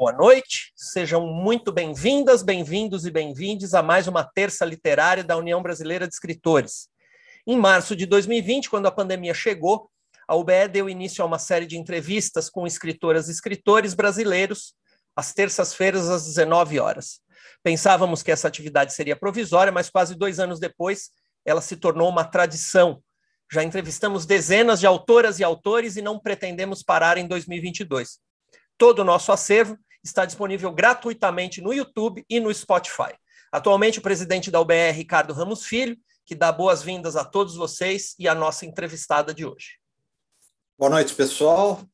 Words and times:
Boa 0.00 0.12
noite, 0.12 0.72
sejam 0.74 1.26
muito 1.26 1.70
bem-vindas, 1.70 2.42
bem-vindos 2.42 3.04
e 3.04 3.10
bem-vindes 3.10 3.74
a 3.74 3.82
mais 3.82 4.08
uma 4.08 4.24
terça 4.24 4.64
literária 4.64 5.22
da 5.22 5.36
União 5.36 5.62
Brasileira 5.62 6.08
de 6.08 6.14
Escritores. 6.14 6.88
Em 7.46 7.54
março 7.54 7.94
de 7.94 8.06
2020, 8.06 8.70
quando 8.70 8.86
a 8.86 8.90
pandemia 8.90 9.34
chegou, 9.34 9.90
a 10.26 10.34
UBE 10.34 10.68
deu 10.72 10.88
início 10.88 11.22
a 11.22 11.26
uma 11.26 11.38
série 11.38 11.66
de 11.66 11.76
entrevistas 11.76 12.48
com 12.48 12.66
escritoras 12.66 13.28
e 13.28 13.30
escritores 13.30 13.92
brasileiros, 13.92 14.72
às 15.14 15.34
terças-feiras, 15.34 16.08
às 16.08 16.24
19 16.24 16.80
horas. 16.80 17.20
Pensávamos 17.62 18.22
que 18.22 18.32
essa 18.32 18.48
atividade 18.48 18.94
seria 18.94 19.14
provisória, 19.14 19.70
mas 19.70 19.90
quase 19.90 20.14
dois 20.14 20.40
anos 20.40 20.58
depois, 20.58 21.10
ela 21.44 21.60
se 21.60 21.76
tornou 21.76 22.08
uma 22.08 22.24
tradição. 22.24 23.02
Já 23.52 23.62
entrevistamos 23.62 24.24
dezenas 24.24 24.80
de 24.80 24.86
autoras 24.86 25.38
e 25.40 25.44
autores 25.44 25.96
e 25.96 26.00
não 26.00 26.18
pretendemos 26.18 26.82
parar 26.82 27.18
em 27.18 27.28
2022. 27.28 28.18
Todo 28.78 29.00
o 29.00 29.04
nosso 29.04 29.30
acervo 29.30 29.76
está 30.02 30.24
disponível 30.24 30.72
gratuitamente 30.72 31.60
no 31.60 31.72
YouTube 31.72 32.24
e 32.28 32.40
no 32.40 32.52
Spotify. 32.52 33.14
Atualmente, 33.52 33.98
o 33.98 34.02
presidente 34.02 34.50
da 34.50 34.60
UBR, 34.60 34.92
Ricardo 34.92 35.32
Ramos 35.32 35.64
Filho, 35.64 35.96
que 36.24 36.34
dá 36.34 36.52
boas-vindas 36.52 37.16
a 37.16 37.24
todos 37.24 37.56
vocês 37.56 38.14
e 38.18 38.28
a 38.28 38.34
nossa 38.34 38.64
entrevistada 38.64 39.34
de 39.34 39.44
hoje. 39.44 39.78
Boa 40.78 40.90
noite, 40.90 41.14
pessoal. 41.14 41.84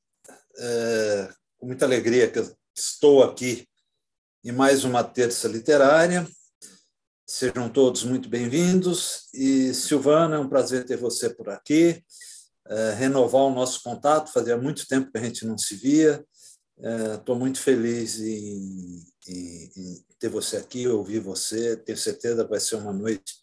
É, 0.58 1.28
com 1.58 1.66
muita 1.66 1.84
alegria 1.86 2.30
que 2.30 2.40
estou 2.74 3.22
aqui 3.22 3.66
em 4.44 4.52
mais 4.52 4.84
uma 4.84 5.02
terça 5.02 5.48
literária. 5.48 6.28
Sejam 7.26 7.68
todos 7.68 8.04
muito 8.04 8.28
bem-vindos. 8.28 9.28
E, 9.34 9.74
Silvana, 9.74 10.36
é 10.36 10.38
um 10.38 10.48
prazer 10.48 10.84
ter 10.84 10.96
você 10.96 11.30
por 11.30 11.48
aqui. 11.48 12.04
É, 12.68 12.92
renovar 12.92 13.42
o 13.42 13.54
nosso 13.54 13.82
contato, 13.82 14.32
fazia 14.32 14.56
muito 14.56 14.86
tempo 14.86 15.10
que 15.10 15.18
a 15.18 15.22
gente 15.22 15.46
não 15.46 15.56
se 15.56 15.74
via. 15.74 16.24
Estou 16.78 17.36
é, 17.36 17.38
muito 17.38 17.60
feliz 17.60 18.20
em, 18.20 19.02
em, 19.26 19.70
em, 19.76 20.06
ter 20.18 20.28
você 20.28 20.58
aqui, 20.58 20.86
ouvir 20.86 21.20
você. 21.20 21.76
Tenho 21.76 21.96
certeza 21.96 22.44
que 22.44 22.50
vai 22.50 22.60
ser 22.60 22.76
uma 22.76 22.92
noite 22.92 23.34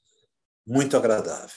muito 0.65 0.95
agradável. 0.95 1.55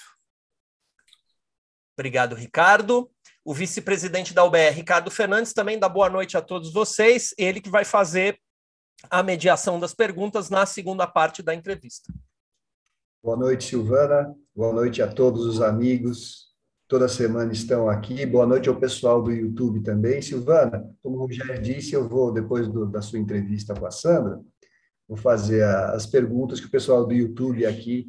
Obrigado, 1.98 2.34
Ricardo. 2.34 3.10
O 3.44 3.54
vice-presidente 3.54 4.34
da 4.34 4.44
UBR, 4.44 4.72
Ricardo 4.72 5.10
Fernandes, 5.10 5.52
também 5.52 5.78
dá 5.78 5.88
boa 5.88 6.08
noite 6.08 6.36
a 6.36 6.42
todos 6.42 6.72
vocês. 6.72 7.34
Ele 7.38 7.60
que 7.60 7.70
vai 7.70 7.84
fazer 7.84 8.40
a 9.10 9.22
mediação 9.22 9.78
das 9.78 9.94
perguntas 9.94 10.48
na 10.48 10.64
segunda 10.66 11.06
parte 11.06 11.42
da 11.42 11.54
entrevista. 11.54 12.12
Boa 13.22 13.36
noite, 13.36 13.64
Silvana. 13.64 14.34
Boa 14.54 14.72
noite 14.72 15.02
a 15.02 15.12
todos 15.12 15.44
os 15.44 15.60
amigos 15.60 16.45
toda 16.88 17.08
semana 17.08 17.52
estão 17.52 17.88
aqui. 17.88 18.24
Boa 18.24 18.46
noite 18.46 18.68
ao 18.68 18.78
pessoal 18.78 19.22
do 19.22 19.32
YouTube 19.32 19.82
também. 19.82 20.22
Silvana, 20.22 20.88
como 21.02 21.16
o 21.16 21.20
Rogério 21.20 21.60
disse, 21.60 21.94
eu 21.94 22.08
vou, 22.08 22.32
depois 22.32 22.68
do, 22.68 22.86
da 22.86 23.02
sua 23.02 23.18
entrevista 23.18 23.74
com 23.74 23.86
a 23.86 23.90
Sandra, 23.90 24.40
vou 25.08 25.16
fazer 25.16 25.62
a, 25.62 25.92
as 25.92 26.06
perguntas 26.06 26.60
que 26.60 26.66
o 26.66 26.70
pessoal 26.70 27.06
do 27.06 27.12
YouTube 27.12 27.66
aqui 27.66 28.06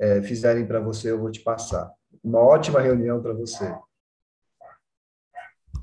é, 0.00 0.22
fizerem 0.22 0.66
para 0.66 0.80
você, 0.80 1.10
eu 1.10 1.20
vou 1.20 1.30
te 1.30 1.40
passar. 1.40 1.90
Uma 2.22 2.40
ótima 2.40 2.80
reunião 2.80 3.22
para 3.22 3.34
você. 3.34 3.74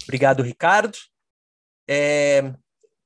Obrigado, 0.03 0.41
Ricardo. 0.41 0.97
É, 1.87 2.53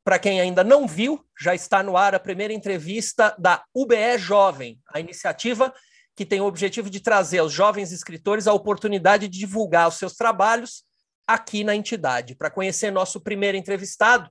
para 0.04 0.20
quem 0.20 0.40
ainda 0.40 0.64
não 0.64 0.88
viu, 0.88 1.26
já 1.40 1.54
está 1.54 1.84
no 1.84 1.98
ar 1.98 2.16
a 2.16 2.20
primeira 2.20 2.54
entrevista 2.54 3.36
da 3.38 3.64
UBE 3.74 4.18
Jovem, 4.18 4.80
a 4.94 5.00
iniciativa 5.00 5.74
que 6.16 6.26
tem 6.26 6.40
o 6.40 6.46
objetivo 6.46 6.90
de 6.90 7.00
trazer 7.00 7.40
aos 7.40 7.52
jovens 7.52 7.92
escritores 7.92 8.48
a 8.48 8.54
oportunidade 8.54 9.28
de 9.28 9.38
divulgar 9.38 9.88
os 9.88 9.96
seus 9.96 10.14
trabalhos 10.14 10.84
aqui 11.28 11.64
na 11.64 11.76
entidade. 11.76 12.36
Para 12.36 12.50
conhecer 12.50 12.92
nosso 12.92 13.20
primeiro 13.20 13.58
entrevistado, 13.58 14.30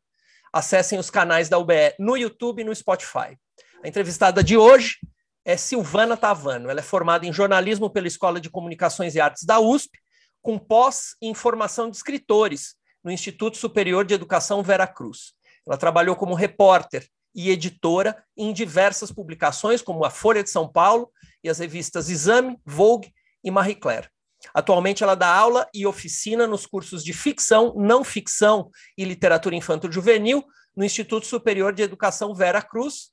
acessem 0.53 0.99
os 0.99 1.11
canais 1.11 1.49
da 1.49 1.59
UBE 1.59 1.95
no 1.99 2.17
YouTube 2.17 2.63
e 2.63 2.65
no 2.65 2.75
Spotify. 2.75 3.37
A 3.83 3.89
entrevistada 3.89 4.43
de 4.43 4.57
hoje 4.57 4.97
é 5.45 5.57
Silvana 5.57 6.17
Tavano. 6.17 6.71
Ela 6.71 6.81
é 6.81 6.83
formada 6.83 7.27
em 7.27 7.33
jornalismo 7.33 7.91
pela 7.91 8.07
Escola 8.07 8.41
de 8.41 8.49
Comunicações 8.49 9.15
e 9.15 9.21
Artes 9.21 9.45
da 9.45 9.61
USP, 9.61 9.99
com 10.41 10.59
pós 10.59 11.17
em 11.21 11.35
formação 11.35 11.91
de 11.91 11.97
escritores 11.97 12.77
no 13.03 13.11
Instituto 13.11 13.59
Superior 13.59 14.07
de 14.07 14.15
Educação 14.15 14.63
Vera 14.63 14.87
Cruz. 14.87 15.35
Ela 15.67 15.77
trabalhou 15.77 16.17
como 16.17 16.35
repórter 16.35 17.07
e 17.35 17.51
editora 17.51 18.25
em 18.37 18.53
diversas 18.53 19.11
publicações, 19.11 19.83
como 19.83 20.05
a 20.05 20.11
Folha 20.11 20.43
de 20.43 20.51
São 20.51 20.71
Paulo 20.71 21.11
e 21.45 21.51
as 21.51 21.59
revistas 21.59 22.09
Exame, 22.09 22.59
Vogue 22.65 23.13
e 23.45 23.51
Marie 23.51 23.75
Claire. 23.75 24.09
Atualmente 24.53 25.03
ela 25.03 25.15
dá 25.15 25.29
aula 25.29 25.69
e 25.73 25.87
oficina 25.87 26.47
nos 26.47 26.67
cursos 26.67 27.05
de 27.05 27.13
ficção, 27.13 27.75
não 27.77 28.03
ficção 28.03 28.71
e 28.97 29.05
literatura 29.05 29.55
infanto-juvenil 29.55 30.45
no 30.75 30.85
Instituto 30.85 31.27
Superior 31.27 31.73
de 31.73 31.83
Educação 31.83 32.35
Vera 32.35 32.61
Cruz 32.61 33.11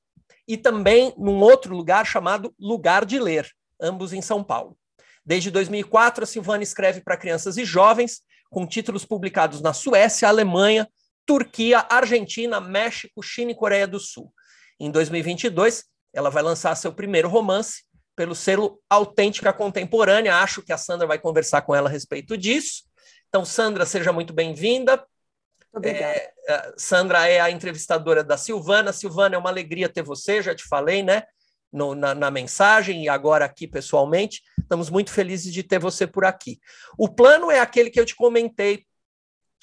e 0.47 0.57
também 0.57 1.13
num 1.17 1.39
outro 1.39 1.75
lugar 1.75 2.05
chamado 2.05 2.53
Lugar 2.59 3.05
de 3.05 3.19
Ler, 3.19 3.49
ambos 3.79 4.13
em 4.13 4.21
São 4.21 4.43
Paulo. 4.43 4.77
Desde 5.25 5.51
2004, 5.51 6.23
a 6.23 6.27
Silvana 6.27 6.63
escreve 6.63 7.01
para 7.01 7.15
crianças 7.15 7.57
e 7.57 7.63
jovens, 7.63 8.21
com 8.49 8.65
títulos 8.65 9.05
publicados 9.05 9.61
na 9.61 9.71
Suécia, 9.71 10.27
Alemanha, 10.27 10.89
Turquia, 11.25 11.85
Argentina, 11.89 12.59
México, 12.59 13.21
China 13.21 13.51
e 13.51 13.55
Coreia 13.55 13.87
do 13.87 13.99
Sul. 13.99 14.33
Em 14.79 14.89
2022, 14.89 15.85
ela 16.13 16.29
vai 16.29 16.41
lançar 16.41 16.75
seu 16.75 16.91
primeiro 16.91 17.29
romance 17.29 17.83
pelo 18.15 18.35
selo 18.35 18.81
Autêntica 18.89 19.53
Contemporânea. 19.53 20.37
Acho 20.37 20.61
que 20.61 20.73
a 20.73 20.77
Sandra 20.77 21.07
vai 21.07 21.19
conversar 21.19 21.61
com 21.61 21.75
ela 21.75 21.89
a 21.89 21.91
respeito 21.91 22.37
disso. 22.37 22.83
Então, 23.29 23.45
Sandra, 23.45 23.85
seja 23.85 24.11
muito 24.11 24.33
bem-vinda. 24.33 25.05
É, 25.83 26.33
Sandra 26.75 27.27
é 27.27 27.39
a 27.39 27.49
entrevistadora 27.49 28.23
da 28.23 28.37
Silvana. 28.37 28.91
Silvana, 28.91 29.35
é 29.35 29.37
uma 29.37 29.49
alegria 29.49 29.87
ter 29.87 30.03
você, 30.03 30.41
já 30.41 30.53
te 30.53 30.63
falei, 30.63 31.01
né? 31.01 31.23
No, 31.71 31.95
na, 31.95 32.13
na, 32.13 32.29
mensagem 32.29 33.05
e 33.05 33.09
agora 33.09 33.45
aqui 33.45 33.65
pessoalmente. 33.65 34.41
Estamos 34.59 34.89
muito 34.89 35.11
felizes 35.11 35.53
de 35.53 35.63
ter 35.63 35.79
você 35.79 36.05
por 36.05 36.25
aqui. 36.25 36.59
O 36.97 37.07
plano 37.07 37.49
é 37.49 37.61
aquele 37.61 37.89
que 37.89 37.99
eu 37.99 38.05
te 38.05 38.13
comentei 38.13 38.85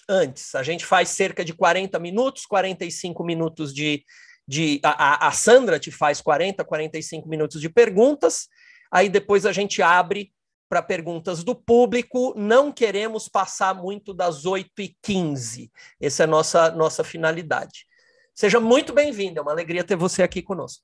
antes. 0.08 0.54
A 0.54 0.62
gente 0.62 0.86
faz 0.86 1.10
cerca 1.10 1.44
de 1.44 1.52
40 1.52 1.98
minutos, 1.98 2.46
45 2.46 3.22
minutos 3.22 3.74
de. 3.74 4.02
De 4.48 4.80
a, 4.82 5.28
a 5.28 5.32
Sandra 5.32 5.78
te 5.78 5.90
faz 5.90 6.22
40, 6.22 6.64
45 6.64 7.28
minutos 7.28 7.60
de 7.60 7.68
perguntas, 7.68 8.48
aí 8.90 9.10
depois 9.10 9.44
a 9.44 9.52
gente 9.52 9.82
abre 9.82 10.32
para 10.70 10.82
perguntas 10.82 11.44
do 11.44 11.54
público. 11.54 12.32
Não 12.34 12.72
queremos 12.72 13.28
passar 13.28 13.74
muito 13.74 14.14
das 14.14 14.44
8h15. 14.44 15.70
Essa 16.00 16.22
é 16.22 16.24
a 16.24 16.26
nossa, 16.26 16.70
nossa 16.70 17.04
finalidade. 17.04 17.86
Seja 18.34 18.58
muito 18.58 18.94
bem-vindo, 18.94 19.38
é 19.38 19.42
uma 19.42 19.52
alegria 19.52 19.84
ter 19.84 19.96
você 19.96 20.22
aqui 20.22 20.40
conosco. 20.40 20.82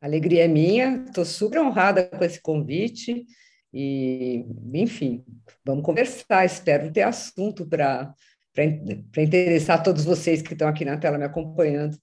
alegria 0.00 0.44
é 0.44 0.48
minha, 0.48 1.04
estou 1.06 1.24
super 1.26 1.60
honrada 1.60 2.04
com 2.04 2.24
esse 2.24 2.40
convite. 2.40 3.26
E, 3.72 4.46
enfim, 4.72 5.24
vamos 5.64 5.84
conversar. 5.84 6.44
Espero 6.44 6.90
ter 6.92 7.02
assunto 7.02 7.66
para 7.66 8.14
interessar 8.62 9.82
todos 9.82 10.04
vocês 10.04 10.42
que 10.42 10.52
estão 10.52 10.68
aqui 10.68 10.84
na 10.84 10.96
tela 10.96 11.18
me 11.18 11.24
acompanhando. 11.24 11.96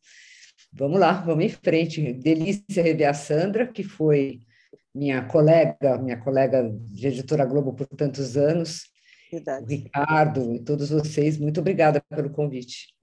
Vamos 0.73 0.99
lá, 0.99 1.13
vamos 1.13 1.45
em 1.45 1.49
frente. 1.49 2.13
Delícia 2.13 2.83
rever 2.83 3.09
a 3.09 3.13
Sandra, 3.13 3.67
que 3.67 3.83
foi 3.83 4.41
minha 4.93 5.25
colega, 5.25 5.97
minha 5.97 6.17
colega 6.17 6.69
de 6.73 7.07
editora 7.07 7.45
Globo 7.45 7.73
por 7.73 7.87
tantos 7.87 8.35
anos. 8.35 8.89
Verdade. 9.31 9.63
O 9.63 9.67
Ricardo 9.67 10.55
e 10.55 10.59
todos 10.59 10.89
vocês, 10.89 11.37
muito 11.37 11.59
obrigada 11.61 12.01
pelo 12.09 12.29
convite. 12.29 12.93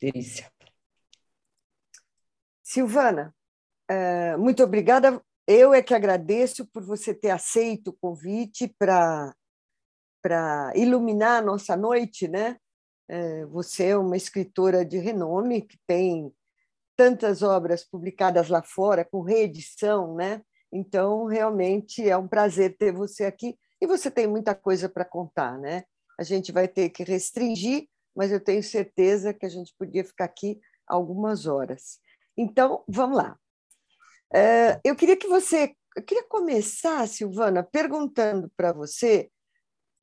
Delícia. 0.00 0.50
Silvana, 2.62 3.34
eh, 3.88 4.36
muito 4.36 4.62
obrigada. 4.62 5.20
Eu 5.46 5.74
é 5.74 5.82
que 5.82 5.94
agradeço 5.94 6.66
por 6.66 6.82
você 6.84 7.14
ter 7.14 7.30
aceito 7.30 7.88
o 7.88 7.92
convite 7.92 8.68
para 8.78 9.34
para 10.22 10.72
iluminar 10.76 11.42
a 11.42 11.44
nossa 11.44 11.76
noite, 11.76 12.28
né? 12.28 12.56
É, 13.08 13.44
você 13.46 13.86
é 13.86 13.96
uma 13.96 14.16
escritora 14.16 14.84
de 14.84 14.98
renome 14.98 15.62
que 15.62 15.78
tem 15.86 16.32
tantas 16.96 17.42
obras 17.42 17.84
publicadas 17.84 18.48
lá 18.48 18.62
fora 18.62 19.04
com 19.04 19.22
reedição, 19.22 20.14
né? 20.14 20.42
Então 20.72 21.26
realmente 21.26 22.08
é 22.08 22.16
um 22.16 22.28
prazer 22.28 22.76
ter 22.76 22.92
você 22.92 23.24
aqui 23.24 23.58
e 23.80 23.86
você 23.86 24.10
tem 24.10 24.26
muita 24.26 24.54
coisa 24.54 24.88
para 24.88 25.04
contar, 25.04 25.58
né? 25.58 25.84
A 26.18 26.22
gente 26.22 26.52
vai 26.52 26.68
ter 26.68 26.90
que 26.90 27.02
restringir, 27.02 27.88
mas 28.14 28.30
eu 28.30 28.38
tenho 28.38 28.62
certeza 28.62 29.34
que 29.34 29.44
a 29.44 29.48
gente 29.48 29.74
podia 29.76 30.04
ficar 30.04 30.26
aqui 30.26 30.60
algumas 30.86 31.46
horas. 31.46 31.98
Então 32.36 32.84
vamos 32.86 33.16
lá. 33.16 33.36
É, 34.32 34.80
eu 34.84 34.94
queria 34.94 35.16
que 35.16 35.26
você, 35.26 35.74
eu 35.96 36.02
queria 36.02 36.24
começar, 36.28 37.06
Silvana, 37.08 37.62
perguntando 37.62 38.50
para 38.56 38.72
você 38.72 39.30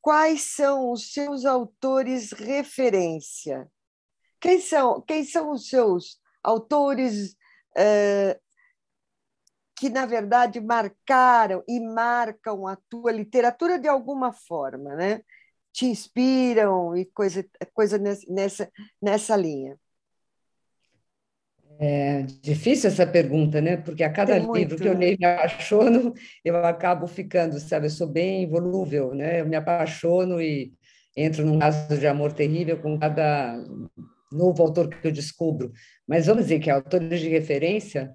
quais 0.10 0.42
são 0.56 0.92
os 0.92 1.14
seus 1.14 1.46
autores 1.46 2.32
referência. 2.32 3.70
Quem 4.40 4.60
são, 4.60 5.00
quem 5.04 5.24
são 5.24 5.52
os 5.52 5.70
seus 5.70 6.20
autores 6.44 7.38
é, 7.78 8.40
que, 9.76 9.88
na 9.88 10.08
verdade, 10.08 10.60
marcaram 10.60 11.64
e 11.68 11.80
marcam 11.80 12.66
a 12.66 12.76
tua 12.90 13.12
literatura 13.12 13.78
de 13.78 13.88
alguma 13.88 14.34
forma, 14.34 14.96
né? 14.96 15.22
te 15.72 15.86
inspiram 15.86 16.98
e 16.98 17.06
coisa, 17.06 17.46
coisa 17.72 18.00
nessa, 18.28 18.68
nessa 19.00 19.36
linha? 19.36 19.80
É 21.82 22.24
difícil 22.42 22.90
essa 22.90 23.08
pergunta, 23.08 23.62
né? 23.62 23.78
Porque 23.78 24.04
a 24.04 24.12
cada 24.12 24.38
livro 24.38 24.76
que 24.76 24.86
eu 24.86 24.98
né? 24.98 25.16
me 25.18 25.26
apaixono, 25.26 26.14
eu 26.44 26.58
acabo 26.58 27.08
ficando, 27.08 27.58
sabe? 27.58 27.86
Eu 27.86 27.92
sou 27.92 28.06
bem 28.06 28.46
volúvel, 28.50 29.16
né? 29.16 29.40
Eu 29.40 29.48
me 29.48 29.56
apaixono 29.56 30.42
e 30.42 30.74
entro 31.16 31.46
num 31.46 31.58
caso 31.58 31.98
de 31.98 32.06
amor 32.06 32.34
terrível 32.34 32.78
com 32.82 33.00
cada 33.00 33.58
novo 34.30 34.62
autor 34.62 34.90
que 34.90 35.08
eu 35.08 35.12
descubro. 35.12 35.72
Mas 36.06 36.26
vamos 36.26 36.44
dizer 36.44 36.60
que 36.60 36.70
a 36.70 36.76
autora 36.76 37.08
de 37.08 37.30
referência, 37.30 38.12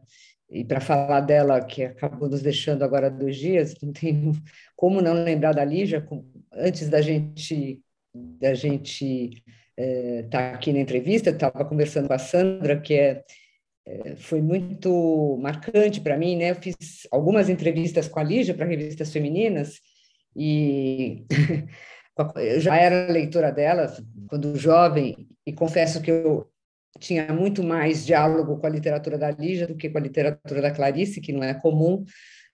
e 0.51 0.63
para 0.63 0.81
falar 0.81 1.21
dela, 1.21 1.65
que 1.65 1.85
acabou 1.85 2.29
nos 2.29 2.43
deixando 2.43 2.83
agora 2.83 3.11
dois 3.11 3.37
dias, 3.37 3.75
não 3.83 3.93
tem 3.95 4.31
como 4.77 5.01
não 5.01 5.15
lembrar 5.15 5.55
da 5.55 5.65
Lígia, 5.65 6.07
antes 6.53 6.91
da 6.91 7.01
gente 7.01 7.81
da 8.15 8.55
gente 8.55 9.43
estar 9.77 9.79
é, 9.79 10.23
tá 10.31 10.51
aqui 10.51 10.73
na 10.73 10.81
entrevista, 10.81 11.31
estava 11.31 11.65
conversando 11.65 12.07
com 12.07 12.15
a 12.15 12.19
Sandra, 12.19 12.81
que 12.81 12.95
é 12.95 13.25
foi 14.17 14.41
muito 14.41 15.39
marcante 15.41 16.01
para 16.01 16.17
mim, 16.17 16.37
né? 16.37 16.51
Eu 16.51 16.57
fiz 16.57 16.77
algumas 17.11 17.49
entrevistas 17.49 18.09
com 18.09 18.19
a 18.19 18.25
Lígia 18.25 18.55
para 18.55 18.67
revistas 18.67 19.13
femininas 19.13 19.81
e 20.35 21.27
eu 22.37 22.61
já 22.61 22.77
era 22.77 23.13
leitora 23.13 23.53
dela 23.53 23.95
quando 24.29 24.57
jovem 24.57 25.29
e 25.47 25.53
confesso 25.53 26.01
que 26.01 26.11
eu 26.11 26.49
tinha 26.99 27.33
muito 27.33 27.63
mais 27.63 28.07
diálogo 28.07 28.57
com 28.59 28.67
a 28.67 28.71
literatura 28.71 29.19
da 29.19 29.31
Lígia 29.31 29.67
do 29.67 29.77
que 29.77 29.91
com 29.91 29.99
a 29.99 30.01
literatura 30.01 30.63
da 30.63 30.71
Clarice, 30.71 31.21
que 31.21 31.33
não 31.33 31.43
é 31.43 31.53
comum. 31.53 32.05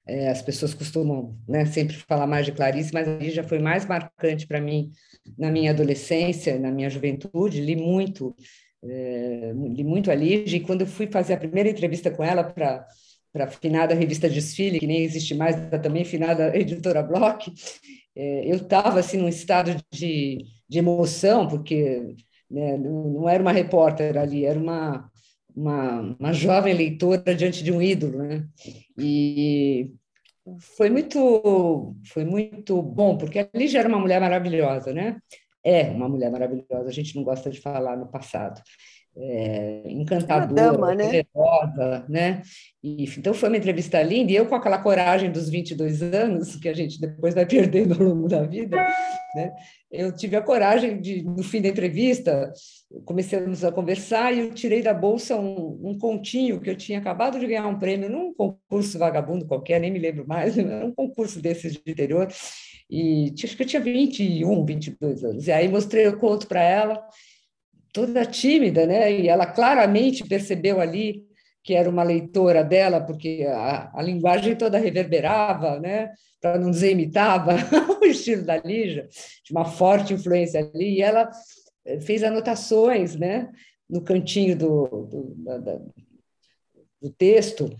É, 0.06 0.28
as 0.30 0.42
pessoas 0.42 0.74
costumam 0.74 1.38
né, 1.46 1.66
sempre 1.66 1.94
falar 1.94 2.26
mais 2.26 2.46
de 2.46 2.52
Clarice, 2.52 2.92
mas 2.92 3.06
a 3.06 3.16
Lígia 3.16 3.44
foi 3.44 3.58
mais 3.58 3.84
marcante 3.84 4.46
para 4.46 4.60
mim 4.60 4.90
na 5.38 5.50
minha 5.50 5.70
adolescência, 5.70 6.58
na 6.58 6.70
minha 6.70 6.90
juventude. 6.90 7.60
Li 7.60 7.76
muito 7.76 8.34
é, 8.82 9.52
li 9.54 9.84
muito 9.84 10.10
a 10.10 10.14
Lígia, 10.14 10.56
e 10.56 10.60
quando 10.60 10.82
eu 10.82 10.86
fui 10.86 11.06
fazer 11.06 11.34
a 11.34 11.38
primeira 11.38 11.68
entrevista 11.68 12.10
com 12.10 12.24
ela 12.24 12.44
para 12.44 12.86
para 13.32 13.44
a 13.44 13.48
finada 13.48 13.94
revista 13.94 14.28
Desfile, 14.28 14.80
que 14.80 14.86
nem 14.86 15.04
existe 15.04 15.34
mais, 15.34 15.54
da 15.70 15.78
também 15.78 16.04
finada 16.04 16.56
editora 16.56 17.02
Block, 17.02 17.52
é, 18.16 18.50
eu 18.50 18.56
estava 18.56 18.98
assim 18.98 19.18
num 19.18 19.28
estado 19.28 19.76
de, 19.92 20.38
de 20.68 20.78
emoção, 20.78 21.46
porque 21.46 22.16
né, 22.50 22.76
não, 22.76 23.04
não, 23.10 23.28
era 23.28 23.42
uma 23.42 23.52
repórter 23.52 24.18
ali, 24.18 24.44
era 24.44 24.58
uma, 24.58 25.08
uma, 25.54 26.16
uma 26.18 26.32
jovem 26.32 26.74
leitora 26.74 27.34
diante 27.34 27.62
de 27.62 27.70
um 27.70 27.80
ídolo, 27.80 28.18
né? 28.18 28.46
E 28.98 29.92
foi 30.76 30.90
muito 30.90 31.94
foi 32.12 32.24
muito 32.24 32.82
bom, 32.82 33.16
porque 33.16 33.38
a 33.38 33.48
Lígia 33.54 33.78
era 33.78 33.88
uma 33.88 33.98
mulher 34.00 34.20
maravilhosa, 34.20 34.92
né? 34.92 35.18
É 35.64 35.90
uma 35.90 36.08
mulher 36.08 36.30
maravilhosa, 36.30 36.88
a 36.88 36.92
gente 36.92 37.14
não 37.16 37.22
gosta 37.22 37.50
de 37.50 37.60
falar 37.60 37.96
no 37.96 38.06
passado. 38.06 38.60
É, 39.16 39.82
encantadora, 39.90 40.72
dama, 40.72 40.94
né? 40.94 41.04
generosa, 41.10 42.06
né? 42.08 42.42
E, 42.82 43.04
então 43.04 43.34
foi 43.34 43.48
uma 43.48 43.58
entrevista 43.58 44.00
linda, 44.00 44.30
e 44.30 44.36
eu 44.36 44.46
com 44.46 44.54
aquela 44.54 44.78
coragem 44.78 45.32
dos 45.32 45.50
22 45.50 46.00
anos, 46.00 46.54
que 46.54 46.68
a 46.68 46.72
gente 46.72 47.00
depois 47.00 47.34
vai 47.34 47.44
perdendo 47.44 47.94
ao 47.94 48.08
longo 48.08 48.28
da 48.28 48.44
vida, 48.44 48.76
né? 49.34 49.52
Eu 49.90 50.14
tive 50.14 50.36
a 50.36 50.40
coragem 50.40 51.00
de, 51.00 51.24
no 51.24 51.42
fim 51.42 51.60
da 51.60 51.68
entrevista, 51.68 52.52
começamos 53.04 53.64
a 53.64 53.72
conversar 53.72 54.32
e 54.32 54.40
eu 54.40 54.54
tirei 54.54 54.80
da 54.80 54.94
bolsa 54.94 55.36
um, 55.36 55.80
um 55.82 55.98
continho 55.98 56.60
que 56.60 56.70
eu 56.70 56.76
tinha 56.76 57.00
acabado 57.00 57.38
de 57.40 57.46
ganhar 57.48 57.66
um 57.66 57.78
prêmio 57.78 58.08
num 58.08 58.32
concurso 58.32 58.96
vagabundo 58.96 59.44
qualquer, 59.44 59.80
nem 59.80 59.90
me 59.90 59.98
lembro 59.98 60.24
mais, 60.26 60.56
um 60.56 60.92
concurso 60.92 61.42
desses 61.42 61.72
de 61.72 61.82
interior, 61.84 62.28
e 62.90 63.32
acho 63.32 63.56
que 63.56 63.62
eu 63.62 63.66
tinha 63.66 63.80
21, 63.80 64.64
22 64.64 65.24
anos. 65.24 65.46
E 65.46 65.52
aí 65.52 65.68
mostrei 65.68 66.08
o 66.08 66.18
conto 66.18 66.48
para 66.48 66.60
ela, 66.60 67.06
toda 67.92 68.26
tímida, 68.26 68.84
né? 68.84 69.12
E 69.12 69.28
ela 69.28 69.46
claramente 69.46 70.26
percebeu 70.26 70.80
ali 70.80 71.24
que 71.62 71.74
era 71.74 71.88
uma 71.88 72.02
leitora 72.02 72.64
dela, 72.64 73.00
porque 73.00 73.46
a, 73.48 73.90
a 73.94 74.02
linguagem 74.02 74.56
toda 74.56 74.78
reverberava, 74.78 75.78
né? 75.78 76.10
Para 76.40 76.58
não 76.58 76.70
dizer 76.70 76.92
imitava 76.92 77.54
o 78.02 78.04
estilo 78.06 78.44
da 78.44 78.56
Lígia, 78.56 79.06
tinha 79.44 79.60
uma 79.60 79.66
forte 79.66 80.14
influência 80.14 80.60
ali. 80.60 80.96
E 80.96 81.02
ela 81.02 81.30
eh, 81.84 82.00
fez 82.00 82.24
anotações, 82.24 83.14
né? 83.14 83.50
No 83.88 84.02
cantinho 84.02 84.56
do, 84.56 84.86
do, 85.08 85.34
da, 85.36 85.78
do 87.00 87.10
texto, 87.16 87.70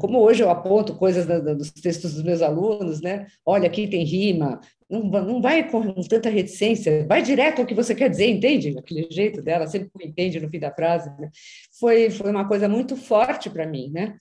como 0.00 0.18
hoje 0.18 0.42
eu 0.42 0.50
aponto 0.50 0.96
coisas 0.96 1.26
dos 1.56 1.70
textos 1.70 2.14
dos 2.14 2.22
meus 2.22 2.42
alunos, 2.42 3.00
né? 3.00 3.26
Olha, 3.44 3.66
aqui 3.66 3.86
tem 3.86 4.04
rima, 4.04 4.60
não, 4.90 5.02
não 5.02 5.40
vai 5.40 5.70
com 5.70 5.94
tanta 6.02 6.28
reticência, 6.28 7.06
vai 7.06 7.22
direto 7.22 7.60
ao 7.60 7.66
que 7.66 7.74
você 7.74 7.94
quer 7.94 8.10
dizer, 8.10 8.28
entende? 8.28 8.76
Aquele 8.76 9.06
jeito 9.08 9.40
dela, 9.40 9.68
sempre 9.68 9.90
entende 10.04 10.40
no 10.40 10.48
fim 10.48 10.58
da 10.58 10.74
frase. 10.74 11.08
Né? 11.18 11.30
Foi, 11.78 12.10
foi 12.10 12.30
uma 12.30 12.48
coisa 12.48 12.68
muito 12.68 12.96
forte 12.96 13.48
para 13.48 13.66
mim, 13.66 13.90
né? 13.92 14.16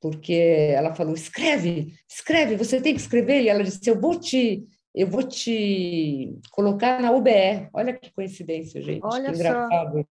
Porque 0.00 0.32
ela 0.74 0.94
falou: 0.94 1.14
escreve, 1.14 1.94
escreve, 2.08 2.56
você 2.56 2.80
tem 2.80 2.94
que 2.94 3.00
escrever. 3.00 3.42
E 3.42 3.48
ela 3.48 3.64
disse: 3.64 3.88
eu 3.88 3.98
vou 3.98 4.18
te. 4.18 4.64
Eu 4.92 5.06
vou 5.06 5.22
te 5.22 6.36
colocar 6.50 7.00
na 7.00 7.12
UBE. 7.12 7.68
Olha 7.72 7.92
que 7.92 8.12
coincidência, 8.12 8.82
gente. 8.82 9.04
Olha 9.04 9.30
que 9.30 9.36
engraçado. 9.36 9.98
Só. 9.98 10.04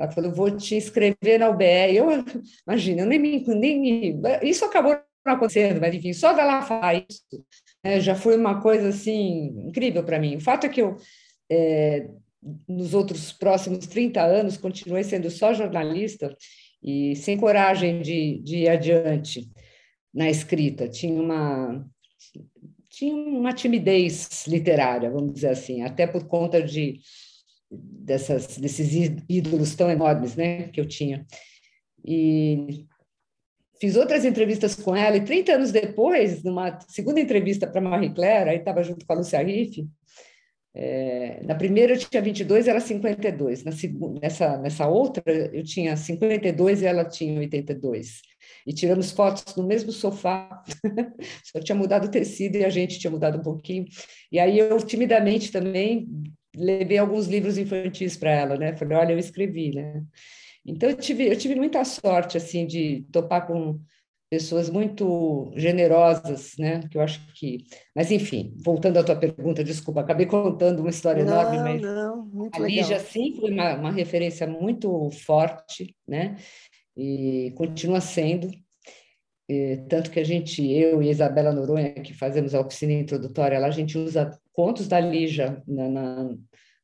Ela 0.00 0.10
falou, 0.10 0.32
vou 0.32 0.50
te 0.50 0.76
inscrever 0.76 1.38
na 1.38 1.50
UBE. 1.50 1.94
Eu, 1.94 2.08
imagina, 2.66 3.02
eu 3.02 3.06
nem 3.06 3.18
me, 3.18 3.44
nem 3.46 4.18
Isso 4.42 4.64
acabou 4.64 4.98
não 5.24 5.34
acontecendo, 5.34 5.78
mas 5.78 5.94
enfim, 5.94 6.14
só 6.14 6.32
dela 6.32 6.62
falar 6.62 6.94
isso 6.94 7.44
né, 7.84 8.00
já 8.00 8.14
foi 8.14 8.36
uma 8.36 8.60
coisa 8.62 8.88
assim 8.88 9.54
incrível 9.66 10.02
para 10.02 10.18
mim. 10.18 10.36
O 10.36 10.40
fato 10.40 10.64
é 10.64 10.68
que 10.70 10.80
eu, 10.80 10.96
é, 11.50 12.08
nos 12.66 12.94
outros 12.94 13.30
próximos 13.30 13.86
30 13.86 14.22
anos, 14.22 14.56
continuei 14.56 15.04
sendo 15.04 15.30
só 15.30 15.52
jornalista 15.52 16.34
e 16.82 17.14
sem 17.16 17.36
coragem 17.36 18.00
de, 18.00 18.40
de 18.42 18.56
ir 18.60 18.68
adiante 18.68 19.50
na 20.12 20.30
escrita. 20.30 20.88
Tinha 20.88 21.20
uma, 21.20 21.86
tinha 22.88 23.14
uma 23.14 23.52
timidez 23.52 24.46
literária, 24.46 25.10
vamos 25.10 25.34
dizer 25.34 25.50
assim, 25.50 25.82
até 25.82 26.06
por 26.06 26.26
conta 26.26 26.62
de 26.62 27.00
dessas, 27.70 28.56
desses 28.58 28.92
ídolos 29.28 29.74
tão 29.74 29.90
enormes 29.90 30.34
né, 30.36 30.68
que 30.68 30.80
eu 30.80 30.86
tinha. 30.86 31.26
E 32.04 32.86
fiz 33.80 33.96
outras 33.96 34.24
entrevistas 34.24 34.74
com 34.74 34.94
ela, 34.94 35.16
e 35.16 35.24
30 35.24 35.52
anos 35.52 35.72
depois, 35.72 36.42
numa 36.42 36.78
segunda 36.88 37.20
entrevista 37.20 37.66
para 37.66 37.80
Marie 37.80 38.14
Claire, 38.14 38.50
aí 38.50 38.58
estava 38.58 38.82
junto 38.82 39.06
com 39.06 39.12
a 39.12 39.16
Lúcia 39.16 39.42
Riff, 39.42 39.86
é, 40.72 41.40
na 41.44 41.54
primeira 41.56 41.94
eu 41.94 41.98
tinha 41.98 42.22
22 42.22 42.68
ela 42.68 42.78
52, 42.78 43.64
na 43.64 43.72
nessa, 44.22 44.56
nessa 44.58 44.86
outra 44.86 45.22
eu 45.52 45.64
tinha 45.64 45.96
52 45.96 46.82
e 46.82 46.86
ela 46.86 47.04
tinha 47.04 47.40
82. 47.40 48.20
E 48.66 48.72
tiramos 48.72 49.10
fotos 49.10 49.56
no 49.56 49.66
mesmo 49.66 49.90
sofá, 49.90 50.62
só 51.44 51.60
tinha 51.60 51.74
mudado 51.74 52.06
o 52.06 52.10
tecido 52.10 52.56
e 52.56 52.64
a 52.64 52.70
gente 52.70 53.00
tinha 53.00 53.10
mudado 53.10 53.38
um 53.38 53.42
pouquinho. 53.42 53.86
E 54.30 54.38
aí 54.38 54.58
eu 54.58 54.76
timidamente 54.78 55.50
também 55.50 56.06
levei 56.54 56.98
alguns 56.98 57.26
livros 57.26 57.58
infantis 57.58 58.16
para 58.16 58.30
ela, 58.30 58.56
né? 58.56 58.76
Falei, 58.76 58.96
olha, 58.96 59.12
eu 59.12 59.18
escrevi, 59.18 59.74
né? 59.74 60.02
Então 60.64 60.88
eu 60.88 60.96
tive, 60.96 61.26
eu 61.26 61.36
tive 61.36 61.54
muita 61.54 61.84
sorte 61.84 62.36
assim 62.36 62.66
de 62.66 63.06
topar 63.10 63.46
com 63.46 63.80
pessoas 64.30 64.70
muito 64.70 65.52
generosas, 65.56 66.52
né? 66.56 66.86
Que 66.88 66.96
eu 66.96 67.02
acho 67.02 67.20
que, 67.34 67.64
mas 67.94 68.12
enfim, 68.12 68.54
voltando 68.64 68.98
à 68.98 69.04
tua 69.04 69.16
pergunta, 69.16 69.64
desculpa, 69.64 70.00
acabei 70.00 70.26
contando 70.26 70.80
uma 70.80 70.90
história 70.90 71.24
não, 71.24 71.32
enorme, 71.32 71.58
mas 71.58 71.82
não, 71.82 72.26
muito 72.26 72.62
a 72.62 72.64
Lígia 72.64 73.00
sim 73.00 73.34
foi 73.34 73.50
uma, 73.50 73.74
uma 73.74 73.90
referência 73.90 74.46
muito 74.46 75.10
forte, 75.10 75.96
né? 76.06 76.36
E 76.96 77.52
continua 77.56 78.00
sendo. 78.00 78.48
E, 79.50 79.78
tanto 79.88 80.12
que 80.12 80.20
a 80.20 80.24
gente, 80.24 80.64
eu 80.64 81.02
e 81.02 81.08
a 81.08 81.10
Isabela 81.10 81.50
Noronha, 81.50 81.92
que 81.94 82.14
fazemos 82.14 82.54
a 82.54 82.60
oficina 82.60 82.92
introdutória 82.92 83.58
lá, 83.58 83.66
a 83.66 83.72
gente 83.72 83.98
usa 83.98 84.38
contos 84.52 84.86
da 84.86 85.00
Lígia 85.00 85.60
na, 85.66 85.88
na, 85.88 86.36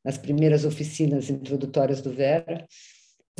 nas 0.03 0.17
primeiras 0.17 0.65
oficinas 0.65 1.29
introdutórias 1.29 2.01
do 2.01 2.11
Vera. 2.11 2.67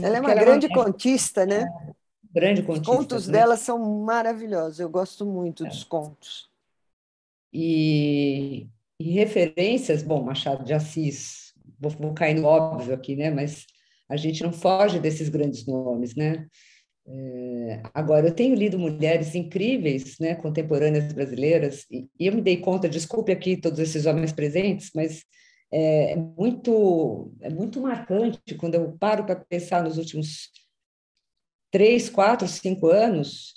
Ela 0.01 0.15
é 0.15 0.21
uma 0.21 0.33
grande 0.33 0.67
é 0.67 0.69
contista, 0.69 1.45
né? 1.45 1.65
É, 1.65 1.93
grande 2.39 2.63
contista. 2.63 2.89
Os 2.89 2.97
contos 2.97 3.27
né? 3.27 3.33
dela 3.39 3.57
são 3.57 3.77
maravilhosos, 4.01 4.79
eu 4.79 4.89
gosto 4.89 5.25
muito 5.25 5.65
é. 5.65 5.67
dos 5.67 5.83
contos. 5.83 6.49
E, 7.51 8.69
e, 8.97 9.11
referências, 9.11 10.03
bom, 10.03 10.23
Machado 10.23 10.63
de 10.63 10.73
Assis, 10.73 11.53
vou, 11.77 11.91
vou 11.91 12.13
cair 12.13 12.35
no 12.35 12.47
óbvio 12.47 12.93
aqui, 12.93 13.13
né? 13.13 13.29
Mas 13.29 13.65
a 14.07 14.15
gente 14.15 14.41
não 14.41 14.53
foge 14.53 15.01
desses 15.01 15.27
grandes 15.27 15.67
nomes, 15.67 16.15
né? 16.15 16.47
Agora, 17.93 18.27
eu 18.27 18.33
tenho 18.33 18.55
lido 18.55 18.77
mulheres 18.77 19.33
incríveis, 19.33 20.19
né, 20.19 20.35
contemporâneas 20.35 21.13
brasileiras, 21.13 21.85
e, 21.89 22.07
e, 22.19 22.27
eu 22.27 22.33
me 22.33 22.41
dei 22.41 22.57
conta, 22.57 22.89
desculpe 22.89 23.31
aqui 23.31 23.55
todos 23.55 23.79
esses 23.79 24.05
homens 24.05 24.31
presentes, 24.33 24.91
mas 24.93 25.23
é, 25.71 26.13
é 26.13 26.15
muito, 26.15 27.31
é 27.41 27.49
muito 27.49 27.81
marcante 27.81 28.55
quando 28.57 28.75
eu 28.75 28.97
paro 28.97 29.25
para 29.25 29.35
pensar 29.35 29.83
nos 29.83 29.97
últimos 29.97 30.49
três, 31.71 32.09
quatro, 32.09 32.47
cinco 32.47 32.87
anos, 32.87 33.55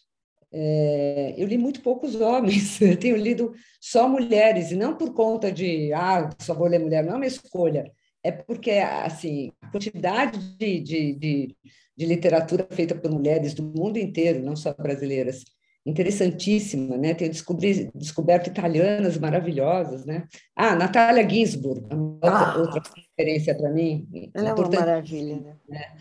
é, 0.53 1.35
eu 1.37 1.47
li 1.47 1.59
muito 1.59 1.81
poucos 1.81 2.17
homens, 2.17 2.81
eu 2.83 2.97
tenho 2.97 3.17
lido 3.17 3.53
só 3.81 4.09
mulheres, 4.09 4.71
e 4.71 4.77
não 4.77 4.97
por 4.97 5.13
conta 5.15 5.51
de, 5.51 5.93
ah, 5.93 6.31
só 6.41 6.55
vou 6.55 6.67
ler 6.67 6.81
mulher, 6.81 7.05
não 7.05 7.15
é 7.15 7.17
uma 7.17 7.27
escolha, 7.27 7.91
é 8.23 8.31
porque, 8.31 8.73
assim, 8.73 9.51
a 9.63 9.71
quantidade 9.71 10.39
de, 10.57 10.81
de, 10.81 11.15
de, 11.15 11.57
de 12.01 12.07
literatura 12.07 12.67
feita 12.71 12.95
por 12.95 13.11
mulheres 13.11 13.53
do 13.53 13.63
mundo 13.63 13.99
inteiro, 13.99 14.43
não 14.43 14.57
só 14.57 14.73
brasileiras, 14.73 15.45
interessantíssima, 15.85 16.97
né? 16.97 17.13
Tenho 17.13 17.31
descobri, 17.31 17.91
descoberto 17.95 18.47
italianas 18.47 19.19
maravilhosas, 19.19 20.07
né? 20.07 20.27
Ah, 20.57 20.75
Natália 20.75 21.29
Ginsburg, 21.29 21.83
outra, 21.95 22.31
ah, 22.31 22.57
outra 22.57 22.83
referência 22.97 23.55
para 23.55 23.69
mim. 23.69 24.09
Ela 24.33 24.49
é 24.49 24.55
uma 24.55 24.69
maravilha, 24.71 25.41
né? 25.41 25.57
né? 25.69 25.97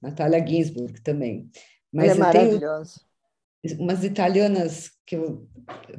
Natália 0.00 0.46
Ginsburg 0.46 1.00
também. 1.02 1.50
Mas 1.92 2.10
ela 2.10 2.14
é 2.14 2.18
maravilhosa. 2.18 3.00
Umas 3.76 4.04
italianas 4.04 4.92
que 5.04 5.16
eu 5.16 5.48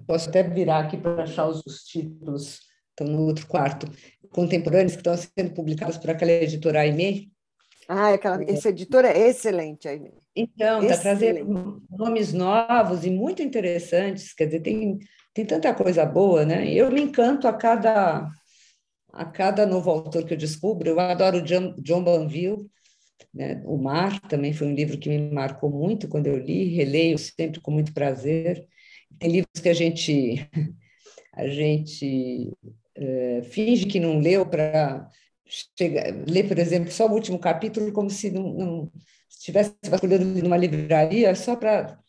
posso 0.08 0.30
até 0.30 0.44
virar 0.44 0.80
aqui 0.80 0.96
para 0.96 1.24
achar 1.24 1.46
os, 1.48 1.62
os 1.66 1.84
títulos, 1.84 2.62
estão 2.90 3.06
no 3.06 3.24
outro 3.24 3.46
quarto, 3.48 3.86
contemporâneos 4.30 4.94
que 4.94 5.00
estão 5.00 5.18
sendo 5.18 5.54
publicados 5.54 5.98
por 5.98 6.10
aquela 6.10 6.32
editora 6.32 6.80
Aimee. 6.80 7.31
Ah, 7.88 8.14
aquela, 8.14 8.44
essa 8.44 8.70
editora 8.70 9.10
é 9.10 9.30
excelente. 9.30 9.88
Então, 10.36 10.82
está 10.82 10.98
trazendo 10.98 11.84
nomes 11.90 12.32
novos 12.32 13.06
e 13.06 13.10
muito 13.10 13.42
interessantes, 13.42 14.34
quer 14.34 14.46
dizer, 14.46 14.62
tem, 14.62 15.00
tem 15.34 15.46
tanta 15.46 15.74
coisa 15.74 16.06
boa, 16.06 16.46
né? 16.46 16.72
Eu 16.72 16.90
me 16.92 17.02
encanto 17.02 17.48
a 17.48 17.54
cada, 17.54 18.30
a 19.12 19.26
cada 19.26 19.66
novo 19.66 19.90
autor 19.90 20.26
que 20.26 20.34
eu 20.34 20.38
descubro. 20.38 20.88
Eu 20.88 21.00
adoro 21.00 21.42
John, 21.42 21.76
John 21.80 22.04
Banville, 22.04 22.70
né? 23.34 23.62
O 23.66 23.78
Mar 23.78 24.20
também 24.22 24.54
foi 24.54 24.68
um 24.68 24.76
livro 24.76 24.98
que 24.98 25.10
me 25.10 25.32
marcou 25.32 25.70
muito 25.70 26.08
quando 26.08 26.28
eu 26.28 26.38
li, 26.38 26.76
releio 26.76 27.18
sempre 27.18 27.60
com 27.62 27.72
muito 27.72 27.94
prazer. 27.94 28.66
Tem 29.20 29.32
livros 29.32 29.62
que 29.62 29.70
a 29.70 29.74
gente, 29.74 30.50
a 31.34 31.48
gente 31.48 32.52
é, 32.96 33.42
finge 33.44 33.86
que 33.86 34.00
não 34.00 34.20
leu 34.20 34.46
para 34.46 35.10
ler, 36.28 36.48
por 36.48 36.58
exemplo, 36.58 36.92
só 36.92 37.08
o 37.08 37.14
último 37.14 37.40
capítulo, 37.40 37.92
como 37.92 38.10
se 38.10 38.32
não, 38.32 38.54
não 38.54 38.92
estivesse 39.30 39.76
vasculhando 39.88 40.26
numa 40.26 40.58
livraria 40.58 41.34
só 41.36 41.56
para 41.56 42.00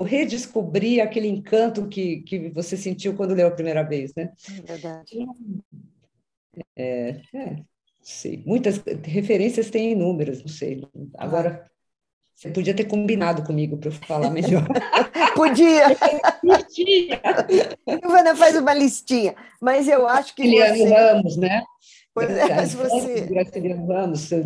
redescobrir 0.00 1.00
aquele 1.00 1.28
encanto 1.28 1.88
que, 1.88 2.22
que 2.22 2.50
você 2.50 2.76
sentiu 2.76 3.14
quando 3.14 3.34
leu 3.34 3.48
a 3.48 3.52
primeira 3.52 3.82
vez, 3.82 4.12
né? 4.14 4.32
É 4.48 4.62
verdade. 4.62 5.26
É, 6.76 7.20
é, 7.34 7.56
sei. 8.02 8.42
Muitas 8.46 8.80
referências 9.04 9.70
tem 9.70 9.92
inúmeras, 9.92 10.40
não 10.40 10.48
sei. 10.48 10.80
Agora, 11.18 11.68
você 12.34 12.50
podia 12.50 12.74
ter 12.74 12.84
combinado 12.84 13.42
comigo 13.42 13.76
para 13.78 13.88
eu 13.88 13.92
falar 13.92 14.30
melhor. 14.30 14.62
podia! 15.34 15.96
Podia! 16.40 17.20
Ivana 17.86 18.36
faz 18.36 18.56
uma 18.56 18.74
listinha, 18.74 19.34
mas 19.60 19.88
eu 19.88 20.06
acho 20.06 20.34
que. 20.34 20.42
Liliane 20.42 20.78
você... 20.78 20.94
Ramos, 20.94 21.36
né? 21.36 21.64
Pois 22.16 22.30
é, 22.30 22.56
mas 22.56 22.72
você. 22.72 23.20
Graciliano 23.26 23.86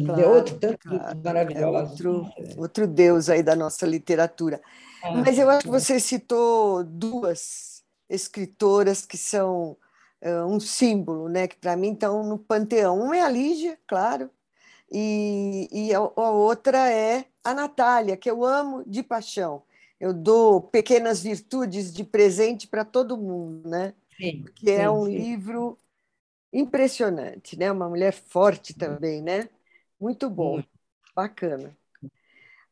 claro, 0.04 0.30
outro 0.34 0.58
tanto 0.58 0.88
claro, 0.88 1.20
maravilhoso. 1.22 1.64
É 1.64 1.80
outro, 1.80 2.30
outro 2.58 2.86
deus 2.88 3.30
aí 3.30 3.44
da 3.44 3.54
nossa 3.54 3.86
literatura. 3.86 4.60
Ah, 5.04 5.12
mas 5.12 5.38
eu 5.38 5.48
acho 5.48 5.62
que 5.62 5.68
você 5.68 6.00
citou 6.00 6.82
duas 6.82 7.84
escritoras 8.08 9.06
que 9.06 9.16
são 9.16 9.76
uh, 10.20 10.46
um 10.48 10.58
símbolo, 10.58 11.28
né? 11.28 11.46
Que 11.46 11.54
para 11.54 11.76
mim 11.76 11.92
estão 11.92 12.24
no 12.24 12.38
panteão. 12.38 12.98
Uma 13.00 13.16
é 13.16 13.20
a 13.20 13.28
Lígia, 13.28 13.78
claro, 13.86 14.28
e, 14.90 15.68
e 15.70 15.94
a, 15.94 15.98
a 15.98 16.30
outra 16.32 16.90
é 16.90 17.26
a 17.44 17.54
Natália, 17.54 18.16
que 18.16 18.28
eu 18.28 18.44
amo 18.44 18.82
de 18.84 19.04
paixão. 19.04 19.62
Eu 20.00 20.12
dou 20.12 20.60
pequenas 20.60 21.22
virtudes 21.22 21.92
de 21.92 22.02
presente 22.02 22.66
para 22.66 22.84
todo 22.84 23.16
mundo, 23.16 23.68
né? 23.68 23.94
Sim, 24.16 24.44
que 24.56 24.72
é 24.72 24.80
sim, 24.80 24.88
um 24.88 25.04
sim. 25.04 25.16
livro 25.16 25.78
impressionante, 26.52 27.58
né? 27.58 27.70
Uma 27.70 27.88
mulher 27.88 28.12
forte 28.12 28.74
também, 28.74 29.22
né? 29.22 29.48
Muito 30.00 30.28
bom, 30.28 30.62
bacana. 31.14 31.76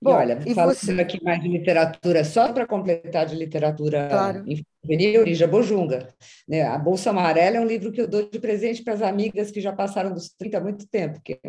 Bom, 0.00 0.12
e 0.12 0.14
olha, 0.14 0.38
e 0.46 0.54
falando 0.54 0.76
você... 0.76 0.92
aqui 1.00 1.22
mais 1.22 1.42
de 1.42 1.48
literatura, 1.48 2.24
só 2.24 2.52
para 2.52 2.66
completar 2.66 3.26
de 3.26 3.34
literatura 3.34 4.08
claro. 4.08 4.44
juvenil, 4.84 5.24
Lígia 5.24 5.48
Bojunga. 5.48 6.14
Né? 6.48 6.62
A 6.62 6.78
Bolsa 6.78 7.10
Amarela 7.10 7.56
é 7.56 7.60
um 7.60 7.66
livro 7.66 7.90
que 7.90 8.00
eu 8.00 8.06
dou 8.06 8.28
de 8.28 8.38
presente 8.38 8.84
para 8.84 8.94
as 8.94 9.02
amigas 9.02 9.50
que 9.50 9.60
já 9.60 9.72
passaram 9.72 10.14
dos 10.14 10.28
30 10.28 10.58
há 10.58 10.60
muito 10.60 10.86
tempo, 10.86 11.20
que 11.20 11.40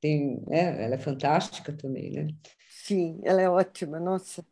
tem, 0.00 0.40
né? 0.46 0.84
ela 0.84 0.94
é 0.94 0.98
fantástica 0.98 1.72
também, 1.72 2.12
né? 2.12 2.28
Sim, 2.68 3.20
ela 3.24 3.42
é 3.42 3.50
ótima, 3.50 3.98
nossa, 3.98 4.46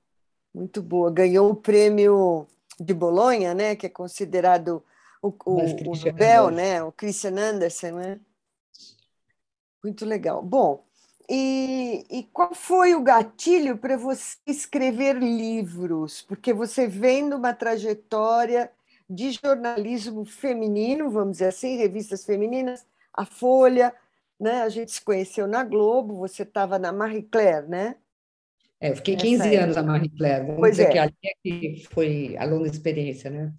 muito 0.52 0.83
boa. 0.83 1.11
Ganhou 1.12 1.50
o 1.50 1.56
prêmio 1.56 2.49
de 2.80 2.92
Bolonha, 2.92 3.54
né? 3.54 3.76
Que 3.76 3.87
é 3.87 3.88
considerado 3.88 4.83
o, 5.23 5.28
o, 5.28 5.90
o 5.90 5.96
Nobel, 5.96 6.50
né? 6.50 6.82
O 6.82 6.92
Christian 6.92 7.37
Andersen, 7.38 7.92
né? 7.92 8.20
Muito 9.82 10.04
legal. 10.04 10.42
Bom, 10.42 10.85
e, 11.28 12.06
e 12.08 12.23
qual 12.25 12.54
foi 12.54 12.94
o 12.94 13.02
gatilho 13.02 13.76
para 13.76 13.96
você 13.96 14.37
escrever 14.46 15.16
livros? 15.16 16.23
Porque 16.23 16.52
você 16.52 16.87
vem 16.87 17.28
de 17.28 17.35
uma 17.35 17.52
trajetória 17.52 18.70
de 19.08 19.32
jornalismo 19.32 20.25
feminino, 20.25 21.11
vamos 21.11 21.32
dizer 21.32 21.49
assim, 21.49 21.76
revistas 21.76 22.25
femininas, 22.25 22.87
a 23.12 23.25
Folha, 23.25 23.92
né? 24.38 24.62
A 24.62 24.68
gente 24.68 24.92
se 24.92 25.00
conheceu 25.00 25.46
na 25.46 25.64
Globo, 25.64 26.16
você 26.16 26.42
estava 26.42 26.78
na 26.78 26.92
Marie 26.92 27.23
Claire, 27.23 27.68
né? 27.68 27.96
É, 28.80 28.90
eu 28.90 28.96
fiquei 28.96 29.16
15 29.16 29.49
Essa 29.49 29.64
anos 29.64 29.76
na 29.76 29.82
Marie 29.82 30.11
Claire, 30.11 30.42
vamos 30.42 30.61
pois 30.61 30.73
dizer 30.73 30.88
é. 30.88 30.92
que 30.92 30.99
ali 30.99 31.14
é 31.25 31.32
que 31.42 31.87
foi 31.90 32.37
a 32.37 32.44
longa 32.44 32.68
experiência, 32.68 33.30
né? 33.30 33.52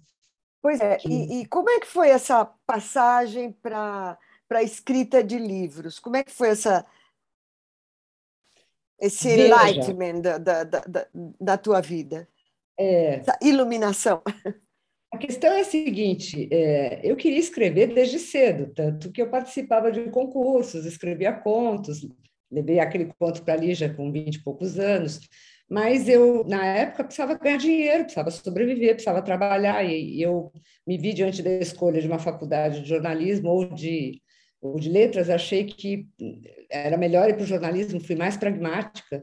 Pois 0.60 0.80
é, 0.80 0.96
que... 0.96 1.08
e, 1.08 1.40
e, 1.40 1.46
como 1.46 1.70
é 1.70 1.80
que 1.80 1.86
foi 1.86 2.08
essa 2.10 2.44
passagem 2.66 3.52
para 3.52 4.18
a 4.50 4.62
escrita 4.62 5.22
de 5.22 5.38
livros? 5.38 5.98
Como 5.98 6.16
é 6.16 6.24
que 6.24 6.32
foi 6.32 6.48
essa 6.48 6.84
esse 9.00 9.28
Veja. 9.28 9.44
enlightenment 9.44 10.20
da, 10.20 10.38
da, 10.38 10.64
da, 10.64 11.06
da 11.40 11.56
tua 11.56 11.80
vida? 11.80 12.28
É... 12.76 13.16
Essa 13.16 13.38
iluminação? 13.42 14.22
A 15.10 15.16
questão 15.16 15.52
é 15.52 15.60
a 15.60 15.64
seguinte: 15.64 16.48
é, 16.52 17.00
eu 17.02 17.16
queria 17.16 17.38
escrever 17.38 17.94
desde 17.94 18.18
cedo, 18.18 18.72
tanto 18.74 19.10
que 19.10 19.22
eu 19.22 19.30
participava 19.30 19.90
de 19.90 20.10
concursos, 20.10 20.84
escrevia 20.84 21.32
contos, 21.32 22.06
levei 22.50 22.78
aquele 22.78 23.12
conto 23.18 23.42
para 23.42 23.54
a 23.54 23.56
Lígia 23.56 23.92
com 23.94 24.12
20 24.12 24.34
e 24.34 24.42
poucos 24.42 24.78
anos, 24.78 25.20
mas 25.68 26.08
eu, 26.08 26.44
na 26.44 26.64
época, 26.64 27.04
precisava 27.04 27.34
ganhar 27.34 27.58
dinheiro, 27.58 28.04
precisava 28.04 28.30
sobreviver, 28.30 28.94
precisava 28.94 29.20
trabalhar, 29.20 29.84
e 29.84 30.20
eu 30.20 30.50
me 30.86 30.96
vi 30.96 31.12
diante 31.12 31.42
da 31.42 31.50
escolha 31.50 32.00
de 32.00 32.06
uma 32.06 32.18
faculdade 32.18 32.80
de 32.80 32.88
jornalismo 32.88 33.50
ou 33.50 33.66
de, 33.66 34.22
ou 34.62 34.80
de 34.80 34.88
letras, 34.88 35.28
achei 35.28 35.64
que 35.64 36.08
era 36.70 36.96
melhor 36.96 37.28
ir 37.28 37.34
para 37.34 37.42
o 37.42 37.46
jornalismo, 37.46 38.00
fui 38.00 38.16
mais 38.16 38.36
pragmática, 38.36 39.20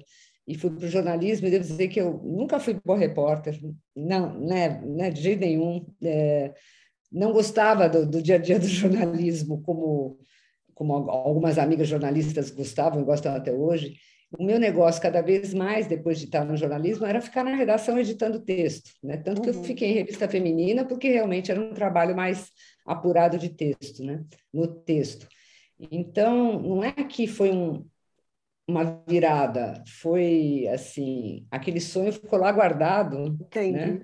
e 0.47 0.55
fui 0.55 0.69
para 0.69 0.85
o 0.85 0.89
jornalismo, 0.89 1.47
e 1.47 1.51
devo 1.51 1.63
dizer 1.63 1.87
que 1.87 1.99
eu 1.99 2.21
nunca 2.23 2.59
fui 2.59 2.79
boa 2.85 2.97
repórter, 2.97 3.59
não, 3.95 4.39
né, 4.39 4.79
né 4.81 5.09
de 5.09 5.21
jeito 5.21 5.39
nenhum, 5.39 5.83
é, 6.03 6.53
não 7.11 7.33
gostava 7.33 7.89
do, 7.89 8.05
do 8.05 8.21
dia 8.21 8.35
a 8.35 8.37
dia 8.37 8.59
do 8.59 8.67
jornalismo, 8.67 9.63
como, 9.63 10.19
como 10.75 10.93
algumas 11.09 11.57
amigas 11.57 11.87
jornalistas 11.87 12.51
gostavam 12.51 13.01
e 13.01 13.05
gostam 13.05 13.33
até 13.33 13.51
hoje, 13.51 13.95
o 14.37 14.43
meu 14.43 14.59
negócio, 14.59 15.01
cada 15.01 15.21
vez 15.21 15.53
mais, 15.53 15.87
depois 15.87 16.19
de 16.19 16.25
estar 16.25 16.45
no 16.45 16.57
jornalismo, 16.57 17.05
era 17.05 17.21
ficar 17.21 17.43
na 17.43 17.55
redação 17.55 17.97
editando 17.97 18.39
texto. 18.39 18.91
Né? 19.03 19.17
Tanto 19.17 19.41
que 19.41 19.49
eu 19.49 19.55
uhum. 19.55 19.63
fiquei 19.63 19.91
em 19.91 19.93
revista 19.93 20.27
feminina, 20.27 20.85
porque 20.85 21.09
realmente 21.09 21.51
era 21.51 21.61
um 21.61 21.73
trabalho 21.73 22.15
mais 22.15 22.49
apurado 22.85 23.37
de 23.37 23.49
texto, 23.49 24.03
né? 24.03 24.23
no 24.53 24.67
texto. 24.67 25.27
Então, 25.91 26.59
não 26.61 26.83
é 26.83 26.91
que 26.91 27.27
foi 27.27 27.51
um, 27.51 27.85
uma 28.67 29.03
virada, 29.07 29.83
foi 30.01 30.67
assim, 30.73 31.45
aquele 31.51 31.79
sonho 31.79 32.11
ficou 32.11 32.39
lá 32.39 32.51
guardado 32.51 33.37
né? 33.55 34.01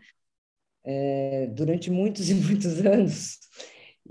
É, 0.83 1.47
durante 1.47 1.89
muitos 1.89 2.29
e 2.29 2.33
muitos 2.35 2.85
anos. 2.85 3.39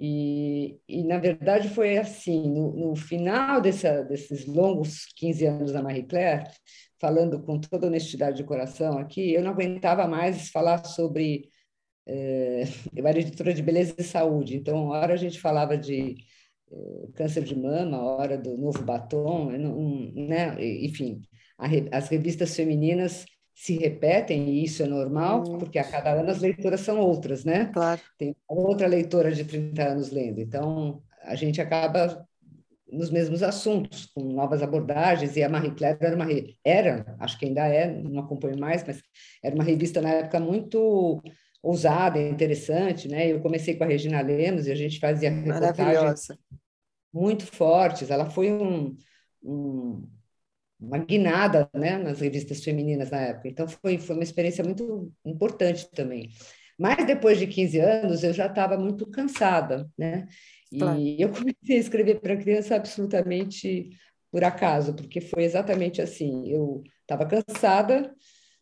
E, 0.03 0.81
e, 0.89 1.05
na 1.05 1.19
verdade, 1.19 1.69
foi 1.69 1.99
assim: 1.99 2.49
no, 2.49 2.73
no 2.75 2.97
final 2.97 3.61
desses 3.61 4.47
longos 4.47 5.05
15 5.15 5.45
anos 5.45 5.73
da 5.73 5.83
Marie 5.83 6.05
Claire, 6.05 6.45
falando 6.99 7.43
com 7.43 7.61
toda 7.61 7.87
honestidade 7.87 8.39
de 8.39 8.45
coração 8.45 8.99
aqui, 8.99 9.35
eu 9.35 9.43
não 9.43 9.51
aguentava 9.51 10.07
mais 10.09 10.49
falar 10.51 10.85
sobre. 10.87 11.51
É, 12.07 12.65
eu 12.97 13.07
era 13.07 13.19
editora 13.19 13.53
de 13.53 13.63
beleza 13.63 13.95
e 13.99 14.03
saúde, 14.03 14.57
então, 14.57 14.87
hora 14.89 15.13
a 15.13 15.19
gente 15.19 15.39
falava 15.39 15.77
de 15.77 16.17
é, 16.73 17.09
câncer 17.15 17.45
de 17.45 17.55
mama, 17.55 18.03
hora 18.03 18.39
do 18.39 18.57
novo 18.57 18.83
batom, 18.83 19.51
não, 19.51 20.13
né? 20.15 20.57
enfim, 20.83 21.21
as 21.93 22.09
revistas 22.09 22.57
femininas 22.57 23.27
se 23.61 23.77
repetem, 23.77 24.49
e 24.49 24.65
isso 24.65 24.83
é 24.83 24.87
normal, 24.87 25.43
porque 25.59 25.79
a 25.79 25.85
cada 25.85 26.13
ano 26.13 26.31
as 26.31 26.41
leituras 26.41 26.81
são 26.81 26.99
outras, 26.99 27.45
né? 27.45 27.67
Claro. 27.67 28.01
Tem 28.17 28.35
outra 28.49 28.87
leitora 28.87 29.31
de 29.31 29.45
30 29.45 29.83
anos 29.83 30.11
lendo, 30.11 30.41
então 30.41 31.03
a 31.25 31.35
gente 31.35 31.61
acaba 31.61 32.27
nos 32.91 33.11
mesmos 33.11 33.43
assuntos, 33.43 34.07
com 34.15 34.23
novas 34.23 34.63
abordagens, 34.63 35.37
e 35.37 35.43
a 35.43 35.49
Marie 35.51 35.75
Claire 35.75 35.99
era 36.01 36.17
uma 36.17 36.25
era, 36.65 37.15
acho 37.21 37.39
que 37.39 37.45
ainda 37.45 37.69
é, 37.69 37.87
não 37.87 38.23
acompanho 38.23 38.59
mais, 38.59 38.83
mas 38.83 39.03
era 39.45 39.55
uma 39.55 39.63
revista 39.63 40.01
na 40.01 40.09
época 40.09 40.41
muito 40.41 41.23
ousada, 41.63 42.19
interessante, 42.19 43.09
né? 43.09 43.31
Eu 43.31 43.43
comecei 43.43 43.77
com 43.77 43.85
a 43.85 43.87
Regina 43.87 44.23
Lemos 44.23 44.69
e 44.69 44.73
a 44.73 44.75
gente 44.75 44.99
fazia 44.99 45.31
reportagens 45.31 46.29
muito 47.13 47.45
fortes. 47.45 48.11
Ela 48.11 48.31
foi 48.31 48.51
um, 48.51 48.97
um, 49.43 50.09
uma 50.81 50.99
guinada, 50.99 51.69
né, 51.75 51.99
nas 51.99 52.21
revistas 52.21 52.65
femininas 52.65 53.11
na 53.11 53.19
época. 53.19 53.49
Então 53.49 53.69
foi 53.69 53.99
foi 53.99 54.17
uma 54.17 54.25
experiência 54.25 54.65
muito 54.65 55.13
importante 55.25 55.91
também. 55.91 56.31
Mas 56.79 57.07
depois 57.07 57.39
de 57.39 57.47
15 57.47 57.79
anos 57.79 58.25
eu 58.25 58.33
já 58.33 58.47
estava 58.47 58.79
muito 58.79 59.07
cansada, 59.07 59.89
né? 59.99 60.27
E 60.73 60.79
claro. 60.79 61.01
eu 61.19 61.29
comecei 61.29 61.77
a 61.77 61.81
escrever 61.81 62.21
para 62.21 62.37
criança 62.37 62.77
absolutamente 62.77 63.91
por 64.31 64.45
acaso, 64.45 64.95
porque 64.95 65.21
foi 65.21 65.45
exatamente 65.45 66.01
assim. 66.01 66.49
Eu 66.49 66.83
estava 67.03 67.27
cansada 67.27 68.15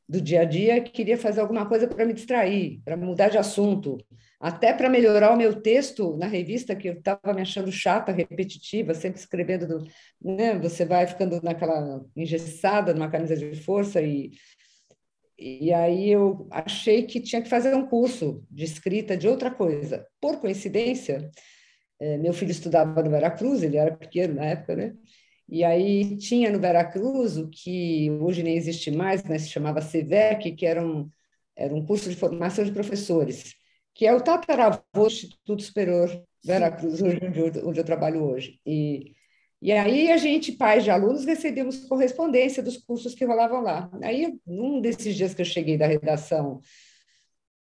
do 0.09 0.21
dia 0.21 0.41
a 0.41 0.45
dia, 0.45 0.81
queria 0.81 1.19
fazer 1.19 1.41
alguma 1.41 1.67
coisa 1.67 1.87
para 1.87 2.07
me 2.07 2.15
distrair, 2.15 2.81
para 2.85 2.97
mudar 2.97 3.29
de 3.29 3.37
assunto, 3.37 3.99
até 4.41 4.73
para 4.73 4.89
melhorar 4.89 5.35
o 5.35 5.37
meu 5.37 5.61
texto 5.61 6.17
na 6.17 6.27
revista, 6.27 6.75
que 6.75 6.89
eu 6.89 6.95
estava 6.95 7.35
me 7.35 7.43
achando 7.43 7.71
chata, 7.71 8.11
repetitiva, 8.11 8.95
sempre 8.95 9.21
escrevendo, 9.21 9.67
do, 9.67 9.85
né? 10.23 10.59
você 10.59 10.85
vai 10.85 11.07
ficando 11.07 11.43
naquela 11.43 12.03
engessada, 12.17 12.95
numa 12.95 13.11
camisa 13.11 13.37
de 13.37 13.55
força, 13.57 14.01
e, 14.01 14.31
e 15.39 15.73
aí 15.73 16.09
eu 16.11 16.49
achei 16.51 17.03
que 17.03 17.21
tinha 17.21 17.43
que 17.43 17.49
fazer 17.49 17.75
um 17.75 17.87
curso 17.87 18.43
de 18.51 18.65
escrita 18.65 19.17
de 19.17 19.29
outra 19.29 19.51
coisa. 19.51 20.07
Por 20.21 20.41
coincidência, 20.41 21.31
é, 22.01 22.17
meu 22.17 22.33
filho 22.33 22.53
estudava 22.53 23.03
no 23.03 23.11
Veracruz, 23.11 23.63
ele 23.63 23.77
era 23.77 23.95
pequeno 23.95 24.35
na 24.35 24.47
época, 24.47 24.75
né? 24.75 24.95
E 25.49 25.65
aí 25.65 26.17
tinha 26.19 26.51
no 26.51 26.61
Veracruz 26.61 27.39
o 27.39 27.49
que 27.49 28.11
hoje 28.21 28.43
nem 28.43 28.57
existe 28.57 28.91
mais, 28.91 29.23
mas 29.25 29.43
se 29.43 29.51
chamava 29.51 29.81
CEVEC, 29.81 30.53
que 30.53 30.67
era 30.67 30.85
um, 30.85 31.11
era 31.57 31.75
um 31.75 31.85
curso 31.85 32.11
de 32.11 32.17
formação 32.17 32.65
de 32.65 32.73
professores, 32.73 33.55
que 33.95 34.07
é 34.07 34.15
o 34.15 34.21
tataravô 34.21 34.83
do 34.95 35.07
Instituto 35.07 35.63
Superior 35.63 36.23
Veracruz, 36.45 37.01
onde, 37.03 37.61
onde 37.65 37.81
eu 37.81 37.85
trabalho 37.85 38.23
hoje. 38.25 38.61
E, 38.67 39.15
e 39.61 39.73
aí 39.73 40.13
a 40.13 40.19
gente, 40.19 40.53
pais 40.53 40.85
de 40.85 40.91
alunos, 40.91 41.25
recebemos 41.25 41.85
correspondência 41.87 42.63
dos 42.63 42.77
cursos 42.77 43.15
que 43.15 43.25
rolavam 43.25 43.63
lá. 43.63 43.91
Aí, 44.03 44.39
num 44.47 44.81
desses 44.81 45.17
dias 45.17 45.35
que 45.35 45.41
eu 45.43 45.47
cheguei 45.47 45.79
da 45.79 45.87
redação, 45.87 46.61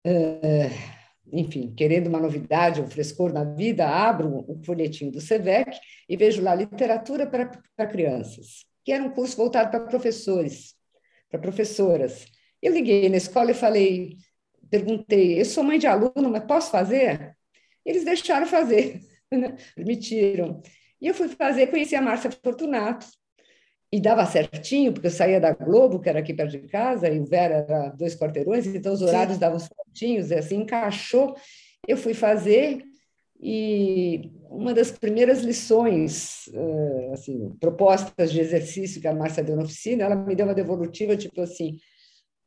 uh, 0.06 0.97
enfim, 1.32 1.72
querendo 1.76 2.06
uma 2.06 2.20
novidade, 2.20 2.80
um 2.80 2.88
frescor 2.88 3.32
na 3.32 3.44
vida, 3.44 3.86
abro 3.86 4.44
o 4.48 4.60
folhetim 4.64 5.10
do 5.10 5.20
SEVEC 5.20 5.78
e 6.08 6.16
vejo 6.16 6.42
lá 6.42 6.54
literatura 6.54 7.26
para 7.26 7.86
crianças, 7.86 8.64
que 8.84 8.92
era 8.92 9.02
um 9.02 9.10
curso 9.10 9.36
voltado 9.36 9.70
para 9.70 9.80
professores, 9.80 10.74
para 11.30 11.40
professoras. 11.40 12.26
Eu 12.62 12.72
liguei 12.72 13.08
na 13.08 13.16
escola 13.16 13.50
e 13.50 13.54
falei, 13.54 14.16
perguntei, 14.70 15.40
eu 15.40 15.44
sou 15.44 15.62
mãe 15.62 15.78
de 15.78 15.86
aluno, 15.86 16.30
mas 16.30 16.44
posso 16.44 16.70
fazer? 16.70 17.36
Eles 17.84 18.04
deixaram 18.04 18.46
fazer, 18.46 19.00
permitiram. 19.74 20.62
E 21.00 21.06
eu 21.06 21.14
fui 21.14 21.28
fazer, 21.28 21.68
conheci 21.68 21.94
a 21.94 22.02
Márcia 22.02 22.30
Fortunato, 22.30 23.06
e 23.90 24.00
dava 24.00 24.26
certinho, 24.26 24.92
porque 24.92 25.06
eu 25.06 25.10
saía 25.10 25.40
da 25.40 25.52
Globo, 25.52 25.98
que 25.98 26.08
era 26.08 26.18
aqui 26.18 26.34
perto 26.34 26.52
de 26.52 26.68
casa, 26.68 27.08
e 27.08 27.18
o 27.18 27.24
Vera 27.24 27.66
era 27.68 27.88
dois 27.90 28.14
quarteirões, 28.14 28.66
então 28.66 28.92
os 28.92 29.00
horários 29.00 29.34
Sim. 29.34 29.40
davam 29.40 29.58
certinhos, 29.58 30.30
e 30.30 30.34
assim 30.34 30.56
encaixou. 30.56 31.34
Eu 31.86 31.96
fui 31.96 32.12
fazer, 32.12 32.82
e 33.40 34.30
uma 34.50 34.74
das 34.74 34.90
primeiras 34.90 35.40
lições, 35.40 36.48
eh, 36.52 37.10
assim, 37.12 37.56
propostas 37.58 38.30
de 38.30 38.40
exercício 38.40 39.00
que 39.00 39.08
a 39.08 39.14
Márcia 39.14 39.42
deu 39.42 39.56
na 39.56 39.62
oficina, 39.62 40.04
ela 40.04 40.16
me 40.16 40.34
deu 40.34 40.46
uma 40.46 40.54
devolutiva, 40.54 41.16
tipo 41.16 41.40
assim, 41.40 41.78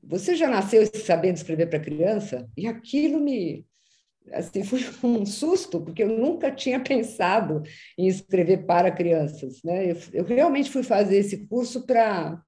você 0.03 0.35
já 0.35 0.47
nasceu 0.47 0.83
sabendo 0.93 1.37
escrever 1.37 1.67
para 1.69 1.79
criança? 1.79 2.47
E 2.57 2.67
aquilo 2.67 3.19
me, 3.19 3.65
assim, 4.31 4.63
foi 4.63 4.79
um 5.03 5.25
susto, 5.25 5.81
porque 5.81 6.03
eu 6.03 6.09
nunca 6.09 6.51
tinha 6.51 6.79
pensado 6.79 7.63
em 7.97 8.07
escrever 8.07 8.65
para 8.65 8.91
crianças. 8.91 9.61
Né? 9.63 9.91
Eu, 9.91 9.97
eu 10.13 10.23
realmente 10.23 10.69
fui 10.69 10.83
fazer 10.83 11.17
esse 11.17 11.47
curso 11.47 11.85
para 11.85 12.41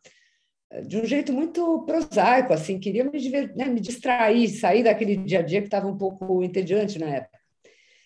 de 0.88 0.98
um 0.98 1.06
jeito 1.06 1.32
muito 1.32 1.84
prosaico, 1.86 2.52
assim, 2.52 2.80
queria 2.80 3.04
me, 3.04 3.20
diver, 3.20 3.56
né, 3.56 3.66
me 3.66 3.80
distrair, 3.80 4.48
sair 4.50 4.84
daquele 4.84 5.18
dia 5.18 5.40
a 5.40 5.42
dia 5.44 5.62
que 5.62 5.68
estava 5.68 5.88
um 5.88 5.98
pouco 5.98 6.44
entediante 6.44 6.98
na 6.98 7.08
época. 7.08 7.38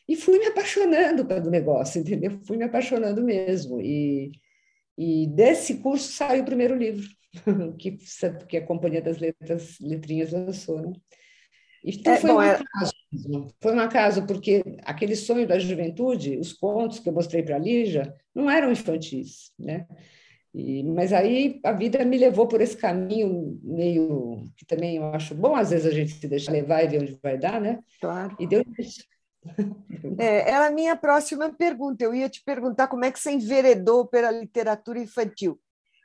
E 0.07 0.15
fui 0.15 0.39
me 0.39 0.47
apaixonando 0.47 1.25
pelo 1.25 1.49
negócio, 1.49 1.99
entendeu? 1.99 2.39
Fui 2.45 2.57
me 2.57 2.63
apaixonando 2.63 3.23
mesmo. 3.23 3.81
E, 3.81 4.31
e 4.97 5.27
desse 5.27 5.75
curso 5.75 6.11
saiu 6.11 6.43
o 6.43 6.45
primeiro 6.45 6.75
livro, 6.75 7.07
que, 7.77 7.97
que 8.47 8.57
a 8.57 8.65
Companhia 8.65 9.01
das 9.01 9.17
Letras, 9.17 9.77
Letrinhas 9.79 10.31
lançou, 10.31 10.81
né? 10.81 10.93
Então 11.83 12.13
é, 12.13 12.17
foi 12.17 12.29
bom, 12.29 12.35
um 12.35 12.39
acaso. 12.39 12.93
Foi 13.61 13.73
um 13.73 13.79
acaso, 13.79 14.25
porque 14.25 14.63
aquele 14.83 15.15
sonho 15.15 15.47
da 15.47 15.57
juventude, 15.59 16.37
os 16.37 16.53
contos 16.53 16.99
que 16.99 17.09
eu 17.09 17.13
mostrei 17.13 17.43
para 17.43 17.55
a 17.55 17.59
Lígia, 17.59 18.13
não 18.33 18.49
eram 18.49 18.71
infantis, 18.71 19.51
né? 19.57 19.87
E, 20.53 20.83
mas 20.83 21.13
aí 21.13 21.59
a 21.63 21.71
vida 21.71 22.03
me 22.03 22.17
levou 22.17 22.47
por 22.47 22.61
esse 22.61 22.75
caminho 22.75 23.59
meio 23.61 24.43
que 24.55 24.65
também 24.65 24.97
eu 24.97 25.05
acho 25.13 25.35
bom, 25.35 25.55
às 25.55 25.69
vezes 25.69 25.85
a 25.85 25.91
gente 25.91 26.11
se 26.11 26.27
deixa 26.27 26.51
levar 26.51 26.83
e 26.83 26.87
ver 26.87 27.01
onde 27.01 27.19
vai 27.21 27.37
dar, 27.37 27.61
né? 27.61 27.79
Claro. 28.01 28.35
E 28.39 28.47
deu 28.47 28.63
é, 30.17 30.49
era 30.49 30.67
a 30.67 30.71
minha 30.71 30.95
próxima 30.95 31.53
pergunta. 31.53 32.03
Eu 32.03 32.13
ia 32.13 32.27
te 32.27 32.43
perguntar 32.43 32.87
como 32.87 33.05
é 33.05 33.11
que 33.11 33.19
você 33.19 33.31
enveredou 33.31 34.07
pela 34.07 34.31
literatura 34.31 34.99
infantil, 34.99 35.59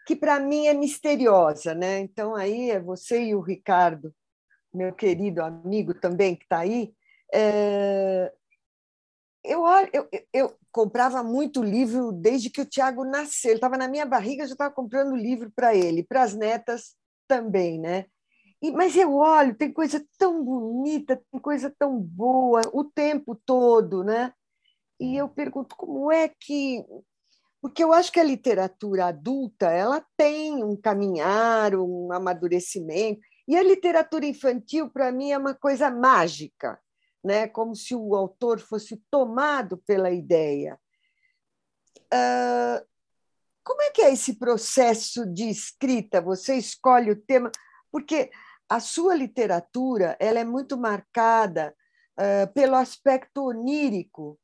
que 0.07 0.15
para 0.15 0.39
mim 0.39 0.67
é 0.67 0.75
misteriosa, 0.75 1.75
né? 1.75 2.01
Então 2.01 2.35
aí 2.35 2.71
é 2.71 2.81
você 2.81 3.23
e 3.23 3.35
o 3.35 3.41
Ricardo 3.41 4.15
meu 4.73 4.93
querido 4.93 5.43
amigo 5.43 5.95
também 5.95 6.35
que 6.35 6.45
está 6.45 6.59
aí, 6.59 6.95
é... 7.33 8.33
eu, 9.45 9.63
eu, 9.93 10.09
eu 10.33 10.57
comprava 10.71 11.23
muito 11.23 11.63
livro 11.63 12.13
desde 12.13 12.51
que 12.51 12.61
o 12.61 12.67
Tiago 12.67 13.05
nasceu. 13.05 13.51
Ele 13.51 13.59
estava 13.59 13.77
na 13.77 13.89
minha 13.89 14.07
barriga, 14.07 14.43
eu 14.43 14.49
já 14.49 14.55
estava 14.55 14.75
comprando 14.75 15.17
livro 15.17 15.51
para 15.55 15.75
ele, 15.75 16.03
para 16.03 16.23
as 16.23 16.35
netas 16.35 16.95
também, 17.29 17.79
né? 17.79 18.07
E, 18.63 18.71
mas 18.71 18.97
eu 18.97 19.15
olho, 19.15 19.57
tem 19.57 19.73
coisa 19.73 20.05
tão 20.17 20.45
bonita, 20.45 21.21
tem 21.31 21.41
coisa 21.41 21.75
tão 21.77 21.99
boa 21.99 22.63
o 22.73 22.85
tempo 22.85 23.35
todo, 23.35 24.05
né? 24.05 24.33
E 25.01 25.17
eu 25.17 25.29
pergunto 25.29 25.75
como 25.77 26.13
é 26.13 26.29
que 26.29 26.85
porque 27.63 27.85
eu 27.85 27.93
acho 27.93 28.11
que 28.11 28.19
a 28.19 28.25
literatura 28.25 29.07
adulta 29.07 29.71
ela 29.71 30.05
tem 30.17 30.65
um 30.65 30.77
caminhar, 30.77 31.77
um 31.77 32.13
amadurecimento, 32.13 33.21
e 33.47 33.57
a 33.57 33.63
literatura 33.63 34.27
infantil, 34.27 34.91
para 34.91 35.11
mim, 35.11 35.33
é 35.33 35.39
uma 35.39 35.55
coisa 35.55 35.91
mágica, 35.91 36.81
né? 37.25 37.49
como 37.49 37.75
se 37.75 37.95
o 37.95 38.15
autor 38.15 38.61
fosse 38.61 39.03
tomado 39.11 39.79
pela 39.79 40.11
ideia. 40.11 40.79
Uh, 42.13 42.87
como 43.65 43.83
é 43.83 43.91
que 43.91 44.03
é 44.03 44.13
esse 44.13 44.39
processo 44.39 45.27
de 45.27 45.49
escrita? 45.49 46.21
Você 46.21 46.57
escolhe 46.57 47.11
o 47.11 47.21
tema, 47.21 47.51
porque 47.91 48.31
a 48.69 48.81
sua 48.81 49.15
literatura 49.15 50.17
ela 50.21 50.39
é 50.39 50.45
muito 50.45 50.77
marcada 50.79 51.75
uh, 52.19 52.53
pelo 52.53 52.77
aspecto 52.77 53.47
onírico 53.47 54.39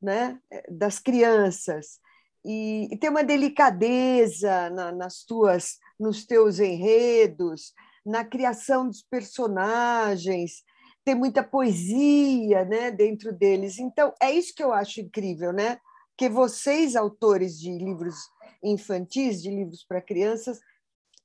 né? 0.00 0.40
das 0.68 0.98
crianças 0.98 2.00
e, 2.44 2.88
e 2.92 2.96
tem 2.96 3.10
uma 3.10 3.24
delicadeza 3.24 4.70
na, 4.70 4.92
nas 4.92 5.24
tuas, 5.24 5.78
nos 5.98 6.24
teus 6.24 6.58
enredos, 6.58 7.74
na 8.04 8.24
criação 8.24 8.86
dos 8.86 9.02
personagens, 9.02 10.62
tem 11.04 11.14
muita 11.14 11.42
poesia 11.42 12.64
né, 12.64 12.90
dentro 12.90 13.32
deles. 13.32 13.78
Então, 13.78 14.14
é 14.20 14.30
isso 14.30 14.54
que 14.54 14.62
eu 14.62 14.72
acho 14.72 15.00
incrível, 15.00 15.52
né? 15.52 15.78
Que 16.16 16.28
vocês, 16.28 16.96
autores 16.96 17.58
de 17.58 17.70
livros 17.70 18.16
infantis, 18.62 19.42
de 19.42 19.50
livros 19.50 19.84
para 19.84 20.02
crianças, 20.02 20.60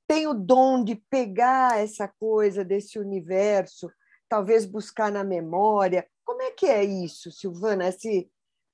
têm 0.06 0.26
o 0.26 0.34
dom 0.34 0.82
de 0.82 0.96
pegar 1.10 1.78
essa 1.78 2.08
coisa 2.08 2.64
desse 2.64 2.98
universo, 2.98 3.90
talvez 4.28 4.64
buscar 4.64 5.10
na 5.10 5.24
memória. 5.24 6.06
Como 6.24 6.42
é 6.42 6.50
que 6.50 6.66
é 6.66 6.82
isso, 6.84 7.30
Silvana? 7.30 7.92
Se 7.92 8.30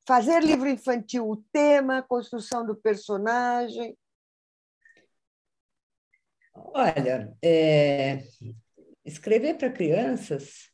fazer 0.07 0.43
livro 0.43 0.69
infantil, 0.69 1.29
o 1.29 1.37
tema, 1.53 1.99
a 1.99 2.03
construção 2.03 2.65
do 2.65 2.77
personagem, 2.77 3.97
Olha, 6.55 7.33
é, 7.43 8.23
escrever 9.05 9.55
para 9.57 9.71
crianças 9.71 10.71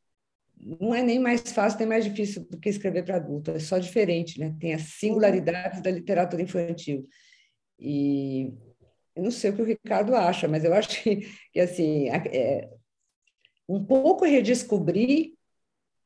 não 0.61 0.95
é 0.95 1.03
nem 1.03 1.19
mais 1.19 1.41
fácil 1.53 1.79
nem 1.79 1.89
mais 1.89 2.05
difícil 2.05 2.45
do 2.49 2.59
que 2.59 2.69
escrever 2.69 3.05
para 3.05 3.17
adulto, 3.17 3.53
é 3.53 3.59
só 3.61 3.79
diferente, 3.79 4.41
né? 4.41 4.57
Tem 4.59 4.75
as 4.75 4.83
singularidades 4.99 5.81
da 5.81 5.91
literatura 5.91 6.43
infantil. 6.43 7.09
E 7.79 8.53
eu 9.15 9.23
não 9.23 9.31
sei 9.31 9.51
o 9.51 9.57
que 9.57 9.63
o 9.63 9.65
Ricardo 9.65 10.15
acha, 10.15 10.49
mas 10.49 10.65
eu 10.65 10.75
acho 10.75 11.03
que, 11.03 11.21
que 11.53 11.61
assim, 11.61 12.09
é, 12.09 12.69
um 13.69 13.85
pouco 13.85 14.25
redescobrir 14.25 15.35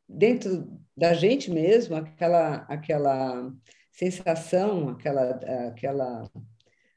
dentro 0.09 0.79
da 0.97 1.15
gente 1.15 1.51
mesmo 1.51 1.97
aquela 1.97 2.57
aquela 2.69 3.51
sensação, 3.91 4.91
aquela, 4.91 5.31
aquela 5.69 6.31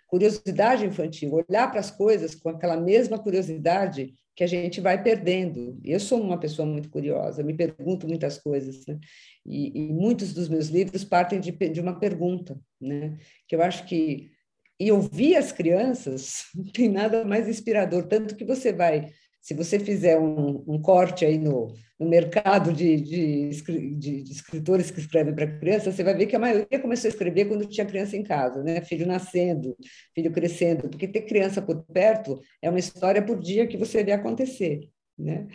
curiosidade 0.07 0.85
infantil, 0.85 1.33
olhar 1.33 1.69
para 1.69 1.79
as 1.79 1.91
coisas 1.91 2.35
com 2.35 2.49
aquela 2.49 2.77
mesma 2.77 3.17
curiosidade 3.17 4.13
que 4.35 4.43
a 4.43 4.47
gente 4.47 4.81
vai 4.81 5.01
perdendo. 5.01 5.79
Eu 5.83 5.99
sou 5.99 6.21
uma 6.21 6.39
pessoa 6.39 6.65
muito 6.65 6.89
curiosa, 6.89 7.43
me 7.43 7.53
pergunto 7.53 8.07
muitas 8.07 8.37
coisas, 8.37 8.85
né? 8.85 8.99
e, 9.45 9.77
e, 9.79 9.93
muitos 9.93 10.33
dos 10.33 10.49
meus 10.49 10.67
livros 10.67 11.03
partem 11.03 11.39
de, 11.39 11.51
de 11.51 11.79
uma 11.79 11.97
pergunta, 11.99 12.59
né? 12.79 13.17
que 13.47 13.55
eu 13.55 13.61
acho 13.61 13.85
que 13.85 14.31
e 14.77 14.91
ouvir 14.91 15.37
as 15.37 15.53
crianças 15.53 16.47
não 16.53 16.65
tem 16.65 16.89
nada 16.89 17.23
mais 17.23 17.47
inspirador, 17.47 18.07
tanto 18.07 18.35
que 18.35 18.43
você 18.43 18.73
vai 18.73 19.09
se 19.41 19.53
você 19.53 19.79
fizer 19.79 20.19
um, 20.19 20.63
um 20.67 20.81
corte 20.81 21.23
aí 21.23 21.37
no, 21.37 21.71
no 21.99 22.09
mercado 22.09 22.73
de, 22.73 22.97
de, 22.97 23.49
de, 23.49 24.23
de, 24.23 24.31
escritores 24.31 24.91
que 24.91 24.99
escrevem 24.99 25.33
para 25.33 25.47
criança, 25.59 25.91
você 25.91 26.03
vai 26.03 26.13
ver 26.13 26.25
que 26.25 26.35
a 26.35 26.39
maioria 26.39 26.79
começou 26.79 27.07
a 27.07 27.11
escrever 27.11 27.45
quando 27.45 27.65
tinha 27.65 27.85
criança 27.85 28.17
em 28.17 28.23
casa, 28.23 28.61
né? 28.61 28.81
filho 28.81 29.07
nascendo, 29.07 29.75
filho 30.13 30.31
crescendo, 30.31 30.89
porque 30.89 31.07
ter 31.07 31.21
criança 31.21 31.61
por 31.61 31.83
perto 31.85 32.39
é 32.61 32.69
uma 32.69 32.79
história 32.79 33.23
por 33.23 33.39
dia 33.39 33.65
que 33.65 33.77
você 33.77 34.03
vê 34.03 34.11
acontecer. 34.11 34.81
Né? 35.17 35.47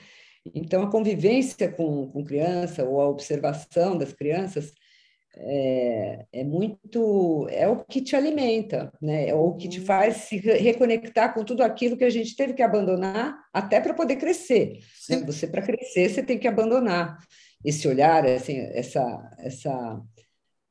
Então, 0.54 0.82
a 0.82 0.90
convivência 0.90 1.70
com, 1.70 2.08
com 2.08 2.24
criança 2.24 2.84
ou 2.84 3.00
a 3.00 3.08
observação 3.08 3.98
das 3.98 4.12
crianças 4.12 4.72
é, 5.42 6.26
é, 6.32 6.44
muito 6.44 7.48
é 7.50 7.66
o 7.66 7.82
que 7.84 8.02
te 8.02 8.14
alimenta, 8.14 8.92
né? 9.00 9.28
É 9.28 9.34
o 9.34 9.54
que 9.54 9.68
te 9.68 9.80
uhum. 9.80 9.86
faz 9.86 10.16
se 10.16 10.36
reconectar 10.36 11.32
com 11.32 11.44
tudo 11.44 11.62
aquilo 11.62 11.96
que 11.96 12.04
a 12.04 12.10
gente 12.10 12.36
teve 12.36 12.52
que 12.52 12.62
abandonar 12.62 13.38
até 13.52 13.80
para 13.80 13.94
poder 13.94 14.16
crescer. 14.16 14.78
Né? 15.08 15.22
Você 15.24 15.46
para 15.46 15.62
crescer 15.62 16.10
você 16.10 16.22
tem 16.22 16.38
que 16.38 16.48
abandonar 16.48 17.18
esse 17.64 17.88
olhar, 17.88 18.26
assim, 18.26 18.58
essa 18.58 19.00
essa 19.38 20.02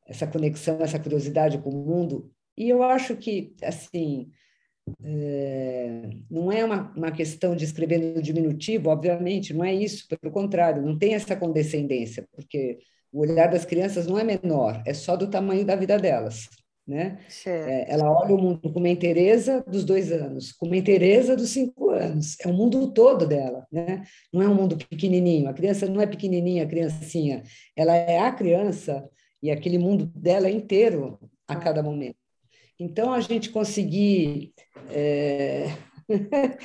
essa 0.08 0.28
conexão, 0.28 0.80
essa 0.82 1.00
curiosidade 1.00 1.58
com 1.60 1.70
o 1.70 1.86
mundo. 1.86 2.32
E 2.58 2.70
eu 2.70 2.84
acho 2.84 3.16
que 3.16 3.56
assim 3.64 4.30
é, 5.04 6.10
não 6.30 6.52
é 6.52 6.64
uma, 6.64 6.92
uma 6.96 7.12
questão 7.12 7.56
de 7.56 7.66
escrever 7.66 8.00
no 8.00 8.22
diminutivo, 8.22 8.90
obviamente, 8.90 9.54
não 9.54 9.64
é 9.64 9.74
isso, 9.74 10.08
pelo 10.08 10.34
contrário, 10.34 10.82
não 10.82 10.98
tem 10.98 11.14
essa 11.14 11.36
condescendência, 11.36 12.28
porque 12.32 12.80
o 13.12 13.22
olhar 13.22 13.48
das 13.48 13.66
crianças 13.66 14.08
não 14.08 14.18
é 14.18 14.24
menor, 14.24 14.82
é 14.86 14.94
só 14.94 15.16
do 15.16 15.30
tamanho 15.30 15.66
da 15.66 15.76
vida 15.76 15.98
delas. 15.98 16.48
Né? 16.90 17.20
É, 17.46 17.94
ela 17.94 18.12
olha 18.12 18.34
o 18.34 18.42
mundo 18.42 18.74
com 18.74 18.80
uma 18.80 18.90
interesa 18.90 19.64
dos 19.68 19.86
dois 19.86 20.12
anos, 20.12 20.52
com 20.52 20.66
uma 20.66 20.76
interesa 20.76 21.36
dos 21.36 21.50
cinco 21.50 21.92
anos. 21.92 22.36
É 22.40 22.48
o 22.48 22.54
mundo 22.54 22.92
todo 22.92 23.28
dela, 23.28 23.64
né? 23.72 24.04
Não 24.34 24.42
é 24.42 24.48
um 24.48 24.56
mundo 24.56 24.76
pequenininho. 24.76 25.48
A 25.48 25.54
criança 25.54 25.86
não 25.86 26.02
é 26.02 26.08
pequenininha, 26.08 26.64
a 26.64 26.68
criancinha. 26.68 27.44
Ela 27.76 27.96
é 27.96 28.18
a 28.18 28.32
criança 28.32 29.08
e 29.40 29.52
aquele 29.52 29.78
mundo 29.78 30.08
dela 30.16 30.50
inteiro 30.50 31.20
a 31.48 31.54
tá. 31.54 31.62
cada 31.62 31.84
momento. 31.84 32.18
Então, 32.80 33.14
a 33.14 33.20
gente 33.20 33.52
conseguir... 33.52 34.52
É... 34.90 35.68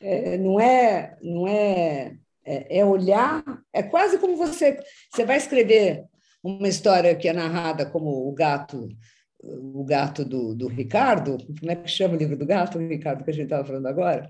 é, 0.00 0.36
não 0.36 0.58
é, 0.58 1.16
não 1.22 1.46
é 1.46 2.16
é, 2.50 2.78
é, 2.78 2.84
olhar, 2.84 3.44
é 3.72 3.80
quase 3.80 4.18
como 4.18 4.36
você, 4.36 4.80
você 5.08 5.24
vai 5.24 5.36
escrever 5.36 6.04
uma 6.42 6.66
história 6.66 7.14
que 7.14 7.28
é 7.28 7.32
narrada 7.32 7.86
como 7.86 8.28
o 8.28 8.32
gato, 8.32 8.88
o 9.40 9.84
gato 9.84 10.24
do, 10.24 10.54
do 10.54 10.66
Ricardo, 10.66 11.38
como 11.60 11.70
é 11.70 11.76
que 11.76 11.88
chama 11.88 12.14
o 12.14 12.18
livro 12.18 12.36
do 12.36 12.44
gato, 12.44 12.78
o 12.78 12.88
Ricardo, 12.88 13.22
que 13.22 13.30
a 13.30 13.32
gente 13.32 13.44
estava 13.44 13.64
falando 13.64 13.86
agora? 13.86 14.28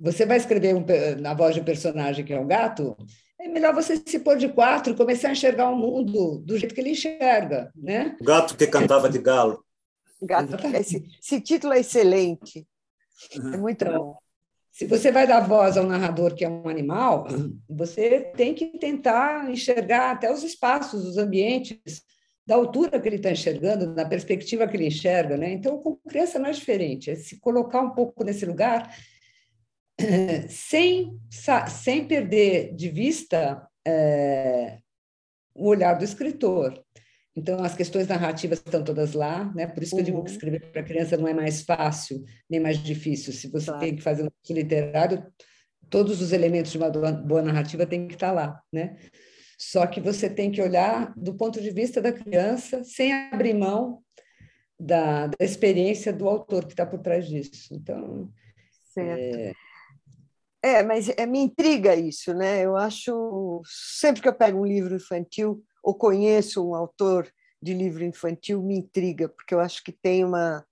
Você 0.00 0.24
vai 0.24 0.38
escrever 0.38 0.74
um, 0.74 0.84
na 1.20 1.34
voz 1.34 1.54
de 1.54 1.60
um 1.60 1.64
personagem 1.64 2.24
que 2.24 2.32
é 2.32 2.40
um 2.40 2.46
gato, 2.46 2.96
é 3.38 3.48
melhor 3.48 3.74
você 3.74 4.00
se 4.04 4.18
pôr 4.18 4.38
de 4.38 4.48
quatro 4.48 4.94
e 4.94 4.96
começar 4.96 5.28
a 5.28 5.32
enxergar 5.32 5.68
o 5.68 5.76
mundo 5.76 6.38
do 6.38 6.56
jeito 6.56 6.74
que 6.74 6.80
ele 6.80 6.90
enxerga, 6.90 7.70
né? 7.76 8.16
O 8.18 8.24
gato 8.24 8.56
que 8.56 8.66
cantava 8.66 9.10
de 9.10 9.18
galo. 9.18 9.62
Gato, 10.22 10.56
esse, 10.74 11.04
esse 11.22 11.40
título 11.42 11.74
é 11.74 11.80
excelente. 11.80 12.66
É 13.52 13.56
muito 13.58 13.84
bom. 13.84 14.16
Se 14.76 14.84
você 14.84 15.10
vai 15.10 15.26
dar 15.26 15.40
voz 15.40 15.78
ao 15.78 15.86
narrador 15.86 16.34
que 16.34 16.44
é 16.44 16.48
um 16.50 16.68
animal, 16.68 17.26
você 17.66 18.30
tem 18.36 18.52
que 18.54 18.78
tentar 18.78 19.50
enxergar 19.50 20.10
até 20.10 20.30
os 20.30 20.42
espaços, 20.42 21.06
os 21.06 21.16
ambientes, 21.16 22.02
da 22.46 22.56
altura 22.56 23.00
que 23.00 23.08
ele 23.08 23.16
está 23.16 23.30
enxergando, 23.30 23.94
da 23.94 24.04
perspectiva 24.04 24.68
que 24.68 24.76
ele 24.76 24.88
enxerga. 24.88 25.38
Né? 25.38 25.50
Então, 25.52 25.78
com 25.78 25.96
criança 26.06 26.38
não 26.38 26.50
é 26.50 26.52
diferente, 26.52 27.10
é 27.10 27.14
se 27.14 27.40
colocar 27.40 27.80
um 27.80 27.92
pouco 27.94 28.22
nesse 28.22 28.44
lugar 28.44 28.94
sem, 30.50 31.18
sem 31.70 32.06
perder 32.06 32.74
de 32.74 32.90
vista 32.90 33.66
é, 33.82 34.76
o 35.54 35.68
olhar 35.68 35.94
do 35.94 36.04
escritor. 36.04 36.84
Então, 37.36 37.62
as 37.62 37.74
questões 37.74 38.08
narrativas 38.08 38.58
estão 38.58 38.82
todas 38.82 39.12
lá, 39.12 39.52
né? 39.54 39.66
Por 39.66 39.82
isso 39.82 39.90
que 39.90 39.96
uhum. 39.96 40.00
eu 40.00 40.04
digo 40.06 40.24
que 40.24 40.30
uhum. 40.30 40.34
escrever 40.34 40.72
para 40.72 40.82
criança 40.82 41.18
não 41.18 41.28
é 41.28 41.34
mais 41.34 41.62
fácil, 41.62 42.24
nem 42.48 42.58
mais 42.58 42.78
difícil. 42.78 43.32
Se 43.32 43.48
você 43.48 43.66
claro. 43.66 43.80
tem 43.80 43.94
que 43.94 44.02
fazer 44.02 44.22
um 44.22 44.30
curso 44.30 44.54
literário, 44.54 45.26
todos 45.90 46.22
os 46.22 46.32
elementos 46.32 46.72
de 46.72 46.78
uma 46.78 46.90
boa 46.90 47.42
narrativa 47.42 47.84
têm 47.84 48.08
que 48.08 48.14
estar 48.14 48.32
lá, 48.32 48.62
né? 48.72 48.96
Só 49.58 49.86
que 49.86 50.00
você 50.00 50.30
tem 50.30 50.50
que 50.50 50.62
olhar 50.62 51.12
do 51.14 51.34
ponto 51.34 51.60
de 51.60 51.70
vista 51.70 52.00
da 52.00 52.12
criança, 52.12 52.82
sem 52.84 53.12
abrir 53.12 53.54
mão 53.54 54.02
da, 54.80 55.26
da 55.26 55.44
experiência 55.44 56.12
do 56.12 56.28
autor 56.28 56.64
que 56.64 56.72
está 56.72 56.86
por 56.86 57.00
trás 57.00 57.26
disso. 57.26 57.74
Então, 57.74 58.30
certo. 58.94 59.36
É... 59.38 59.52
É, 60.62 60.82
mas 60.82 61.08
é, 61.10 61.26
me 61.26 61.38
intriga 61.38 61.94
isso, 61.94 62.34
né? 62.34 62.64
Eu 62.64 62.76
acho 62.76 63.62
sempre 63.64 64.20
que 64.20 64.28
eu 64.28 64.34
pego 64.34 64.60
um 64.60 64.66
livro 64.66 64.96
infantil, 64.96 65.62
ou 65.86 65.94
conheço 65.94 66.68
um 66.68 66.74
autor 66.74 67.32
de 67.62 67.72
livro 67.72 68.02
infantil 68.02 68.60
me 68.60 68.76
intriga, 68.76 69.28
porque 69.28 69.54
eu 69.54 69.60
acho 69.60 69.84
que 69.84 69.92
tem 69.92 70.24
uma, 70.24 70.66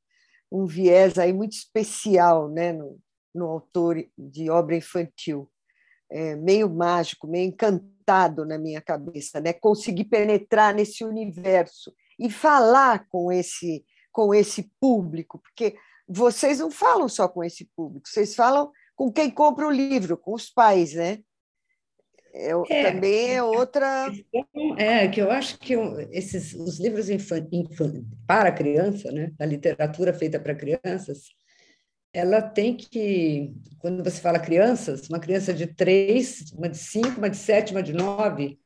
um 0.51 0.67
viés 0.67 1.17
aí 1.21 1.33
muito 1.33 1.53
especial 1.53 2.49
né, 2.49 2.73
no, 2.73 2.99
no 3.33 3.47
autor 3.47 4.05
de 4.19 4.51
obra 4.51 4.75
infantil. 4.75 5.49
É, 6.11 6.35
meio 6.35 6.69
mágico, 6.69 7.29
meio 7.29 7.47
encantado 7.47 8.45
na 8.45 8.59
minha 8.59 8.81
cabeça, 8.81 9.41
né? 9.41 9.53
conseguir 9.53 10.07
penetrar 10.07 10.75
nesse 10.75 11.05
universo 11.05 11.95
e 12.19 12.29
falar 12.29 13.07
com 13.09 13.31
esse, 13.31 13.85
com 14.11 14.35
esse 14.35 14.69
público, 14.81 15.39
porque 15.39 15.77
vocês 16.09 16.59
não 16.59 16.73
falam 16.73 17.09
só 17.09 17.29
com 17.29 17.43
esse 17.45 17.71
público, 17.77 18.09
vocês 18.09 18.35
falam 18.35 18.71
com 18.97 19.13
quem 19.13 19.31
compra 19.31 19.67
o 19.67 19.71
livro, 19.71 20.17
com 20.17 20.35
os 20.35 20.51
pais, 20.51 20.93
né? 20.93 21.21
É, 22.35 22.51
é, 22.69 22.93
também 22.93 23.35
é 23.37 23.43
outra. 23.43 24.11
É, 24.77 25.07
que 25.07 25.21
eu 25.21 25.31
acho 25.31 25.57
que 25.59 25.75
esses, 26.11 26.53
os 26.53 26.81
livros 26.81 27.09
infan, 27.09 27.47
infan, 27.53 28.05
para 28.27 28.51
criança, 28.51 29.13
né, 29.13 29.31
da 29.39 29.47
literatura 29.47 30.13
feita 30.13 30.41
para 30.41 30.55
crianças, 30.55 31.29
ela 32.13 32.43
tem 32.43 32.77
que, 32.77 33.55
quando 33.79 34.03
você 34.03 34.21
fala 34.21 34.41
crianças, 34.41 35.09
uma 35.09 35.21
criança 35.21 35.55
de 35.55 35.69
três, 35.69 36.53
uma 36.53 36.69
de 36.69 36.77
cinco, 36.77 37.19
uma 37.19 37.31
de 37.31 37.37
sete, 37.37 37.73
uma 37.73 37.83
de 37.83 37.93
nove, 37.93 38.59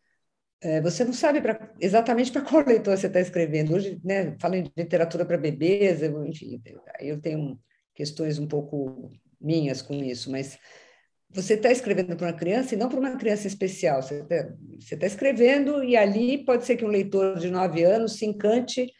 é, 0.60 0.80
você 0.80 1.04
não 1.04 1.12
sabe 1.12 1.40
pra, 1.40 1.72
exatamente 1.78 2.32
para 2.32 2.42
qual 2.42 2.64
leitor 2.64 2.96
você 2.96 3.06
está 3.06 3.20
escrevendo. 3.20 3.74
Hoje, 3.74 4.00
né, 4.02 4.34
falam 4.40 4.62
de 4.62 4.72
literatura 4.76 5.26
para 5.26 5.36
bebês, 5.36 6.02
eu, 6.02 6.26
enfim, 6.26 6.60
eu 7.00 7.20
tenho 7.20 7.58
questões 7.94 8.38
um 8.38 8.46
pouco 8.48 9.10
minhas 9.40 9.82
com 9.82 9.94
isso, 10.02 10.30
mas 10.30 10.58
você 11.30 11.54
está 11.54 11.70
escrevendo 11.70 12.16
para 12.16 12.28
uma 12.28 12.32
criança 12.32 12.74
e 12.74 12.78
não 12.78 12.88
para 12.88 12.98
uma 12.98 13.16
criança 13.16 13.46
especial. 13.46 14.02
Você 14.02 14.24
está 14.80 14.96
tá 14.96 15.06
escrevendo 15.06 15.84
e 15.84 15.96
ali 15.96 16.44
pode 16.44 16.64
ser 16.64 16.76
que 16.76 16.84
um 16.84 16.88
leitor 16.88 17.38
de 17.38 17.50
nove 17.50 17.84
anos 17.84 18.14
se 18.14 18.24
encante 18.24 18.90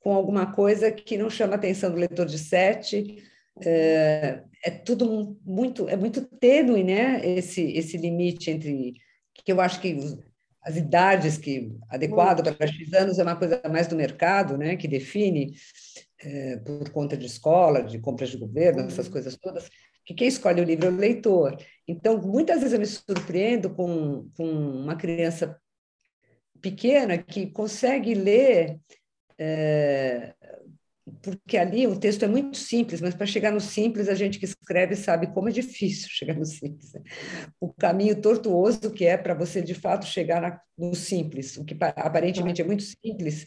com 0.00 0.12
alguma 0.12 0.52
coisa 0.52 0.90
que 0.90 1.16
não 1.16 1.30
chama 1.30 1.54
a 1.54 1.56
atenção 1.56 1.90
do 1.90 1.96
leitor 1.96 2.26
de 2.26 2.38
sete. 2.38 3.22
É, 3.64 4.42
é 4.64 4.70
tudo 4.70 5.38
muito 5.44 5.88
é 5.88 5.96
muito 5.96 6.22
tênue, 6.22 6.82
né? 6.82 7.20
Esse 7.24 7.62
esse 7.62 7.96
limite 7.96 8.50
entre 8.50 8.94
que 9.32 9.52
eu 9.52 9.60
acho 9.60 9.80
que 9.80 9.96
as 10.62 10.76
idades 10.76 11.38
que 11.38 11.72
adequado 11.88 12.42
para 12.42 12.66
X 12.66 12.92
anos 12.92 13.18
é 13.18 13.22
uma 13.22 13.36
coisa 13.36 13.62
mais 13.70 13.86
do 13.86 13.96
mercado, 13.96 14.58
né? 14.58 14.76
Que 14.76 14.88
define 14.88 15.54
é, 16.20 16.56
por 16.56 16.90
conta 16.90 17.16
de 17.16 17.26
escola, 17.26 17.82
de 17.82 17.98
compras 18.00 18.30
de 18.30 18.36
governo, 18.36 18.82
essas 18.82 19.06
uhum. 19.06 19.12
coisas 19.12 19.36
todas 19.36 19.70
que 20.06 20.14
quem 20.14 20.28
escolhe 20.28 20.60
o 20.60 20.64
livro 20.64 20.86
é 20.86 20.90
o 20.90 20.96
leitor. 20.96 21.58
Então, 21.86 22.16
muitas 22.22 22.60
vezes 22.60 22.72
eu 22.72 22.78
me 22.78 22.86
surpreendo 22.86 23.70
com, 23.70 24.30
com 24.36 24.48
uma 24.48 24.94
criança 24.94 25.60
pequena 26.62 27.18
que 27.18 27.48
consegue 27.48 28.14
ler, 28.14 28.78
é, 29.36 30.32
porque 31.22 31.56
ali 31.56 31.88
o 31.88 31.98
texto 31.98 32.24
é 32.24 32.28
muito 32.28 32.56
simples, 32.56 33.00
mas 33.00 33.14
para 33.14 33.26
chegar 33.26 33.50
no 33.50 33.60
simples, 33.60 34.08
a 34.08 34.14
gente 34.14 34.38
que 34.38 34.44
escreve 34.44 34.94
sabe 34.94 35.26
como 35.26 35.48
é 35.48 35.52
difícil 35.52 36.08
chegar 36.10 36.34
no 36.34 36.46
simples. 36.46 36.92
Né? 36.92 37.02
O 37.60 37.72
caminho 37.74 38.20
tortuoso 38.20 38.92
que 38.92 39.04
é 39.04 39.16
para 39.16 39.34
você, 39.34 39.60
de 39.60 39.74
fato, 39.74 40.06
chegar 40.06 40.40
na, 40.40 40.60
no 40.78 40.94
simples, 40.94 41.56
o 41.56 41.64
que 41.64 41.76
aparentemente 41.80 42.62
é 42.62 42.64
muito 42.64 42.84
simples, 42.84 43.44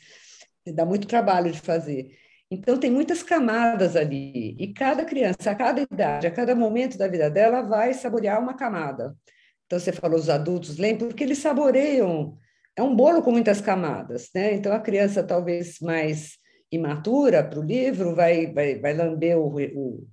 dá 0.74 0.86
muito 0.86 1.08
trabalho 1.08 1.52
de 1.52 1.60
fazer. 1.62 2.18
Então, 2.52 2.78
tem 2.78 2.90
muitas 2.90 3.22
camadas 3.22 3.96
ali, 3.96 4.56
e 4.58 4.74
cada 4.74 5.06
criança, 5.06 5.52
a 5.52 5.56
cada 5.56 5.82
idade, 5.82 6.26
a 6.26 6.32
cada 6.32 6.56
momento 6.56 6.98
da 6.98 7.08
vida 7.08 7.30
dela, 7.30 7.62
vai 7.62 7.94
saborear 7.94 8.42
uma 8.42 8.56
camada. 8.56 9.16
Então, 9.66 9.80
você 9.80 9.92
falou 9.92 10.18
os 10.18 10.30
adultos, 10.30 10.78
lembra? 10.78 11.08
Porque 11.08 11.24
eles 11.24 11.38
saboreiam 11.38 12.38
é 12.80 12.82
um 12.82 12.96
bolo 12.96 13.22
com 13.22 13.32
muitas 13.32 13.60
camadas, 13.60 14.30
né? 14.34 14.54
Então 14.54 14.72
a 14.72 14.80
criança 14.80 15.22
talvez 15.22 15.80
mais 15.82 16.38
imatura 16.72 17.44
para 17.44 17.60
o 17.60 17.64
livro 17.64 18.16
vai, 18.16 18.54
vai, 18.54 18.80
vai 18.80 18.94
lamber 18.94 19.38
o, 19.38 19.54
o, 19.76 20.08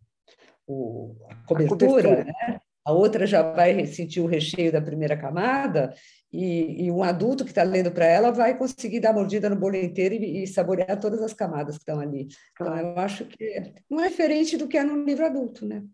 o 0.66 1.16
a, 1.30 1.34
cobertura, 1.46 1.86
a 1.86 2.02
cobertura. 2.02 2.24
Né? 2.24 2.60
a 2.84 2.92
outra 2.92 3.24
já 3.24 3.42
vai 3.52 3.86
sentir 3.86 4.20
o 4.20 4.26
recheio 4.26 4.72
da 4.72 4.80
primeira 4.80 5.16
camada, 5.16 5.94
e, 6.32 6.84
e 6.84 6.90
um 6.90 7.02
adulto 7.02 7.44
que 7.44 7.50
está 7.50 7.62
lendo 7.62 7.90
para 7.90 8.04
ela 8.04 8.30
vai 8.30 8.56
conseguir 8.56 9.00
dar 9.00 9.12
mordida 9.12 9.48
no 9.48 9.56
bolo 9.56 9.76
inteiro 9.76 10.14
e, 10.14 10.42
e, 10.42 10.46
saborear 10.46 10.98
todas 10.98 11.22
as 11.22 11.32
camadas 11.32 11.76
que 11.76 11.82
estão 11.82 12.00
ali. 12.00 12.28
Então, 12.52 12.76
eu 12.76 12.98
acho 12.98 13.24
que 13.26 13.74
não 13.88 14.02
é 14.02 14.08
diferente 14.08 14.56
do 14.56 14.68
que 14.68 14.76
é 14.76 14.84
no 14.84 15.04
livro 15.04 15.24
adulto, 15.24 15.64
né? 15.64 15.84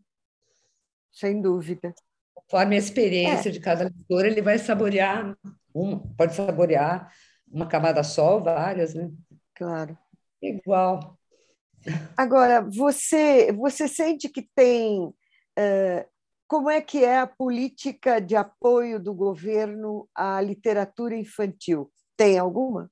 Sem 1.12 1.40
dúvida. 1.40 1.94
Conforme 2.34 2.76
a 2.76 2.78
experiência 2.78 3.50
é. 3.50 3.52
de 3.52 3.60
cada 3.60 3.84
leitor, 3.84 4.24
ele 4.24 4.42
vai 4.42 4.58
saborear, 4.58 5.36
um, 5.74 5.98
pode 5.98 6.34
saborear 6.34 7.12
uma 7.50 7.66
camada 7.66 8.02
só, 8.02 8.38
várias, 8.38 8.94
né? 8.94 9.10
Claro. 9.54 9.96
Igual. 10.40 11.18
Agora, 12.16 12.62
você, 12.62 13.52
você 13.52 13.86
sente 13.86 14.28
que 14.28 14.48
tem 14.54 15.04
uh, 15.04 16.11
como 16.52 16.68
é 16.68 16.82
que 16.82 17.02
é 17.02 17.18
a 17.18 17.26
política 17.26 18.20
de 18.20 18.36
apoio 18.36 19.00
do 19.00 19.14
governo 19.14 20.06
à 20.14 20.38
literatura 20.38 21.16
infantil? 21.16 21.90
Tem 22.14 22.38
alguma? 22.38 22.90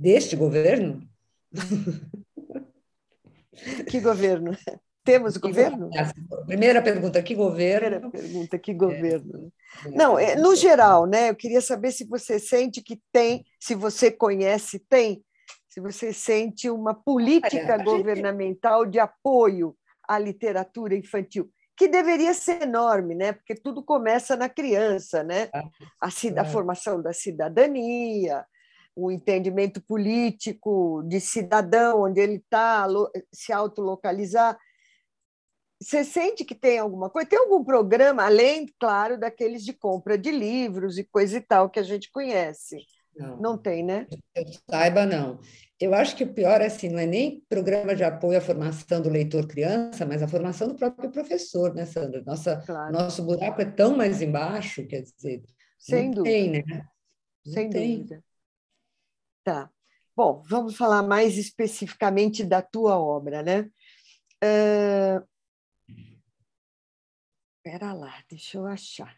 Deste 0.00 0.34
governo? 0.34 1.06
que 3.90 4.00
governo? 4.00 4.56
Temos 5.04 5.34
que 5.34 5.40
governo? 5.40 5.90
Primeira 6.46 6.80
pergunta, 6.80 7.22
que 7.22 7.34
governo? 7.34 8.10
Primeira 8.10 8.10
pergunta, 8.10 8.58
que 8.58 8.72
governo? 8.72 9.52
É. 9.84 9.90
Não, 9.90 10.18
é, 10.18 10.34
no 10.34 10.56
geral, 10.56 11.04
né? 11.04 11.28
Eu 11.28 11.36
queria 11.36 11.60
saber 11.60 11.92
se 11.92 12.06
você 12.06 12.38
sente 12.38 12.80
que 12.80 12.98
tem, 13.12 13.44
se 13.60 13.74
você 13.74 14.10
conhece, 14.10 14.78
tem, 14.78 15.22
se 15.68 15.78
você 15.78 16.10
sente 16.10 16.70
uma 16.70 16.94
política 16.94 17.76
governamental 17.84 18.86
de 18.86 18.98
apoio 18.98 19.76
à 20.08 20.18
literatura 20.18 20.96
infantil 20.96 21.52
que 21.78 21.86
deveria 21.86 22.34
ser 22.34 22.62
enorme, 22.62 23.14
né? 23.14 23.32
Porque 23.32 23.54
tudo 23.54 23.84
começa 23.84 24.36
na 24.36 24.48
criança, 24.48 25.22
né? 25.22 25.48
Ah, 25.54 25.62
a, 26.02 26.08
a 26.40 26.44
formação 26.44 27.00
da 27.00 27.12
cidadania, 27.12 28.44
o 28.96 29.12
entendimento 29.12 29.80
político 29.80 31.04
de 31.06 31.20
cidadão, 31.20 32.02
onde 32.02 32.20
ele 32.20 32.34
está, 32.34 32.84
se 33.32 33.52
autolocalizar. 33.52 34.58
Você 35.80 36.02
sente 36.02 36.44
que 36.44 36.56
tem 36.56 36.80
alguma 36.80 37.08
coisa? 37.08 37.28
Tem 37.28 37.38
algum 37.38 37.62
programa, 37.62 38.24
além, 38.24 38.66
claro, 38.80 39.16
daqueles 39.16 39.64
de 39.64 39.72
compra 39.72 40.18
de 40.18 40.32
livros 40.32 40.98
e 40.98 41.04
coisa 41.04 41.38
e 41.38 41.40
tal 41.40 41.70
que 41.70 41.78
a 41.78 41.84
gente 41.84 42.10
conhece? 42.10 42.78
Não, 43.18 43.36
não 43.36 43.58
tem, 43.58 43.84
né? 43.84 44.06
Eu 44.34 44.44
saiba, 44.70 45.04
não. 45.04 45.40
Eu 45.80 45.92
acho 45.92 46.16
que 46.16 46.22
o 46.24 46.32
pior 46.32 46.62
assim, 46.62 46.88
não 46.88 46.98
é 46.98 47.06
nem 47.06 47.40
programa 47.48 47.94
de 47.94 48.04
apoio 48.04 48.38
à 48.38 48.40
formação 48.40 49.02
do 49.02 49.10
leitor 49.10 49.46
criança, 49.46 50.06
mas 50.06 50.22
a 50.22 50.28
formação 50.28 50.68
do 50.68 50.76
próprio 50.76 51.10
professor, 51.10 51.74
né, 51.74 51.84
Sandra? 51.84 52.22
Nossa, 52.24 52.62
claro. 52.64 52.92
Nosso 52.92 53.24
buraco 53.24 53.60
é 53.60 53.64
tão 53.64 53.96
mais 53.96 54.22
embaixo, 54.22 54.86
quer 54.86 55.02
dizer, 55.02 55.42
Sem 55.78 56.12
dúvida. 56.12 56.34
tem, 56.34 56.50
né? 56.50 56.88
Não 57.44 57.52
Sem 57.52 57.70
tem. 57.70 57.96
dúvida. 57.98 58.24
Tá. 59.42 59.70
Bom, 60.14 60.42
vamos 60.48 60.76
falar 60.76 61.02
mais 61.02 61.36
especificamente 61.36 62.44
da 62.44 62.62
tua 62.62 62.98
obra, 62.98 63.42
né? 63.42 63.68
Uh... 64.44 65.26
Pera 67.64 67.92
lá, 67.92 68.22
deixa 68.28 68.58
eu 68.58 68.66
achar. 68.66 69.17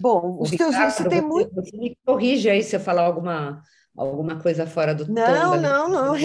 Bom, 0.00 0.38
os 0.40 0.50
teus 0.50 0.70
Ricardo, 0.70 0.92
você 0.92 1.08
tem 1.08 1.20
muito. 1.20 1.54
Você 1.54 1.76
me 1.76 1.96
corrige 2.06 2.48
aí 2.48 2.62
se 2.62 2.74
eu 2.74 2.80
falar 2.80 3.02
alguma 3.02 3.62
alguma 3.96 4.40
coisa 4.40 4.66
fora 4.66 4.94
do 4.94 5.06
não, 5.12 5.50
tom. 5.52 5.60
Não, 5.60 5.88
não, 5.88 6.16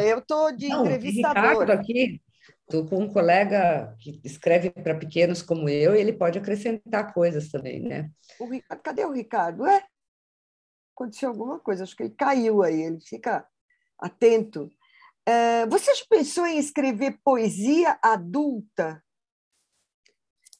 eu 0.00 0.18
estou 0.18 0.50
de 0.56 0.68
não, 0.68 0.80
entrevistador. 0.80 1.50
Ricardo 1.50 1.70
aqui, 1.70 2.20
estou 2.62 2.86
com 2.86 3.04
um 3.04 3.12
colega 3.12 3.94
que 4.00 4.20
escreve 4.24 4.70
para 4.70 4.96
pequenos 4.96 5.42
como 5.42 5.68
eu, 5.68 5.94
e 5.94 6.00
ele 6.00 6.12
pode 6.12 6.38
acrescentar 6.38 7.12
coisas 7.12 7.48
também, 7.50 7.80
né? 7.80 8.10
O 8.38 8.46
Ricardo, 8.46 8.82
cadê 8.82 9.04
o 9.04 9.12
Ricardo? 9.12 9.66
É? 9.66 9.84
Aconteceu 10.94 11.28
alguma 11.28 11.58
coisa, 11.58 11.84
acho 11.84 11.96
que 11.96 12.02
ele 12.02 12.14
caiu 12.16 12.62
aí, 12.62 12.82
ele 12.82 13.00
fica 13.00 13.46
atento. 13.98 14.70
É, 15.26 15.66
você 15.66 15.94
já 15.94 16.04
pensou 16.08 16.46
em 16.46 16.58
escrever 16.58 17.18
poesia 17.22 17.98
adulta? 18.02 19.02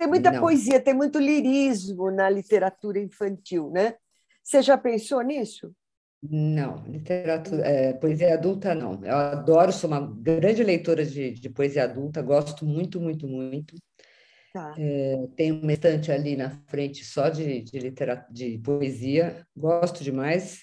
Tem 0.01 0.09
muita 0.09 0.31
não. 0.31 0.41
poesia, 0.41 0.81
tem 0.81 0.95
muito 0.95 1.19
lirismo 1.19 2.11
na 2.11 2.31
literatura 2.31 2.99
infantil, 2.99 3.71
né? 3.71 3.97
Você 4.43 4.63
já 4.63 4.79
pensou 4.79 5.21
nisso? 5.21 5.71
Não, 6.23 6.87
literatura, 6.87 7.67
é, 7.67 7.93
poesia 7.93 8.33
adulta 8.33 8.75
não. 8.75 9.05
Eu 9.05 9.15
adoro, 9.15 9.71
sou 9.71 9.91
uma 9.91 10.01
grande 10.01 10.65
leitora 10.65 11.05
de, 11.05 11.33
de 11.33 11.51
poesia 11.51 11.85
adulta, 11.85 12.23
gosto 12.23 12.65
muito, 12.65 12.99
muito, 12.99 13.29
muito. 13.29 13.75
Tá. 14.55 14.75
É, 14.79 15.17
tenho 15.37 15.61
uma 15.61 15.73
estante 15.75 16.11
ali 16.11 16.35
na 16.35 16.49
frente 16.69 17.05
só 17.05 17.29
de, 17.29 17.61
de, 17.61 17.79
literatura, 17.79 18.33
de 18.33 18.59
poesia, 18.59 19.47
gosto 19.55 20.03
demais, 20.03 20.63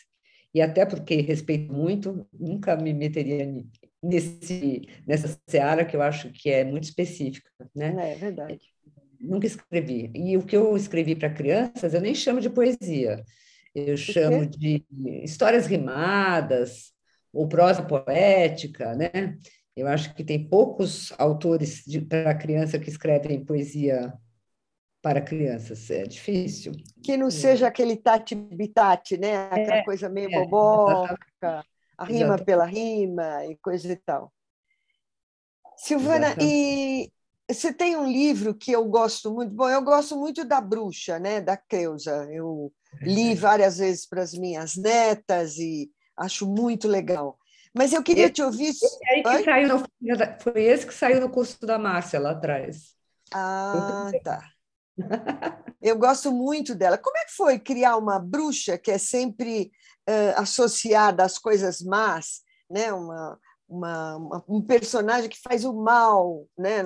e 0.52 0.64
até 0.64 0.84
porque 0.84 1.22
respeito 1.22 1.72
muito, 1.72 2.28
nunca 2.34 2.76
me 2.76 2.92
meteria 2.92 3.46
nesse, 4.02 4.82
nessa 5.06 5.40
seara 5.48 5.86
que 5.86 5.96
eu 5.96 6.02
acho 6.02 6.32
que 6.32 6.50
é 6.50 6.64
muito 6.64 6.86
específica. 6.86 7.48
Né? 7.76 8.14
É 8.14 8.16
verdade. 8.16 8.76
Nunca 9.20 9.48
escrevi. 9.48 10.12
E 10.14 10.38
o 10.38 10.44
que 10.44 10.56
eu 10.56 10.76
escrevi 10.76 11.16
para 11.16 11.30
crianças, 11.30 11.94
eu 11.94 12.02
nem 12.02 12.16
chamo 12.16 12.42
de 12.42 12.50
poesia 12.50 13.24
eu 13.78 13.96
chamo 13.96 14.46
de 14.48 14.84
histórias 15.24 15.68
rimadas 15.68 16.92
ou 17.32 17.48
prosa 17.48 17.84
poética, 17.84 18.96
né? 18.96 19.38
Eu 19.76 19.88
acho 19.88 20.16
que 20.16 20.24
tem 20.24 20.50
poucos 20.50 21.14
autores 21.20 21.84
para 22.10 22.34
criança 22.34 22.80
que 22.80 22.90
escrevem 22.90 23.46
poesia 23.46 24.12
para 25.00 25.22
crianças, 25.22 25.92
é 25.92 26.04
difícil. 26.04 26.72
Que 27.04 27.16
não 27.16 27.30
seja 27.30 27.68
aquele 27.68 27.96
tati-bitati, 27.96 29.16
né? 29.18 29.46
Aquela 29.46 29.78
é, 29.78 29.84
coisa 29.84 30.10
meio 30.10 30.34
é, 30.34 30.40
boboca, 30.40 31.16
a 31.96 32.06
rima 32.06 32.20
exatamente. 32.20 32.46
pela 32.46 32.66
rima 32.66 33.46
e 33.46 33.56
coisa 33.58 33.92
e 33.92 33.96
tal. 33.98 34.34
Silvana, 35.78 36.30
exatamente. 36.30 36.52
e 36.52 37.12
você 37.50 37.72
tem 37.72 37.96
um 37.96 38.10
livro 38.10 38.54
que 38.54 38.72
eu 38.72 38.86
gosto 38.86 39.34
muito. 39.34 39.54
Bom, 39.54 39.70
eu 39.70 39.82
gosto 39.82 40.18
muito 40.18 40.44
da 40.44 40.60
Bruxa, 40.60 41.18
né? 41.18 41.40
Da 41.40 41.56
Creusa. 41.56 42.28
Eu 42.32 42.72
li 43.02 43.36
várias 43.36 43.78
vezes 43.78 44.06
para 44.06 44.22
as 44.22 44.34
minhas 44.34 44.76
netas 44.76 45.58
e 45.58 45.90
acho 46.18 46.46
muito 46.46 46.88
legal. 46.88 47.38
Mas 47.74 47.94
eu 47.94 48.04
queria 48.04 48.26
esse, 48.26 48.34
te 48.34 48.44
ouvir. 48.44 48.70
Esse 48.70 48.86
aí 49.10 49.24
que 49.24 49.44
saiu 49.44 49.68
no, 49.68 49.84
foi 50.42 50.64
esse 50.64 50.86
que 50.86 50.94
saiu 50.94 51.22
no 51.22 51.30
curso 51.30 51.66
da 51.66 51.78
Márcia 51.78 52.20
lá 52.20 52.32
atrás. 52.32 52.96
Ah, 53.34 54.12
tá. 54.24 54.42
Eu 55.82 55.98
gosto 55.98 56.32
muito 56.32 56.74
dela. 56.74 56.98
Como 56.98 57.18
é 57.18 57.26
que 57.26 57.34
foi 57.34 57.60
criar 57.60 57.98
uma 57.98 58.20
bruxa 58.20 58.78
que 58.78 58.92
é 58.92 58.98
sempre 58.98 59.72
uh, 60.10 60.42
associada 60.42 61.24
às 61.24 61.38
coisas 61.38 61.82
más, 61.82 62.42
né? 62.70 62.92
Uma, 62.92 63.40
uma, 63.70 64.16
uma, 64.18 64.46
um 64.48 64.62
personagem 64.62 65.30
que 65.30 65.40
faz 65.40 65.64
o 65.64 65.74
mal, 65.74 66.48
né? 66.58 66.84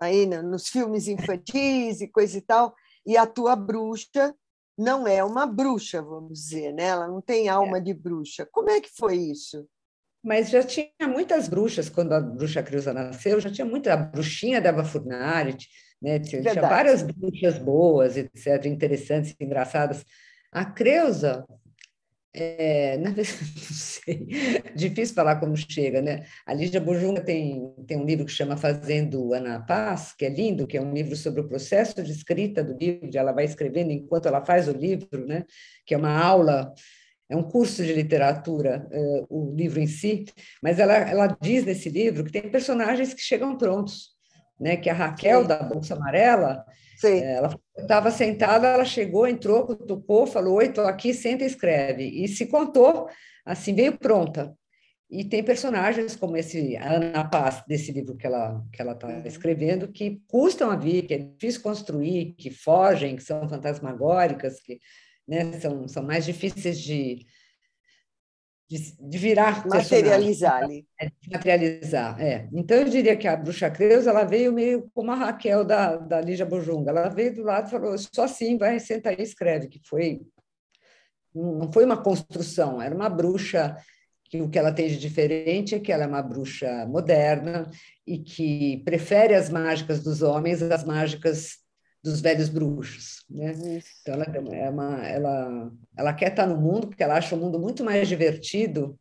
Aí 0.00 0.26
nos 0.26 0.68
filmes 0.68 1.06
infantis 1.06 2.00
e 2.00 2.08
coisa 2.08 2.38
e 2.38 2.40
tal, 2.40 2.74
e 3.06 3.16
a 3.16 3.26
tua 3.26 3.54
bruxa 3.54 4.34
não 4.76 5.06
é 5.06 5.22
uma 5.22 5.46
bruxa, 5.46 6.00
vamos 6.00 6.32
dizer, 6.32 6.72
né? 6.72 6.84
Ela 6.84 7.06
não 7.06 7.20
tem 7.20 7.48
alma 7.48 7.76
é. 7.76 7.80
de 7.80 7.92
bruxa. 7.92 8.48
Como 8.50 8.70
é 8.70 8.80
que 8.80 8.88
foi 8.88 9.16
isso? 9.16 9.68
Mas 10.22 10.50
já 10.50 10.62
tinha 10.62 10.90
muitas 11.06 11.48
bruxas 11.48 11.88
quando 11.88 12.12
a 12.12 12.20
bruxa 12.20 12.62
Creusa 12.62 12.92
nasceu, 12.92 13.40
já 13.40 13.50
tinha 13.50 13.66
muita 13.66 13.92
a 13.92 13.96
bruxinha 13.96 14.60
da 14.60 14.72
Bafurnari, 14.72 15.56
né? 16.00 16.18
Tinha, 16.18 16.42
tinha, 16.42 16.62
várias 16.62 17.02
bruxas 17.02 17.58
boas, 17.58 18.16
etc, 18.16 18.64
interessantes, 18.66 19.34
engraçadas. 19.38 20.04
A 20.50 20.64
Creusa 20.64 21.46
é, 22.32 22.96
na 22.98 23.10
verdade, 23.10 23.38
não 23.42 23.76
sei, 23.76 24.26
difícil 24.74 25.14
falar 25.14 25.36
como 25.36 25.56
chega, 25.56 26.00
né? 26.00 26.24
A 26.46 26.54
Lídia 26.54 26.80
Bojunga 26.80 27.20
tem, 27.20 27.74
tem 27.86 27.96
um 27.96 28.04
livro 28.04 28.24
que 28.24 28.32
chama 28.32 28.56
Fazendo 28.56 29.34
Ana 29.34 29.60
Paz, 29.60 30.12
que 30.12 30.24
é 30.24 30.28
lindo, 30.28 30.66
que 30.66 30.76
é 30.76 30.80
um 30.80 30.92
livro 30.92 31.16
sobre 31.16 31.40
o 31.40 31.48
processo 31.48 32.02
de 32.02 32.12
escrita 32.12 32.62
do 32.62 32.76
livro, 32.76 33.10
ela 33.14 33.32
vai 33.32 33.44
escrevendo 33.44 33.90
enquanto 33.90 34.26
ela 34.26 34.44
faz 34.44 34.68
o 34.68 34.72
livro, 34.72 35.26
né? 35.26 35.44
Que 35.84 35.94
é 35.94 35.98
uma 35.98 36.16
aula, 36.16 36.72
é 37.28 37.36
um 37.36 37.42
curso 37.42 37.84
de 37.84 37.92
literatura, 37.92 38.88
uh, 38.92 39.26
o 39.28 39.54
livro 39.54 39.80
em 39.80 39.86
si, 39.86 40.24
mas 40.62 40.78
ela, 40.78 40.94
ela 40.94 41.36
diz 41.40 41.64
nesse 41.64 41.88
livro 41.88 42.24
que 42.24 42.32
tem 42.32 42.50
personagens 42.50 43.12
que 43.12 43.20
chegam 43.20 43.58
prontos, 43.58 44.10
né? 44.60 44.76
Que 44.76 44.90
a 44.90 44.94
Raquel, 44.94 45.42
Sim. 45.42 45.48
da 45.48 45.62
Bolsa 45.62 45.94
Amarela, 45.94 46.64
Sim. 46.96 47.20
É, 47.20 47.36
ela 47.36 47.58
estava 47.78 48.10
sentada, 48.10 48.66
ela 48.68 48.84
chegou, 48.84 49.26
entrou, 49.26 49.74
tocou, 49.74 50.26
falou: 50.26 50.56
Oi, 50.56 50.66
estou 50.66 50.84
aqui, 50.84 51.14
senta 51.14 51.44
e 51.44 51.46
escreve. 51.46 52.04
E 52.04 52.28
se 52.28 52.46
contou, 52.46 53.08
assim, 53.44 53.74
veio 53.74 53.98
pronta. 53.98 54.54
E 55.10 55.24
tem 55.24 55.42
personagens 55.42 56.14
como 56.14 56.36
esse 56.36 56.76
a 56.76 56.92
Ana 56.92 57.24
Paz, 57.24 57.64
desse 57.66 57.90
livro 57.90 58.16
que 58.16 58.26
ela 58.26 58.62
que 58.72 58.80
ela 58.80 58.92
está 58.92 59.08
uhum. 59.08 59.22
escrevendo, 59.24 59.88
que 59.88 60.20
custam 60.28 60.70
a 60.70 60.76
vir, 60.76 61.06
que 61.06 61.14
é 61.14 61.18
difícil 61.18 61.62
construir, 61.62 62.34
que 62.34 62.50
fogem, 62.50 63.16
que 63.16 63.22
são 63.22 63.48
fantasmagóricas, 63.48 64.60
que 64.60 64.78
né? 65.26 65.52
São, 65.60 65.88
são 65.88 66.02
mais 66.02 66.24
difíceis 66.24 66.78
de, 66.80 67.24
de, 68.70 68.96
de 69.00 69.18
virar 69.18 69.66
materializar 69.66 70.62
ali. 70.62 70.86
É, 71.00 71.10
materializar, 71.32 72.20
é. 72.22 72.48
Então 72.52 72.76
eu 72.76 72.88
diria 72.88 73.16
que 73.16 73.26
a 73.26 73.36
bruxa 73.36 73.68
Creuza 73.68 74.10
ela 74.10 74.22
veio 74.22 74.52
meio 74.52 74.88
como 74.94 75.10
a 75.10 75.16
Raquel 75.16 75.64
da, 75.64 75.96
da 75.96 76.20
Lígia 76.20 76.46
Bojunga. 76.46 76.90
Ela 76.90 77.08
veio 77.08 77.34
do 77.34 77.42
lado 77.42 77.66
e 77.66 77.70
falou: 77.70 77.96
só 77.98 78.22
assim, 78.22 78.56
vai, 78.56 78.78
senta 78.78 79.10
aí 79.10 79.16
e 79.18 79.22
escreve, 79.22 79.66
que 79.66 79.80
foi 79.84 80.20
não 81.34 81.70
foi 81.72 81.84
uma 81.84 82.00
construção, 82.00 82.80
era 82.80 82.94
uma 82.94 83.08
bruxa 83.08 83.76
que 84.24 84.40
o 84.40 84.48
que 84.48 84.58
ela 84.58 84.72
tem 84.72 84.88
de 84.88 84.98
diferente 84.98 85.74
é 85.74 85.80
que 85.80 85.92
ela 85.92 86.04
é 86.04 86.06
uma 86.06 86.22
bruxa 86.22 86.86
moderna 86.86 87.68
e 88.06 88.18
que 88.18 88.82
prefere 88.84 89.34
as 89.34 89.48
mágicas 89.48 90.02
dos 90.02 90.22
homens 90.22 90.62
às 90.62 90.84
mágicas 90.84 91.58
dos 92.02 92.20
velhos 92.20 92.48
bruxos, 92.48 93.19
né? 93.30 93.52
Então 94.02 94.14
ela 94.14 94.24
é 94.24 94.68
uma, 94.68 95.06
ela, 95.06 95.72
ela 95.96 96.12
quer 96.12 96.30
estar 96.30 96.46
no 96.46 96.56
mundo 96.56 96.88
porque 96.88 97.02
ela 97.02 97.16
acha 97.16 97.34
o 97.34 97.38
mundo 97.38 97.58
muito 97.58 97.84
mais 97.84 98.08
divertido, 98.08 98.98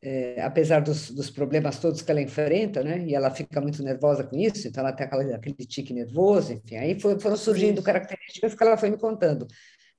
é, 0.00 0.42
apesar 0.42 0.80
dos, 0.80 1.10
dos 1.10 1.30
problemas 1.30 1.78
todos 1.78 2.02
que 2.02 2.10
ela 2.10 2.20
enfrenta, 2.20 2.82
né? 2.82 3.04
E 3.06 3.14
ela 3.14 3.30
fica 3.30 3.60
muito 3.60 3.82
nervosa 3.82 4.24
com 4.24 4.36
isso, 4.36 4.66
então 4.66 4.82
ela 4.82 4.92
tem 4.92 5.06
aquela, 5.06 5.36
aquele 5.36 5.54
tique 5.54 5.92
nervoso, 5.92 6.54
enfim. 6.54 6.76
Aí 6.76 6.98
foi, 6.98 7.20
foram 7.20 7.36
surgindo 7.36 7.74
isso. 7.74 7.84
características 7.84 8.54
que 8.54 8.62
ela 8.64 8.76
foi 8.76 8.90
me 8.90 8.98
contando, 8.98 9.46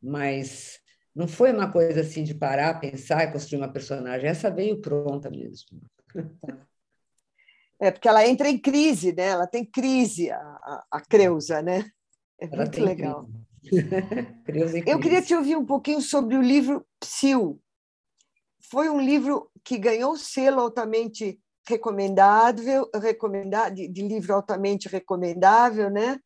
mas 0.02 0.80
não 1.16 1.28
foi 1.28 1.54
uma 1.54 1.72
coisa 1.72 2.02
assim 2.02 2.24
de 2.24 2.34
parar, 2.34 2.80
pensar 2.80 3.24
e 3.24 3.32
construir 3.32 3.60
uma 3.60 3.72
personagem. 3.72 4.28
Essa 4.28 4.50
veio 4.50 4.82
pronta 4.82 5.30
mesmo. 5.30 5.80
É 7.80 7.92
porque 7.92 8.08
ela 8.08 8.28
entra 8.28 8.50
em 8.50 8.58
crise, 8.58 9.14
né? 9.14 9.28
Ela 9.28 9.46
tem 9.46 9.66
crise, 9.66 10.32
a, 10.32 10.38
a, 10.38 10.86
a 10.92 11.02
Creuza, 11.02 11.62
né? 11.62 11.86
É 12.40 12.46
ela 12.46 12.58
muito 12.58 12.82
legal. 12.82 13.30
Eu 14.86 15.00
queria 15.00 15.22
te 15.22 15.34
ouvir 15.36 15.56
um 15.56 15.66
pouquinho 15.66 16.02
sobre 16.02 16.36
o 16.36 16.42
livro 16.42 16.86
Psil. 17.00 17.62
Foi 18.70 18.90
um 18.90 19.00
livro 19.00 19.50
que 19.64 19.78
ganhou 19.78 20.18
selo 20.18 20.62
altamente 20.62 21.40
recomendável, 21.68 22.90
recomendado, 22.94 23.76
de, 23.76 24.02
livro 24.02 24.34
altamente 24.34 24.88
recomendável, 24.88 25.90
né? 25.90 26.20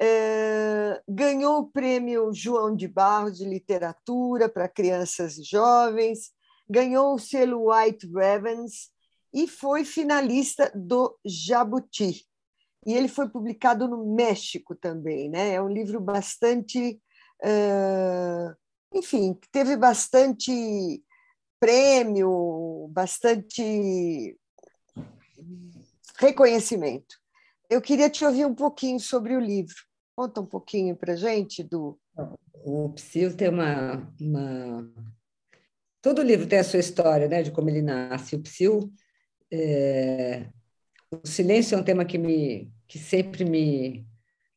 É, 0.00 1.00
ganhou 1.08 1.60
o 1.60 1.70
prêmio 1.70 2.32
João 2.34 2.74
de 2.74 2.88
Barros 2.88 3.38
de 3.38 3.44
Literatura 3.44 4.48
para 4.48 4.68
crianças 4.68 5.38
e 5.38 5.44
jovens, 5.44 6.30
ganhou 6.68 7.14
o 7.14 7.18
selo 7.18 7.70
White 7.70 8.10
Ravens 8.12 8.90
e 9.32 9.46
foi 9.46 9.84
finalista 9.84 10.70
do 10.74 11.16
Jabuti. 11.24 12.26
E 12.84 12.94
ele 12.94 13.08
foi 13.08 13.28
publicado 13.28 13.86
no 13.86 14.14
México 14.14 14.74
também. 14.74 15.28
Né? 15.28 15.54
É 15.54 15.62
um 15.62 15.68
livro 15.68 16.00
bastante. 16.00 17.00
Uh, 17.42 18.54
enfim, 18.94 19.38
teve 19.50 19.76
bastante 19.76 21.02
prêmio, 21.58 22.88
bastante 22.92 24.36
reconhecimento. 26.18 27.16
Eu 27.70 27.80
queria 27.80 28.10
te 28.10 28.24
ouvir 28.24 28.44
um 28.44 28.54
pouquinho 28.54 29.00
sobre 29.00 29.34
o 29.34 29.40
livro. 29.40 29.76
Conta 30.14 30.40
um 30.40 30.46
pouquinho 30.46 30.94
para 30.94 31.16
gente 31.16 31.62
do. 31.62 31.98
O 32.64 32.90
Psyll 32.90 33.34
tem 33.34 33.48
uma, 33.48 34.12
uma, 34.20 34.92
Todo 36.02 36.20
livro 36.20 36.48
tem 36.48 36.58
a 36.58 36.64
sua 36.64 36.80
história, 36.80 37.28
né, 37.28 37.44
de 37.44 37.52
como 37.52 37.70
ele 37.70 37.80
nasce. 37.80 38.34
O 38.34 38.42
Psyll, 38.42 38.92
é... 39.52 40.48
o 41.22 41.26
silêncio 41.26 41.74
é 41.74 41.78
um 41.78 41.84
tema 41.84 42.04
que 42.04 42.18
me, 42.18 42.70
que 42.86 42.98
sempre 42.98 43.44
me, 43.44 44.06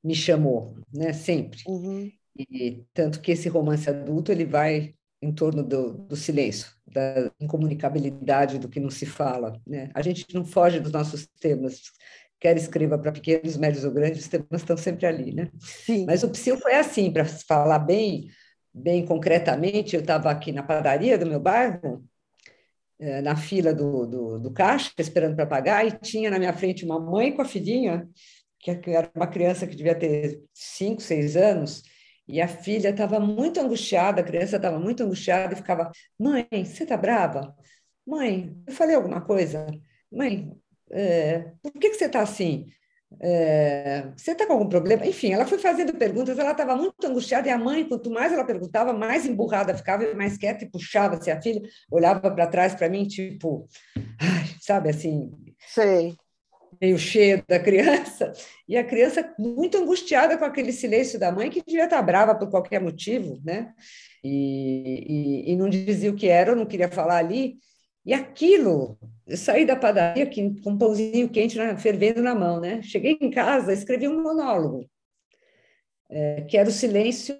me 0.03 0.15
chamou, 0.15 0.77
né, 0.93 1.13
sempre. 1.13 1.59
Uhum. 1.67 2.11
E 2.37 2.83
tanto 2.93 3.21
que 3.21 3.31
esse 3.31 3.49
romance 3.49 3.89
adulto 3.89 4.31
ele 4.31 4.45
vai 4.45 4.93
em 5.21 5.31
torno 5.31 5.63
do, 5.63 5.93
do 5.93 6.15
silêncio, 6.15 6.71
da 6.85 7.31
incomunicabilidade 7.39 8.59
do 8.59 8.69
que 8.69 8.79
não 8.79 8.89
se 8.89 9.05
fala. 9.05 9.59
Né? 9.65 9.89
A 9.93 10.01
gente 10.01 10.25
não 10.33 10.45
foge 10.45 10.79
dos 10.79 10.91
nossos 10.91 11.27
temas 11.39 11.81
quer 12.39 12.57
escreva 12.57 12.97
para 12.97 13.11
pequenos, 13.11 13.57
médios 13.57 13.83
ou 13.83 13.91
grandes, 13.91 14.21
os 14.21 14.27
temas 14.27 14.47
estão 14.61 14.77
sempre 14.77 15.07
ali, 15.07 15.33
né? 15.33 15.49
Sim. 15.59 16.05
Mas 16.05 16.21
o 16.21 16.29
psil 16.29 16.57
foi 16.59 16.75
assim, 16.75 17.11
para 17.11 17.25
falar 17.25 17.79
bem, 17.79 18.29
bem 18.73 19.03
concretamente, 19.05 19.95
eu 19.95 20.01
estava 20.01 20.29
aqui 20.29 20.51
na 20.51 20.61
padaria 20.61 21.17
do 21.17 21.25
meu 21.25 21.39
bairro, 21.39 22.03
na 23.23 23.35
fila 23.35 23.73
do, 23.73 24.05
do, 24.05 24.39
do 24.39 24.53
caixa, 24.53 24.91
esperando 24.97 25.35
para 25.35 25.45
pagar, 25.45 25.85
e 25.85 25.91
tinha 25.99 26.29
na 26.29 26.39
minha 26.39 26.53
frente 26.53 26.85
uma 26.85 26.99
mãe 26.99 27.31
com 27.31 27.41
a 27.41 27.45
filhinha, 27.45 28.07
que 28.59 28.71
era 28.89 29.11
uma 29.15 29.27
criança 29.27 29.67
que 29.67 29.75
devia 29.75 29.93
ter 29.93 30.41
cinco, 30.53 31.01
seis 31.01 31.35
anos, 31.35 31.83
e 32.27 32.41
a 32.41 32.47
filha 32.47 32.89
estava 32.89 33.19
muito 33.19 33.59
angustiada, 33.59 34.21
a 34.21 34.23
criança 34.23 34.55
estava 34.55 34.79
muito 34.79 35.03
angustiada 35.03 35.53
e 35.53 35.57
ficava: 35.57 35.91
Mãe, 36.19 36.47
você 36.51 36.83
está 36.83 36.97
brava? 36.97 37.55
Mãe, 38.05 38.55
eu 38.65 38.73
falei 38.73 38.95
alguma 38.95 39.21
coisa? 39.21 39.67
Mãe, 40.11 40.51
é, 40.91 41.51
por 41.61 41.71
que, 41.73 41.89
que 41.89 41.95
você 41.95 42.05
está 42.05 42.21
assim? 42.21 42.67
É, 43.21 44.07
você 44.15 44.31
está 44.31 44.45
com 44.45 44.53
algum 44.53 44.67
problema? 44.67 45.05
Enfim, 45.05 45.31
ela 45.31 45.45
foi 45.45 45.57
fazendo 45.57 45.93
perguntas, 45.93 46.37
ela 46.37 46.51
estava 46.51 46.75
muito 46.75 47.05
angustiada, 47.05 47.47
e 47.47 47.51
a 47.51 47.57
mãe, 47.57 47.87
quanto 47.87 48.09
mais 48.09 48.33
ela 48.33 48.43
perguntava, 48.43 48.93
mais 48.93 49.25
emburrada 49.25 49.75
ficava, 49.75 50.13
mais 50.13 50.37
quieta 50.37 50.63
e 50.63 50.69
puxava-se 50.69 51.31
a 51.31 51.41
filha, 51.41 51.61
olhava 51.89 52.19
para 52.31 52.47
trás 52.47 52.75
para 52.75 52.89
mim, 52.89 53.07
tipo, 53.07 53.67
ai, 54.19 54.45
sabe 54.59 54.89
assim. 54.89 55.31
Sei. 55.67 56.15
Meio 56.81 56.97
cheio 56.97 57.41
da 57.47 57.57
criança, 57.57 58.33
e 58.67 58.75
a 58.75 58.83
criança 58.83 59.33
muito 59.39 59.77
angustiada 59.77 60.37
com 60.37 60.43
aquele 60.43 60.73
silêncio 60.73 61.17
da 61.17 61.31
mãe, 61.31 61.49
que 61.49 61.63
devia 61.65 61.85
estar 61.85 61.97
tá 61.97 62.03
brava 62.03 62.35
por 62.35 62.49
qualquer 62.49 62.81
motivo, 62.81 63.39
né? 63.45 63.73
E, 64.21 65.45
e, 65.47 65.53
e 65.53 65.55
não 65.55 65.69
dizia 65.69 66.11
o 66.11 66.15
que 66.15 66.27
era, 66.27 66.51
ou 66.51 66.57
não 66.57 66.65
queria 66.65 66.89
falar 66.89 67.17
ali, 67.17 67.59
e 68.05 68.13
aquilo, 68.13 68.97
eu 69.25 69.35
saí 69.35 69.65
da 69.65 69.75
padaria 69.75 70.29
com 70.29 70.69
um 70.69 70.77
pãozinho 70.77 71.29
quente 71.29 71.57
né, 71.57 71.75
fervendo 71.77 72.21
na 72.21 72.35
mão, 72.35 72.59
né? 72.59 72.81
Cheguei 72.83 73.17
em 73.19 73.31
casa, 73.31 73.73
escrevi 73.73 74.07
um 74.07 74.21
monólogo, 74.21 74.87
é, 76.09 76.41
que 76.41 76.57
era 76.57 76.69
o 76.69 76.71
silêncio, 76.71 77.35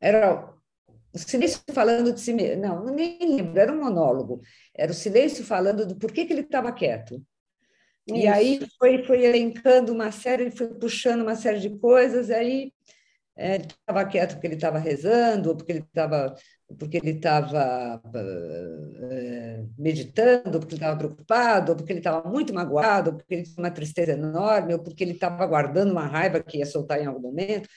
era 0.00 0.54
o 1.12 1.18
silêncio 1.18 1.60
falando 1.72 2.12
de 2.12 2.20
si 2.20 2.32
mesmo. 2.32 2.62
Não, 2.62 2.84
nem 2.86 3.18
lembro, 3.18 3.58
era 3.60 3.72
um 3.72 3.82
monólogo. 3.82 4.40
Era 4.74 4.92
o 4.92 4.94
silêncio 4.94 5.44
falando 5.44 5.84
do 5.86 5.96
porquê 5.96 6.24
que 6.24 6.32
ele 6.32 6.42
estava 6.42 6.72
quieto. 6.72 7.22
Isso. 8.06 8.16
E 8.16 8.26
aí 8.26 8.60
foi, 8.78 9.04
foi 9.04 9.24
elencando 9.24 9.92
uma 9.92 10.10
série, 10.10 10.50
foi 10.50 10.68
puxando 10.68 11.22
uma 11.22 11.36
série 11.36 11.60
de 11.60 11.70
coisas, 11.78 12.30
aí 12.30 12.72
é, 13.36 13.56
ele 13.56 13.66
estava 13.66 14.04
quieto 14.04 14.34
porque 14.34 14.46
ele 14.46 14.54
estava 14.54 14.78
rezando, 14.78 15.50
ou 15.50 15.56
porque 15.56 15.72
ele 15.72 15.80
estava 15.80 16.34
porque 16.78 16.96
ele 16.96 17.10
estava 17.10 18.02
uh, 18.04 19.70
meditando, 19.78 20.58
porque 20.58 20.74
ele 20.74 20.80
estava 20.82 20.96
preocupado, 20.96 21.76
porque 21.76 21.92
ele 21.92 22.00
estava 22.00 22.28
muito 22.28 22.52
magoado, 22.54 23.14
porque 23.14 23.34
ele 23.34 23.42
tinha 23.44 23.58
uma 23.58 23.70
tristeza 23.70 24.12
enorme, 24.12 24.74
ou 24.74 24.80
porque 24.80 25.04
ele 25.04 25.12
estava 25.12 25.46
guardando 25.46 25.92
uma 25.92 26.06
raiva 26.06 26.42
que 26.42 26.58
ia 26.58 26.66
soltar 26.66 27.00
em 27.00 27.06
algum 27.06 27.20
momento, 27.20 27.68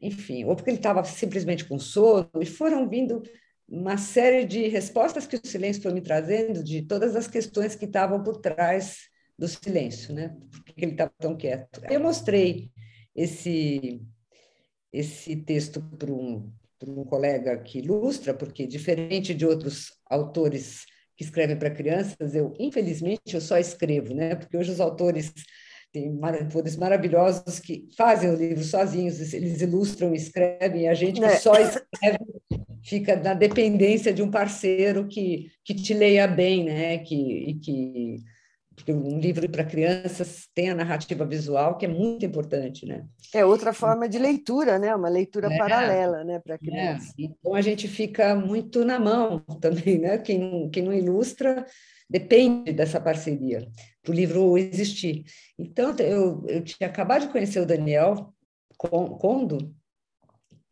enfim, 0.00 0.44
ou 0.44 0.54
porque 0.54 0.70
ele 0.70 0.78
estava 0.78 1.02
simplesmente 1.04 1.64
com 1.64 1.78
sono, 1.78 2.30
e 2.40 2.46
foram 2.46 2.88
vindo 2.88 3.22
uma 3.68 3.98
série 3.98 4.44
de 4.44 4.68
respostas 4.68 5.26
que 5.26 5.36
o 5.36 5.46
silêncio 5.46 5.82
foi 5.82 5.92
me 5.92 6.00
trazendo 6.00 6.64
de 6.64 6.82
todas 6.82 7.14
as 7.14 7.28
questões 7.28 7.74
que 7.74 7.84
estavam 7.84 8.22
por 8.22 8.38
trás 8.38 9.08
do 9.38 9.46
silêncio, 9.46 10.14
né? 10.14 10.34
Por 10.50 10.64
que 10.64 10.84
ele 10.84 10.92
estava 10.92 11.12
tão 11.18 11.36
quieto? 11.36 11.80
Eu 11.88 12.00
mostrei 12.00 12.70
esse 13.14 14.00
esse 14.92 15.36
texto 15.36 15.82
para 15.82 16.10
um, 16.10 16.50
para 16.78 16.90
um 16.90 17.04
colega 17.04 17.56
que 17.58 17.78
ilustra, 17.78 18.32
porque 18.32 18.66
diferente 18.66 19.34
de 19.34 19.44
outros 19.44 19.92
autores 20.08 20.84
que 21.16 21.24
escrevem 21.24 21.58
para 21.58 21.70
crianças, 21.70 22.34
eu 22.34 22.54
infelizmente 22.58 23.34
eu 23.34 23.40
só 23.40 23.58
escrevo, 23.58 24.14
né? 24.14 24.36
Porque 24.36 24.56
hoje 24.56 24.70
os 24.70 24.80
autores 24.80 25.32
têm 25.92 26.16
autores 26.22 26.76
maravilhosos 26.76 27.58
que 27.58 27.88
fazem 27.96 28.30
o 28.30 28.36
livro 28.36 28.62
sozinhos, 28.62 29.32
eles 29.32 29.60
ilustram, 29.60 30.14
escrevem, 30.14 30.82
e 30.82 30.88
a 30.88 30.94
gente 30.94 31.18
que 31.18 31.26
é. 31.26 31.36
só 31.36 31.54
escreve 31.54 32.18
fica 32.84 33.16
na 33.16 33.34
dependência 33.34 34.12
de 34.12 34.22
um 34.22 34.30
parceiro 34.30 35.06
que, 35.06 35.50
que 35.64 35.74
te 35.74 35.92
leia 35.92 36.26
bem, 36.26 36.64
né? 36.64 36.98
Que, 36.98 37.50
e 37.50 37.54
que 37.54 38.16
porque 38.78 38.92
um 38.92 39.18
livro 39.18 39.48
para 39.48 39.64
crianças 39.64 40.48
tem 40.54 40.70
a 40.70 40.74
narrativa 40.74 41.24
visual, 41.24 41.76
que 41.76 41.84
é 41.84 41.88
muito 41.88 42.24
importante, 42.24 42.86
né? 42.86 43.04
É 43.34 43.44
outra 43.44 43.72
forma 43.72 44.08
de 44.08 44.18
leitura, 44.18 44.78
né? 44.78 44.94
Uma 44.94 45.08
leitura 45.08 45.52
é, 45.52 45.58
paralela, 45.58 46.22
né, 46.22 46.38
para 46.38 46.54
a 46.54 46.58
criança. 46.58 47.12
É. 47.18 47.24
Então 47.24 47.54
a 47.54 47.60
gente 47.60 47.88
fica 47.88 48.36
muito 48.36 48.84
na 48.84 49.00
mão 49.00 49.40
também, 49.60 49.98
né? 49.98 50.18
Quem, 50.18 50.70
quem 50.70 50.84
não 50.84 50.92
ilustra 50.92 51.66
depende 52.08 52.72
dessa 52.72 53.00
parceria 53.00 53.68
para 54.00 54.12
o 54.12 54.14
livro 54.14 54.56
existir. 54.56 55.24
Então 55.58 55.94
eu, 55.98 56.44
eu 56.46 56.62
tinha 56.62 56.88
acabado 56.88 57.22
de 57.22 57.32
conhecer 57.32 57.60
o 57.60 57.66
Daniel 57.66 58.32
Condo, 58.78 59.74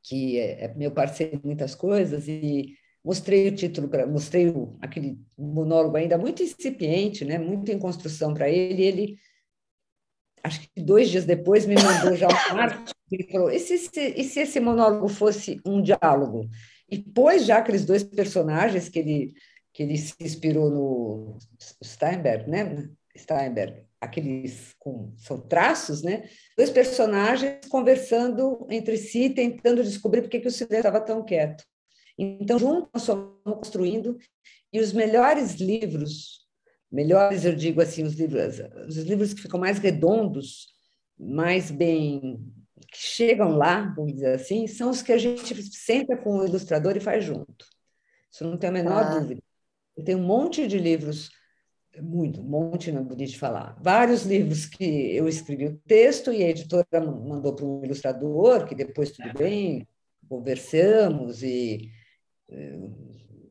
que 0.02 0.38
é, 0.38 0.66
é 0.66 0.74
meu 0.74 0.92
parceiro 0.92 1.36
em 1.36 1.46
muitas 1.46 1.74
coisas 1.74 2.28
e 2.28 2.72
mostrei 3.06 3.48
o 3.48 3.54
título 3.54 3.88
mostrei 4.08 4.48
o, 4.48 4.76
aquele 4.80 5.18
monólogo 5.38 5.96
ainda 5.96 6.18
muito 6.18 6.42
incipiente, 6.42 7.24
né, 7.24 7.38
muito 7.38 7.70
em 7.70 7.78
construção 7.78 8.34
para 8.34 8.50
ele, 8.50 8.82
ele 8.82 9.18
acho 10.42 10.60
que 10.60 10.82
dois 10.82 11.08
dias 11.08 11.24
depois 11.24 11.64
me 11.64 11.74
mandou 11.74 12.14
já 12.14 12.28
uma 12.28 12.62
arte, 12.62 12.92
ele 13.10 13.24
falou, 13.30 13.50
e 13.50 13.58
se, 13.58 13.74
e 13.74 14.24
se 14.24 14.40
esse 14.40 14.60
monólogo 14.60 15.08
fosse 15.08 15.60
um 15.64 15.80
diálogo? 15.80 16.48
e 16.88 16.98
pôs 16.98 17.44
já 17.44 17.58
aqueles 17.58 17.84
dois 17.84 18.02
personagens 18.04 18.88
que 18.88 18.98
ele, 18.98 19.34
que 19.72 19.82
ele 19.82 19.96
se 19.96 20.14
inspirou 20.20 20.70
no 20.70 21.38
Steinberg, 21.84 22.48
né? 22.48 22.88
Steinberg, 23.16 23.82
aqueles 24.00 24.74
com 24.78 25.12
são 25.16 25.40
traços, 25.40 26.02
né? 26.02 26.28
Dois 26.56 26.70
personagens 26.70 27.66
conversando 27.68 28.66
entre 28.70 28.96
si, 28.96 29.30
tentando 29.30 29.82
descobrir 29.82 30.22
por 30.22 30.30
que, 30.30 30.40
que 30.40 30.48
o 30.48 30.50
silêncio 30.50 30.78
estava 30.78 31.00
tão 31.00 31.24
quieto. 31.24 31.64
Então, 32.18 32.58
juntos 32.58 32.88
nós 32.92 33.06
fomos 33.06 33.34
construindo 33.44 34.18
e 34.72 34.80
os 34.80 34.92
melhores 34.92 35.54
livros, 35.54 36.46
melhores 36.90 37.44
eu 37.44 37.54
digo 37.54 37.80
assim, 37.80 38.02
os 38.02 38.14
livros, 38.14 38.60
os 38.88 38.96
livros 38.98 39.34
que 39.34 39.42
ficam 39.42 39.60
mais 39.60 39.78
redondos, 39.78 40.68
mais 41.18 41.70
bem 41.70 42.42
que 42.90 42.98
chegam 42.98 43.56
lá, 43.56 43.92
vamos 43.96 44.14
dizer 44.14 44.34
assim, 44.34 44.66
são 44.66 44.90
os 44.90 45.02
que 45.02 45.12
a 45.12 45.18
gente 45.18 45.54
senta 45.62 46.16
com 46.16 46.38
o 46.38 46.46
ilustrador 46.46 46.96
e 46.96 47.00
faz 47.00 47.24
junto. 47.24 47.66
Isso 48.30 48.44
não 48.44 48.56
tem 48.56 48.70
a 48.70 48.72
menor 48.72 49.04
ah. 49.04 49.18
dúvida. 49.18 49.42
Tem 50.04 50.14
um 50.14 50.22
monte 50.22 50.66
de 50.66 50.78
livros 50.78 51.30
muito, 52.02 52.40
um 52.40 52.44
monte, 52.44 52.92
não 52.92 53.00
é 53.00 53.04
bonito 53.04 53.30
de 53.30 53.38
falar. 53.38 53.78
Vários 53.82 54.24
livros 54.24 54.66
que 54.66 54.84
eu 54.84 55.26
escrevi 55.28 55.66
o 55.66 55.78
texto 55.86 56.32
e 56.32 56.44
a 56.44 56.50
editora 56.50 57.00
mandou 57.00 57.54
para 57.54 57.64
um 57.64 57.84
ilustrador, 57.84 58.66
que 58.66 58.74
depois 58.74 59.10
tudo 59.10 59.32
bem, 59.32 59.88
conversamos 60.28 61.42
e 61.42 61.90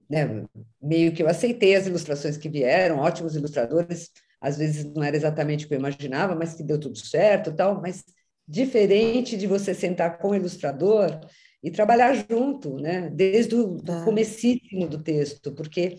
né, 0.10 0.46
meio 0.82 1.14
que 1.14 1.22
eu 1.22 1.28
aceitei 1.28 1.76
as 1.76 1.88
ilustrações 1.88 2.38
que 2.38 2.50
vieram, 2.50 3.00
ótimos 3.00 3.36
ilustradores, 3.36 4.12
às 4.39 4.58
vezes 4.58 4.86
não 4.86 5.04
era 5.04 5.16
exatamente 5.16 5.66
o 5.66 5.68
que 5.68 5.74
eu 5.74 5.80
imaginava, 5.80 6.36
mas 6.36 6.54
que 6.54 6.64
deu 6.64 6.80
tudo 6.80 6.98
certo, 6.98 7.54
tal, 7.54 7.82
mas 7.82 8.04
diferente 8.48 9.36
de 9.36 9.48
você 9.48 9.74
sentar 9.74 10.20
com 10.20 10.30
o 10.30 10.36
ilustrador 10.36 11.20
e 11.64 11.72
trabalhar 11.72 12.14
junto, 12.30 12.78
né, 12.78 13.10
desde 13.10 13.56
o 13.56 13.78
tá. 13.78 14.04
comecíssimo 14.06 14.88
do 14.88 15.02
texto, 15.02 15.52
porque 15.54 15.98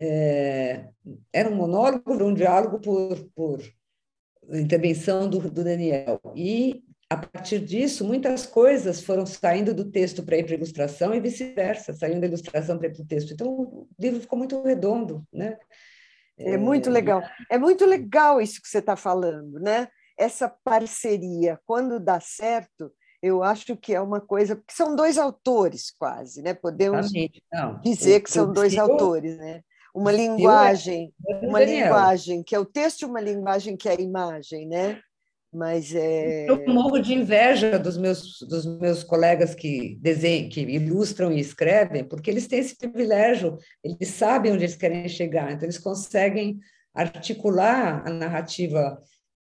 é, 0.00 0.88
era 1.32 1.48
um 1.48 1.54
monólogo, 1.54 2.12
um 2.24 2.34
diálogo 2.34 2.80
por, 2.80 3.16
por 3.34 3.62
intervenção 4.52 5.28
do, 5.28 5.38
do 5.38 5.64
Daniel. 5.64 6.20
E, 6.34 6.82
a 7.08 7.16
partir 7.16 7.60
disso, 7.60 8.04
muitas 8.04 8.46
coisas 8.46 9.02
foram 9.02 9.26
saindo 9.26 9.74
do 9.74 9.90
texto 9.90 10.22
para 10.22 10.36
ir 10.36 10.44
para 10.44 10.54
a 10.54 10.56
ilustração 10.56 11.14
e 11.14 11.20
vice-versa, 11.20 11.92
saindo 11.92 12.20
da 12.20 12.26
ilustração 12.26 12.78
para 12.78 12.88
ir 12.88 12.92
para 12.92 13.02
o 13.02 13.06
texto. 13.06 13.32
Então, 13.32 13.48
o 13.48 13.88
livro 13.98 14.20
ficou 14.20 14.38
muito 14.38 14.62
redondo, 14.62 15.22
né? 15.32 15.56
É 16.38 16.56
muito 16.56 16.90
legal. 16.90 17.22
É 17.50 17.58
muito 17.58 17.86
legal 17.86 18.40
isso 18.40 18.60
que 18.60 18.68
você 18.68 18.78
está 18.78 18.96
falando, 18.96 19.60
né? 19.60 19.88
Essa 20.18 20.48
parceria, 20.48 21.60
quando 21.66 22.00
dá 22.00 22.18
certo, 22.20 22.92
eu 23.22 23.42
acho 23.42 23.76
que 23.76 23.94
é 23.94 24.00
uma 24.00 24.20
coisa, 24.20 24.56
porque 24.56 24.74
são 24.74 24.96
dois 24.96 25.16
autores 25.16 25.92
quase, 25.96 26.42
né? 26.42 26.54
Podemos 26.54 27.12
Não, 27.52 27.80
dizer 27.80 28.20
que 28.20 28.30
são 28.30 28.52
dois 28.52 28.76
autores, 28.76 29.36
né? 29.36 29.62
uma 29.94 30.10
linguagem, 30.10 31.14
uma 31.42 31.62
linguagem 31.62 32.42
que 32.42 32.54
é 32.54 32.58
o 32.58 32.64
texto 32.64 33.02
e 33.02 33.04
uma 33.04 33.20
linguagem 33.20 33.76
que 33.76 33.88
é 33.88 33.92
a 33.92 34.00
imagem, 34.00 34.66
né? 34.66 35.00
Mas 35.54 35.94
é... 35.94 36.50
Eu 36.50 36.66
morro 36.66 36.98
de 36.98 37.14
inveja 37.14 37.78
dos 37.78 37.96
meus, 37.96 38.40
dos 38.40 38.66
meus 38.80 39.04
colegas 39.04 39.54
que 39.54 39.96
desenham, 40.00 40.48
que 40.48 40.60
ilustram 40.60 41.30
e 41.30 41.38
escrevem, 41.38 42.02
porque 42.02 42.28
eles 42.28 42.48
têm 42.48 42.58
esse 42.58 42.76
privilégio, 42.76 43.56
eles 43.82 44.08
sabem 44.08 44.52
onde 44.52 44.64
eles 44.64 44.74
querem 44.74 45.08
chegar, 45.08 45.52
então 45.52 45.64
eles 45.64 45.78
conseguem 45.78 46.58
articular 46.92 48.02
a 48.04 48.10
narrativa 48.10 49.00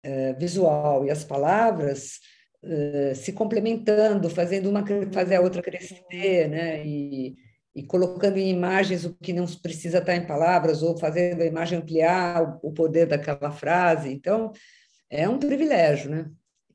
eh, 0.03 0.34
visual 0.34 1.05
e 1.05 1.12
as 1.12 1.26
palavras 1.26 2.20
eh, 2.64 3.14
se 3.14 3.34
complementando, 3.34 4.30
fazendo 4.30 4.70
uma 4.70 4.86
fazer 5.12 5.36
a 5.36 5.41
outra 5.41 5.62
crescer, 5.62 6.47
né? 6.49 6.86
E, 6.86 7.36
e 7.76 7.84
colocando 7.84 8.38
em 8.38 8.49
imagens 8.49 9.05
o 9.05 9.14
que 9.22 9.34
não 9.34 9.45
precisa 9.45 9.99
estar 9.99 10.16
em 10.16 10.26
palavras, 10.26 10.82
ou 10.82 10.97
fazendo 10.97 11.41
a 11.41 11.45
imagem 11.45 11.80
ampliar 11.80 12.60
o 12.64 12.72
poder 12.72 13.05
daquela 13.05 13.51
frase. 13.51 14.10
Então, 14.10 14.51
é 15.10 15.28
um 15.28 15.39
privilégio, 15.39 16.10
né? 16.10 16.32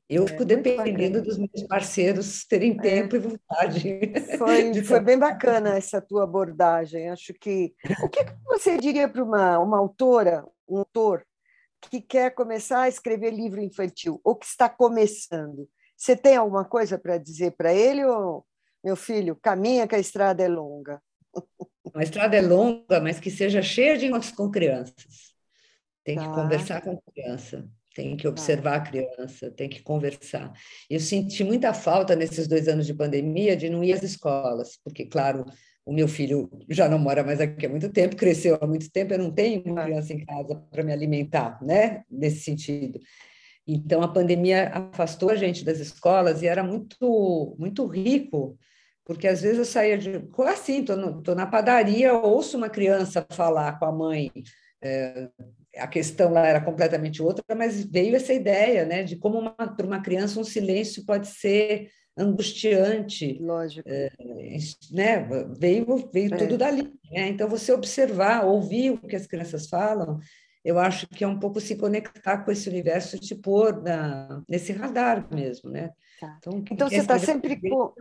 Eu 0.09 0.25
é, 0.25 0.27
fico 0.27 0.45
dependendo 0.45 1.21
dos 1.21 1.37
meus 1.37 1.63
parceiros 1.63 2.45
terem 2.45 2.71
é. 2.71 2.81
tempo 2.81 3.15
é. 3.15 3.19
e 3.19 3.21
vontade. 3.21 4.13
Foi, 4.37 4.73
foi 4.83 4.99
bem 4.99 5.17
bacana 5.17 5.75
essa 5.77 6.01
tua 6.01 6.23
abordagem. 6.23 7.09
Acho 7.09 7.33
que. 7.33 7.73
O 8.03 8.09
que 8.09 8.25
você 8.45 8.77
diria 8.77 9.07
para 9.07 9.23
uma, 9.23 9.59
uma 9.59 9.77
autora, 9.77 10.45
um 10.67 10.79
autor, 10.79 11.25
que 11.81 12.01
quer 12.01 12.31
começar 12.31 12.81
a 12.81 12.89
escrever 12.89 13.31
livro 13.31 13.61
infantil, 13.61 14.19
ou 14.23 14.35
que 14.35 14.45
está 14.45 14.69
começando? 14.69 15.67
Você 15.97 16.15
tem 16.15 16.35
alguma 16.35 16.65
coisa 16.65 16.97
para 16.97 17.17
dizer 17.17 17.51
para 17.51 17.73
ele 17.73 18.03
ou 18.03 18.45
meu 18.83 18.97
filho, 18.97 19.37
caminha 19.41 19.87
que 19.87 19.95
a 19.95 19.99
estrada 19.99 20.43
é 20.43 20.47
longa. 20.47 21.01
A 21.95 22.03
estrada 22.03 22.35
é 22.35 22.41
longa, 22.41 22.99
mas 22.99 23.19
que 23.19 23.31
seja 23.31 23.61
cheia 23.61 23.97
de 23.97 24.07
encontros 24.07 24.31
com 24.31 24.51
crianças. 24.51 25.33
Tem 26.03 26.17
tá. 26.17 26.23
que 26.23 26.35
conversar 26.35 26.81
com 26.81 26.91
a 26.91 27.11
criança, 27.11 27.65
tem 27.93 28.15
que 28.15 28.23
tá. 28.23 28.29
observar 28.29 28.75
a 28.75 28.81
criança, 28.81 29.51
tem 29.51 29.69
que 29.69 29.81
conversar. 29.81 30.51
Eu 30.89 30.99
senti 30.99 31.43
muita 31.43 31.73
falta 31.73 32.15
nesses 32.15 32.47
dois 32.47 32.67
anos 32.67 32.85
de 32.85 32.93
pandemia 32.93 33.55
de 33.55 33.69
não 33.69 33.83
ir 33.83 33.93
às 33.93 34.03
escolas, 34.03 34.77
porque, 34.83 35.05
claro, 35.05 35.45
o 35.85 35.93
meu 35.93 36.07
filho 36.07 36.49
já 36.69 36.87
não 36.87 36.97
mora 36.97 37.23
mais 37.23 37.41
aqui 37.41 37.65
há 37.65 37.69
muito 37.69 37.89
tempo, 37.89 38.15
cresceu 38.15 38.57
há 38.59 38.67
muito 38.67 38.91
tempo, 38.91 39.13
eu 39.13 39.19
não 39.19 39.31
tenho 39.31 39.63
uma 39.65 39.83
criança 39.83 40.13
em 40.13 40.25
casa 40.25 40.55
para 40.71 40.83
me 40.83 40.93
alimentar, 40.93 41.61
né? 41.61 42.03
Nesse 42.09 42.43
sentido. 42.43 42.99
Então, 43.67 44.01
a 44.01 44.07
pandemia 44.07 44.69
afastou 44.69 45.29
a 45.29 45.35
gente 45.35 45.63
das 45.63 45.79
escolas 45.79 46.41
e 46.41 46.47
era 46.47 46.63
muito, 46.63 47.55
muito 47.57 47.85
rico 47.87 48.57
porque 49.05 49.27
às 49.27 49.41
vezes 49.41 49.57
eu 49.57 49.65
saía 49.65 49.97
de. 49.97 50.21
Assim, 50.47 50.79
estou 50.79 51.35
na 51.35 51.45
padaria, 51.45 52.13
ouço 52.13 52.57
uma 52.57 52.69
criança 52.69 53.25
falar 53.31 53.77
com 53.77 53.85
a 53.85 53.91
mãe. 53.91 54.31
É, 54.81 55.29
a 55.77 55.87
questão 55.87 56.31
lá 56.31 56.45
era 56.45 56.61
completamente 56.61 57.21
outra, 57.21 57.43
mas 57.55 57.83
veio 57.83 58.15
essa 58.15 58.33
ideia 58.33 58.85
né, 58.85 59.03
de 59.03 59.15
como 59.15 59.51
para 59.51 59.85
uma 59.85 60.01
criança 60.01 60.39
um 60.39 60.43
silêncio 60.43 61.05
pode 61.05 61.27
ser 61.27 61.89
angustiante. 62.17 63.39
Lógico. 63.41 63.87
É, 63.89 64.09
né, 64.91 65.27
veio 65.57 66.09
veio 66.13 66.33
é. 66.33 66.37
tudo 66.37 66.57
dali. 66.57 66.93
Né? 67.11 67.29
Então, 67.29 67.49
você 67.49 67.71
observar, 67.71 68.45
ouvir 68.45 68.91
o 68.91 68.97
que 68.97 69.15
as 69.15 69.25
crianças 69.25 69.67
falam, 69.67 70.19
eu 70.63 70.77
acho 70.79 71.07
que 71.07 71.23
é 71.23 71.27
um 71.27 71.39
pouco 71.39 71.59
se 71.59 71.75
conectar 71.75 72.39
com 72.39 72.51
esse 72.51 72.69
universo, 72.69 73.19
te 73.19 73.35
pôr 73.35 73.81
na, 73.81 74.43
nesse 74.47 74.71
radar 74.71 75.27
mesmo. 75.33 75.69
Né? 75.69 75.91
Tá. 76.19 76.37
Então, 76.39 76.63
então 76.71 76.89
você 76.89 76.97
está 76.97 77.17
sempre 77.17 77.59
com 77.59 77.93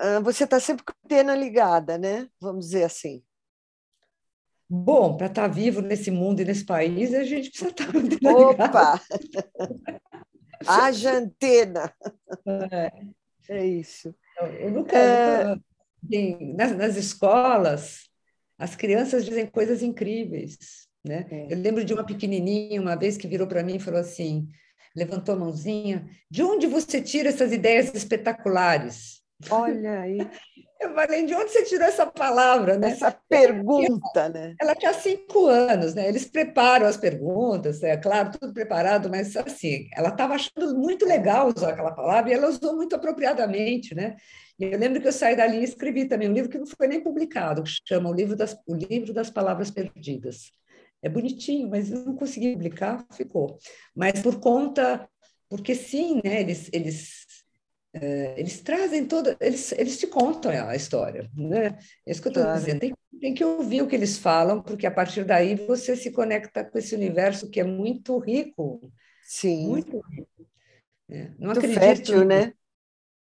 ah, 0.00 0.18
você 0.20 0.44
está 0.44 0.58
sempre 0.58 0.82
com 0.82 0.92
a 0.92 1.04
antena 1.04 1.34
ligada, 1.34 1.98
né? 1.98 2.26
Vamos 2.40 2.66
dizer 2.66 2.84
assim. 2.84 3.22
Bom, 4.72 5.16
para 5.16 5.26
estar 5.26 5.48
tá 5.48 5.48
vivo 5.48 5.80
nesse 5.80 6.12
mundo 6.12 6.40
e 6.40 6.44
nesse 6.44 6.64
país, 6.64 7.12
a 7.12 7.24
gente 7.24 7.50
precisa 7.50 7.70
estar 7.70 7.86
tá 7.86 7.92
com 7.92 7.98
Opa! 8.52 9.00
Haja 10.64 11.14
antena! 11.14 11.92
É, 12.70 12.92
é 13.48 13.66
isso. 13.66 14.14
Eu 14.60 14.70
nunca, 14.70 14.96
é... 14.96 15.44
nunca 15.44 15.60
assim, 16.04 16.54
nas, 16.54 16.76
nas, 16.76 16.96
escolas, 16.96 18.08
as 18.56 18.76
crianças 18.76 19.24
dizem 19.24 19.44
coisas 19.44 19.82
incríveis. 19.82 20.56
Né? 21.04 21.26
É. 21.28 21.52
Eu 21.52 21.58
lembro 21.58 21.84
de 21.84 21.92
uma 21.92 22.06
pequenininha, 22.06 22.80
uma 22.80 22.94
vez, 22.94 23.16
que 23.16 23.26
virou 23.26 23.48
para 23.48 23.64
mim 23.64 23.74
e 23.74 23.80
falou 23.80 23.98
assim, 23.98 24.46
levantou 24.94 25.34
a 25.34 25.38
mãozinha, 25.38 26.08
de 26.30 26.44
onde 26.44 26.68
você 26.68 27.02
tira 27.02 27.30
essas 27.30 27.52
ideias 27.52 27.92
espetaculares? 27.92 29.20
Olha 29.48 30.00
aí. 30.00 30.18
Eu 30.80 30.94
falei, 30.94 31.26
de 31.26 31.34
onde 31.34 31.50
você 31.50 31.62
tirou 31.62 31.86
essa 31.86 32.06
palavra, 32.06 32.78
né? 32.78 32.92
Essa 32.92 33.14
pergunta, 33.28 34.30
né? 34.30 34.54
Ela 34.58 34.74
tinha 34.74 34.94
cinco 34.94 35.44
anos, 35.44 35.94
né? 35.94 36.08
Eles 36.08 36.24
preparam 36.24 36.86
as 36.86 36.96
perguntas, 36.96 37.82
é 37.82 37.98
claro, 37.98 38.30
tudo 38.32 38.54
preparado, 38.54 39.10
mas 39.10 39.36
assim, 39.36 39.88
ela 39.94 40.08
estava 40.08 40.34
achando 40.34 40.74
muito 40.78 41.04
legal 41.04 41.52
usar 41.54 41.72
aquela 41.72 41.92
palavra 41.92 42.30
e 42.30 42.32
ela 42.32 42.48
usou 42.48 42.74
muito 42.74 42.96
apropriadamente, 42.96 43.94
né? 43.94 44.16
E 44.58 44.64
eu 44.64 44.78
lembro 44.78 45.02
que 45.02 45.08
eu 45.08 45.12
saí 45.12 45.36
dali 45.36 45.58
e 45.58 45.64
escrevi 45.64 46.06
também 46.06 46.30
um 46.30 46.32
livro 46.32 46.50
que 46.50 46.58
não 46.58 46.66
foi 46.66 46.86
nem 46.86 47.02
publicado, 47.02 47.62
que 47.62 47.70
chama 47.86 48.08
O 48.08 48.14
Livro 48.14 48.34
das, 48.34 48.56
o 48.66 48.74
livro 48.74 49.12
das 49.12 49.28
Palavras 49.28 49.70
Perdidas. 49.70 50.50
É 51.02 51.10
bonitinho, 51.10 51.68
mas 51.68 51.90
não 51.90 52.16
consegui 52.16 52.52
publicar, 52.52 53.04
ficou. 53.12 53.58
Mas 53.94 54.20
por 54.22 54.40
conta, 54.40 55.06
porque 55.46 55.74
sim, 55.74 56.22
né? 56.24 56.40
Eles, 56.40 56.70
eles 56.72 57.26
eles 57.92 58.60
trazem 58.60 59.06
toda, 59.06 59.36
eles, 59.40 59.72
eles 59.72 59.98
te 59.98 60.06
contam 60.06 60.52
a 60.52 60.76
história, 60.76 61.28
né? 61.34 61.78
É 62.06 62.12
isso 62.12 62.22
que 62.22 62.28
eu 62.28 62.30
estou 62.30 62.44
claro. 62.44 62.58
dizendo. 62.58 62.80
Tem, 62.80 62.94
tem, 63.20 63.34
que 63.34 63.44
ouvir 63.44 63.82
o 63.82 63.88
que 63.88 63.96
eles 63.96 64.16
falam, 64.16 64.62
porque 64.62 64.86
a 64.86 64.90
partir 64.90 65.24
daí 65.24 65.56
você 65.56 65.96
se 65.96 66.10
conecta 66.12 66.64
com 66.64 66.78
esse 66.78 66.94
universo 66.94 67.50
que 67.50 67.60
é 67.60 67.64
muito 67.64 68.16
rico. 68.18 68.92
Sim. 69.24 69.68
Muito 69.68 70.00
rico. 70.08 70.46
É, 71.08 71.30
não 71.38 71.46
muito 71.46 71.58
acredito. 71.58 71.80
Fértil, 71.80 72.24
né? 72.24 72.52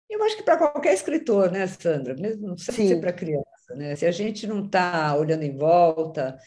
Eu 0.09 0.23
acho 0.23 0.37
que 0.37 0.43
para 0.43 0.57
qualquer 0.57 0.93
escritor, 0.93 1.51
né, 1.51 1.67
Sandra? 1.67 2.15
Mesmo 2.15 2.47
não 2.47 2.55
precisa 2.55 2.77
ser 2.77 2.99
para 2.99 3.13
criança, 3.13 3.75
né? 3.75 3.95
Se 3.95 4.05
a 4.05 4.11
gente 4.11 4.47
não 4.47 4.65
está 4.65 5.15
olhando 5.15 5.43
em 5.43 5.55
volta, 5.55 6.37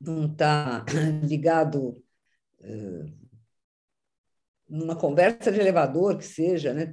não 0.00 0.26
está 0.26 0.84
ligado 1.22 2.02
uh, 2.60 3.12
numa 4.68 4.96
conversa 4.96 5.52
de 5.52 5.60
elevador 5.60 6.16
que 6.16 6.24
seja, 6.24 6.72
né? 6.72 6.92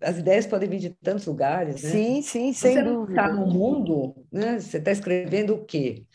As 0.00 0.18
ideias 0.18 0.46
podem 0.46 0.68
vir 0.68 0.78
de 0.78 0.90
tantos 0.90 1.26
lugares, 1.26 1.82
né? 1.82 1.90
Sim, 1.90 2.22
sim, 2.22 2.52
sem 2.52 2.74
você 2.74 2.82
dúvida. 2.82 3.06
Você 3.06 3.28
está 3.28 3.32
no 3.32 3.46
mundo, 3.46 4.26
né? 4.30 4.60
Você 4.60 4.78
está 4.78 4.90
escrevendo 4.90 5.54
o 5.54 5.64
quê? 5.64 6.06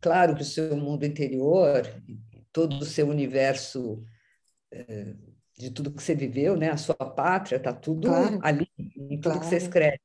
Claro 0.00 0.34
que 0.34 0.42
o 0.42 0.44
seu 0.44 0.76
mundo 0.76 1.04
interior, 1.04 1.82
todo 2.52 2.80
o 2.80 2.84
seu 2.84 3.08
universo 3.08 4.02
é, 4.70 5.14
de 5.58 5.70
tudo 5.70 5.90
que 5.90 6.02
você 6.02 6.14
viveu, 6.14 6.56
né? 6.56 6.70
A 6.70 6.76
sua 6.76 6.94
pátria, 6.94 7.56
está 7.56 7.72
tudo 7.72 8.08
claro. 8.08 8.38
ali, 8.42 8.68
em 8.78 9.20
tudo 9.20 9.32
claro. 9.34 9.40
que 9.40 9.46
você 9.46 9.56
escreve. 9.56 10.00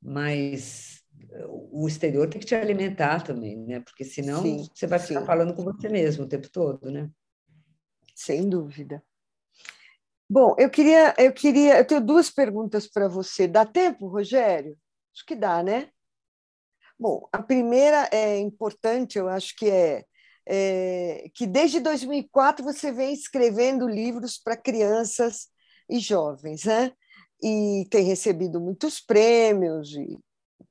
Mas 0.00 1.02
o 1.48 1.86
exterior 1.86 2.28
tem 2.28 2.40
que 2.40 2.46
te 2.46 2.54
alimentar 2.54 3.22
também, 3.22 3.56
né? 3.56 3.80
Porque 3.80 4.04
senão 4.04 4.42
sim, 4.42 4.66
você 4.72 4.86
vai 4.86 4.98
ficar 4.98 5.20
sim. 5.20 5.26
falando 5.26 5.54
com 5.54 5.62
você 5.62 5.88
mesmo 5.88 6.24
o 6.24 6.28
tempo 6.28 6.48
todo, 6.50 6.90
né? 6.90 7.10
Sem 8.14 8.48
dúvida. 8.48 9.02
Bom, 10.32 10.54
eu 10.58 10.70
queria, 10.70 11.12
eu 11.18 11.32
queria, 11.32 11.78
eu 11.78 11.84
tenho 11.84 12.00
duas 12.00 12.30
perguntas 12.30 12.86
para 12.86 13.08
você. 13.08 13.48
Dá 13.48 13.66
tempo, 13.66 14.06
Rogério? 14.06 14.78
Acho 15.12 15.26
que 15.26 15.34
dá, 15.34 15.60
né? 15.60 15.90
Bom, 16.96 17.28
a 17.32 17.42
primeira 17.42 18.08
é 18.12 18.38
importante, 18.38 19.18
eu 19.18 19.28
acho 19.28 19.56
que 19.56 19.68
é, 19.68 20.04
é 20.46 21.28
que 21.34 21.46
desde 21.48 21.80
2004 21.80 22.64
você 22.64 22.92
vem 22.92 23.12
escrevendo 23.12 23.88
livros 23.88 24.38
para 24.38 24.56
crianças 24.56 25.48
e 25.88 25.98
jovens, 25.98 26.64
né? 26.64 26.92
E 27.42 27.86
tem 27.90 28.04
recebido 28.04 28.60
muitos 28.60 29.00
prêmios 29.00 29.96
e 29.96 30.16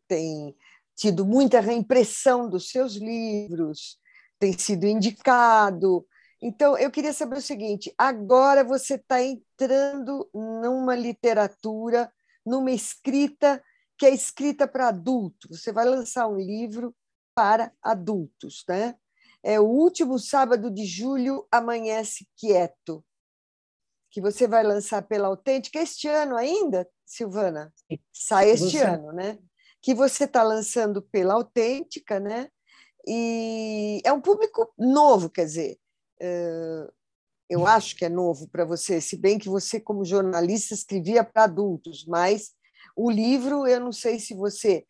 tem 0.08 0.56
tido 0.96 1.26
muita 1.26 1.60
reimpressão 1.60 2.50
dos 2.50 2.70
seus 2.70 2.96
livros, 2.96 3.98
tem 4.40 4.58
sido 4.58 4.86
indicado. 4.86 6.06
Então, 6.42 6.78
eu 6.78 6.90
queria 6.90 7.14
saber 7.14 7.38
o 7.38 7.42
seguinte: 7.42 7.94
agora 7.98 8.64
você 8.64 8.96
está 8.96 9.22
entrando 9.22 10.30
numa 10.34 10.96
literatura, 10.96 12.12
numa 12.46 12.72
escrita 12.72 13.62
que 13.98 14.06
é 14.06 14.14
escrita 14.14 14.66
para 14.66 14.88
adulto. 14.88 15.50
Você 15.50 15.74
vai 15.74 15.86
lançar 15.86 16.28
um 16.28 16.38
livro 16.38 16.96
para 17.36 17.72
adultos, 17.82 18.64
né? 18.68 18.96
É 19.44 19.60
o 19.60 19.66
último 19.66 20.18
sábado 20.18 20.72
de 20.72 20.86
julho, 20.86 21.46
Amanhece 21.52 22.28
Quieto, 22.38 23.06
que 24.12 24.22
você 24.22 24.48
vai 24.48 24.64
lançar 24.64 25.02
pela 25.04 25.28
Autêntica 25.28 25.80
este 25.80 26.08
ano 26.08 26.36
ainda, 26.36 26.90
Silvana? 27.06 27.74
Sai 28.12 28.50
este 28.52 28.78
você... 28.78 28.84
ano, 28.84 29.12
né? 29.12 29.38
Que 29.82 29.94
você 29.94 30.26
está 30.26 30.44
lançando 30.44 31.02
pela 31.02 31.34
Autêntica, 31.34 32.20
né? 32.20 32.50
E 33.08 34.02
é 34.04 34.12
um 34.12 34.22
público 34.22 34.74
novo, 34.78 35.30
quer 35.30 35.46
dizer, 35.46 35.80
eu 37.50 37.66
acho 37.66 37.96
que 37.96 38.06
é 38.06 38.10
novo 38.10 38.48
para 38.48 38.66
você, 38.66 39.02
se 39.02 39.18
bem 39.18 39.40
que 39.40 39.50
você, 39.50 39.80
como 39.80 40.06
jornalista, 40.06 40.74
escrevia 40.74 41.24
para 41.24 41.46
adultos, 41.46 42.06
mas 42.06 42.52
o 42.96 43.10
livro, 43.10 43.66
eu 43.66 43.80
não 43.80 43.92
sei 43.92 44.20
se 44.20 44.36
você 44.36 44.86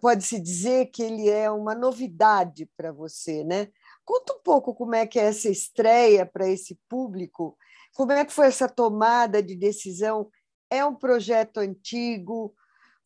pode 0.00 0.24
se 0.24 0.40
dizer 0.40 0.86
que 0.86 1.02
ele 1.02 1.28
é 1.28 1.48
uma 1.48 1.74
novidade 1.74 2.68
para 2.76 2.90
você, 2.90 3.44
né? 3.44 3.68
Conta 4.04 4.32
um 4.32 4.40
pouco 4.42 4.74
como 4.74 4.96
é 4.96 5.06
que 5.06 5.18
é 5.18 5.24
essa 5.24 5.48
estreia 5.48 6.26
para 6.26 6.48
esse 6.48 6.76
público, 6.88 7.56
como 7.94 8.12
é 8.12 8.24
que 8.24 8.32
foi 8.32 8.46
essa 8.46 8.68
tomada 8.68 9.42
de 9.42 9.54
decisão? 9.54 10.28
É 10.68 10.84
um 10.84 10.94
projeto 10.94 11.58
antigo? 11.58 12.54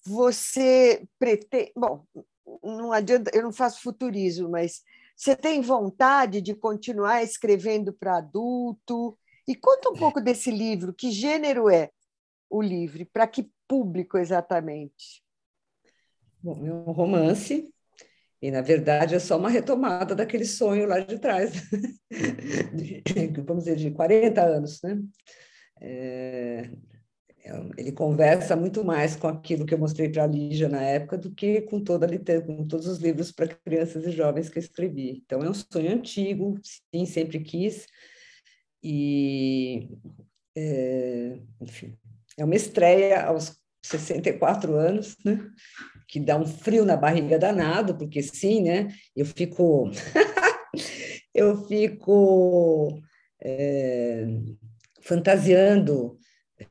Você 0.07 1.07
pretende. 1.19 1.73
Bom, 1.77 2.05
não 2.63 2.93
adianta, 2.93 3.31
eu 3.35 3.43
não 3.43 3.53
faço 3.53 3.83
futurismo, 3.83 4.49
mas 4.51 4.83
você 5.17 5.37
tem 5.37 5.61
vontade 5.61 6.41
de 6.41 6.55
continuar 6.55 7.23
escrevendo 7.23 7.93
para 7.93 8.19
adulto? 8.19 9.17
E 9.47 9.55
conta 9.55 9.91
um 9.91 9.95
pouco 9.95 10.21
desse 10.21 10.51
livro. 10.51 10.93
Que 10.93 11.11
gênero 11.11 11.69
é 11.69 11.91
o 12.51 12.63
livro? 12.63 13.07
Para 13.13 13.27
que 13.27 13.51
público 13.69 14.19
exatamente? 14.19 15.23
Bom, 16.43 16.67
é 16.67 16.73
um 16.73 16.93
romance. 16.93 17.73
E, 18.41 18.51
na 18.51 18.61
verdade, 18.61 19.15
é 19.15 19.19
só 19.19 19.39
uma 19.39 19.49
retomada 19.49 20.15
daquele 20.15 20.45
sonho 20.45 20.87
lá 20.87 21.01
de 21.01 21.19
trás, 21.19 21.51
vamos 23.47 23.65
dizer, 23.65 23.77
de 23.77 23.91
40 23.91 24.43
anos. 24.43 24.83
Né? 24.83 25.01
É, 25.81 26.71
é, 26.93 26.94
ele 27.77 27.93
conversa 27.93 28.57
muito 28.57 28.83
mais 28.83 29.17
com 29.17 29.29
aquilo 29.29 29.67
que 29.67 29.75
eu 29.75 29.79
mostrei 29.79 30.09
para 30.09 30.25
a 30.25 30.27
Lígia 30.27 30.69
na 30.69 30.83
época 30.83 31.19
do 31.19 31.31
que 31.31 31.61
com 31.63 31.79
toda 31.79 32.07
a 32.07 32.43
com 32.43 32.67
todos 32.67 32.87
os 32.87 32.99
livros 32.99 33.31
para 33.31 33.49
crianças 33.49 34.07
e 34.07 34.11
jovens 34.11 34.49
que 34.49 34.59
eu 34.59 34.63
escrevi. 34.63 35.23
Então 35.25 35.43
é 35.43 35.51
um 35.51 35.55
sonho 35.55 35.93
antigo, 35.93 36.59
sim, 36.63 37.05
sempre 37.05 37.41
quis 37.41 37.87
e 38.83 39.91
é, 40.57 41.39
enfim, 41.61 41.99
é 42.39 42.45
uma 42.45 42.55
estreia 42.55 43.27
aos 43.27 43.59
64 43.83 44.75
anos, 44.75 45.17
né? 45.25 45.47
Que 46.09 46.19
dá 46.21 46.39
um 46.39 46.47
frio 46.47 46.85
na 46.85 46.97
barriga 46.97 47.39
danado, 47.39 47.97
porque 47.97 48.23
sim, 48.23 48.63
né? 48.63 48.89
Eu 49.15 49.27
fico 49.27 49.91
eu 51.35 51.67
fico 51.67 53.03
é, 53.43 54.27
fantasiando 55.03 56.19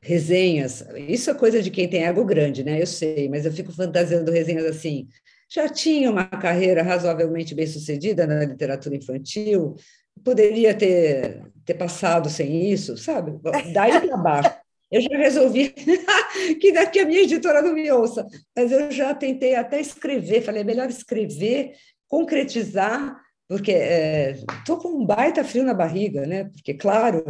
resenhas. 0.00 0.84
Isso 1.08 1.30
é 1.30 1.34
coisa 1.34 1.62
de 1.62 1.70
quem 1.70 1.88
tem 1.88 2.04
ego 2.04 2.24
grande, 2.24 2.64
né? 2.64 2.80
Eu 2.80 2.86
sei, 2.86 3.28
mas 3.28 3.44
eu 3.44 3.52
fico 3.52 3.72
fantasiando 3.72 4.30
resenhas 4.30 4.64
assim. 4.64 5.08
Já 5.48 5.68
tinha 5.68 6.10
uma 6.10 6.24
carreira 6.26 6.82
razoavelmente 6.82 7.54
bem 7.54 7.66
sucedida 7.66 8.26
na 8.26 8.44
literatura 8.44 8.96
infantil, 8.96 9.76
poderia 10.24 10.74
ter, 10.74 11.42
ter 11.64 11.74
passado 11.74 12.28
sem 12.28 12.70
isso, 12.70 12.96
sabe? 12.96 13.38
Daí 13.72 14.00
para 14.00 14.16
baixo. 14.16 14.50
Eu 14.90 15.00
já 15.00 15.16
resolvi 15.16 15.70
que 16.60 16.72
daqui 16.72 17.00
a 17.00 17.06
minha 17.06 17.22
editora 17.22 17.60
não 17.60 17.74
me 17.74 17.90
ouça, 17.90 18.26
mas 18.56 18.70
eu 18.70 18.90
já 18.92 19.14
tentei 19.14 19.54
até 19.54 19.80
escrever, 19.80 20.42
falei, 20.42 20.60
é 20.60 20.64
melhor 20.64 20.88
escrever, 20.88 21.72
concretizar, 22.06 23.16
porque 23.48 23.72
estou 23.72 24.78
é, 24.78 24.80
com 24.80 24.88
um 24.88 25.04
baita 25.04 25.42
frio 25.42 25.64
na 25.64 25.74
barriga, 25.74 26.26
né? 26.26 26.44
Porque, 26.44 26.74
claro, 26.74 27.24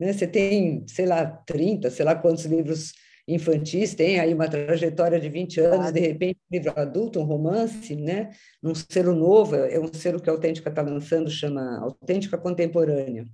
né? 0.00 0.12
Você 0.12 0.26
tem, 0.26 0.84
sei 0.88 1.04
lá, 1.06 1.26
30, 1.26 1.90
sei 1.90 2.04
lá 2.04 2.14
quantos 2.14 2.46
livros 2.46 2.92
infantis, 3.28 3.94
tem 3.94 4.18
aí 4.18 4.34
uma 4.34 4.48
trajetória 4.48 5.20
de 5.20 5.28
20 5.28 5.60
anos, 5.60 5.92
de 5.92 6.00
repente, 6.00 6.40
um 6.50 6.56
livro 6.56 6.72
adulto, 6.74 7.20
um 7.20 7.24
romance, 7.24 7.94
né? 7.94 8.30
num 8.60 8.74
selo 8.74 9.14
novo, 9.14 9.54
é 9.54 9.78
um 9.78 9.92
selo 9.92 10.20
que 10.20 10.28
a 10.28 10.32
Autêntica 10.32 10.68
está 10.70 10.82
lançando, 10.82 11.30
chama 11.30 11.78
Autêntica 11.80 12.36
Contemporânea. 12.36 13.24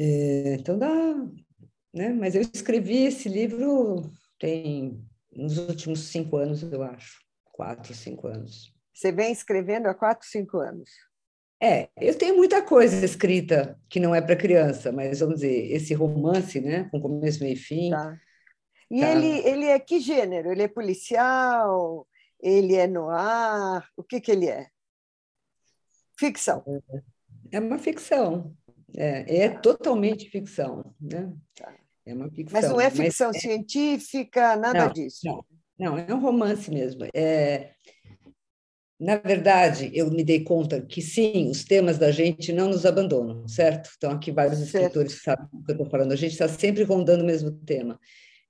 É, 0.00 0.54
então 0.54 0.78
dá, 0.78 1.14
né? 1.94 2.12
Mas 2.12 2.34
eu 2.34 2.42
escrevi 2.42 3.04
esse 3.04 3.28
livro 3.28 4.10
tem 4.38 5.04
nos 5.32 5.58
últimos 5.58 6.00
cinco 6.00 6.36
anos, 6.36 6.62
eu 6.62 6.82
acho, 6.82 7.20
quatro, 7.44 7.94
cinco 7.94 8.28
anos. 8.28 8.72
Você 8.94 9.12
vem 9.12 9.32
escrevendo 9.32 9.86
há 9.86 9.94
quatro, 9.94 10.26
cinco 10.26 10.58
anos? 10.58 10.88
É, 11.60 11.88
eu 11.96 12.16
tenho 12.16 12.36
muita 12.36 12.62
coisa 12.62 13.04
escrita 13.04 13.78
que 13.88 13.98
não 13.98 14.14
é 14.14 14.20
para 14.20 14.36
criança, 14.36 14.92
mas 14.92 15.20
vamos 15.20 15.36
dizer, 15.36 15.72
esse 15.72 15.92
romance, 15.92 16.60
né, 16.60 16.88
com 16.90 17.00
começo, 17.00 17.42
meio 17.42 17.54
e 17.54 17.56
fim. 17.56 17.90
Tá. 17.90 18.16
E 18.90 19.00
tá. 19.00 19.10
Ele, 19.10 19.48
ele 19.48 19.64
é 19.66 19.78
que 19.78 19.98
gênero? 19.98 20.52
Ele 20.52 20.62
é 20.62 20.68
policial? 20.68 22.06
Ele 22.40 22.76
é 22.76 22.86
noir? 22.86 23.84
O 23.96 24.04
que, 24.04 24.20
que 24.20 24.30
ele 24.30 24.48
é? 24.48 24.68
Ficção. 26.18 26.64
É 27.50 27.58
uma 27.58 27.78
ficção. 27.78 28.54
É, 28.96 29.44
é 29.44 29.48
totalmente 29.48 30.30
ficção, 30.30 30.94
né? 31.00 31.32
Tá. 31.54 31.74
É 32.06 32.14
uma 32.14 32.30
ficção. 32.30 32.60
Mas 32.60 32.70
não 32.70 32.80
é 32.80 32.90
ficção 32.90 33.30
é 33.30 33.38
científica, 33.38 34.56
nada 34.56 34.86
não, 34.86 34.92
disso. 34.92 35.20
Não, 35.24 35.44
não, 35.78 35.98
é 35.98 36.14
um 36.14 36.20
romance 36.20 36.70
mesmo. 36.70 37.06
É, 37.14 37.72
na 38.98 39.16
verdade, 39.16 39.90
eu 39.94 40.10
me 40.10 40.24
dei 40.24 40.42
conta 40.42 40.80
que 40.80 41.00
sim, 41.00 41.48
os 41.48 41.62
temas 41.64 41.98
da 41.98 42.10
gente 42.10 42.52
não 42.52 42.68
nos 42.68 42.84
abandonam, 42.84 43.46
certo? 43.46 43.90
Então, 43.96 44.10
aqui 44.10 44.32
vários 44.32 44.58
certo. 44.58 44.74
escritores 44.74 45.22
sabem 45.22 45.46
o 45.52 45.64
que 45.64 45.70
eu 45.70 45.74
estou 45.74 45.88
falando, 45.88 46.12
a 46.12 46.16
gente 46.16 46.32
está 46.32 46.48
sempre 46.48 46.82
rondando 46.82 47.22
o 47.22 47.26
mesmo 47.26 47.52
tema. 47.52 47.98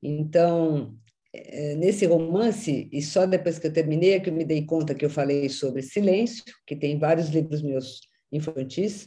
Então, 0.02 0.96
é, 1.34 1.74
nesse 1.74 2.06
romance, 2.06 2.88
e 2.90 3.02
só 3.02 3.26
depois 3.26 3.58
que 3.58 3.66
eu 3.66 3.72
terminei 3.72 4.14
é 4.14 4.20
que 4.20 4.30
eu 4.30 4.34
me 4.34 4.44
dei 4.44 4.64
conta 4.64 4.94
que 4.94 5.04
eu 5.04 5.10
falei 5.10 5.50
sobre 5.50 5.82
silêncio, 5.82 6.42
que 6.66 6.74
tem 6.74 6.98
vários 6.98 7.28
livros 7.28 7.60
meus 7.60 8.00
infantis, 8.32 9.06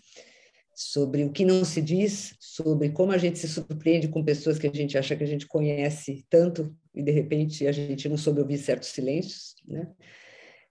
sobre 0.75 1.23
o 1.23 1.31
que 1.31 1.43
não 1.43 1.65
se 1.65 1.81
diz, 1.81 2.35
sobre 2.39 2.89
como 2.89 3.11
a 3.11 3.17
gente 3.17 3.39
se 3.39 3.47
surpreende 3.47 4.07
com 4.07 4.23
pessoas 4.23 4.59
que 4.59 4.67
a 4.67 4.73
gente 4.73 4.97
acha 4.97 5.15
que 5.15 5.23
a 5.23 5.27
gente 5.27 5.47
conhece 5.47 6.23
tanto 6.29 6.75
e 6.93 7.01
de 7.01 7.11
repente 7.11 7.67
a 7.67 7.71
gente 7.71 8.07
não 8.07 8.17
soube 8.17 8.41
ouvir 8.41 8.57
certos 8.57 8.89
silêncios, 8.89 9.55
né? 9.67 9.87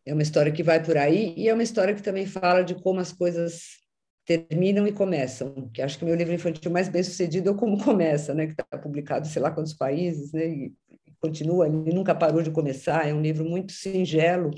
É 0.04 0.12
uma 0.12 0.22
história 0.22 0.52
que 0.52 0.62
vai 0.62 0.82
por 0.82 0.96
aí 0.96 1.34
e 1.36 1.48
é 1.48 1.54
uma 1.54 1.62
história 1.62 1.94
que 1.94 2.02
também 2.02 2.26
fala 2.26 2.62
de 2.62 2.74
como 2.74 3.00
as 3.00 3.12
coisas 3.12 3.80
terminam 4.24 4.86
e 4.86 4.92
começam, 4.92 5.68
que 5.72 5.82
acho 5.82 5.98
que 5.98 6.04
o 6.04 6.06
meu 6.06 6.16
livro 6.16 6.32
infantil 6.32 6.70
mais 6.70 6.88
bem 6.88 7.02
sucedido 7.02 7.50
é 7.50 7.54
como 7.54 7.82
começa, 7.82 8.32
né, 8.32 8.46
que 8.46 8.52
está 8.52 8.78
publicado 8.78 9.26
sei 9.26 9.42
lá 9.42 9.50
quantos 9.50 9.74
países, 9.74 10.32
né, 10.32 10.46
e 10.46 10.72
continua, 11.20 11.66
ele 11.66 11.92
nunca 11.92 12.14
parou 12.14 12.40
de 12.40 12.50
começar, 12.50 13.08
é 13.08 13.12
um 13.12 13.20
livro 13.20 13.44
muito 13.44 13.72
singelo, 13.72 14.50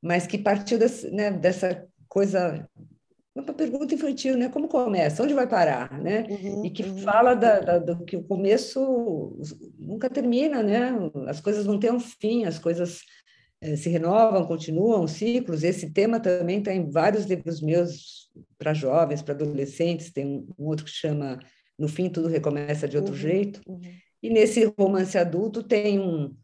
mas 0.00 0.26
que 0.26 0.36
partiu 0.36 0.78
desse, 0.78 1.10
né, 1.10 1.30
dessa 1.30 1.86
coisa 2.08 2.68
uma 3.34 3.54
pergunta 3.54 3.94
infantil, 3.94 4.36
né? 4.36 4.50
Como 4.50 4.68
começa? 4.68 5.22
Onde 5.22 5.32
vai 5.32 5.46
parar, 5.46 5.98
né? 5.98 6.26
Uhum, 6.28 6.66
e 6.66 6.70
que 6.70 6.82
uhum. 6.82 6.98
fala 6.98 7.34
da, 7.34 7.60
da, 7.60 7.78
do 7.78 8.04
que 8.04 8.14
o 8.14 8.22
começo 8.22 9.38
nunca 9.78 10.10
termina, 10.10 10.62
né? 10.62 10.92
As 11.26 11.40
coisas 11.40 11.64
não 11.64 11.78
têm 11.78 11.90
um 11.90 11.98
fim, 11.98 12.44
as 12.44 12.58
coisas 12.58 13.00
é, 13.00 13.21
se 13.76 13.88
renovam, 13.88 14.46
continuam, 14.46 15.06
ciclos. 15.06 15.62
Esse 15.62 15.90
tema 15.90 16.18
também 16.18 16.58
está 16.58 16.72
em 16.72 16.90
vários 16.90 17.26
livros 17.26 17.60
meus 17.60 18.30
para 18.58 18.74
jovens, 18.74 19.22
para 19.22 19.34
adolescentes. 19.34 20.12
Tem 20.12 20.26
um, 20.26 20.48
um, 20.58 20.66
outro 20.66 20.84
que 20.84 20.90
chama 20.90 21.38
No 21.78 21.88
Fim 21.88 22.10
Tudo 22.10 22.28
Recomeça 22.28 22.88
de 22.88 22.96
Outro 22.96 23.12
uhum, 23.12 23.18
Jeito. 23.18 23.60
Uhum. 23.66 23.80
E 24.22 24.30
nesse 24.30 24.64
romance 24.78 25.16
adulto 25.16 25.62
tem 25.62 25.98
um, 26.00 26.34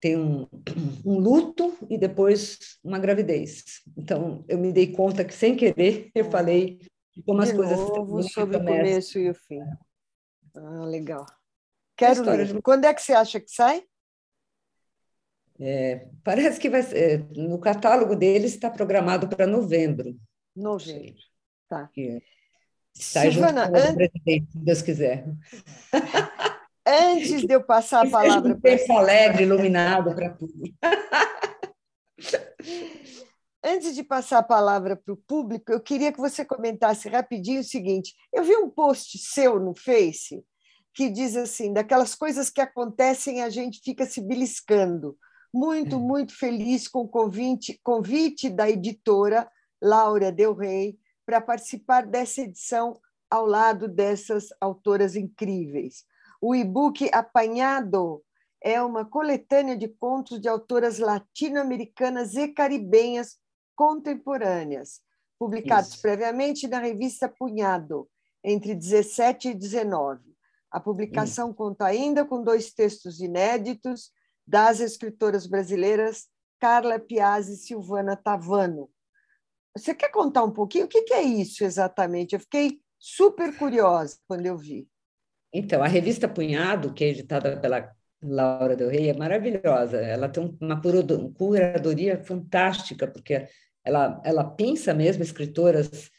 tem 0.00 0.16
um, 0.16 0.46
um, 1.04 1.18
luto 1.18 1.74
e 1.88 1.96
depois 1.96 2.78
uma 2.84 2.98
gravidez. 2.98 3.82
Então, 3.96 4.44
eu 4.48 4.58
me 4.58 4.72
dei 4.72 4.92
conta 4.92 5.24
que, 5.24 5.34
sem 5.34 5.56
querer, 5.56 6.10
eu 6.14 6.30
falei 6.30 6.80
como 7.24 7.42
de 7.42 7.50
as 7.50 7.56
coisas... 7.56 7.78
Novo, 7.78 8.22
sobre 8.22 8.56
o 8.56 8.64
começo 8.64 9.18
e 9.18 9.30
o 9.30 9.34
fim. 9.34 9.60
Ah, 10.54 10.84
legal. 10.84 11.24
Quero 11.96 12.22
ler. 12.22 12.62
Quando 12.62 12.86
é 12.86 12.94
que 12.94 13.02
você 13.02 13.12
acha 13.12 13.38
que 13.38 13.50
sai? 13.50 13.82
É, 15.60 16.06
parece 16.24 16.58
que 16.58 16.70
vai 16.70 16.82
ser, 16.82 17.26
no 17.36 17.58
catálogo 17.58 18.16
deles 18.16 18.54
está 18.54 18.70
programado 18.70 19.28
para 19.28 19.46
novembro. 19.46 20.16
Novembro, 20.56 21.20
tá. 21.68 21.88
Que 21.92 22.22
sai 22.94 23.30
Silvana, 23.30 23.66
junto 23.66 23.82
com 23.82 23.90
o 23.90 23.94
presidente, 23.94 24.52
se 24.52 24.58
Deus 24.58 24.82
quiser. 24.82 25.26
Antes 26.86 27.42
de 27.42 27.52
eu 27.52 27.62
passar 27.62 28.06
a 28.06 28.10
palavra 28.10 28.56
para 28.56 28.78
um 28.88 28.98
alegre, 28.98 29.42
iluminado 29.42 30.14
para 30.14 30.30
tudo. 30.30 30.62
Antes 33.62 33.94
de 33.94 34.02
passar 34.02 34.38
a 34.38 34.42
palavra 34.42 34.96
para 34.96 35.12
o 35.12 35.16
público, 35.16 35.70
eu 35.70 35.80
queria 35.80 36.10
que 36.10 36.18
você 36.18 36.42
comentasse 36.42 37.06
rapidinho 37.08 37.60
o 37.60 37.64
seguinte: 37.64 38.14
eu 38.32 38.42
vi 38.42 38.56
um 38.56 38.70
post 38.70 39.18
seu 39.18 39.60
no 39.60 39.74
Face 39.74 40.42
que 40.92 41.08
diz 41.08 41.36
assim, 41.36 41.72
daquelas 41.72 42.14
coisas 42.14 42.50
que 42.50 42.60
acontecem 42.60 43.42
a 43.42 43.50
gente 43.50 43.80
fica 43.84 44.06
se 44.06 44.20
beliscando. 44.20 45.16
Muito, 45.52 45.96
hum. 45.96 46.00
muito 46.00 46.36
feliz 46.36 46.86
com 46.86 47.00
o 47.00 47.08
convite, 47.08 47.80
convite 47.82 48.48
da 48.48 48.68
editora 48.68 49.50
Laura 49.82 50.30
Del 50.30 50.54
Rey 50.54 50.98
para 51.26 51.40
participar 51.40 52.06
dessa 52.06 52.42
edição 52.42 53.00
ao 53.30 53.46
lado 53.46 53.88
dessas 53.88 54.48
autoras 54.60 55.14
incríveis. 55.14 56.04
O 56.40 56.54
e-book 56.54 57.08
Apanhado 57.12 58.22
é 58.62 58.82
uma 58.82 59.04
coletânea 59.04 59.76
de 59.76 59.88
contos 59.88 60.40
de 60.40 60.48
autoras 60.48 60.98
latino-americanas 60.98 62.34
e 62.34 62.48
caribenhas 62.48 63.38
contemporâneas, 63.74 65.00
publicados 65.38 65.92
Isso. 65.92 66.02
previamente 66.02 66.68
na 66.68 66.78
revista 66.78 67.28
Punhado, 67.28 68.08
entre 68.44 68.74
17 68.74 69.48
e 69.48 69.54
19. 69.54 70.20
A 70.70 70.78
publicação 70.78 71.52
conta 71.52 71.86
ainda 71.86 72.24
com 72.24 72.42
dois 72.42 72.72
textos 72.72 73.20
inéditos 73.20 74.12
das 74.46 74.80
escritoras 74.80 75.46
brasileiras 75.46 76.28
Carla 76.58 76.98
Piazzi 76.98 77.54
e 77.54 77.56
Silvana 77.56 78.16
Tavano. 78.16 78.90
Você 79.76 79.94
quer 79.94 80.10
contar 80.10 80.44
um 80.44 80.50
pouquinho 80.50 80.84
o 80.84 80.88
que 80.88 81.12
é 81.12 81.22
isso 81.22 81.64
exatamente? 81.64 82.34
Eu 82.34 82.40
fiquei 82.40 82.80
super 82.98 83.56
curiosa 83.56 84.18
quando 84.26 84.44
eu 84.44 84.58
vi. 84.58 84.86
Então, 85.52 85.82
a 85.82 85.88
revista 85.88 86.28
Punhado, 86.28 86.92
que 86.92 87.04
é 87.04 87.08
editada 87.08 87.58
pela 87.58 87.90
Laura 88.22 88.76
Del 88.76 88.90
Rey, 88.90 89.08
é 89.08 89.14
maravilhosa. 89.14 89.96
Ela 89.96 90.28
tem 90.28 90.56
uma 90.60 90.80
curadoria 90.80 92.22
fantástica, 92.22 93.08
porque 93.08 93.48
ela, 93.84 94.20
ela 94.24 94.44
pensa 94.44 94.92
mesmo 94.92 95.22
escritoras, 95.22 96.10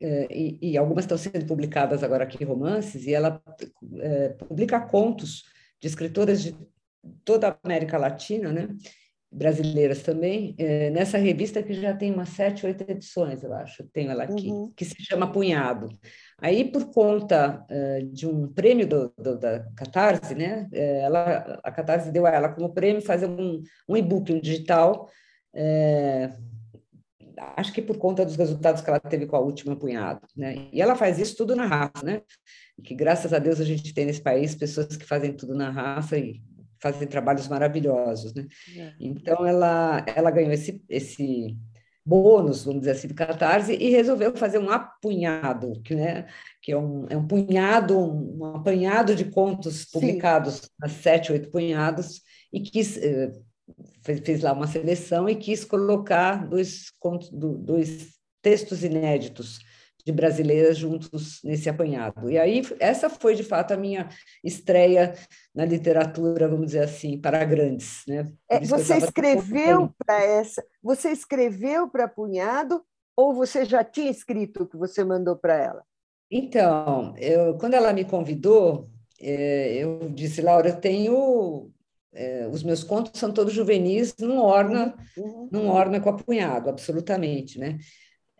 eh, 0.00 0.26
e, 0.30 0.72
e, 0.72 0.78
algumas 0.78 1.04
estão 1.04 1.18
sendo 1.18 1.46
publicadas 1.46 2.02
agora 2.02 2.24
aqui, 2.24 2.42
romances, 2.42 3.06
e 3.06 3.14
ela 3.14 3.40
eh, 4.00 4.30
publica 4.30 4.80
contos 4.80 5.44
de 5.80 5.86
escritoras 5.86 6.42
de 6.42 6.56
toda 7.24 7.48
a 7.48 7.58
América 7.64 7.98
Latina, 7.98 8.52
né? 8.52 8.68
brasileiras 9.32 10.02
também, 10.02 10.54
é, 10.58 10.90
nessa 10.90 11.16
revista 11.16 11.62
que 11.62 11.72
já 11.72 11.96
tem 11.96 12.12
umas 12.12 12.28
sete, 12.28 12.66
oito 12.66 12.84
edições, 12.86 13.42
eu 13.42 13.52
acho, 13.54 13.88
tenho 13.90 14.10
ela 14.10 14.24
aqui, 14.24 14.50
uhum. 14.50 14.70
que 14.76 14.84
se 14.84 14.94
chama 15.02 15.32
Punhado. 15.32 15.88
Aí, 16.38 16.70
por 16.70 16.92
conta 16.92 17.64
uh, 17.70 18.06
de 18.12 18.26
um 18.26 18.46
prêmio 18.46 18.86
do, 18.86 19.12
do, 19.16 19.38
da 19.38 19.64
Catarse, 19.74 20.34
né, 20.34 20.68
é, 20.70 21.00
ela, 21.00 21.60
a 21.64 21.72
Catarse 21.72 22.12
deu 22.12 22.26
a 22.26 22.30
ela 22.30 22.50
como 22.50 22.74
prêmio 22.74 23.00
fazer 23.00 23.26
um, 23.26 23.62
um 23.88 23.96
e-book, 23.96 24.30
um 24.30 24.40
digital, 24.40 25.08
é, 25.54 26.30
acho 27.56 27.72
que 27.72 27.80
por 27.80 27.96
conta 27.96 28.26
dos 28.26 28.36
resultados 28.36 28.82
que 28.82 28.90
ela 28.90 29.00
teve 29.00 29.26
com 29.26 29.36
a 29.36 29.40
última 29.40 29.74
Punhado, 29.74 30.20
né, 30.36 30.68
e 30.70 30.82
ela 30.82 30.94
faz 30.94 31.18
isso 31.18 31.38
tudo 31.38 31.56
na 31.56 31.64
raça, 31.64 32.04
né, 32.04 32.20
que 32.84 32.94
graças 32.94 33.32
a 33.32 33.38
Deus 33.38 33.60
a 33.60 33.64
gente 33.64 33.94
tem 33.94 34.04
nesse 34.04 34.20
país 34.20 34.54
pessoas 34.54 34.94
que 34.94 35.06
fazem 35.06 35.32
tudo 35.32 35.54
na 35.54 35.70
raça 35.70 36.18
e 36.18 36.42
fazem 36.82 37.06
trabalhos 37.06 37.46
maravilhosos, 37.48 38.34
né? 38.34 38.46
É. 38.76 38.92
Então 39.00 39.46
ela 39.46 40.04
ela 40.14 40.30
ganhou 40.30 40.52
esse 40.52 40.82
esse 40.88 41.56
bônus, 42.04 42.64
vamos 42.64 42.80
dizer 42.80 42.92
assim, 42.92 43.06
do 43.06 43.14
Catarse 43.14 43.74
e 43.74 43.90
resolveu 43.90 44.36
fazer 44.36 44.58
um 44.58 44.68
apunhado, 44.68 45.80
que, 45.84 45.94
né, 45.94 46.26
que 46.60 46.72
é 46.72 46.76
um, 46.76 47.06
é 47.08 47.16
um 47.16 47.24
punhado, 47.24 47.96
um, 47.96 48.44
apanhado 48.56 49.14
de 49.14 49.26
contos 49.26 49.84
publicados, 49.84 50.68
nas 50.80 50.92
sete, 50.92 51.30
oito 51.30 51.48
punhados, 51.48 52.20
e 52.52 52.60
quis 52.60 52.96
eh, 52.96 53.30
fez, 54.02 54.20
fez, 54.20 54.42
lá 54.42 54.52
uma 54.52 54.66
seleção 54.66 55.28
e 55.28 55.36
quis 55.36 55.64
colocar 55.64 56.48
dois 56.48 56.90
contos, 56.98 57.30
do, 57.30 57.56
dois 57.56 58.14
textos 58.42 58.82
inéditos 58.82 59.60
de 60.04 60.12
brasileiras 60.12 60.76
juntos 60.76 61.40
nesse 61.44 61.68
apanhado. 61.68 62.30
E 62.30 62.38
aí, 62.38 62.62
essa 62.80 63.08
foi, 63.08 63.34
de 63.34 63.42
fato, 63.42 63.72
a 63.72 63.76
minha 63.76 64.08
estreia 64.42 65.14
na 65.54 65.64
literatura, 65.64 66.48
vamos 66.48 66.66
dizer 66.66 66.84
assim, 66.84 67.18
para 67.18 67.44
grandes. 67.44 68.02
Né? 68.06 68.32
É, 68.48 68.60
você 68.60 68.96
escreveu 68.96 69.92
para 70.04 70.22
essa, 70.22 70.64
você 70.82 71.10
escreveu 71.10 71.88
para 71.88 72.08
Punhado 72.08 72.82
ou 73.16 73.34
você 73.34 73.64
já 73.64 73.84
tinha 73.84 74.10
escrito 74.10 74.62
o 74.62 74.66
que 74.66 74.76
você 74.76 75.04
mandou 75.04 75.36
para 75.36 75.56
ela? 75.56 75.84
Então, 76.30 77.14
eu, 77.18 77.56
quando 77.58 77.74
ela 77.74 77.92
me 77.92 78.04
convidou, 78.04 78.88
é, 79.20 79.74
eu 79.74 80.08
disse, 80.10 80.40
Laura, 80.40 80.70
eu 80.70 80.80
tenho 80.80 81.70
é, 82.12 82.46
os 82.52 82.62
meus 82.62 82.84
contos 82.84 83.18
são 83.18 83.32
todos 83.32 83.54
juvenis, 83.54 84.14
não 84.18 84.38
orna, 84.38 84.94
uhum. 85.16 85.48
não 85.50 85.68
orna 85.68 86.00
com 86.00 86.10
apunhado, 86.10 86.68
absolutamente, 86.68 87.58
né? 87.58 87.78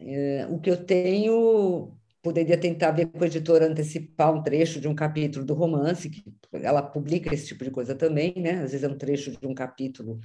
É, 0.05 0.47
o 0.51 0.59
que 0.59 0.71
eu 0.71 0.85
tenho 0.85 1.97
poderia 2.23 2.57
tentar 2.57 2.93
ver 2.93 3.07
com 3.07 3.23
a 3.23 3.27
editora 3.27 3.67
antecipar 3.67 4.33
um 4.33 4.43
trecho 4.43 4.81
de 4.81 4.87
um 4.87 4.95
capítulo 4.95 5.45
do 5.45 5.55
romance, 5.55 6.09
que 6.09 6.23
ela 6.53 6.81
publica 6.81 7.35
esse 7.35 7.49
tipo 7.49 7.65
de 7.65 7.71
coisa 7.71 7.95
também, 7.95 8.33
né? 8.37 8.63
Às 8.63 8.71
vezes 8.71 8.85
é 8.85 8.89
um 8.89 8.97
trecho 8.97 9.33
de 9.33 9.47
um 9.47 9.55
capítulo 9.55 10.21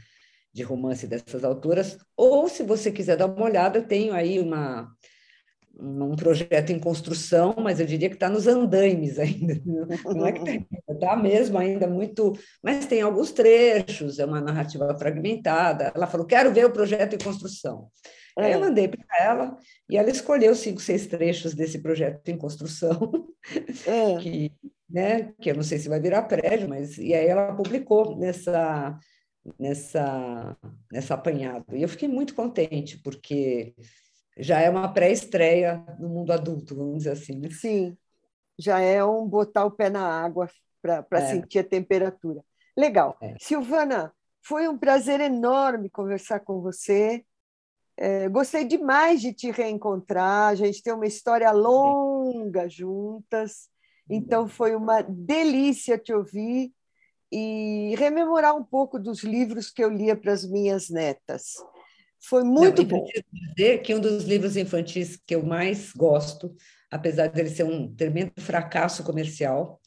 de 0.53 0.63
romance 0.63 1.07
dessas 1.07 1.43
autoras. 1.43 1.97
Ou, 2.15 2.47
se 2.47 2.63
você 2.63 2.91
quiser 2.91 3.17
dar 3.17 3.25
uma 3.25 3.45
olhada, 3.45 3.79
eu 3.79 3.87
tenho 3.87 4.13
aí 4.13 4.39
uma, 4.39 4.91
um 5.79 6.15
projeto 6.15 6.71
em 6.71 6.79
construção, 6.79 7.55
mas 7.59 7.79
eu 7.79 7.85
diria 7.85 8.09
que 8.09 8.15
está 8.15 8.29
nos 8.29 8.47
andaimes 8.47 9.17
ainda. 9.19 9.59
Não 10.05 10.27
é 10.27 10.31
que 10.31 10.67
está 10.89 11.15
mesmo 11.15 11.57
ainda 11.57 11.87
muito, 11.87 12.33
mas 12.61 12.85
tem 12.85 13.01
alguns 13.01 13.31
trechos, 13.31 14.19
é 14.19 14.25
uma 14.25 14.41
narrativa 14.41 14.95
fragmentada. 14.97 15.91
Ela 15.95 16.07
falou: 16.07 16.25
quero 16.25 16.53
ver 16.53 16.65
o 16.65 16.71
projeto 16.71 17.15
em 17.15 17.23
construção. 17.23 17.89
É. 18.37 18.45
Aí 18.45 18.53
eu 18.53 18.59
mandei 18.59 18.87
para 18.87 19.05
ela 19.19 19.57
e 19.89 19.97
ela 19.97 20.09
escolheu 20.09 20.53
cinco, 20.55 20.79
seis 20.79 21.07
trechos 21.07 21.53
desse 21.53 21.79
projeto 21.79 22.27
em 22.29 22.37
construção, 22.37 23.27
é. 23.85 24.17
que, 24.21 24.51
né, 24.89 25.33
que 25.41 25.51
eu 25.51 25.55
não 25.55 25.63
sei 25.63 25.79
se 25.79 25.89
vai 25.89 25.99
virar 25.99 26.23
prédio, 26.23 26.69
mas 26.69 26.97
e 26.97 27.13
aí 27.13 27.25
ela 27.27 27.55
publicou 27.55 28.15
nessa 28.17 28.97
nessa 29.57 30.57
nessa 30.91 31.13
apanhado. 31.13 31.75
E 31.75 31.81
eu 31.81 31.89
fiquei 31.89 32.07
muito 32.07 32.35
contente 32.35 32.97
porque 32.97 33.73
já 34.37 34.59
é 34.59 34.69
uma 34.69 34.91
pré-estreia 34.91 35.83
no 35.99 36.09
mundo 36.09 36.31
adulto, 36.31 36.75
vamos 36.75 36.99
dizer 36.99 37.11
assim. 37.11 37.39
Né? 37.39 37.49
Sim, 37.49 37.97
já 38.57 38.79
é 38.79 39.03
um 39.03 39.27
botar 39.27 39.65
o 39.65 39.71
pé 39.71 39.89
na 39.89 40.05
água 40.05 40.49
para 40.81 41.05
é. 41.11 41.27
sentir 41.27 41.59
a 41.59 41.63
temperatura. 41.63 42.43
Legal. 42.77 43.17
É. 43.21 43.35
Silvana, 43.39 44.13
foi 44.41 44.67
um 44.67 44.77
prazer 44.77 45.19
enorme 45.19 45.89
conversar 45.89 46.39
com 46.41 46.61
você. 46.61 47.25
É, 47.97 48.29
gostei 48.29 48.63
demais 48.63 49.19
de 49.21 49.33
te 49.33 49.49
reencontrar. 49.49 50.49
A 50.49 50.55
gente 50.55 50.83
tem 50.83 50.93
uma 50.93 51.07
história 51.07 51.51
longa 51.51 52.69
juntas, 52.69 53.69
então 54.09 54.47
foi 54.47 54.75
uma 54.75 55.01
delícia 55.01 55.97
te 55.97 56.13
ouvir 56.13 56.71
e 57.31 57.95
rememorar 57.97 58.55
um 58.55 58.63
pouco 58.63 58.99
dos 58.99 59.23
livros 59.23 59.69
que 59.69 59.83
eu 59.83 59.89
lia 59.89 60.15
para 60.15 60.31
as 60.31 60.45
minhas 60.45 60.89
netas. 60.89 61.55
Foi 62.19 62.43
muito 62.43 62.83
Não, 62.83 62.87
bom. 62.87 63.07
dizer 63.55 63.81
que 63.81 63.93
um 63.93 63.99
dos 63.99 64.23
livros 64.25 64.55
infantis 64.55 65.17
que 65.25 65.35
eu 65.35 65.43
mais 65.43 65.91
gosto, 65.93 66.55
apesar 66.89 67.27
de 67.27 67.39
ele 67.39 67.49
ser 67.49 67.63
um 67.63 67.93
tremendo 67.93 68.31
fracasso 68.37 69.03
comercial, 69.03 69.79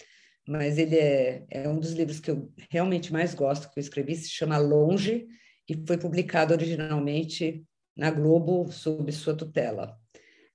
mas 0.46 0.78
ele 0.78 0.96
é, 0.96 1.44
é 1.50 1.68
um 1.68 1.78
dos 1.78 1.92
livros 1.92 2.18
que 2.18 2.30
eu 2.30 2.50
realmente 2.70 3.12
mais 3.12 3.34
gosto, 3.34 3.70
que 3.70 3.78
eu 3.78 3.80
escrevi, 3.80 4.16
se 4.16 4.28
chama 4.28 4.58
Longe, 4.58 5.26
e 5.68 5.86
foi 5.86 5.96
publicado 5.96 6.52
originalmente 6.52 7.64
na 7.96 8.10
Globo 8.10 8.70
sob 8.72 9.10
sua 9.12 9.36
tutela. 9.36 9.98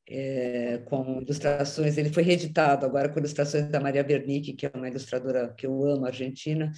é, 0.07 0.79
com 0.85 1.21
ilustrações. 1.21 1.97
Ele 1.97 2.11
foi 2.13 2.23
reeditado 2.23 2.85
agora 2.85 3.09
com 3.09 3.19
ilustrações 3.19 3.69
da 3.69 3.79
Maria 3.79 4.03
Bernick, 4.03 4.53
que 4.53 4.65
é 4.65 4.71
uma 4.73 4.87
ilustradora 4.87 5.53
que 5.57 5.65
eu 5.65 5.83
amo, 5.85 6.05
argentina. 6.05 6.71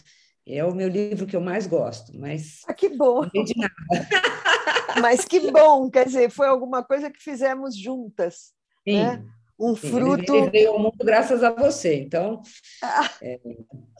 É 0.46 0.64
o 0.64 0.74
meu 0.74 0.88
livro 0.88 1.28
que 1.28 1.36
eu 1.36 1.42
mais 1.42 1.68
gosto, 1.68 2.18
mas. 2.18 2.62
Ah, 2.68 2.74
que 2.74 2.90
bom! 2.90 3.28
Não 3.34 3.44
de 3.44 3.54
nada. 3.58 3.74
mas 5.02 5.26
que 5.26 5.52
bom, 5.52 5.90
quer 5.90 6.06
dizer, 6.06 6.30
foi 6.30 6.48
alguma 6.48 6.84
coisa 6.84 7.12
que 7.12 7.22
fizemos 7.22 7.76
juntas. 7.78 8.54
Sim. 8.88 9.04
Né? 9.04 9.26
Um 9.60 9.76
fruto. 9.76 10.36
Ele 10.36 10.50
veio 10.50 10.72
ao 10.72 10.80
mundo 10.80 10.98
graças 11.00 11.44
a 11.44 11.50
você, 11.50 11.96
então 11.96 12.42
ah. 12.84 13.10
é, 13.22 13.40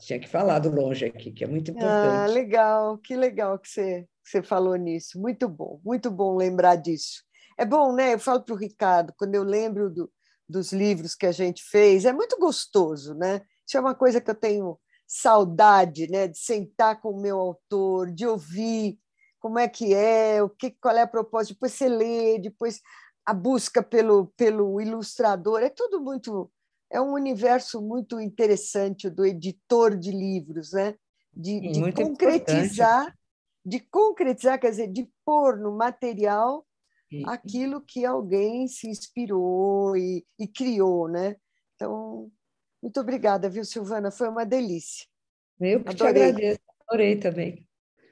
tinha 0.00 0.18
que 0.18 0.28
falar 0.28 0.60
do 0.60 0.70
longe 0.70 1.04
aqui, 1.04 1.32
que 1.32 1.42
é 1.42 1.46
muito 1.46 1.70
ah, 1.70 1.74
importante. 1.74 2.14
Ah, 2.14 2.26
legal, 2.26 2.98
que 2.98 3.16
legal 3.16 3.58
que 3.58 3.68
você, 3.68 4.02
que 4.24 4.30
você 4.30 4.42
falou 4.42 4.76
nisso. 4.76 5.20
Muito 5.20 5.48
bom, 5.48 5.80
muito 5.84 6.10
bom 6.10 6.36
lembrar 6.36 6.76
disso. 6.76 7.24
É 7.56 7.64
bom, 7.64 7.92
né? 7.92 8.14
Eu 8.14 8.20
falo 8.20 8.40
para 8.40 8.54
o 8.54 8.58
Ricardo, 8.58 9.12
quando 9.18 9.34
eu 9.34 9.42
lembro 9.42 9.90
do, 9.90 10.10
dos 10.48 10.72
livros 10.72 11.16
que 11.16 11.26
a 11.26 11.32
gente 11.32 11.64
fez, 11.64 12.04
é 12.04 12.12
muito 12.12 12.38
gostoso, 12.38 13.14
né? 13.14 13.42
Isso 13.66 13.76
é 13.76 13.80
uma 13.80 13.96
coisa 13.96 14.20
que 14.20 14.30
eu 14.30 14.36
tenho 14.36 14.78
saudade, 15.06 16.08
né? 16.08 16.28
De 16.28 16.38
sentar 16.38 17.00
com 17.00 17.10
o 17.10 17.20
meu 17.20 17.38
autor, 17.38 18.12
de 18.12 18.26
ouvir 18.26 18.96
como 19.40 19.58
é 19.58 19.68
que 19.68 19.94
é, 19.94 20.42
o 20.42 20.48
que, 20.48 20.70
qual 20.70 20.96
é 20.96 21.02
a 21.02 21.06
proposta, 21.06 21.54
depois 21.54 21.72
você 21.72 21.88
lê, 21.88 22.38
depois 22.38 22.80
a 23.28 23.34
busca 23.34 23.82
pelo, 23.82 24.28
pelo 24.36 24.80
ilustrador, 24.80 25.62
é 25.62 25.68
tudo 25.68 26.00
muito. 26.00 26.50
É 26.90 27.00
um 27.00 27.12
universo 27.12 27.82
muito 27.82 28.18
interessante 28.18 29.10
do 29.10 29.26
editor 29.26 29.96
de 29.96 30.10
livros, 30.10 30.72
né? 30.72 30.94
de, 31.38 31.60
de 31.60 31.92
concretizar, 31.92 33.02
importante. 33.02 33.18
de 33.64 33.80
concretizar, 33.80 34.60
quer 34.60 34.70
dizer, 34.70 34.88
de 34.88 35.08
pôr 35.24 35.56
no 35.58 35.76
material 35.76 36.66
aquilo 37.26 37.80
que 37.80 38.04
alguém 38.04 38.66
se 38.68 38.88
inspirou 38.88 39.96
e, 39.96 40.26
e 40.38 40.46
criou, 40.46 41.08
né? 41.08 41.36
Então, 41.74 42.30
muito 42.82 43.00
obrigada, 43.00 43.48
viu, 43.48 43.64
Silvana? 43.64 44.10
Foi 44.10 44.28
uma 44.28 44.44
delícia. 44.44 45.06
Eu 45.60 45.82
que 45.82 45.90
Adorei. 45.90 46.12
te 46.12 46.18
agradeço, 46.18 46.60
adorei 46.86 47.16
também. 47.16 47.68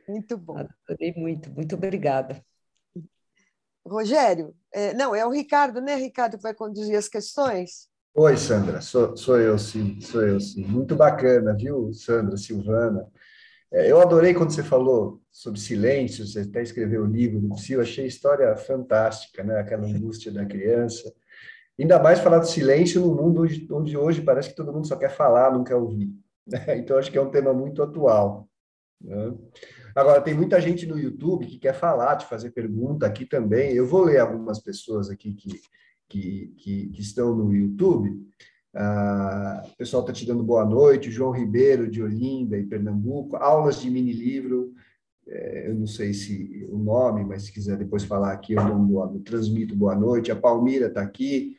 Muito 0.08 0.38
bom. 0.38 0.56
Adorei 0.56 1.12
muito, 1.16 1.50
muito 1.50 1.74
obrigada. 1.74 2.42
Rogério, 3.86 4.54
é, 4.72 4.92
não, 4.94 5.14
é 5.14 5.24
o 5.24 5.30
Ricardo, 5.30 5.80
né, 5.80 5.94
Ricardo, 5.96 6.36
que 6.36 6.42
vai 6.42 6.54
conduzir 6.54 6.96
as 6.96 7.08
questões? 7.08 7.88
Oi, 8.14 8.36
Sandra, 8.36 8.80
sou, 8.80 9.16
sou 9.16 9.38
eu 9.38 9.58
sim, 9.58 10.00
sou 10.00 10.26
eu 10.26 10.40
sim. 10.40 10.64
Muito 10.64 10.96
bacana, 10.96 11.54
viu, 11.54 11.92
Sandra, 11.92 12.36
Silvana? 12.36 13.06
É, 13.72 13.90
eu 13.90 14.00
adorei 14.00 14.32
quando 14.32 14.52
você 14.52 14.62
falou 14.62 15.20
sobre 15.30 15.60
silêncio, 15.60 16.26
você 16.26 16.40
até 16.40 16.62
escreveu 16.62 17.02
o 17.02 17.06
livro 17.06 17.40
do 17.40 17.54
Psyu, 17.56 17.80
achei 17.80 18.04
a 18.04 18.08
história 18.08 18.56
fantástica, 18.56 19.44
né? 19.44 19.58
aquela 19.58 19.86
angústia 19.86 20.32
da 20.32 20.46
criança. 20.46 21.12
Ainda 21.78 21.98
mais 22.02 22.20
falar 22.20 22.38
do 22.38 22.46
silêncio 22.46 23.02
no 23.02 23.14
mundo 23.14 23.42
onde, 23.42 23.68
onde 23.70 23.96
hoje 23.96 24.22
parece 24.22 24.48
que 24.48 24.56
todo 24.56 24.72
mundo 24.72 24.86
só 24.86 24.96
quer 24.96 25.10
falar, 25.10 25.52
não 25.52 25.62
quer 25.62 25.74
ouvir. 25.74 26.10
Né? 26.46 26.78
Então, 26.78 26.96
acho 26.96 27.10
que 27.10 27.18
é 27.18 27.20
um 27.20 27.30
tema 27.30 27.52
muito 27.52 27.82
atual. 27.82 28.48
Né? 29.00 29.34
Agora, 29.96 30.20
tem 30.20 30.34
muita 30.34 30.60
gente 30.60 30.84
no 30.86 30.98
YouTube 30.98 31.46
que 31.46 31.58
quer 31.58 31.72
falar, 31.72 32.16
te 32.16 32.26
fazer 32.26 32.50
pergunta 32.50 33.06
aqui 33.06 33.24
também. 33.24 33.72
Eu 33.72 33.86
vou 33.86 34.04
ler 34.04 34.18
algumas 34.18 34.60
pessoas 34.60 35.08
aqui 35.08 35.32
que, 35.32 35.60
que, 36.06 36.52
que, 36.58 36.88
que 36.88 37.00
estão 37.00 37.34
no 37.34 37.50
YouTube. 37.50 38.14
Ah, 38.74 39.64
o 39.72 39.76
pessoal 39.78 40.02
está 40.02 40.12
te 40.12 40.26
dando 40.26 40.44
boa 40.44 40.66
noite, 40.66 41.10
João 41.10 41.30
Ribeiro, 41.30 41.90
de 41.90 42.02
Olinda, 42.02 42.58
em 42.58 42.68
Pernambuco, 42.68 43.36
aulas 43.36 43.80
de 43.80 43.90
mini-livro, 43.90 44.74
é, 45.26 45.70
eu 45.70 45.74
não 45.74 45.86
sei 45.86 46.12
se 46.12 46.66
o 46.70 46.76
nome, 46.76 47.24
mas 47.24 47.44
se 47.44 47.52
quiser 47.52 47.78
depois 47.78 48.04
falar 48.04 48.32
aqui, 48.32 48.52
eu, 48.52 48.62
eu 48.62 49.22
transmito 49.24 49.74
boa 49.74 49.94
noite. 49.94 50.30
A 50.30 50.36
Palmira 50.36 50.88
está 50.88 51.00
aqui, 51.00 51.56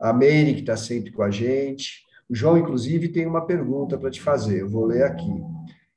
a 0.00 0.10
Meire, 0.10 0.54
que 0.54 0.60
está 0.60 0.76
sempre 0.76 1.12
com 1.12 1.22
a 1.22 1.30
gente. 1.30 2.02
O 2.28 2.34
João, 2.34 2.56
inclusive, 2.56 3.08
tem 3.08 3.26
uma 3.26 3.46
pergunta 3.46 3.98
para 3.98 4.10
te 4.10 4.22
fazer, 4.22 4.62
eu 4.62 4.68
vou 4.68 4.86
ler 4.86 5.02
aqui. 5.02 5.30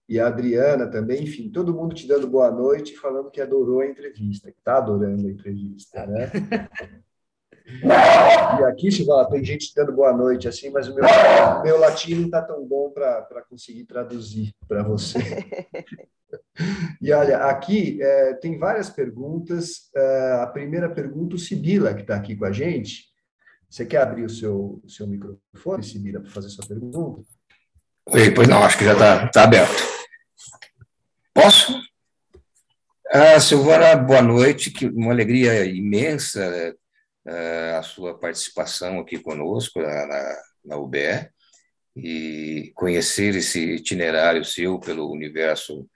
E 0.08 0.20
a 0.20 0.28
Adriana 0.28 0.88
também, 0.88 1.24
enfim, 1.24 1.50
todo 1.50 1.74
mundo 1.74 1.94
te 1.94 2.08
dando 2.08 2.28
boa 2.28 2.50
noite, 2.50 2.96
falando 2.96 3.30
que 3.30 3.42
adorou 3.42 3.82
a 3.82 3.88
entrevista, 3.88 4.52
que 4.52 4.60
está 4.60 4.78
adorando 4.78 5.28
a 5.28 5.32
entrevista, 5.32 6.06
né? 6.06 6.32
E 7.68 8.64
aqui, 8.64 8.90
Chivala, 8.90 9.30
tem 9.30 9.44
gente 9.44 9.74
dando 9.76 9.92
boa 9.92 10.14
noite, 10.14 10.48
assim, 10.48 10.70
mas 10.70 10.88
o 10.88 10.96
meu, 10.96 11.04
meu 11.64 11.78
latim 11.78 12.16
não 12.16 12.26
está 12.26 12.42
tão 12.42 12.66
bom 12.66 12.90
para 12.92 13.44
conseguir 13.50 13.84
traduzir 13.84 14.54
para 14.68 14.84
você. 14.84 15.20
E 17.02 17.12
olha, 17.14 17.38
aqui 17.46 18.02
é, 18.02 18.34
tem 18.34 18.58
várias 18.58 18.90
perguntas. 18.90 19.90
É, 19.96 20.40
a 20.42 20.48
primeira 20.48 20.90
pergunta, 20.90 21.36
o 21.36 21.40
Sibila, 21.40 21.94
que 21.94 22.02
está 22.02 22.16
aqui 22.16 22.36
com 22.36 22.44
a 22.44 22.52
gente. 22.52 23.06
Você 23.70 23.86
quer 23.86 24.02
abrir 24.02 24.26
o 24.26 24.30
seu, 24.30 24.82
seu 24.88 25.08
microfone, 25.08 25.84
Sibila, 25.84 26.20
para 26.20 26.32
fazer 26.32 26.50
sua 26.50 26.66
pergunta? 26.66 27.22
Oi, 28.08 28.32
pois 28.32 28.48
não, 28.48 28.64
acho 28.64 28.78
que 28.78 28.86
já 28.86 28.94
está 28.94 29.28
tá 29.30 29.44
aberto. 29.44 29.97
Posso? 31.40 31.80
Ah, 33.12 33.40
Silvana, 33.40 33.96
boa 33.96 34.24
noite, 34.24 34.72
que 34.72 34.88
uma 34.88 35.12
alegria 35.12 35.64
imensa 35.66 36.76
a 37.78 37.84
sua 37.84 38.18
participação 38.18 39.00
aqui 39.00 39.20
conosco 39.20 39.80
na, 39.80 40.36
na 40.66 40.78
UBE 40.78 41.30
e 41.96 42.72
conhecer 42.74 43.36
esse 43.36 43.76
itinerário 43.76 44.44
seu 44.44 44.80
pelo 44.80 45.12
universo 45.12 45.88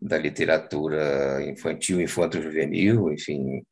da 0.00 0.16
literatura 0.16 1.44
infantil, 1.44 2.00
infanto-juvenil, 2.00 3.12
enfim, 3.12 3.62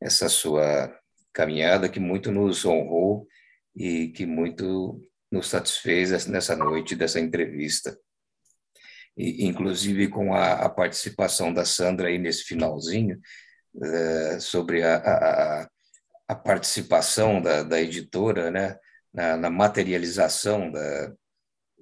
essa 0.00 0.30
sua 0.30 0.98
caminhada 1.30 1.90
que 1.90 2.00
muito 2.00 2.32
nos 2.32 2.64
honrou 2.64 3.26
e 3.76 4.08
que 4.08 4.24
muito 4.24 4.98
nos 5.30 5.50
satisfez 5.50 6.26
nessa 6.26 6.56
noite 6.56 6.96
dessa 6.96 7.20
entrevista. 7.20 7.94
Inclusive 9.16 10.08
com 10.08 10.34
a, 10.34 10.52
a 10.52 10.68
participação 10.68 11.52
da 11.52 11.64
Sandra 11.64 12.08
aí 12.08 12.18
nesse 12.18 12.44
finalzinho, 12.44 13.20
é, 13.82 14.40
sobre 14.40 14.82
a, 14.82 14.96
a, 14.96 15.68
a 16.28 16.34
participação 16.34 17.40
da, 17.40 17.62
da 17.62 17.80
editora 17.80 18.50
né, 18.50 18.76
na, 19.12 19.36
na, 19.36 19.50
materialização 19.50 20.70
da, 20.70 21.12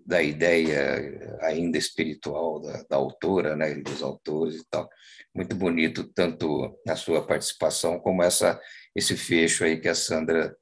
da 0.05 0.23
ideia 0.23 1.39
ainda 1.43 1.79
espiritual 1.79 2.61
da, 2.61 2.83
da 2.91 2.97
autora, 2.97 3.57
né, 3.57 3.75
dos 3.77 4.03
autores 4.03 4.57
e 4.57 4.67
tal. 4.69 4.89
Muito 5.35 5.55
bonito 5.55 6.05
tanto 6.13 6.79
a 6.87 6.97
sua 6.97 7.27
participação 7.27 7.99
como 8.01 8.23
essa 8.23 8.61
esse 8.95 9.17
fecho 9.17 9.65
aí 9.65 9.81
que 9.81 9.89
a 9.89 9.95
Sandra 9.95 10.57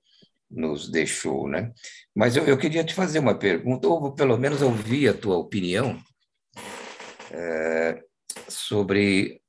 nos 0.51 0.91
deixou, 0.91 1.49
né? 1.49 1.73
Mas 2.15 2.37
eu, 2.37 2.45
eu 2.45 2.59
queria 2.59 2.85
te 2.85 2.95
fazer 2.95 3.19
uma 3.19 3.39
pergunta, 3.39 3.89
ou 3.89 4.15
pelo 4.15 4.37
menos 4.39 4.63
ouvir 4.63 5.09
a 5.09 5.15
tua 5.15 5.37
opinião 5.37 5.99
é, 7.31 8.03
sobre 8.49 9.41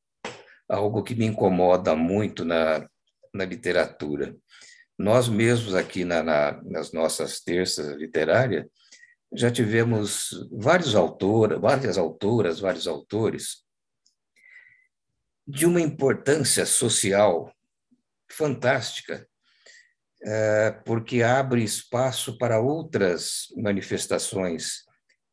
algo 0.68 1.04
que 1.04 1.16
me 1.16 1.26
incomoda 1.26 1.96
muito 1.96 2.44
na, 2.44 2.88
na 3.34 3.46
literatura. 3.46 4.36
Nós 4.98 5.30
mesmos 5.30 5.76
aqui 5.76 6.04
na, 6.04 6.24
na, 6.24 6.62
nas 6.64 6.92
nossas 6.92 7.40
terças 7.40 7.96
literárias 7.96 8.66
já 9.34 9.52
tivemos 9.52 10.30
vários 10.52 10.96
autores, 10.96 11.60
várias 11.60 11.98
autoras, 11.98 12.60
vários 12.60 12.88
autores 12.88 13.64
de 15.46 15.66
uma 15.66 15.82
importância 15.82 16.66
social 16.66 17.54
fantástica, 18.30 19.28
é, 20.24 20.72
porque 20.86 21.22
abre 21.22 21.64
espaço 21.64 22.38
para 22.38 22.60
outras 22.60 23.48
manifestações 23.56 24.86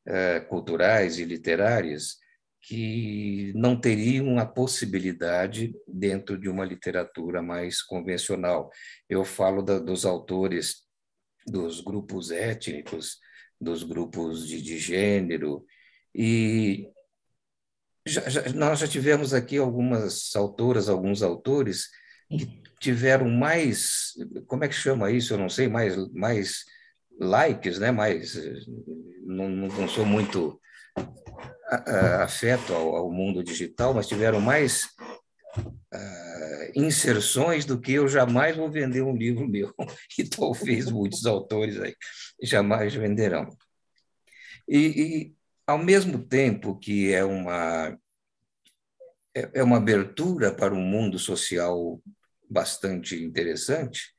é, 0.06 0.40
culturais 0.40 1.18
e 1.18 1.24
literárias 1.24 2.18
que 2.66 3.52
não 3.54 3.78
teriam 3.78 4.38
a 4.38 4.46
possibilidade 4.46 5.74
dentro 5.86 6.38
de 6.38 6.48
uma 6.48 6.64
literatura 6.64 7.42
mais 7.42 7.82
convencional. 7.82 8.70
Eu 9.08 9.24
falo 9.24 9.62
da, 9.62 9.78
dos 9.78 10.06
autores 10.06 10.84
dos 11.46 11.80
grupos 11.82 12.30
étnicos, 12.30 13.18
dos 13.60 13.82
grupos 13.82 14.48
de, 14.48 14.62
de 14.62 14.78
gênero, 14.78 15.64
e 16.14 16.88
já, 18.06 18.28
já, 18.28 18.48
nós 18.54 18.78
já 18.78 18.88
tivemos 18.88 19.34
aqui 19.34 19.58
algumas 19.58 20.34
autoras, 20.34 20.88
alguns 20.88 21.22
autores 21.22 21.88
que 22.30 22.46
tiveram 22.80 23.28
mais, 23.28 24.12
como 24.46 24.64
é 24.64 24.68
que 24.68 24.74
chama 24.74 25.10
isso? 25.10 25.34
Eu 25.34 25.38
não 25.38 25.50
sei, 25.50 25.68
mais, 25.68 25.96
mais 26.12 26.64
likes, 27.20 27.78
né? 27.78 27.90
Mais, 27.90 28.34
não, 29.22 29.48
não 29.50 29.88
sou 29.88 30.06
muito 30.06 30.58
afeto 32.22 32.74
ao, 32.74 33.10
mundo 33.10 33.42
digital, 33.42 33.94
mas 33.94 34.06
tiveram 34.06 34.40
mais 34.40 34.84
uh, 35.56 36.72
inserções 36.74 37.64
do 37.64 37.80
que 37.80 37.92
eu 37.92 38.06
jamais 38.08 38.56
vou 38.56 38.70
vender 38.70 39.02
um 39.02 39.16
livro 39.16 39.48
meu. 39.48 39.72
E 40.18 40.28
talvez 40.28 40.90
muitos 40.90 41.26
autores 41.26 41.80
aí 41.80 41.94
jamais 42.42 42.94
venderão. 42.94 43.48
E, 44.68 44.78
e, 44.78 45.34
ao 45.66 45.78
mesmo 45.78 46.18
tempo 46.26 46.78
que 46.78 47.12
é 47.12 47.24
uma 47.24 47.98
é, 49.34 49.50
é 49.54 49.62
uma 49.62 49.78
abertura 49.78 50.54
para 50.54 50.74
um 50.74 50.80
mundo 50.80 51.18
social 51.18 52.00
bastante 52.48 53.16
interessante, 53.22 54.14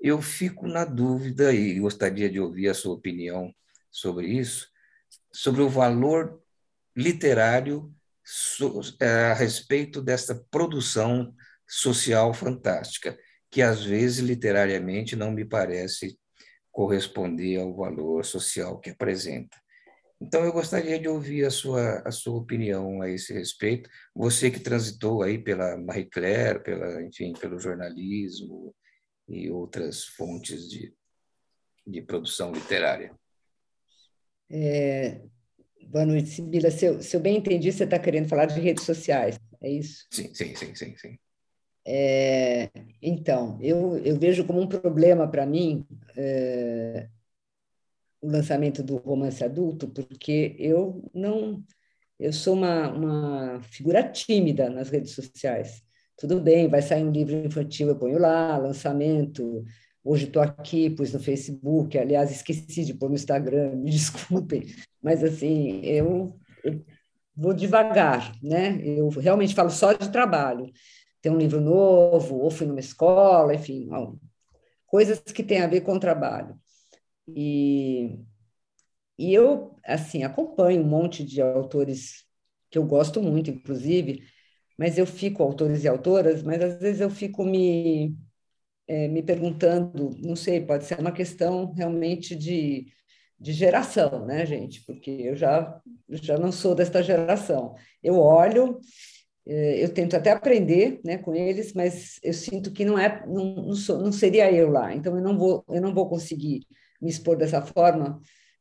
eu 0.00 0.20
fico 0.20 0.68
na 0.68 0.84
dúvida 0.84 1.52
e 1.52 1.80
gostaria 1.80 2.30
de 2.30 2.38
ouvir 2.38 2.68
a 2.68 2.74
sua 2.74 2.94
opinião 2.94 3.52
sobre 3.90 4.26
isso, 4.26 4.68
sobre 5.32 5.62
o 5.62 5.68
valor 5.68 6.43
literário 6.96 7.92
é, 9.00 9.06
a 9.06 9.34
respeito 9.34 10.00
dessa 10.00 10.34
produção 10.50 11.34
social 11.68 12.32
fantástica, 12.32 13.18
que 13.50 13.62
às 13.62 13.84
vezes 13.84 14.18
literariamente 14.18 15.16
não 15.16 15.30
me 15.30 15.44
parece 15.44 16.18
corresponder 16.70 17.60
ao 17.60 17.74
valor 17.74 18.24
social 18.24 18.80
que 18.80 18.90
apresenta. 18.90 19.56
Então, 20.20 20.44
eu 20.44 20.52
gostaria 20.52 20.98
de 20.98 21.06
ouvir 21.06 21.44
a 21.44 21.50
sua, 21.50 21.98
a 22.06 22.10
sua 22.10 22.38
opinião 22.38 23.02
a 23.02 23.10
esse 23.10 23.32
respeito. 23.32 23.90
Você 24.14 24.50
que 24.50 24.58
transitou 24.58 25.22
aí 25.22 25.38
pela 25.38 25.76
Marie 25.76 26.08
Claire, 26.08 26.62
pela, 26.62 27.02
enfim, 27.02 27.32
pelo 27.34 27.58
jornalismo 27.58 28.74
e 29.28 29.50
outras 29.50 30.04
fontes 30.04 30.68
de, 30.68 30.94
de 31.86 32.00
produção 32.00 32.52
literária. 32.52 33.14
É, 34.50 35.20
boa 35.88 36.06
noite, 36.06 36.28
Sibila. 36.28 36.70
Se 36.70 36.86
eu, 36.86 37.02
se 37.02 37.16
eu 37.16 37.20
bem 37.20 37.36
entendi, 37.36 37.72
você 37.72 37.84
está 37.84 37.98
querendo 37.98 38.28
falar 38.28 38.46
de 38.46 38.60
redes 38.60 38.84
sociais, 38.84 39.38
é 39.60 39.70
isso? 39.70 40.06
Sim, 40.10 40.34
sim, 40.34 40.54
sim, 40.54 40.74
sim. 40.74 40.96
sim. 40.96 41.18
É, 41.86 42.70
então, 43.02 43.58
eu, 43.60 43.98
eu 43.98 44.18
vejo 44.18 44.44
como 44.46 44.60
um 44.60 44.66
problema 44.66 45.28
para 45.30 45.44
mim 45.44 45.86
é, 46.16 47.08
o 48.22 48.28
lançamento 48.30 48.82
do 48.82 48.96
romance 48.96 49.44
adulto, 49.44 49.88
porque 49.88 50.56
eu 50.58 51.02
não. 51.14 51.62
Eu 52.18 52.32
sou 52.32 52.54
uma, 52.54 52.90
uma 52.92 53.62
figura 53.62 54.02
tímida 54.08 54.70
nas 54.70 54.88
redes 54.88 55.12
sociais. 55.14 55.82
Tudo 56.16 56.40
bem, 56.40 56.68
vai 56.68 56.80
sair 56.80 57.04
um 57.04 57.10
livro 57.10 57.34
infantil, 57.34 57.88
eu 57.88 57.98
ponho 57.98 58.18
lá, 58.18 58.56
lançamento. 58.56 59.64
Hoje 60.04 60.26
estou 60.26 60.42
aqui, 60.42 60.90
pus 60.90 61.12
no 61.12 61.18
Facebook, 61.18 61.98
aliás, 61.98 62.30
esqueci 62.30 62.84
de 62.84 62.94
pôr 62.94 63.08
no 63.08 63.14
Instagram, 63.14 63.74
me 63.76 63.90
desculpem, 63.90 64.66
mas 65.02 65.24
assim, 65.24 65.80
eu, 65.82 66.38
eu 66.62 66.82
vou 67.34 67.54
devagar, 67.54 68.32
né? 68.42 68.78
Eu 68.84 69.08
realmente 69.08 69.54
falo 69.54 69.70
só 69.70 69.92
de 69.92 70.12
trabalho 70.12 70.70
tem 71.24 71.32
um 71.32 71.38
livro 71.38 71.58
novo, 71.58 72.36
ou 72.36 72.50
fui 72.50 72.66
numa 72.66 72.80
escola, 72.80 73.54
enfim, 73.54 73.88
coisas 74.86 75.20
que 75.20 75.42
têm 75.42 75.62
a 75.62 75.66
ver 75.66 75.80
com 75.80 75.94
o 75.94 75.98
trabalho. 75.98 76.54
E, 77.26 78.18
e 79.18 79.32
eu, 79.32 79.74
assim, 79.86 80.22
acompanho 80.22 80.82
um 80.82 80.86
monte 80.86 81.24
de 81.24 81.40
autores 81.40 82.26
que 82.70 82.76
eu 82.76 82.84
gosto 82.84 83.22
muito, 83.22 83.50
inclusive, 83.50 84.22
mas 84.78 84.98
eu 84.98 85.06
fico, 85.06 85.42
autores 85.42 85.84
e 85.84 85.88
autoras, 85.88 86.42
mas 86.42 86.60
às 86.60 86.78
vezes 86.78 87.00
eu 87.00 87.08
fico 87.08 87.42
me, 87.42 88.14
é, 88.86 89.08
me 89.08 89.22
perguntando, 89.22 90.10
não 90.22 90.36
sei, 90.36 90.60
pode 90.60 90.84
ser 90.84 90.98
uma 91.00 91.12
questão 91.12 91.72
realmente 91.72 92.36
de, 92.36 92.86
de 93.38 93.52
geração, 93.52 94.26
né, 94.26 94.44
gente? 94.44 94.84
Porque 94.84 95.10
eu 95.10 95.36
já, 95.36 95.80
já 96.08 96.38
não 96.38 96.52
sou 96.52 96.74
desta 96.74 97.02
geração. 97.02 97.74
Eu 98.02 98.18
olho 98.18 98.80
é, 99.46 99.84
eu 99.84 99.92
tento 99.92 100.16
até 100.16 100.30
aprender 100.30 101.00
né, 101.04 101.18
com 101.18 101.34
eles, 101.34 101.74
mas 101.74 102.18
eu 102.22 102.32
sinto 102.32 102.72
que 102.72 102.84
não 102.84 102.98
é, 102.98 103.24
não, 103.26 103.54
não, 103.56 103.74
sou, 103.74 103.98
não, 103.98 104.10
seria 104.10 104.50
eu 104.50 104.70
lá. 104.70 104.94
Então 104.94 105.16
eu 105.16 105.22
não 105.22 105.36
vou, 105.36 105.64
eu 105.68 105.82
não 105.82 105.92
vou 105.92 106.08
conseguir 106.08 106.66
me 107.00 107.10
expor 107.10 107.36
dessa 107.36 107.60
forma 107.60 108.20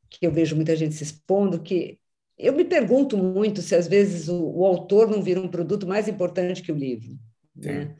que 0.10 0.26
eu 0.28 0.32
vejo 0.32 0.56
muita 0.56 0.76
gente 0.76 0.96
se 0.96 1.04
expondo. 1.04 1.62
Que 1.62 2.00
eu 2.38 2.54
me 2.54 2.66
pergunto 2.66 3.18
muito 3.18 3.62
se 3.62 3.76
às 3.76 3.88
vezes 3.88 4.28
o, 4.28 4.44
o 4.44 4.66
autor 4.66 5.10
não 5.10 5.22
vira 5.22 5.40
um 5.40 5.48
produto 5.48 5.88
mais 5.88 6.08
importante 6.08 6.62
que 6.62 6.72
o 6.72 6.76
livro. 6.76 7.18
Né? 7.56 7.96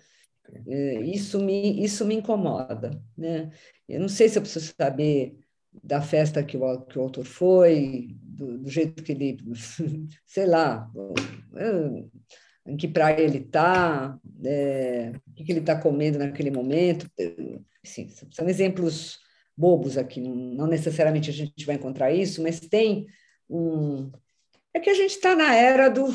É, 0.68 1.02
isso 1.02 1.40
me 1.40 1.84
isso 1.84 2.06
me 2.06 2.16
incomoda. 2.16 2.92
Né? 3.18 3.52
Eu 3.88 4.00
não 4.00 4.10
sei 4.10 4.30
se 4.30 4.38
eu 4.38 4.42
preciso 4.42 4.74
saber 4.78 5.38
da 5.84 6.02
festa 6.02 6.44
que 6.44 6.58
o, 6.58 6.82
que 6.82 7.00
o 7.00 7.02
autor 7.02 7.26
foi, 7.26 8.16
do, 8.22 8.60
do 8.60 8.70
jeito 8.70 9.04
que 9.04 9.12
ele, 9.12 9.38
sei 10.26 10.46
lá. 10.46 10.90
Em 12.66 12.78
que 12.78 12.88
praia 12.88 13.22
ele 13.22 13.40
está, 13.40 14.18
é, 14.46 15.12
o 15.28 15.34
que 15.34 15.52
ele 15.52 15.60
está 15.60 15.78
comendo 15.80 16.20
naquele 16.20 16.50
momento. 16.50 17.10
Assim, 17.84 18.08
são 18.32 18.48
exemplos 18.48 19.20
bobos 19.56 19.98
aqui, 19.98 20.22
não 20.22 20.66
necessariamente 20.66 21.30
a 21.30 21.34
gente 21.34 21.66
vai 21.66 21.76
encontrar 21.76 22.12
isso, 22.12 22.42
mas 22.42 22.60
tem 22.60 23.06
um. 23.50 24.12
É 24.74 24.80
que 24.80 24.90
a 24.90 24.94
gente 24.96 25.12
está 25.12 25.36
na 25.36 25.54
era 25.54 25.90
do, 25.90 26.08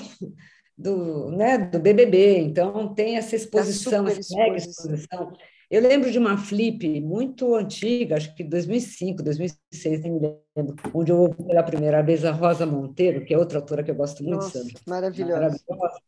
do, 0.79 1.33
né, 1.33 1.59
do 1.59 1.81
BBB, 1.81 2.39
então 2.39 2.95
tem 2.95 3.17
essa 3.17 3.35
exposição, 3.35 4.07
essa 4.07 4.37
mega 4.37 4.57
exposição. 4.57 5.33
Eu 5.69 5.83
lembro 5.83 6.11
de 6.11 6.19
uma 6.19 6.39
flip 6.39 7.01
muito 7.01 7.55
antiga, 7.55 8.17
acho 8.17 8.35
que 8.35 8.45
2005, 8.45 9.23
2006, 9.23 10.03
nem 10.03 10.13
me 10.13 10.21
lembro, 10.57 10.77
onde 10.95 11.11
eu 11.11 11.19
ouvi 11.19 11.45
pela 11.45 11.63
primeira 11.63 12.01
vez 12.01 12.25
a 12.25 12.31
Rosa 12.31 12.65
Monteiro, 12.65 13.25
que 13.25 13.35
é 13.35 13.39
outra 13.39 13.59
autora 13.59 13.83
que 13.83 13.91
eu 13.91 13.95
gosto 13.95 14.23
muito, 14.23 14.45
Nossa, 14.45 14.65
maravilhosa. 14.87 15.33
maravilhosa. 15.35 16.01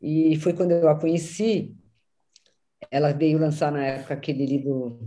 E 0.00 0.36
foi 0.36 0.54
quando 0.54 0.72
eu 0.72 0.88
a 0.88 0.98
conheci, 0.98 1.76
ela 2.90 3.12
veio 3.12 3.38
lançar 3.38 3.70
na 3.70 3.84
época 3.84 4.14
aquele 4.14 4.44
livro 4.44 4.98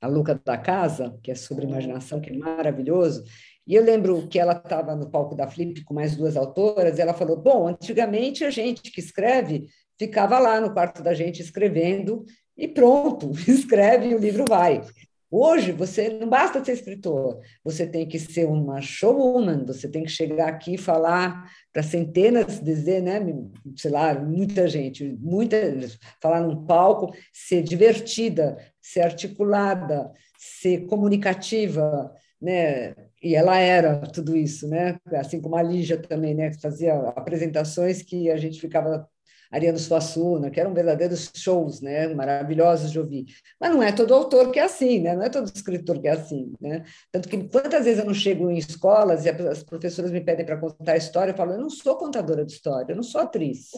A 0.00 0.08
Louca 0.08 0.40
da 0.44 0.58
Casa, 0.58 1.16
que 1.22 1.30
é 1.30 1.34
sobre 1.34 1.66
imaginação, 1.66 2.20
que 2.20 2.30
é 2.30 2.36
maravilhoso. 2.36 3.22
E 3.66 3.74
eu 3.74 3.82
lembro 3.82 4.26
que 4.28 4.38
ela 4.38 4.52
estava 4.52 4.94
no 4.94 5.10
palco 5.10 5.34
da 5.34 5.48
Flip 5.48 5.82
com 5.84 5.94
mais 5.94 6.14
duas 6.14 6.36
autoras, 6.36 6.98
e 6.98 7.02
ela 7.02 7.14
falou: 7.14 7.36
Bom, 7.36 7.66
antigamente 7.66 8.44
a 8.44 8.50
gente 8.50 8.90
que 8.90 9.00
escreve 9.00 9.66
ficava 9.98 10.38
lá 10.38 10.60
no 10.60 10.72
quarto 10.72 11.02
da 11.02 11.14
gente 11.14 11.40
escrevendo, 11.40 12.24
e 12.56 12.68
pronto, 12.68 13.32
escreve 13.48 14.08
e 14.08 14.14
o 14.14 14.18
livro 14.18 14.44
vai. 14.48 14.82
Hoje, 15.28 15.72
você 15.72 16.08
não 16.08 16.28
basta 16.28 16.64
ser 16.64 16.72
escritor, 16.72 17.40
você 17.64 17.84
tem 17.84 18.06
que 18.06 18.18
ser 18.18 18.46
uma 18.46 18.80
showwoman, 18.80 19.66
você 19.66 19.88
tem 19.88 20.04
que 20.04 20.10
chegar 20.10 20.48
aqui 20.48 20.74
e 20.74 20.78
falar 20.78 21.50
para 21.72 21.82
centenas, 21.82 22.60
dizer, 22.60 23.02
né, 23.02 23.20
sei 23.76 23.90
lá, 23.90 24.14
muita 24.14 24.68
gente, 24.68 25.04
muita, 25.20 25.56
falar 26.22 26.40
num 26.40 26.64
palco, 26.64 27.12
ser 27.32 27.62
divertida, 27.62 28.56
ser 28.80 29.00
articulada, 29.00 30.12
ser 30.38 30.86
comunicativa, 30.86 32.12
né? 32.40 32.94
E 33.26 33.34
ela 33.34 33.58
era 33.58 33.98
tudo 34.06 34.36
isso, 34.36 34.68
né? 34.68 35.00
Assim 35.14 35.40
como 35.40 35.56
a 35.56 35.62
Lígia 35.62 35.98
também, 36.00 36.32
né? 36.32 36.52
Fazia 36.52 36.94
apresentações 37.10 38.00
que 38.00 38.30
a 38.30 38.36
gente 38.36 38.60
ficava 38.60 39.08
Ariano 39.50 39.78
Suassuna, 39.78 40.48
que 40.48 40.60
eram 40.60 40.72
verdadeiros 40.72 41.32
shows, 41.34 41.80
né, 41.80 42.06
maravilhosos 42.14 42.92
de 42.92 43.00
ouvir. 43.00 43.26
Mas 43.60 43.70
não 43.70 43.82
é 43.82 43.90
todo 43.90 44.14
autor 44.14 44.52
que 44.52 44.60
é 44.60 44.62
assim, 44.62 45.00
né? 45.00 45.14
não 45.14 45.22
é 45.22 45.28
todo 45.28 45.50
escritor 45.52 46.00
que 46.00 46.08
é 46.08 46.12
assim. 46.12 46.52
Né? 46.60 46.84
Tanto 47.10 47.28
que 47.28 47.48
quantas 47.48 47.84
vezes 47.84 47.98
eu 47.98 48.06
não 48.06 48.14
chego 48.14 48.50
em 48.50 48.58
escolas 48.58 49.24
e 49.24 49.30
as 49.30 49.62
professoras 49.62 50.10
me 50.10 50.20
pedem 50.20 50.46
para 50.46 50.56
contar 50.56 50.92
a 50.92 50.96
história, 50.96 51.32
eu 51.32 51.36
falo, 51.36 51.52
eu 51.52 51.60
não 51.60 51.70
sou 51.70 51.96
contadora 51.96 52.44
de 52.44 52.52
história, 52.52 52.92
eu 52.92 52.96
não 52.96 53.02
sou 53.02 53.20
atriz. 53.20 53.70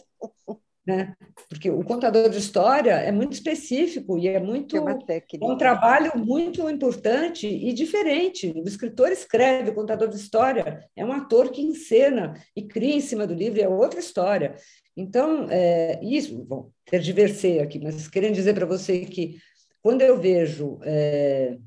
Né? 0.89 1.15
Porque 1.51 1.69
o 1.69 1.85
contador 1.85 2.31
de 2.31 2.39
história 2.39 2.93
é 2.93 3.13
muito 3.13 3.35
específico 3.35 4.17
e 4.17 4.27
é 4.27 4.41
muito 4.41 4.75
é, 4.75 4.99
um 5.43 5.55
trabalho 5.55 6.13
muito 6.17 6.67
importante 6.71 7.47
e 7.47 7.75
diferente. 7.75 8.55
O 8.57 8.67
escritor 8.67 9.13
escreve, 9.13 9.69
o 9.69 9.75
contador 9.75 10.09
de 10.09 10.17
história 10.17 10.83
é 10.97 11.05
um 11.05 11.13
ator 11.13 11.51
que 11.51 11.61
encena 11.61 12.33
e 12.57 12.63
cria 12.63 12.95
em 12.95 13.03
cima 13.03 13.27
do 13.27 13.35
livro, 13.35 13.61
é 13.61 13.69
outra 13.69 14.01
história. 14.01 14.55
Então, 14.97 15.47
é, 15.51 16.01
isso, 16.03 16.43
bom, 16.43 16.71
tergiversei 16.87 17.61
aqui, 17.61 17.79
mas 17.79 18.09
querendo 18.09 18.37
dizer 18.37 18.55
para 18.55 18.65
você 18.65 19.01
que 19.01 19.37
quando 19.83 20.01
eu 20.01 20.19
vejo 20.19 20.79
é, 20.85 21.59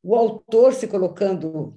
o 0.00 0.14
autor 0.14 0.72
se 0.72 0.86
colocando 0.86 1.76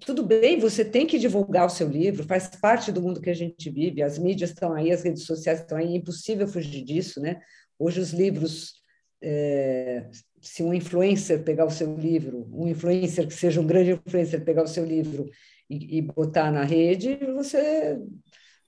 tudo 0.00 0.22
bem, 0.22 0.58
você 0.58 0.84
tem 0.84 1.06
que 1.06 1.18
divulgar 1.18 1.66
o 1.66 1.70
seu 1.70 1.88
livro, 1.88 2.24
faz 2.24 2.48
parte 2.48 2.92
do 2.92 3.02
mundo 3.02 3.20
que 3.20 3.30
a 3.30 3.34
gente 3.34 3.70
vive, 3.70 4.02
as 4.02 4.18
mídias 4.18 4.50
estão 4.50 4.72
aí, 4.72 4.92
as 4.92 5.02
redes 5.02 5.24
sociais 5.24 5.60
estão 5.60 5.78
aí, 5.78 5.94
é 5.94 5.96
impossível 5.96 6.46
fugir 6.46 6.84
disso, 6.84 7.20
né? 7.20 7.40
Hoje 7.78 8.00
os 8.00 8.12
livros, 8.12 8.74
é, 9.22 10.08
se 10.40 10.62
um 10.62 10.72
influencer 10.74 11.42
pegar 11.42 11.64
o 11.64 11.70
seu 11.70 11.96
livro, 11.96 12.48
um 12.52 12.68
influencer 12.68 13.26
que 13.26 13.34
seja 13.34 13.60
um 13.60 13.66
grande 13.66 13.92
influencer 13.92 14.44
pegar 14.44 14.62
o 14.62 14.68
seu 14.68 14.84
livro 14.84 15.28
e, 15.68 15.98
e 15.98 16.02
botar 16.02 16.50
na 16.50 16.64
rede, 16.64 17.16
você 17.34 17.98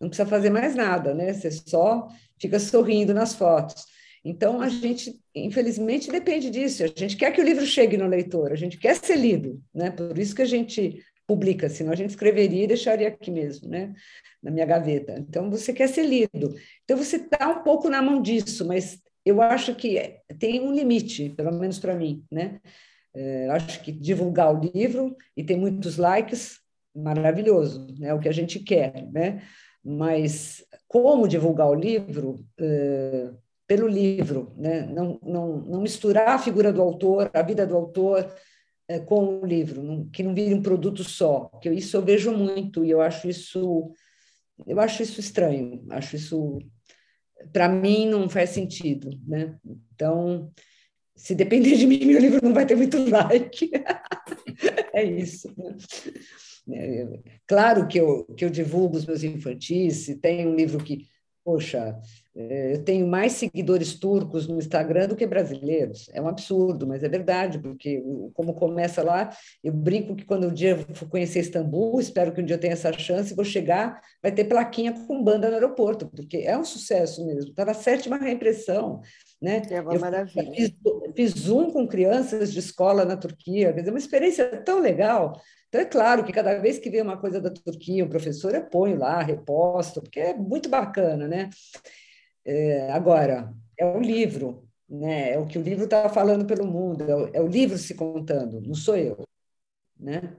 não 0.00 0.08
precisa 0.08 0.28
fazer 0.28 0.50
mais 0.50 0.74
nada, 0.74 1.14
né? 1.14 1.32
Você 1.32 1.50
só 1.50 2.08
fica 2.40 2.58
sorrindo 2.58 3.14
nas 3.14 3.34
fotos. 3.34 3.84
Então, 4.24 4.60
a 4.60 4.68
gente, 4.68 5.20
infelizmente, 5.34 6.10
depende 6.10 6.50
disso. 6.50 6.82
A 6.82 6.88
gente 6.88 7.16
quer 7.16 7.30
que 7.30 7.40
o 7.40 7.44
livro 7.44 7.64
chegue 7.64 7.96
no 7.96 8.08
leitor, 8.08 8.50
a 8.50 8.56
gente 8.56 8.76
quer 8.76 8.96
ser 8.96 9.16
lido, 9.16 9.62
né? 9.72 9.90
Por 9.90 10.18
isso 10.18 10.34
que 10.34 10.42
a 10.42 10.46
gente 10.46 11.00
publica, 11.26 11.68
senão 11.68 11.92
a 11.92 11.96
gente 11.96 12.10
escreveria 12.10 12.64
e 12.64 12.68
deixaria 12.68 13.08
aqui 13.08 13.30
mesmo, 13.30 13.68
né? 13.68 13.92
Na 14.42 14.50
minha 14.50 14.64
gaveta. 14.64 15.18
Então, 15.18 15.50
você 15.50 15.72
quer 15.72 15.88
ser 15.88 16.04
lido. 16.04 16.54
Então, 16.84 16.96
você 16.96 17.16
está 17.16 17.48
um 17.48 17.62
pouco 17.62 17.88
na 17.88 18.00
mão 18.00 18.22
disso, 18.22 18.66
mas 18.66 19.02
eu 19.24 19.42
acho 19.42 19.74
que 19.74 20.20
tem 20.38 20.60
um 20.60 20.72
limite, 20.72 21.30
pelo 21.30 21.52
menos 21.52 21.78
para 21.78 21.94
mim, 21.94 22.24
né? 22.30 22.60
É, 23.14 23.48
acho 23.50 23.82
que 23.82 23.90
divulgar 23.90 24.54
o 24.54 24.60
livro 24.60 25.16
e 25.36 25.42
ter 25.42 25.56
muitos 25.56 25.96
likes, 25.96 26.60
maravilhoso, 26.94 27.86
é 27.98 28.06
né? 28.06 28.14
o 28.14 28.20
que 28.20 28.28
a 28.28 28.32
gente 28.32 28.60
quer, 28.60 29.06
né? 29.10 29.42
Mas 29.84 30.64
como 30.86 31.28
divulgar 31.28 31.68
o 31.68 31.74
livro, 31.74 32.44
é, 32.58 33.30
pelo 33.66 33.88
livro, 33.88 34.52
né? 34.56 34.82
não, 34.86 35.18
não, 35.22 35.56
não 35.58 35.80
misturar 35.80 36.28
a 36.28 36.38
figura 36.38 36.72
do 36.72 36.80
autor, 36.80 37.30
a 37.34 37.42
vida 37.42 37.66
do 37.66 37.76
autor, 37.76 38.32
com 39.06 39.40
o 39.40 39.46
livro, 39.46 40.08
que 40.12 40.22
não 40.22 40.34
vire 40.34 40.54
um 40.54 40.62
produto 40.62 41.02
só, 41.02 41.46
que 41.60 41.68
isso 41.70 41.96
eu 41.96 42.02
vejo 42.02 42.32
muito 42.32 42.84
e 42.84 42.90
eu 42.90 43.00
acho 43.00 43.28
isso 43.28 43.92
eu 44.66 44.80
acho 44.80 45.02
isso 45.02 45.20
estranho, 45.20 45.84
acho 45.90 46.16
isso 46.16 46.58
para 47.52 47.68
mim 47.68 48.06
não 48.06 48.28
faz 48.28 48.50
sentido, 48.50 49.10
né? 49.26 49.58
Então, 49.94 50.50
se 51.14 51.34
depender 51.34 51.76
de 51.76 51.86
mim, 51.86 51.98
meu 52.06 52.20
livro 52.20 52.40
não 52.42 52.54
vai 52.54 52.64
ter 52.64 52.76
muito 52.76 52.98
like. 53.10 53.70
é 54.94 55.04
isso. 55.04 55.52
Né? 56.66 56.78
É, 56.78 57.20
claro 57.46 57.86
que 57.86 57.98
eu, 57.98 58.24
que 58.36 58.44
eu 58.44 58.50
divulgo 58.50 58.96
os 58.96 59.06
meus 59.06 59.22
infantis, 59.22 60.04
se 60.04 60.16
tem 60.16 60.46
um 60.46 60.54
livro 60.54 60.82
que 60.82 61.06
poxa, 61.46 61.96
eu 62.36 62.84
tenho 62.84 63.06
mais 63.06 63.32
seguidores 63.32 63.98
turcos 63.98 64.46
no 64.46 64.58
Instagram 64.58 65.08
do 65.08 65.16
que 65.16 65.26
brasileiros. 65.26 66.06
É 66.12 66.20
um 66.20 66.28
absurdo, 66.28 66.86
mas 66.86 67.02
é 67.02 67.08
verdade, 67.08 67.58
porque 67.58 68.02
como 68.34 68.52
começa 68.52 69.02
lá, 69.02 69.30
eu 69.64 69.72
brinco 69.72 70.14
que 70.14 70.24
quando 70.24 70.48
um 70.48 70.52
dia 70.52 70.72
eu 70.72 70.94
for 70.94 71.08
conhecer 71.08 71.40
Istambul, 71.40 71.98
espero 71.98 72.32
que 72.32 72.42
um 72.42 72.44
dia 72.44 72.56
eu 72.56 72.60
tenha 72.60 72.74
essa 72.74 72.92
chance, 72.92 73.34
vou 73.34 73.44
chegar, 73.44 74.02
vai 74.22 74.30
ter 74.30 74.44
plaquinha 74.44 74.92
com 74.92 75.24
banda 75.24 75.48
no 75.48 75.54
aeroporto, 75.54 76.06
porque 76.08 76.38
é 76.38 76.58
um 76.58 76.64
sucesso 76.64 77.24
mesmo. 77.24 77.50
Está 77.50 77.64
na 77.64 77.74
sétima 77.74 78.18
reimpressão. 78.18 79.00
Né? 79.40 79.62
É 79.70 79.80
uma 79.80 79.94
eu 79.94 80.00
maravilha. 80.00 80.52
Fiz, 80.52 80.72
fiz 81.14 81.30
Zoom 81.32 81.70
com 81.70 81.88
crianças 81.88 82.52
de 82.52 82.58
escola 82.58 83.04
na 83.06 83.16
Turquia, 83.16 83.72
quer 83.72 83.80
dizer, 83.80 83.90
uma 83.92 83.98
experiência 83.98 84.44
tão 84.62 84.80
legal. 84.80 85.40
Então, 85.68 85.80
é 85.80 85.84
claro 85.84 86.22
que 86.22 86.32
cada 86.32 86.58
vez 86.58 86.78
que 86.78 86.90
vem 86.90 87.02
uma 87.02 87.16
coisa 87.16 87.40
da 87.40 87.50
Turquia, 87.50 88.04
o 88.04 88.08
professor 88.08 88.54
eu 88.54 88.64
ponho 88.64 88.98
lá, 88.98 89.22
reposto, 89.22 90.02
porque 90.02 90.20
é 90.20 90.34
muito 90.34 90.68
bacana, 90.68 91.26
né? 91.26 91.50
É, 92.46 92.92
agora, 92.92 93.52
é 93.76 93.84
o 93.84 93.98
livro, 93.98 94.68
né? 94.88 95.32
É 95.32 95.38
o 95.38 95.46
que 95.46 95.58
o 95.58 95.62
livro 95.62 95.84
está 95.84 96.08
falando 96.08 96.46
pelo 96.46 96.64
mundo, 96.64 97.02
é 97.02 97.16
o, 97.16 97.28
é 97.34 97.40
o, 97.40 97.48
livro 97.48 97.76
se 97.76 97.92
contando, 97.92 98.60
não 98.60 98.74
sou 98.74 98.96
eu, 98.96 99.26
né? 99.98 100.36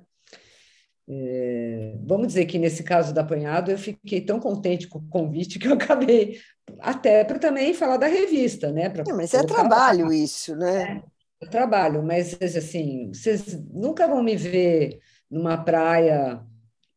É, 1.10 1.98
vamos 2.06 2.28
dizer 2.28 2.46
que 2.46 2.58
nesse 2.58 2.84
caso 2.84 3.14
do 3.14 3.20
apanhado 3.20 3.72
eu 3.72 3.78
fiquei 3.78 4.22
tão 4.22 4.40
contente 4.40 4.88
com 4.88 5.00
o 5.00 5.08
convite 5.08 5.60
que 5.60 5.68
eu 5.68 5.74
acabei 5.74 6.40
até 6.80 7.26
para 7.26 7.40
também 7.40 7.74
falar 7.74 7.98
da 7.98 8.08
revista, 8.08 8.72
né? 8.72 8.90
Pra, 8.90 9.04
mas 9.14 9.34
é 9.34 9.44
trabalho 9.44 10.06
falar. 10.06 10.16
isso, 10.16 10.56
né? 10.56 11.04
É, 11.42 11.46
é 11.46 11.50
trabalho, 11.50 12.02
mas 12.02 12.42
assim, 12.42 13.12
vocês 13.14 13.54
nunca 13.70 14.08
vão 14.08 14.24
me 14.24 14.36
ver 14.38 15.00
numa 15.30 15.58
praia 15.58 16.42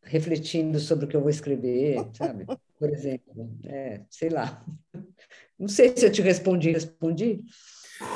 refletindo 0.04 0.78
sobre 0.78 1.04
o 1.04 1.08
que 1.08 1.16
eu 1.16 1.20
vou 1.20 1.30
escrever, 1.30 2.08
sabe? 2.14 2.46
Por 2.81 2.89
exemplo, 2.89 3.51
é, 3.66 4.01
sei 4.09 4.31
lá. 4.31 4.64
Não 5.59 5.68
sei 5.68 5.95
se 5.95 6.07
eu 6.07 6.11
te 6.11 6.22
respondi, 6.22 6.72
respondi? 6.72 7.43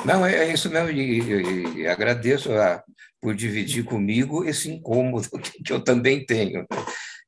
Não, 0.03 0.25
é, 0.25 0.47
é 0.47 0.51
isso 0.51 0.67
mesmo, 0.71 0.89
e, 0.89 1.81
e 1.81 1.87
agradeço 1.87 2.51
a, 2.51 2.83
por 3.21 3.35
dividir 3.35 3.85
comigo 3.85 4.43
esse 4.43 4.71
incômodo 4.71 5.29
que, 5.63 5.71
eu 5.71 5.83
também 5.83 6.25
tenho. 6.25 6.65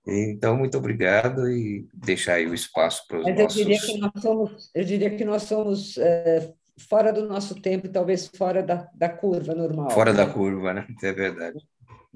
Então, 0.08 0.58
muito 0.58 0.76
obrigado 0.80 1.48
e 1.48 1.88
deixar 1.94 2.36
aí 2.36 2.48
o 2.48 2.56
espaço 2.56 3.06
para 3.08 3.20
os 3.20 3.26
Mas 3.26 3.38
nossos... 3.38 3.60
eu 3.60 3.66
diria 3.66 3.80
que 3.80 3.98
nós 4.00 4.12
somos, 4.20 4.72
eu 4.74 4.84
diria 4.84 5.16
que 5.16 5.26
nós 5.26 5.44
somos 5.44 5.98
é, 6.00 6.52
fora 6.90 7.14
do 7.14 7.28
nosso 7.28 7.62
tempo 7.62 7.86
e 7.86 7.92
talvez 7.92 8.28
fora 8.36 8.64
da, 8.64 8.90
da 8.96 9.10
curva 9.10 9.54
normal. 9.54 9.92
Fora 9.92 10.12
né? 10.12 10.18
da 10.18 10.34
curva, 10.34 10.74
né? 10.74 10.88
É 11.04 11.12
verdade. 11.12 11.60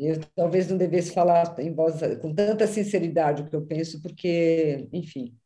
Eu 0.01 0.19
talvez 0.35 0.67
não 0.67 0.77
devesse 0.77 1.13
falar 1.13 1.55
em 1.59 1.73
voz 1.73 1.99
com 2.19 2.33
tanta 2.33 2.65
sinceridade 2.65 3.43
o 3.43 3.49
que 3.49 3.55
eu 3.55 3.61
penso, 3.61 4.01
porque, 4.01 4.89
enfim, 4.91 5.37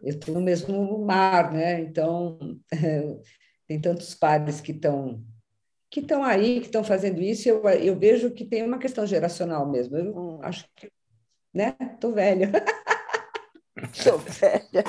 eu 0.00 0.10
estou 0.10 0.34
no 0.34 0.40
mesmo 0.40 0.98
mar, 1.04 1.52
né? 1.52 1.80
Então, 1.80 2.38
tem 3.68 3.80
tantos 3.80 4.14
pares 4.14 4.60
que 4.60 4.72
estão 4.72 5.24
que 5.88 6.00
estão 6.00 6.24
aí, 6.24 6.58
que 6.58 6.66
estão 6.66 6.82
fazendo 6.82 7.20
isso, 7.20 7.46
eu, 7.46 7.62
eu 7.68 7.94
vejo 7.98 8.30
que 8.30 8.46
tem 8.46 8.62
uma 8.62 8.78
questão 8.78 9.06
geracional 9.06 9.70
mesmo. 9.70 9.94
Eu 9.98 10.16
hum. 10.16 10.40
acho 10.42 10.66
que, 10.74 10.90
né? 11.54 11.76
Estou 11.94 12.12
velha. 12.12 12.50
Estou 13.92 14.18
velha. 14.18 14.84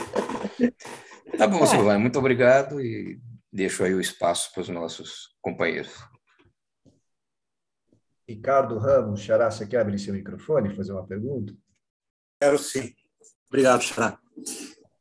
Tá 1.37 1.45
bom, 1.45 1.61
é. 1.61 1.67
Silvana, 1.67 1.99
muito 1.99 2.17
obrigado 2.17 2.79
e 2.79 3.19
deixo 3.51 3.83
aí 3.83 3.93
o 3.93 3.99
espaço 3.99 4.53
para 4.53 4.61
os 4.61 4.69
nossos 4.69 5.35
companheiros. 5.41 5.93
Ricardo 8.27 8.77
Ramos, 8.77 9.21
Xará, 9.21 9.51
você 9.51 9.65
quer 9.67 9.81
abrir 9.81 9.99
seu 9.99 10.13
microfone 10.13 10.71
e 10.71 10.75
fazer 10.75 10.93
uma 10.93 11.05
pergunta? 11.05 11.53
Quero 12.39 12.57
sim. 12.57 12.93
Obrigado, 13.47 13.81
Xará. 13.81 14.17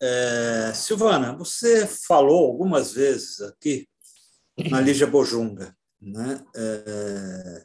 É, 0.00 0.72
Silvana, 0.74 1.36
você 1.36 1.86
falou 1.86 2.46
algumas 2.46 2.92
vezes 2.92 3.40
aqui 3.40 3.88
na 4.68 4.80
Lígia 4.80 5.06
Bojunga, 5.06 5.76
né? 6.00 6.44
É, 6.56 7.64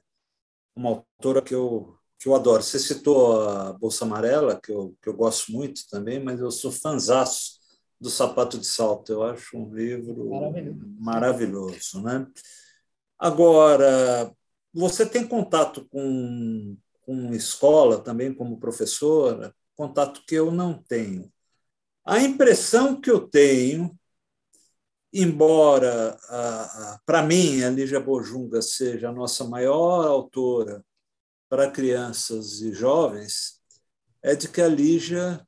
uma 0.75 0.89
autora 0.89 1.41
que 1.41 1.55
eu, 1.55 1.97
que 2.19 2.29
eu 2.29 2.35
adoro. 2.35 2.61
Você 2.61 2.77
citou 2.77 3.41
a 3.41 3.73
Bolsa 3.73 4.05
Amarela, 4.05 4.59
que 4.61 4.71
eu, 4.71 4.95
que 5.01 5.09
eu 5.09 5.13
gosto 5.15 5.51
muito 5.51 5.81
também, 5.89 6.23
mas 6.23 6.39
eu 6.39 6.51
sou 6.51 6.71
fanzaço 6.71 7.57
do 7.99 8.09
Sapato 8.09 8.59
de 8.59 8.67
Salto. 8.67 9.11
Eu 9.11 9.23
acho 9.23 9.57
um 9.57 9.73
livro 9.73 10.29
maravilhoso, 10.29 10.85
maravilhoso 10.99 12.03
né? 12.03 12.27
Agora, 13.17 14.31
você 14.77 15.05
tem 15.05 15.27
contato 15.27 15.87
com, 15.89 16.77
com 17.01 17.33
escola 17.33 17.99
também, 17.99 18.33
como 18.33 18.59
professora, 18.59 19.53
contato 19.75 20.23
que 20.27 20.35
eu 20.35 20.51
não 20.51 20.73
tenho. 20.73 21.31
A 22.05 22.19
impressão 22.19 22.99
que 23.01 23.09
eu 23.09 23.27
tenho, 23.27 23.97
embora 25.11 26.17
para 27.05 27.23
mim 27.23 27.63
a 27.63 27.69
Lígia 27.69 27.99
Bojunga 27.99 28.61
seja 28.61 29.09
a 29.09 29.11
nossa 29.11 29.43
maior 29.45 30.05
autora 30.05 30.85
para 31.49 31.71
crianças 31.71 32.61
e 32.61 32.71
jovens, 32.71 33.59
é 34.21 34.35
de 34.35 34.47
que 34.47 34.61
a 34.61 34.67
Lígia 34.67 35.43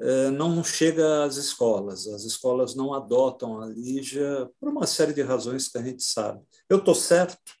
eh, 0.00 0.30
não 0.30 0.62
chega 0.62 1.24
às 1.24 1.36
escolas. 1.36 2.06
As 2.06 2.24
escolas 2.24 2.74
não 2.74 2.94
adotam 2.94 3.60
a 3.60 3.66
Lígia 3.66 4.48
por 4.58 4.68
uma 4.70 4.86
série 4.86 5.12
de 5.12 5.22
razões 5.22 5.68
que 5.68 5.76
a 5.76 5.82
gente 5.82 6.02
sabe. 6.02 6.40
Eu 6.68 6.78
estou 6.78 6.94
certo? 6.94 7.57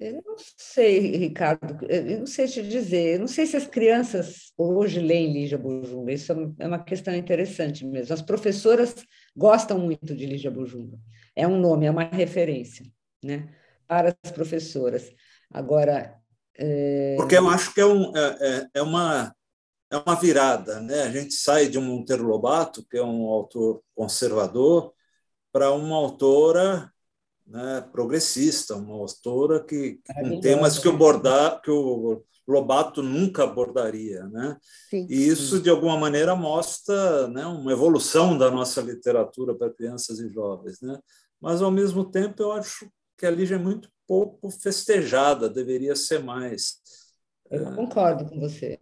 Eu 0.00 0.22
não 0.24 0.34
sei, 0.56 1.14
Ricardo, 1.18 1.84
eu 1.86 2.20
não 2.20 2.26
sei 2.26 2.46
te 2.46 2.62
dizer, 2.66 3.16
eu 3.16 3.20
não 3.20 3.28
sei 3.28 3.44
se 3.44 3.54
as 3.54 3.66
crianças 3.66 4.50
hoje 4.56 4.98
leem 4.98 5.30
Lígia 5.30 5.58
Bujunga, 5.58 6.10
isso 6.10 6.32
é 6.58 6.66
uma 6.66 6.82
questão 6.82 7.14
interessante 7.14 7.84
mesmo. 7.84 8.14
As 8.14 8.22
professoras 8.22 8.94
gostam 9.36 9.78
muito 9.78 10.16
de 10.16 10.24
Lígia 10.24 10.50
Bujunga, 10.50 10.98
é 11.36 11.46
um 11.46 11.60
nome, 11.60 11.84
é 11.84 11.90
uma 11.90 12.04
referência, 12.04 12.86
né, 13.22 13.54
para 13.86 14.16
as 14.24 14.30
professoras. 14.32 15.12
Agora. 15.52 16.18
É... 16.56 17.16
Porque 17.18 17.36
eu 17.36 17.46
acho 17.50 17.74
que 17.74 17.82
é, 17.82 17.86
um, 17.86 18.16
é, 18.16 18.38
é, 18.40 18.66
é 18.76 18.82
uma, 18.82 19.34
é 19.90 19.98
uma 19.98 20.14
virada, 20.14 20.80
né? 20.80 21.02
A 21.02 21.10
gente 21.10 21.34
sai 21.34 21.68
de 21.68 21.78
um 21.78 21.82
Monteiro 21.82 22.24
Lobato, 22.26 22.86
que 22.88 22.96
é 22.96 23.02
um 23.02 23.26
autor 23.26 23.82
conservador, 23.94 24.94
para 25.52 25.70
uma 25.72 25.96
autora 25.96 26.90
né, 27.50 27.84
progressista, 27.92 28.76
uma 28.76 28.94
autora 28.94 29.62
que, 29.62 29.98
com 30.06 30.40
temas 30.40 30.78
que 30.78 30.88
o, 30.88 30.96
bordar, 30.96 31.60
que 31.60 31.70
o 31.70 32.22
Lobato 32.46 33.02
nunca 33.02 33.42
abordaria. 33.42 34.24
Né? 34.28 34.56
Sim, 34.88 35.06
e 35.10 35.26
isso, 35.26 35.56
sim. 35.56 35.62
de 35.62 35.68
alguma 35.68 35.98
maneira, 35.98 36.36
mostra 36.36 37.26
né, 37.28 37.44
uma 37.44 37.72
evolução 37.72 38.38
da 38.38 38.50
nossa 38.50 38.80
literatura 38.80 39.54
para 39.54 39.72
crianças 39.72 40.20
e 40.20 40.28
jovens. 40.32 40.80
Né? 40.80 40.96
Mas, 41.40 41.60
ao 41.60 41.70
mesmo 41.70 42.08
tempo, 42.08 42.40
eu 42.40 42.52
acho 42.52 42.88
que 43.18 43.26
a 43.26 43.30
Lígia 43.30 43.56
é 43.56 43.58
muito 43.58 43.90
pouco 44.06 44.48
festejada, 44.48 45.48
deveria 45.48 45.96
ser 45.96 46.22
mais. 46.22 46.76
Eu 47.50 47.74
concordo 47.74 48.26
com 48.26 48.38
você. 48.38 48.78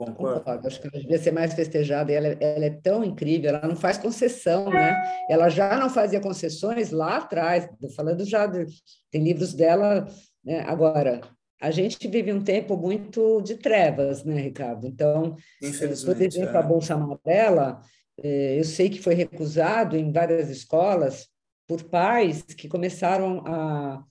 Concordo. 0.00 0.40
Concordo. 0.40 0.66
Acho 0.66 0.80
que 0.80 0.88
ela 0.88 0.98
devia 0.98 1.18
ser 1.18 1.30
mais 1.30 1.52
festejada. 1.52 2.10
E 2.10 2.14
ela, 2.14 2.28
ela, 2.28 2.64
é 2.64 2.70
tão 2.70 3.04
incrível, 3.04 3.50
ela 3.50 3.68
não 3.68 3.76
faz 3.76 3.98
concessão, 3.98 4.70
né? 4.70 4.96
Ela 5.28 5.50
já 5.50 5.78
não 5.78 5.90
fazia 5.90 6.20
concessões 6.20 6.90
lá 6.90 7.18
atrás, 7.18 7.68
falando 7.94 8.24
já 8.24 8.46
de, 8.46 8.64
tem 9.10 9.22
livros 9.22 9.52
dela. 9.52 10.06
Né? 10.42 10.60
Agora, 10.60 11.20
a 11.60 11.70
gente 11.70 12.08
vive 12.08 12.32
um 12.32 12.42
tempo 12.42 12.78
muito 12.78 13.42
de 13.42 13.56
trevas, 13.56 14.24
né, 14.24 14.40
Ricardo? 14.40 14.86
Então, 14.86 15.36
por 15.60 16.22
exemplo, 16.22 16.56
é. 16.56 16.58
a 16.58 16.62
Bolsa 16.62 16.94
Amarela, 16.94 17.82
eh, 18.22 18.58
eu 18.58 18.64
sei 18.64 18.88
que 18.88 19.02
foi 19.02 19.12
recusado 19.12 19.98
em 19.98 20.10
várias 20.10 20.48
escolas 20.48 21.28
por 21.68 21.82
pais 21.84 22.42
que 22.42 22.68
começaram 22.68 23.44
a 23.46 24.02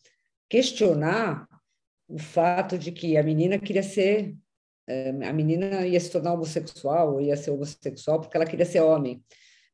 questionar 0.47 1.47
o 2.07 2.19
fato 2.19 2.77
de 2.77 2.91
que 2.91 3.17
a 3.17 3.23
menina 3.23 3.57
queria 3.57 3.83
ser 3.83 4.35
a 5.27 5.33
menina 5.33 5.85
ia 5.85 5.99
se 5.99 6.09
tornar 6.09 6.33
homossexual, 6.33 7.21
ia 7.21 7.37
ser 7.37 7.51
homossexual 7.51 8.19
porque 8.19 8.35
ela 8.35 8.45
queria 8.45 8.65
ser 8.65 8.81
homem. 8.81 9.23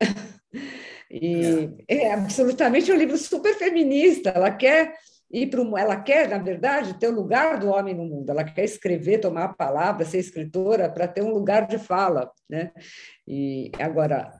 e 1.09 1.69
é. 1.87 2.07
é 2.07 2.13
absolutamente 2.13 2.91
um 2.91 2.97
livro 2.97 3.17
super 3.17 3.55
feminista. 3.55 4.29
Ela 4.29 4.51
quer 4.51 4.93
ir 5.31 5.47
para 5.47 5.61
ela 5.81 5.99
quer, 6.01 6.29
na 6.29 6.37
verdade, 6.37 6.99
ter 6.99 7.07
o 7.07 7.15
lugar 7.15 7.59
do 7.59 7.69
homem 7.69 7.93
no 7.93 8.05
mundo. 8.05 8.29
Ela 8.29 8.43
quer 8.43 8.63
escrever, 8.63 9.19
tomar 9.19 9.45
a 9.45 9.53
palavra, 9.53 10.05
ser 10.05 10.19
escritora 10.19 10.89
para 10.89 11.07
ter 11.07 11.21
um 11.21 11.31
lugar 11.31 11.67
de 11.67 11.77
fala, 11.77 12.31
né? 12.49 12.71
E 13.27 13.71
agora 13.79 14.31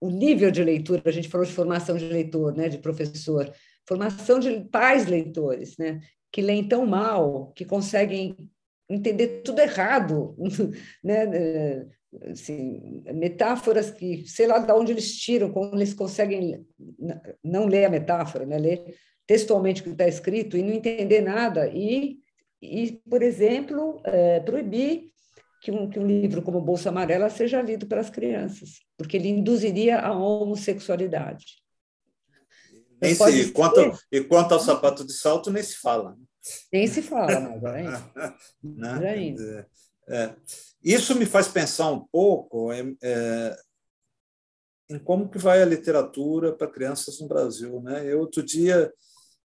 o 0.00 0.08
nível 0.08 0.50
de 0.50 0.64
leitura, 0.64 1.02
a 1.04 1.12
gente 1.12 1.28
falou 1.28 1.46
de 1.46 1.52
formação 1.52 1.96
de 1.96 2.06
leitor, 2.06 2.56
né, 2.56 2.68
de 2.68 2.78
professor, 2.78 3.52
formação 3.86 4.38
de 4.38 4.60
pais 4.70 5.06
leitores, 5.06 5.76
né, 5.76 6.00
que 6.32 6.40
leem 6.40 6.66
tão 6.66 6.86
mal, 6.86 7.52
que 7.54 7.66
conseguem 7.66 8.34
entender 8.90 9.42
tudo 9.42 9.60
errado, 9.60 10.36
né, 11.02 11.86
assim, 12.30 13.02
metáforas 13.14 13.90
que, 13.90 14.26
sei 14.26 14.46
lá 14.46 14.58
de 14.58 14.72
onde 14.72 14.92
eles 14.92 15.16
tiram, 15.16 15.50
como 15.50 15.76
eles 15.76 15.94
conseguem 15.94 16.66
não 17.42 17.66
ler 17.66 17.84
a 17.84 17.90
metáfora, 17.90 18.44
né? 18.44 18.58
ler 18.58 18.96
textualmente 19.26 19.80
o 19.80 19.84
que 19.84 19.90
está 19.90 20.08
escrito 20.08 20.56
e 20.56 20.62
não 20.62 20.72
entender 20.72 21.20
nada, 21.20 21.68
e, 21.68 22.18
e 22.60 23.00
por 23.08 23.22
exemplo, 23.22 24.00
é, 24.04 24.40
proibir 24.40 25.12
que 25.62 25.70
um, 25.70 25.88
que 25.88 26.00
um 26.00 26.06
livro 26.06 26.42
como 26.42 26.60
Bolsa 26.60 26.88
Amarela 26.88 27.30
seja 27.30 27.62
lido 27.62 27.86
pelas 27.86 28.10
crianças, 28.10 28.80
porque 28.96 29.16
ele 29.16 29.28
induziria 29.28 30.00
a 30.00 30.12
homossexualidade. 30.12 31.60
Nem 33.00 33.14
se, 33.14 33.30
e, 33.30 33.50
quanto, 33.52 33.98
e 34.10 34.20
quanto 34.20 34.52
ao 34.52 34.60
sapato 34.60 35.06
de 35.06 35.12
salto, 35.12 35.50
nem 35.50 35.62
se 35.62 35.76
fala. 35.76 36.10
Né? 36.10 36.24
Nem 36.72 36.86
se 36.86 37.02
fala, 37.02 37.38
ainda. 37.72 38.36
né? 38.62 39.08
ainda. 39.10 39.68
É. 40.08 40.34
Isso 40.82 41.14
me 41.14 41.26
faz 41.26 41.46
pensar 41.48 41.90
um 41.90 42.00
pouco 42.00 42.72
é, 42.72 42.80
é, 43.02 43.56
em 44.88 44.98
como 44.98 45.28
que 45.28 45.38
vai 45.38 45.62
a 45.62 45.66
literatura 45.66 46.52
para 46.52 46.70
crianças 46.70 47.20
no 47.20 47.28
Brasil. 47.28 47.80
Né? 47.80 48.12
Eu, 48.12 48.20
outro 48.20 48.42
dia, 48.42 48.92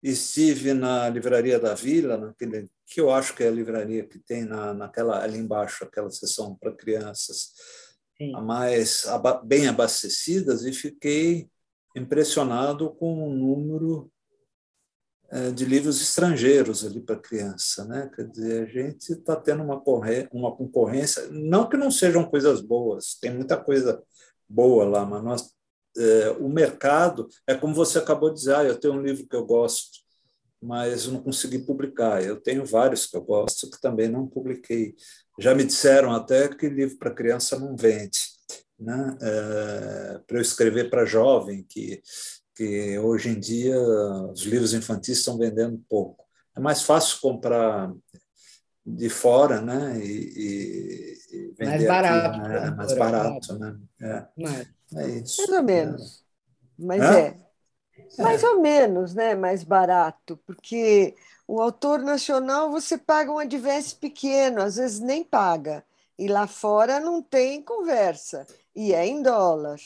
estive 0.02 0.72
na 0.72 1.08
Livraria 1.08 1.58
da 1.58 1.74
Vila, 1.74 2.16
naquele, 2.16 2.68
que 2.86 3.00
eu 3.00 3.10
acho 3.10 3.34
que 3.34 3.42
é 3.42 3.48
a 3.48 3.50
livraria 3.50 4.06
que 4.06 4.18
tem 4.18 4.44
na, 4.44 4.72
naquela, 4.72 5.22
ali 5.22 5.38
embaixo, 5.38 5.84
aquela 5.84 6.10
seção 6.10 6.54
para 6.54 6.76
crianças 6.76 7.52
Sim. 8.16 8.34
a 8.34 8.40
mais 8.40 9.06
bem 9.44 9.66
abastecidas, 9.66 10.64
e 10.64 10.72
fiquei 10.72 11.48
impressionado 11.96 12.90
com 12.94 13.26
o 13.26 13.30
número 13.30 14.10
de 15.50 15.64
livros 15.64 16.00
estrangeiros 16.00 16.84
ali 16.84 17.00
para 17.00 17.16
criança, 17.16 17.84
né? 17.84 18.10
Quer 18.14 18.28
dizer, 18.28 18.62
a 18.62 18.66
gente 18.66 19.12
está 19.12 19.34
tendo 19.34 19.64
uma, 19.64 19.82
uma 20.30 20.54
concorrência, 20.54 21.26
não 21.30 21.68
que 21.68 21.76
não 21.76 21.90
sejam 21.90 22.24
coisas 22.24 22.60
boas, 22.60 23.16
tem 23.20 23.34
muita 23.34 23.56
coisa 23.56 24.00
boa 24.48 24.84
lá, 24.84 25.04
mas 25.04 25.24
nós, 25.24 25.50
é, 25.96 26.30
o 26.38 26.48
mercado 26.48 27.28
é 27.46 27.54
como 27.54 27.74
você 27.74 27.98
acabou 27.98 28.30
de 28.30 28.36
dizer, 28.36 28.54
ah, 28.54 28.64
eu 28.64 28.78
tenho 28.78 28.94
um 28.94 29.02
livro 29.02 29.26
que 29.26 29.34
eu 29.34 29.44
gosto, 29.44 30.04
mas 30.62 31.06
não 31.08 31.20
consegui 31.20 31.58
publicar. 31.58 32.22
Eu 32.22 32.40
tenho 32.40 32.64
vários 32.64 33.06
que 33.06 33.16
eu 33.16 33.22
gosto 33.22 33.70
que 33.70 33.80
também 33.80 34.08
não 34.08 34.26
publiquei. 34.26 34.94
Já 35.38 35.54
me 35.54 35.64
disseram 35.64 36.12
até 36.12 36.48
que 36.48 36.68
livro 36.68 36.96
para 36.96 37.14
criança 37.14 37.58
não 37.58 37.76
vende, 37.76 38.20
né? 38.78 39.18
É, 39.20 40.20
para 40.26 40.38
eu 40.38 40.42
escrever 40.42 40.88
para 40.90 41.04
jovem 41.04 41.66
que 41.68 42.00
que 42.54 42.98
hoje 42.98 43.30
em 43.30 43.38
dia 43.38 43.78
os 43.78 44.42
livros 44.42 44.74
infantis 44.74 45.18
estão 45.18 45.36
vendendo 45.36 45.82
pouco. 45.88 46.24
É 46.56 46.60
mais 46.60 46.82
fácil 46.82 47.20
comprar 47.20 47.92
de 48.86 49.08
fora, 49.08 49.60
né? 49.60 49.98
E, 49.98 51.18
e 51.32 51.54
vender 51.58 51.86
mais 51.86 51.86
barato, 51.86 52.38
aqui, 52.38 52.48
né? 52.48 52.70
mais 52.70 52.92
barato, 52.92 53.58
né? 53.58 53.76
É. 54.00 54.26
é 54.96 55.08
isso. 55.10 55.42
Mais 55.42 55.50
ou 55.50 55.62
menos. 55.62 56.24
Mas 56.78 57.02
é. 57.02 57.38
é. 58.18 58.22
Mais 58.22 58.44
ou 58.44 58.60
menos, 58.60 59.14
né? 59.14 59.34
Mais 59.34 59.64
barato, 59.64 60.38
porque 60.46 61.14
o 61.46 61.60
autor 61.60 62.00
nacional 62.00 62.70
você 62.70 62.98
paga 62.98 63.32
um 63.32 63.38
advance 63.38 63.94
pequeno, 63.94 64.62
às 64.62 64.76
vezes 64.76 65.00
nem 65.00 65.24
paga. 65.24 65.84
E 66.18 66.28
lá 66.28 66.46
fora 66.46 67.00
não 67.00 67.20
tem 67.20 67.62
conversa. 67.62 68.46
E 68.74 68.92
é 68.92 69.06
em 69.06 69.22
dólar. 69.22 69.78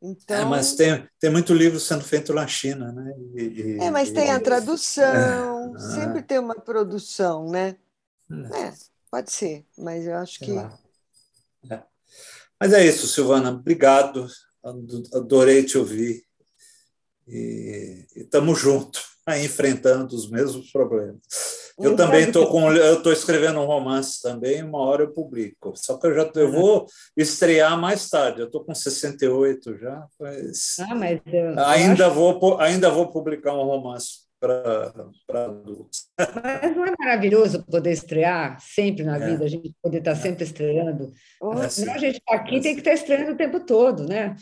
Então, 0.00 0.36
é, 0.36 0.44
mas 0.44 0.74
tem, 0.74 1.08
tem 1.18 1.30
muito 1.30 1.54
livro 1.54 1.80
sendo 1.80 2.04
feito 2.04 2.32
na 2.34 2.46
China, 2.46 2.92
né? 2.92 3.14
E, 3.34 3.78
é, 3.80 3.90
mas 3.90 4.10
e, 4.10 4.12
tem 4.12 4.30
a 4.30 4.38
tradução, 4.38 5.74
é, 5.74 5.78
sempre 5.94 6.22
tem 6.22 6.38
uma 6.38 6.54
produção, 6.54 7.48
né? 7.50 7.76
É. 8.30 8.58
é, 8.60 8.74
pode 9.10 9.32
ser, 9.32 9.64
mas 9.76 10.06
eu 10.06 10.16
acho 10.16 10.38
que. 10.40 10.52
É. 11.70 11.82
Mas 12.58 12.72
é 12.72 12.84
isso, 12.84 13.06
Silvana, 13.06 13.50
obrigado, 13.50 14.26
adorei 15.12 15.64
te 15.64 15.76
ouvir 15.76 16.24
e 17.26 18.06
estamos 18.14 18.58
juntos, 18.58 19.15
enfrentando 19.28 20.14
os 20.14 20.30
mesmos 20.30 20.70
problemas. 20.70 21.20
Eu 21.78 21.92
um 21.92 21.96
também 21.96 22.24
estou 22.24 22.46
com, 22.46 22.72
eu 22.72 22.94
estou 22.94 23.12
escrevendo 23.12 23.60
um 23.60 23.66
romance 23.66 24.22
também, 24.22 24.62
uma 24.62 24.78
hora 24.78 25.02
eu 25.02 25.12
publico. 25.12 25.74
Só 25.76 25.98
que 25.98 26.06
eu 26.06 26.14
já 26.14 26.30
eu 26.34 26.50
vou 26.50 26.86
estrear 27.16 27.78
mais 27.78 28.08
tarde. 28.08 28.40
Eu 28.40 28.46
estou 28.46 28.64
com 28.64 28.74
68 28.74 29.78
já, 29.78 30.06
mas, 30.18 30.76
ah, 30.80 30.94
mas 30.94 31.20
eu, 31.26 31.58
ainda 31.58 32.04
eu 32.04 32.06
acho... 32.08 32.14
vou 32.14 32.60
ainda 32.60 32.90
vou 32.90 33.10
publicar 33.10 33.52
um 33.52 33.64
romance 33.64 34.26
para 34.40 35.44
adultos. 35.44 36.06
Mas 36.18 36.76
não 36.76 36.86
é 36.86 36.92
maravilhoso 36.98 37.64
poder 37.64 37.92
estrear 37.92 38.58
sempre 38.60 39.04
na 39.04 39.16
é. 39.16 39.30
vida, 39.30 39.44
a 39.44 39.48
gente 39.48 39.74
poder 39.82 39.98
estar 39.98 40.14
tá 40.14 40.20
sempre 40.20 40.44
estreando. 40.44 41.12
É, 41.42 41.64
assim, 41.64 41.88
a 41.88 41.98
gente 41.98 42.18
está 42.18 42.36
aqui 42.36 42.56
é 42.56 42.60
tem 42.60 42.74
que 42.74 42.80
estar 42.80 42.90
tá 42.90 42.96
estreando 42.96 43.32
o 43.32 43.36
tempo 43.36 43.60
todo, 43.60 44.06
né? 44.06 44.36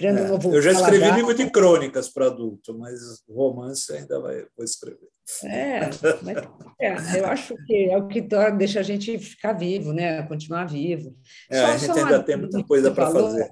É. 0.00 0.56
Eu 0.56 0.62
já 0.62 0.72
escrevi 0.72 1.10
livro 1.12 1.34
de 1.34 1.48
crônicas 1.50 2.08
para 2.08 2.26
adulto, 2.26 2.76
mas 2.76 2.98
romance 3.28 3.92
ainda 3.92 4.20
vai, 4.20 4.44
vou 4.56 4.64
escrever. 4.64 5.08
É, 5.44 5.80
mas, 6.22 6.36
é, 6.80 7.20
eu 7.20 7.26
acho 7.26 7.54
que 7.66 7.90
é 7.90 7.96
o 7.96 8.08
que 8.08 8.26
deixa 8.56 8.80
a 8.80 8.82
gente 8.82 9.18
ficar 9.18 9.52
vivo, 9.52 9.92
né? 9.92 10.22
Continuar 10.22 10.64
vivo. 10.64 11.14
É, 11.50 11.60
só, 11.60 11.66
a 11.66 11.76
gente 11.76 11.98
ainda 11.98 12.22
tem 12.22 12.36
muita 12.36 12.64
coisa 12.64 12.90
para 12.90 13.10
fazer. 13.10 13.48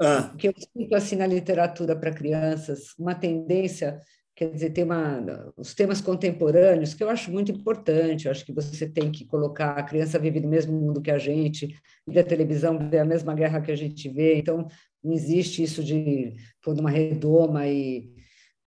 Ah. 0.00 0.34
Que 0.36 0.48
eu 0.48 0.54
sinto 0.56 0.94
assim 0.94 1.16
na 1.16 1.26
literatura 1.26 1.94
para 1.94 2.12
crianças, 2.12 2.94
uma 2.98 3.14
tendência, 3.14 4.00
quer 4.34 4.52
dizer, 4.52 4.70
tem 4.70 4.82
uma, 4.82 5.52
os 5.56 5.74
temas 5.74 6.00
contemporâneos, 6.00 6.92
que 6.92 7.04
eu 7.04 7.08
acho 7.08 7.30
muito 7.30 7.52
importante. 7.52 8.26
Eu 8.26 8.32
acho 8.32 8.44
que 8.44 8.52
você 8.52 8.88
tem 8.88 9.12
que 9.12 9.24
colocar 9.24 9.78
a 9.78 9.82
criança 9.82 10.18
vive 10.18 10.40
no 10.40 10.48
mesmo 10.48 10.72
mundo 10.72 11.00
que 11.00 11.10
a 11.10 11.18
gente, 11.18 11.72
vê 12.06 12.20
a 12.20 12.24
televisão, 12.24 12.78
vê 12.90 12.98
a 12.98 13.04
mesma 13.04 13.32
guerra 13.32 13.60
que 13.60 13.70
a 13.70 13.76
gente 13.76 14.08
vê. 14.08 14.36
Então, 14.36 14.66
não 15.02 15.12
existe 15.12 15.62
isso 15.62 15.82
de 15.82 16.34
pôr 16.62 16.74
numa 16.74 16.90
redoma 16.90 17.66
e 17.66 18.12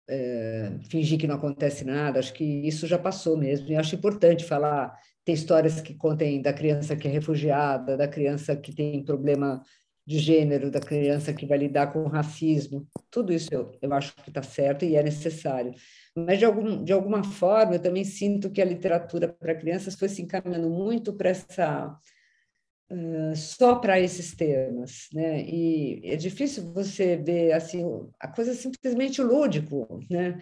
é, 0.07 0.77
fingir 0.89 1.17
que 1.17 1.27
não 1.27 1.36
acontece 1.36 1.83
nada, 1.83 2.19
acho 2.19 2.33
que 2.33 2.43
isso 2.43 2.88
já 2.88 2.97
passou 2.97 3.38
mesmo. 3.38 3.69
E 3.69 3.75
acho 3.75 3.95
importante 3.95 4.43
falar, 4.43 4.95
ter 5.23 5.33
histórias 5.33 5.81
que 5.81 5.95
contem 5.95 6.41
da 6.41 6.53
criança 6.53 6.95
que 6.95 7.07
é 7.07 7.11
refugiada, 7.11 7.97
da 7.97 8.07
criança 8.07 8.55
que 8.55 8.73
tem 8.73 9.03
problema 9.03 9.61
de 10.05 10.19
gênero, 10.19 10.69
da 10.69 10.79
criança 10.79 11.33
que 11.33 11.47
vai 11.47 11.57
lidar 11.57 11.91
com 11.91 12.05
racismo. 12.07 12.88
Tudo 13.09 13.33
isso 13.33 13.49
eu, 13.51 13.71
eu 13.81 13.91
acho 13.93 14.15
que 14.17 14.29
está 14.29 14.43
certo 14.43 14.86
e 14.86 14.95
é 14.95 15.01
necessário. 15.01 15.73
Mas, 16.15 16.38
de, 16.38 16.45
algum, 16.45 16.83
de 16.83 16.93
alguma 16.93 17.23
forma, 17.23 17.75
eu 17.75 17.81
também 17.81 18.03
sinto 18.03 18.51
que 18.51 18.61
a 18.61 18.65
literatura 18.65 19.27
para 19.27 19.55
crianças 19.55 19.95
foi 19.95 20.07
se 20.07 20.21
encaminhando 20.21 20.69
muito 20.69 21.11
para 21.11 21.29
essa 21.29 21.97
só 23.36 23.75
para 23.75 23.99
esses 23.99 24.36
temas, 24.36 25.07
né? 25.13 25.41
E 25.41 26.01
é 26.03 26.15
difícil 26.15 26.71
você 26.71 27.17
ver 27.17 27.51
assim 27.53 27.83
a 28.19 28.27
coisa 28.27 28.53
simplesmente 28.53 29.21
lúdico, 29.21 29.99
né? 30.09 30.38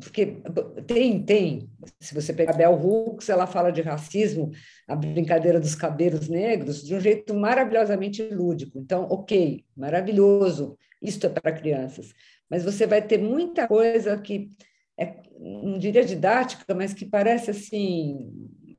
Porque 0.00 0.40
tem, 0.86 1.22
tem. 1.22 1.70
Se 2.00 2.14
você 2.14 2.32
pegar 2.32 2.54
Bell 2.54 2.72
Hooks, 2.72 3.28
ela 3.28 3.46
fala 3.46 3.70
de 3.70 3.82
racismo, 3.82 4.50
a 4.88 4.96
brincadeira 4.96 5.60
dos 5.60 5.74
cabelos 5.74 6.28
negros, 6.28 6.82
de 6.82 6.94
um 6.94 7.00
jeito 7.00 7.34
maravilhosamente 7.34 8.22
lúdico. 8.22 8.78
Então, 8.78 9.06
ok, 9.10 9.64
maravilhoso, 9.76 10.78
isto 11.00 11.26
é 11.26 11.28
para 11.28 11.52
crianças. 11.52 12.14
Mas 12.48 12.64
você 12.64 12.86
vai 12.86 13.02
ter 13.02 13.18
muita 13.18 13.68
coisa 13.68 14.16
que 14.16 14.50
é, 14.98 15.16
não 15.38 15.78
diria 15.78 16.04
didática, 16.04 16.74
mas 16.74 16.94
que 16.94 17.04
parece 17.04 17.50
assim 17.50 18.30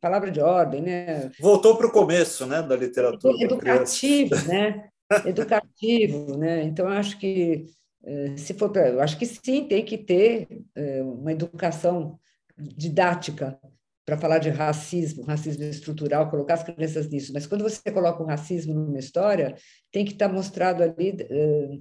palavra 0.03 0.29
de 0.29 0.41
ordem, 0.41 0.81
né? 0.81 1.31
Voltou 1.39 1.77
para 1.77 1.87
o 1.87 1.91
começo, 1.91 2.45
né, 2.45 2.61
da 2.61 2.75
literatura. 2.75 3.41
Educativo, 3.41 4.35
né? 4.45 4.89
Educativo, 5.25 6.37
né? 6.37 6.63
Então 6.63 6.89
acho 6.89 7.17
que 7.17 7.65
eh, 8.03 8.35
se 8.35 8.53
for 8.53 8.69
para, 8.69 8.89
eu 8.89 8.99
acho 8.99 9.17
que 9.17 9.25
sim, 9.25 9.65
tem 9.65 9.85
que 9.85 9.97
ter 9.97 10.47
eh, 10.75 11.01
uma 11.01 11.31
educação 11.31 12.19
didática 12.57 13.57
para 14.05 14.17
falar 14.17 14.39
de 14.39 14.49
racismo, 14.49 15.23
racismo 15.23 15.63
estrutural, 15.63 16.29
colocar 16.29 16.55
as 16.55 16.63
crianças 16.63 17.07
nisso. 17.07 17.31
Mas 17.33 17.47
quando 17.47 17.63
você 17.63 17.89
coloca 17.89 18.21
o 18.21 18.25
racismo 18.25 18.73
numa 18.73 18.99
história, 18.99 19.55
tem 19.89 20.03
que 20.03 20.11
estar 20.11 20.27
mostrado 20.27 20.83
ali 20.83 21.15
eh, 21.17 21.79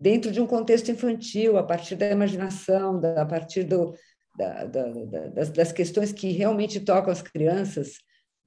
dentro 0.00 0.32
de 0.32 0.40
um 0.40 0.48
contexto 0.48 0.90
infantil, 0.90 1.56
a 1.56 1.62
partir 1.62 1.94
da 1.94 2.10
imaginação, 2.10 3.00
a 3.16 3.24
partir 3.24 3.62
do, 3.62 3.94
da, 4.38 4.64
da, 4.64 5.28
das, 5.28 5.50
das, 5.50 5.72
questões 5.72 6.12
que 6.12 6.30
realmente 6.30 6.78
tocam 6.78 7.12
as 7.12 7.20
crianças, 7.20 7.94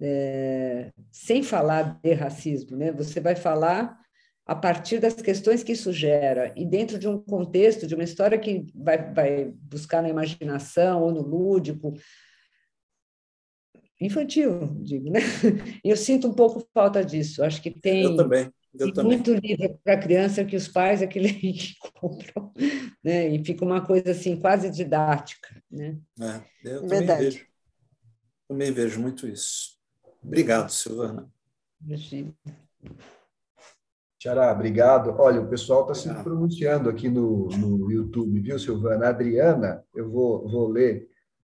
é, 0.02 0.92
sem 1.12 1.44
falar 1.44 2.00
de 2.02 2.14
racismo. 2.14 2.78
Né? 2.78 2.92
Você 2.94 3.20
vai 3.20 3.36
falar 3.36 4.00
a 4.46 4.56
partir 4.56 5.00
das 5.00 5.16
questões 5.16 5.64
que 5.64 5.74
isso 5.74 5.92
gera 5.92 6.54
e 6.56 6.66
dentro 6.66 6.98
de 6.98 7.08
um 7.08 7.20
contexto, 7.20 7.86
de 7.86 7.94
uma 7.94 8.04
história 8.04 8.40
que 8.40 8.66
vai, 8.74 9.14
vai 9.14 9.54
buscar 9.62 10.02
na 10.02 10.10
imaginação 10.10 11.04
ou 11.04 11.12
no 11.12 11.22
lúdico, 11.22 11.94
infantil, 14.00 14.68
digo, 14.82 15.12
né? 15.12 15.20
E 15.86 15.90
eu 15.90 15.98
sinto 15.98 16.28
um 16.28 16.34
pouco 16.34 16.68
falta 16.74 17.06
disso. 17.06 17.44
Acho 17.44 17.62
que 17.62 17.70
tem. 17.70 18.04
Eu 18.04 18.16
também. 18.16 18.52
Eu 18.78 18.94
tem 18.94 19.04
muito 19.04 19.34
livro 19.34 19.78
para 19.84 19.98
criança 19.98 20.46
que 20.46 20.56
os 20.56 20.68
pais 20.68 21.02
é 21.02 21.08
que 21.08 21.76
compram, 21.94 22.54
né? 23.04 23.28
E 23.28 23.44
fica 23.44 23.66
uma 23.66 23.86
coisa 23.86 24.12
assim 24.12 24.40
quase 24.40 24.70
didática, 24.70 25.62
né? 25.70 25.98
É, 26.20 26.42
eu 26.64 26.82
também 26.82 27.00
Verdade. 27.00 27.24
vejo. 27.24 27.46
Também 28.48 28.72
vejo 28.72 29.02
muito 29.02 29.28
isso. 29.28 29.78
Obrigado, 30.24 30.70
Silvana. 30.70 31.30
Imagina. 31.86 32.34
Tiara, 34.18 34.52
obrigado. 34.52 35.10
Olha, 35.18 35.42
o 35.42 35.50
pessoal 35.50 35.82
está 35.82 35.96
se 35.96 36.24
pronunciando 36.24 36.90
aqui 36.90 37.10
no, 37.10 37.48
no 37.50 37.92
YouTube, 37.92 38.40
viu, 38.40 38.60
Silvana? 38.60 39.08
A 39.08 39.10
Adriana, 39.10 39.84
eu 39.96 40.10
vou, 40.12 40.48
vou 40.48 40.70
ler 40.70 41.10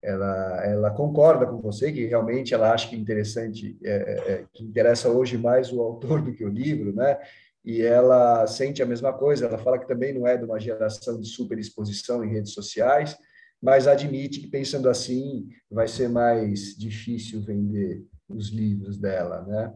ela, 0.05 0.63
ela 0.63 0.91
concorda 0.91 1.47
com 1.47 1.59
você 1.59 1.91
que 1.91 2.05
realmente 2.05 2.53
ela 2.53 2.71
acha 2.71 2.87
que 2.87 2.95
é 2.95 2.99
interessante, 2.99 3.75
é, 3.83 3.89
é, 3.89 4.31
é, 4.31 4.45
que 4.53 4.63
interessa 4.63 5.09
hoje 5.09 5.35
mais 5.35 5.73
o 5.73 5.81
autor 5.81 6.21
do 6.21 6.31
que 6.31 6.45
o 6.45 6.49
livro, 6.49 6.93
né? 6.95 7.17
E 7.63 7.81
ela 7.81 8.45
sente 8.45 8.83
a 8.83 8.85
mesma 8.85 9.11
coisa. 9.11 9.47
Ela 9.47 9.57
fala 9.57 9.79
que 9.79 9.87
também 9.87 10.13
não 10.13 10.27
é 10.27 10.37
de 10.37 10.45
uma 10.45 10.59
geração 10.59 11.19
de 11.19 11.27
superexposição 11.27 12.23
em 12.23 12.29
redes 12.29 12.53
sociais, 12.53 13.17
mas 13.59 13.87
admite 13.87 14.39
que 14.39 14.47
pensando 14.47 14.87
assim 14.87 15.49
vai 15.71 15.87
ser 15.87 16.07
mais 16.07 16.77
difícil 16.77 17.41
vender 17.41 18.05
os 18.29 18.49
livros 18.49 18.97
dela, 18.99 19.41
né? 19.41 19.73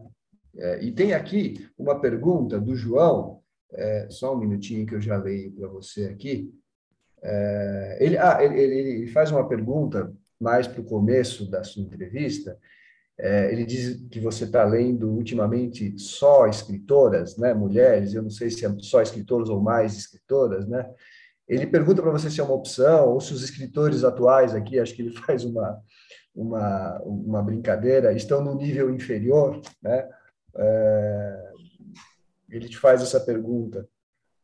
É, 0.56 0.82
e 0.84 0.92
tem 0.92 1.12
aqui 1.12 1.68
uma 1.76 2.00
pergunta 2.00 2.60
do 2.60 2.76
João, 2.76 3.40
é, 3.72 4.06
só 4.10 4.34
um 4.34 4.38
minutinho 4.38 4.86
que 4.86 4.94
eu 4.94 5.00
já 5.00 5.16
leio 5.16 5.50
para 5.52 5.66
você 5.66 6.04
aqui. 6.04 6.52
É, 7.22 7.98
ele, 8.00 8.16
ah, 8.16 8.38
ele, 8.42 8.60
ele, 8.60 9.06
faz 9.08 9.30
uma 9.30 9.46
pergunta 9.46 10.12
mais 10.40 10.66
para 10.66 10.80
o 10.80 10.84
começo 10.84 11.48
da 11.50 11.62
sua 11.62 11.82
entrevista. 11.82 12.58
É, 13.18 13.52
ele 13.52 13.66
diz 13.66 14.00
que 14.10 14.18
você 14.18 14.44
está 14.44 14.64
lendo 14.64 15.10
ultimamente 15.10 15.98
só 15.98 16.46
escritoras, 16.46 17.36
né, 17.36 17.52
mulheres. 17.52 18.14
Eu 18.14 18.22
não 18.22 18.30
sei 18.30 18.50
se 18.50 18.64
é 18.64 18.74
só 18.78 19.02
escritoras 19.02 19.50
ou 19.50 19.60
mais 19.60 19.96
escritoras, 19.96 20.66
né? 20.66 20.90
Ele 21.46 21.66
pergunta 21.66 22.00
para 22.00 22.12
você 22.12 22.30
se 22.30 22.40
é 22.40 22.44
uma 22.44 22.54
opção 22.54 23.08
ou 23.10 23.20
se 23.20 23.32
os 23.34 23.42
escritores 23.42 24.04
atuais 24.04 24.54
aqui, 24.54 24.78
acho 24.78 24.94
que 24.94 25.02
ele 25.02 25.12
faz 25.26 25.44
uma 25.44 25.82
uma, 26.34 27.00
uma 27.02 27.42
brincadeira, 27.42 28.12
estão 28.12 28.42
no 28.42 28.54
nível 28.54 28.90
inferior, 28.90 29.60
né? 29.82 30.08
É, 30.56 31.50
ele 32.48 32.68
te 32.68 32.76
faz 32.76 33.02
essa 33.02 33.20
pergunta. 33.20 33.88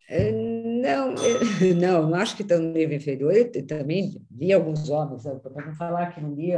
É, 0.09 0.31
não, 0.87 1.15
não, 1.75 2.09
não 2.11 2.15
acho 2.15 2.37
que 2.37 2.43
estão 2.43 2.61
no 2.61 2.73
nível 2.73 2.97
inferior. 2.97 3.33
Eu 3.35 3.67
também 3.67 4.21
vi 4.31 4.53
alguns 4.53 4.89
homens, 4.89 5.23
para 5.23 5.67
não 5.67 5.75
falar 5.75 6.13
que 6.13 6.21
não 6.21 6.35
li, 6.35 6.53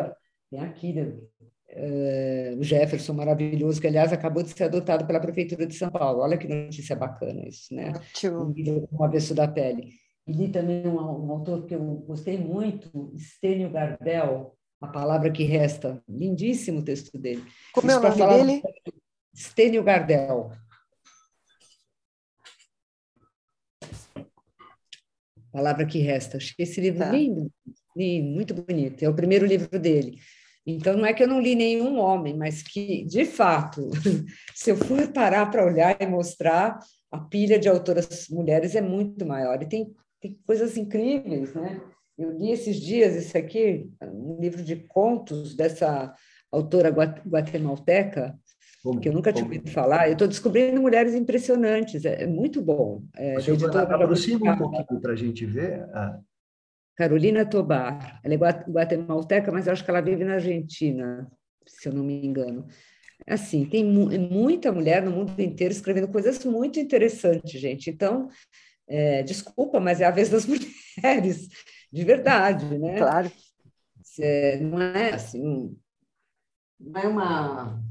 tem 0.50 0.60
aqui 0.60 0.94
uh, 1.00 2.58
o 2.58 2.62
Jefferson 2.62 3.12
maravilhoso, 3.12 3.80
que 3.80 3.86
aliás 3.86 4.12
acabou 4.12 4.42
de 4.42 4.50
ser 4.50 4.64
adotado 4.64 5.06
pela 5.06 5.20
Prefeitura 5.20 5.66
de 5.66 5.74
São 5.74 5.90
Paulo. 5.90 6.20
Olha 6.20 6.38
que 6.38 6.48
notícia 6.48 6.96
bacana 6.96 7.46
isso, 7.46 7.74
né? 7.74 7.92
Ótimo. 7.94 8.54
Um 8.92 9.04
avesso 9.04 9.34
da 9.34 9.46
pele. 9.46 9.92
E 10.26 10.32
li 10.32 10.48
também 10.48 10.86
um, 10.86 10.96
um, 10.96 11.30
autor 11.30 11.64
que 11.64 11.74
eu 11.74 11.82
gostei 12.06 12.36
muito, 12.38 13.14
Stênio 13.16 13.70
Gardel, 13.70 14.54
A 14.80 14.86
Palavra 14.86 15.30
que 15.30 15.42
Resta. 15.44 16.02
Lindíssimo 16.06 16.80
o 16.80 16.84
texto 16.84 17.16
dele. 17.18 17.42
Como 17.72 17.88
isso 17.88 17.98
é 17.98 18.10
o 18.10 18.16
nome 18.18 18.44
dele? 18.44 18.62
Stênio 19.34 19.82
Gardel. 19.82 20.52
Palavra 25.52 25.86
que 25.86 25.98
Resta. 25.98 26.36
Achei 26.36 26.54
esse 26.58 26.80
livro 26.80 27.00
tá. 27.00 27.10
lindo, 27.10 27.50
lindo, 27.96 28.28
muito 28.30 28.54
bonito. 28.54 29.02
É 29.02 29.08
o 29.08 29.14
primeiro 29.14 29.46
livro 29.46 29.78
dele. 29.78 30.18
Então, 30.66 30.96
não 30.96 31.06
é 31.06 31.14
que 31.14 31.22
eu 31.22 31.28
não 31.28 31.40
li 31.40 31.54
nenhum 31.54 31.98
homem, 31.98 32.36
mas 32.36 32.62
que, 32.62 33.04
de 33.04 33.24
fato, 33.24 33.88
se 34.54 34.70
eu 34.70 34.76
for 34.76 35.08
parar 35.08 35.50
para 35.50 35.64
olhar 35.64 35.96
e 36.00 36.06
mostrar, 36.06 36.78
a 37.10 37.18
pilha 37.18 37.58
de 37.58 37.68
autoras 37.68 38.28
mulheres 38.28 38.74
é 38.74 38.80
muito 38.82 39.24
maior. 39.24 39.62
E 39.62 39.66
tem, 39.66 39.90
tem 40.20 40.38
coisas 40.46 40.76
incríveis, 40.76 41.54
né? 41.54 41.80
Eu 42.18 42.32
li 42.32 42.50
esses 42.50 42.76
dias 42.76 43.14
isso 43.14 43.38
aqui, 43.38 43.88
um 44.02 44.38
livro 44.40 44.62
de 44.62 44.76
contos 44.76 45.54
dessa 45.54 46.12
autora 46.50 46.90
guatemalteca, 46.90 48.38
como, 48.82 49.00
que 49.00 49.08
eu 49.08 49.12
nunca 49.12 49.32
tinha 49.32 49.44
ouvido 49.44 49.70
falar. 49.70 50.06
Eu 50.06 50.12
estou 50.12 50.28
descobrindo 50.28 50.80
mulheres 50.80 51.14
impressionantes, 51.14 52.04
é, 52.04 52.22
é 52.22 52.26
muito 52.26 52.62
bom. 52.62 53.02
É, 53.16 53.36
aproxima 53.36 54.52
um 54.52 54.58
pouquinho 54.58 55.00
para 55.00 55.12
a 55.12 55.16
gente 55.16 55.44
ver. 55.44 55.82
A... 55.94 56.20
Carolina 56.96 57.44
Tobar, 57.44 58.20
ela 58.24 58.34
é 58.34 58.36
guatemalteca, 58.36 59.52
mas 59.52 59.68
acho 59.68 59.84
que 59.84 59.90
ela 59.90 60.00
vive 60.00 60.24
na 60.24 60.34
Argentina, 60.34 61.30
se 61.66 61.88
eu 61.88 61.92
não 61.92 62.04
me 62.04 62.24
engano. 62.24 62.66
Assim, 63.26 63.64
tem 63.64 63.84
mu 63.84 64.08
muita 64.30 64.72
mulher 64.72 65.02
no 65.02 65.10
mundo 65.10 65.38
inteiro 65.40 65.72
escrevendo 65.72 66.08
coisas 66.08 66.44
muito 66.44 66.78
interessantes, 66.78 67.60
gente. 67.60 67.90
Então, 67.90 68.28
é, 68.88 69.22
desculpa, 69.22 69.80
mas 69.80 70.00
é 70.00 70.06
a 70.06 70.10
vez 70.10 70.28
das 70.28 70.46
mulheres, 71.02 71.48
de 71.92 72.04
verdade, 72.04 72.78
né? 72.78 72.98
Claro. 72.98 73.30
É, 74.20 74.56
não 74.58 74.80
é 74.82 75.14
assim, 75.14 75.76
não 76.80 77.00
é 77.00 77.06
uma 77.06 77.87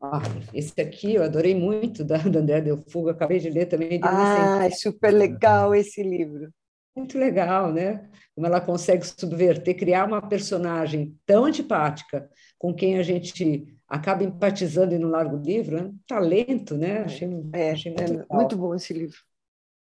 ah, 0.00 0.22
esse 0.54 0.80
aqui 0.80 1.14
eu 1.14 1.22
adorei 1.22 1.54
muito, 1.54 2.02
da, 2.02 2.16
da 2.16 2.40
André 2.40 2.60
Del 2.62 2.78
Fuga, 2.88 3.12
acabei 3.12 3.38
de 3.38 3.50
ler 3.50 3.66
também. 3.66 4.00
Ah, 4.02 4.64
é 4.64 4.70
super 4.70 5.10
legal 5.10 5.74
esse 5.74 6.02
livro. 6.02 6.50
Muito 6.96 7.18
legal, 7.18 7.72
né? 7.72 8.08
Como 8.34 8.46
ela 8.46 8.60
consegue 8.60 9.06
subverter, 9.06 9.76
criar 9.76 10.06
uma 10.06 10.26
personagem 10.26 11.16
tão 11.26 11.44
antipática 11.44 12.28
com 12.58 12.74
quem 12.74 12.98
a 12.98 13.02
gente 13.02 13.76
acaba 13.86 14.24
empatizando 14.24 14.98
no 14.98 15.08
largo 15.08 15.36
livro, 15.36 15.76
é 15.76 15.82
um 15.82 15.98
talento, 16.06 16.76
né? 16.76 17.00
Achei, 17.00 17.28
é, 17.52 17.72
achei 17.72 17.92
muito, 17.92 18.26
é 18.30 18.34
muito 18.34 18.56
bom 18.56 18.74
esse 18.74 18.92
livro. 18.92 19.18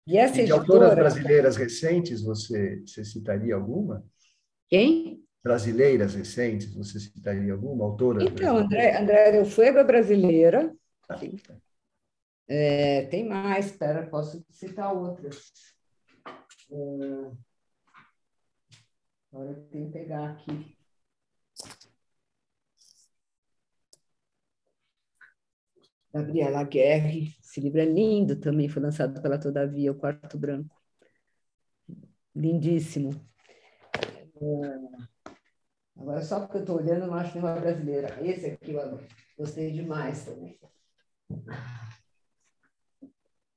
E 0.07 0.17
essa 0.17 0.41
e 0.41 0.45
de 0.45 0.51
editora... 0.53 0.85
autoras 0.85 0.95
brasileiras 0.95 1.57
recentes, 1.57 2.21
você, 2.23 2.81
você 2.85 3.03
citaria 3.03 3.53
alguma? 3.53 4.03
Quem? 4.69 5.21
Brasileiras 5.43 6.15
recentes? 6.15 6.73
Você 6.73 6.99
citaria 6.99 7.53
alguma 7.53 7.85
autora? 7.85 8.23
Então, 8.23 8.57
André, 8.57 8.97
André 8.97 9.31
Del 9.31 9.45
Fuego 9.45 9.77
é 9.79 9.83
brasileira. 9.83 10.75
Ah, 11.09 11.19
é, 12.47 13.05
tem 13.07 13.27
mais, 13.27 13.67
espera, 13.67 14.07
posso 14.07 14.45
citar 14.49 14.93
outras. 14.93 15.51
É, 16.71 17.31
agora 19.31 19.51
eu 19.51 19.63
tenho 19.69 19.87
que 19.87 19.91
pegar 19.91 20.31
aqui. 20.31 20.77
Gabriela 26.13 26.63
Guerre, 26.63 27.35
esse 27.43 27.59
livro 27.59 27.79
é 27.79 27.85
lindo 27.85 28.39
também, 28.39 28.69
foi 28.69 28.81
lançado 28.81 29.21
pela 29.21 29.37
Todavia, 29.37 29.91
O 29.91 29.95
Quarto 29.95 30.37
Branco. 30.37 30.75
Lindíssimo. 32.33 33.11
É, 34.41 35.07
Agora, 35.99 36.21
só 36.21 36.39
porque 36.39 36.57
eu 36.57 36.61
estou 36.61 36.77
olhando, 36.77 37.01
eu 37.01 37.07
não 37.07 37.13
acho 37.15 37.33
nenhuma 37.37 37.59
brasileira. 37.59 38.17
Esse 38.21 38.47
aqui 38.47 38.73
eu 38.73 38.99
gostei 39.37 39.71
demais 39.71 40.23
também. 40.25 40.59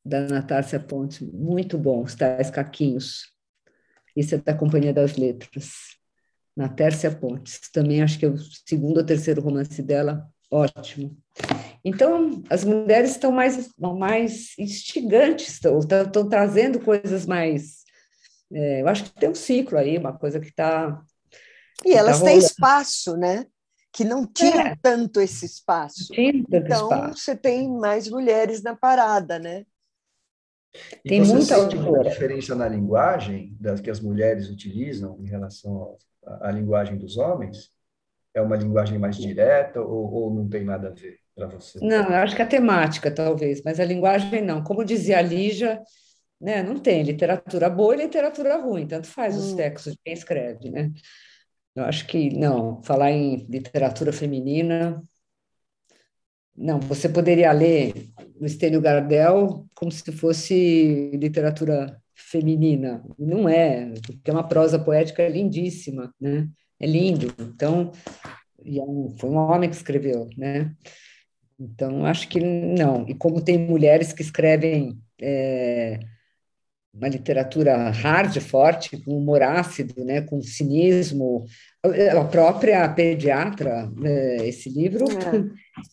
Da 0.05 0.23
Natácia 0.23 0.81
Pontes, 0.81 1.21
muito 1.21 1.77
bom, 1.79 2.03
os 2.03 2.15
tais 2.15 2.51
caquinhos. 2.51 3.33
Esse 4.17 4.35
é 4.35 4.39
da 4.39 4.55
Companhia 4.55 4.93
das 4.93 5.17
Letras. 5.17 5.99
Natércia 6.57 7.11
Pontes, 7.11 7.71
também 7.73 8.03
acho 8.03 8.19
que 8.19 8.27
é 8.27 8.29
o 8.29 8.37
segundo 8.37 8.99
ou 8.99 9.05
terceiro 9.05 9.41
romance 9.41 9.81
dela, 9.83 10.29
ótimo. 10.51 11.17
Então, 11.85 12.43
as 12.51 12.65
mulheres 12.65 13.12
estão 13.12 13.31
mais, 13.31 13.71
mais 13.79 14.59
instigantes, 14.59 15.49
estão, 15.55 15.79
estão 15.79 16.29
trazendo 16.29 16.81
coisas 16.81 17.25
mais. 17.25 17.85
É, 18.53 18.83
eu 18.83 18.89
acho 18.89 19.05
que 19.05 19.21
tem 19.21 19.31
um 19.31 19.35
ciclo 19.35 19.79
aí, 19.79 19.97
uma 19.97 20.12
coisa 20.12 20.41
que 20.41 20.49
está 20.49 21.03
e 21.84 21.92
elas 21.92 22.18
tá 22.20 22.26
têm 22.26 22.38
espaço, 22.38 23.16
né? 23.16 23.47
Que 23.92 24.05
não 24.05 24.26
tinham 24.26 24.60
é. 24.60 24.76
tanto 24.80 25.20
esse 25.20 25.47
espaço. 25.47 26.12
Tinha 26.12 26.32
tanto 26.32 26.55
então, 26.55 26.90
espaço. 26.90 27.18
você 27.18 27.36
tem 27.36 27.68
mais 27.68 28.09
mulheres 28.09 28.62
na 28.62 28.76
parada, 28.76 29.38
né? 29.38 29.64
tem 31.05 31.22
muita 31.24 31.59
uma 31.59 32.05
diferença 32.05 32.55
na 32.55 32.68
linguagem 32.68 33.56
das 33.59 33.80
que 33.80 33.90
as 33.90 34.01
mulheres 34.01 34.48
utilizam 34.48 35.18
em 35.20 35.26
relação 35.26 35.97
à, 36.24 36.48
à 36.48 36.52
linguagem 36.52 36.97
dos 36.97 37.16
homens? 37.16 37.70
É 38.32 38.40
uma 38.40 38.56
linguagem 38.56 38.98
mais 38.98 39.16
direta 39.16 39.80
ou, 39.80 40.12
ou 40.12 40.34
não 40.34 40.48
tem 40.48 40.64
nada 40.64 40.88
a 40.88 40.92
ver 40.92 41.18
para 41.34 41.48
você? 41.48 41.80
Não, 41.80 42.05
eu 42.05 42.16
acho 42.16 42.36
que 42.36 42.42
a 42.42 42.47
temática 42.47 43.10
talvez, 43.10 43.62
mas 43.64 43.80
a 43.80 43.84
linguagem 43.84 44.42
não. 44.42 44.62
Como 44.62 44.84
dizia 44.84 45.18
a 45.18 45.22
Lígia, 45.22 45.82
né, 46.40 46.62
não 46.62 46.78
tem 46.78 47.02
literatura 47.02 47.68
boa 47.68 47.94
e 47.94 47.98
literatura 47.98 48.56
ruim, 48.56 48.86
tanto 48.86 49.09
faz 49.09 49.36
hum. 49.36 49.40
os 49.40 49.52
textos 49.55 49.94
de 49.94 49.98
quem 50.05 50.14
escreve, 50.14 50.70
né? 50.70 50.92
Eu 51.74 51.84
acho 51.84 52.06
que, 52.06 52.30
não, 52.36 52.82
falar 52.82 53.12
em 53.12 53.47
literatura 53.48 54.12
feminina, 54.12 55.02
não, 56.56 56.80
você 56.80 57.09
poderia 57.09 57.52
ler 57.52 58.10
o 58.38 58.44
Estênio 58.44 58.80
Gardel 58.80 59.66
como 59.74 59.90
se 59.90 60.12
fosse 60.12 61.10
literatura 61.14 62.01
feminina. 62.14 63.02
Não 63.18 63.48
é, 63.48 63.94
porque 64.06 64.30
é 64.30 64.32
uma 64.32 64.47
prosa 64.47 64.78
poética 64.78 65.26
lindíssima, 65.28 66.12
né? 66.20 66.48
É 66.78 66.86
lindo. 66.86 67.32
Então, 67.38 67.92
é 68.64 69.18
foi 69.18 69.30
um 69.30 69.36
homem 69.36 69.70
que 69.70 69.76
escreveu, 69.76 70.28
né? 70.36 70.74
Então, 71.59 72.05
acho 72.05 72.28
que 72.28 72.40
não. 72.40 73.09
E 73.09 73.14
como 73.14 73.42
tem 73.42 73.59
mulheres 73.59 74.12
que 74.12 74.22
escrevem 74.22 74.98
é, 75.20 76.01
uma 76.93 77.09
literatura 77.09 77.91
hard, 77.91 78.41
forte, 78.41 78.97
com 79.03 79.17
humor 79.17 79.43
ácido, 79.43 80.05
né, 80.05 80.21
com 80.21 80.43
cinismo. 80.43 81.45
A 82.19 82.25
própria 82.25 82.89
pediatra, 82.89 83.91
né, 83.97 84.49
esse 84.49 84.69
livro 84.69 85.05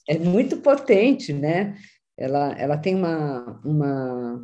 é. 0.08 0.16
é. 0.16 0.20
muito 0.20 0.58
potente, 0.58 1.32
né? 1.32 1.76
Ela, 2.18 2.54
ela 2.58 2.78
tem 2.78 2.96
uma, 2.96 3.62
uma, 3.64 4.42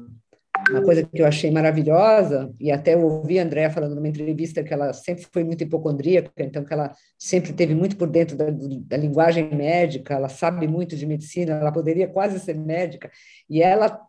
uma 0.70 0.82
coisa 0.84 1.04
que 1.04 1.20
eu 1.20 1.26
achei 1.26 1.50
maravilhosa, 1.50 2.54
e 2.60 2.72
até 2.72 2.94
eu 2.94 3.02
ouvi 3.02 3.40
a 3.40 3.44
Andréa 3.44 3.72
falando 3.72 3.96
numa 3.96 4.08
entrevista 4.08 4.64
que 4.64 4.72
ela 4.72 4.94
sempre 4.94 5.26
foi 5.34 5.44
muito 5.44 5.64
hipocondríaca, 5.64 6.32
então 6.38 6.64
que 6.64 6.72
ela 6.72 6.94
sempre 7.18 7.52
teve 7.52 7.74
muito 7.74 7.98
por 7.98 8.08
dentro 8.08 8.38
da, 8.38 8.46
da 8.52 8.96
linguagem 8.96 9.54
médica, 9.56 10.14
ela 10.14 10.30
sabe 10.30 10.68
muito 10.68 10.96
de 10.96 11.08
medicina, 11.08 11.56
ela 11.56 11.72
poderia 11.72 12.08
quase 12.08 12.40
ser 12.40 12.56
médica, 12.56 13.10
e 13.50 13.64
ela 13.64 14.00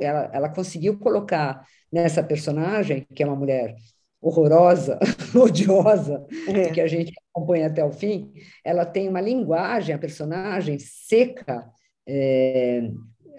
ela, 0.00 0.30
ela 0.32 0.48
conseguiu 0.48 0.98
colocar 0.98 1.66
nessa 1.90 2.22
personagem, 2.22 3.06
que 3.14 3.22
é 3.22 3.26
uma 3.26 3.36
mulher 3.36 3.74
horrorosa, 4.20 4.98
odiosa, 5.34 6.24
é. 6.48 6.70
que 6.70 6.80
a 6.80 6.86
gente 6.86 7.12
acompanha 7.34 7.66
até 7.66 7.84
o 7.84 7.90
fim, 7.90 8.32
ela 8.64 8.86
tem 8.86 9.08
uma 9.08 9.20
linguagem, 9.20 9.94
a 9.94 9.98
personagem 9.98 10.78
seca, 10.78 11.68
é, 12.06 12.88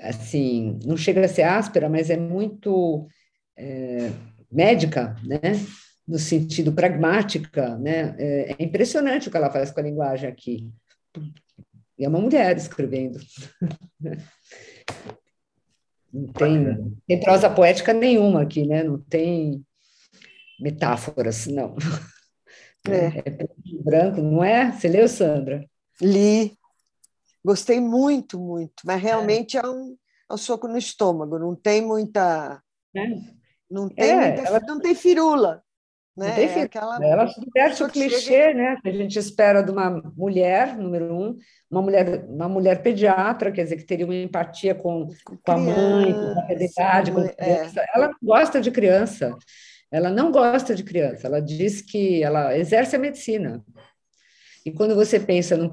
assim, 0.01 0.77
não 0.85 0.97
chega 0.97 1.23
a 1.23 1.27
ser 1.27 1.43
áspera, 1.43 1.89
mas 1.89 2.09
é 2.09 2.17
muito 2.17 3.07
é, 3.57 4.11
médica, 4.51 5.15
né? 5.23 5.53
no 6.07 6.19
sentido 6.19 6.73
pragmática, 6.73 7.77
né? 7.77 8.15
É, 8.17 8.55
é 8.59 8.63
impressionante 8.63 9.27
o 9.27 9.31
que 9.31 9.37
ela 9.37 9.49
faz 9.49 9.71
com 9.71 9.79
a 9.79 9.83
linguagem 9.83 10.29
aqui. 10.29 10.69
E 11.97 12.03
é 12.03 12.09
uma 12.09 12.19
mulher 12.19 12.57
escrevendo. 12.57 13.19
Não 16.13 16.31
tem, 16.31 16.95
tem 17.07 17.19
prosa 17.19 17.49
poética 17.49 17.91
nenhuma 17.91 18.43
aqui, 18.43 18.67
né? 18.67 18.83
Não 18.83 18.99
tem 18.99 19.65
metáforas, 20.59 21.47
não. 21.47 21.75
É. 22.85 23.19
é 23.19 23.47
branco, 23.81 24.21
não 24.21 24.43
é? 24.43 24.69
Você 24.73 24.89
leu, 24.89 25.07
Sandra? 25.07 25.65
Li. 26.01 26.57
Gostei 27.41 27.79
muito, 27.79 28.37
muito, 28.37 28.83
mas 28.85 29.01
realmente 29.01 29.55
é, 29.55 29.61
é 29.61 29.65
um, 29.65 29.97
é 30.29 30.33
um 30.33 30.37
soco 30.37 30.67
no 30.67 30.77
estômago, 30.77 31.39
não 31.39 31.55
tem 31.55 31.81
muita. 31.81 32.61
É. 32.93 33.01
Não 33.71 33.87
tem, 33.87 34.09
é, 34.09 34.27
muita, 34.33 34.41
ela... 34.49 34.59
não 34.59 34.81
tem 34.81 34.93
firula. 34.93 35.63
Né? 36.15 36.27
Não 36.27 36.35
tem 36.35 36.45
é 36.45 36.61
aquela... 36.61 37.03
Ela 37.03 37.27
subverte 37.27 37.83
o 37.83 37.89
clichê 37.89 38.19
chega... 38.19 38.53
né? 38.53 38.77
que 38.81 38.89
a 38.89 38.91
gente 38.91 39.17
espera 39.17 39.63
de 39.63 39.71
uma 39.71 39.89
mulher, 40.15 40.77
número 40.77 41.13
um, 41.13 41.37
uma 41.69 41.81
mulher, 41.81 42.25
uma 42.25 42.47
mulher 42.47 42.83
pediatra, 42.83 43.51
quer 43.51 43.63
dizer, 43.63 43.77
que 43.77 43.85
teria 43.85 44.05
uma 44.05 44.15
empatia 44.15 44.75
com, 44.75 45.07
com, 45.25 45.37
com 45.37 45.51
a 45.51 45.57
mãe, 45.57 46.13
com 46.13 46.39
a 46.39 46.45
realidade, 46.45 47.11
com 47.11 47.19
a 47.19 47.29
criança. 47.29 47.81
É. 47.81 47.85
Ela 47.95 48.07
não 48.09 48.17
gosta 48.21 48.61
de 48.61 48.71
criança, 48.71 49.35
ela 49.91 50.09
não 50.09 50.31
gosta 50.31 50.75
de 50.75 50.83
criança, 50.83 51.27
ela 51.27 51.41
diz 51.41 51.81
que 51.81 52.23
ela 52.23 52.57
exerce 52.57 52.95
a 52.95 52.99
medicina. 52.99 53.63
E 54.65 54.71
quando 54.71 54.95
você 54.95 55.19
pensa 55.19 55.57
num, 55.57 55.69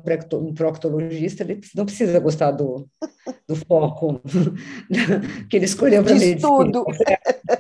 proctologista, 0.53 1.45
ele 1.45 1.61
não 1.77 1.85
precisa 1.85 2.19
gostar 2.19 2.51
do, 2.51 2.89
do 3.47 3.55
foco 3.55 4.21
que 5.49 5.57
ele 5.57 5.65
escolheu 5.65 6.03
para 6.03 6.15
medicina. 6.15 6.41
Tudo. 6.41 6.85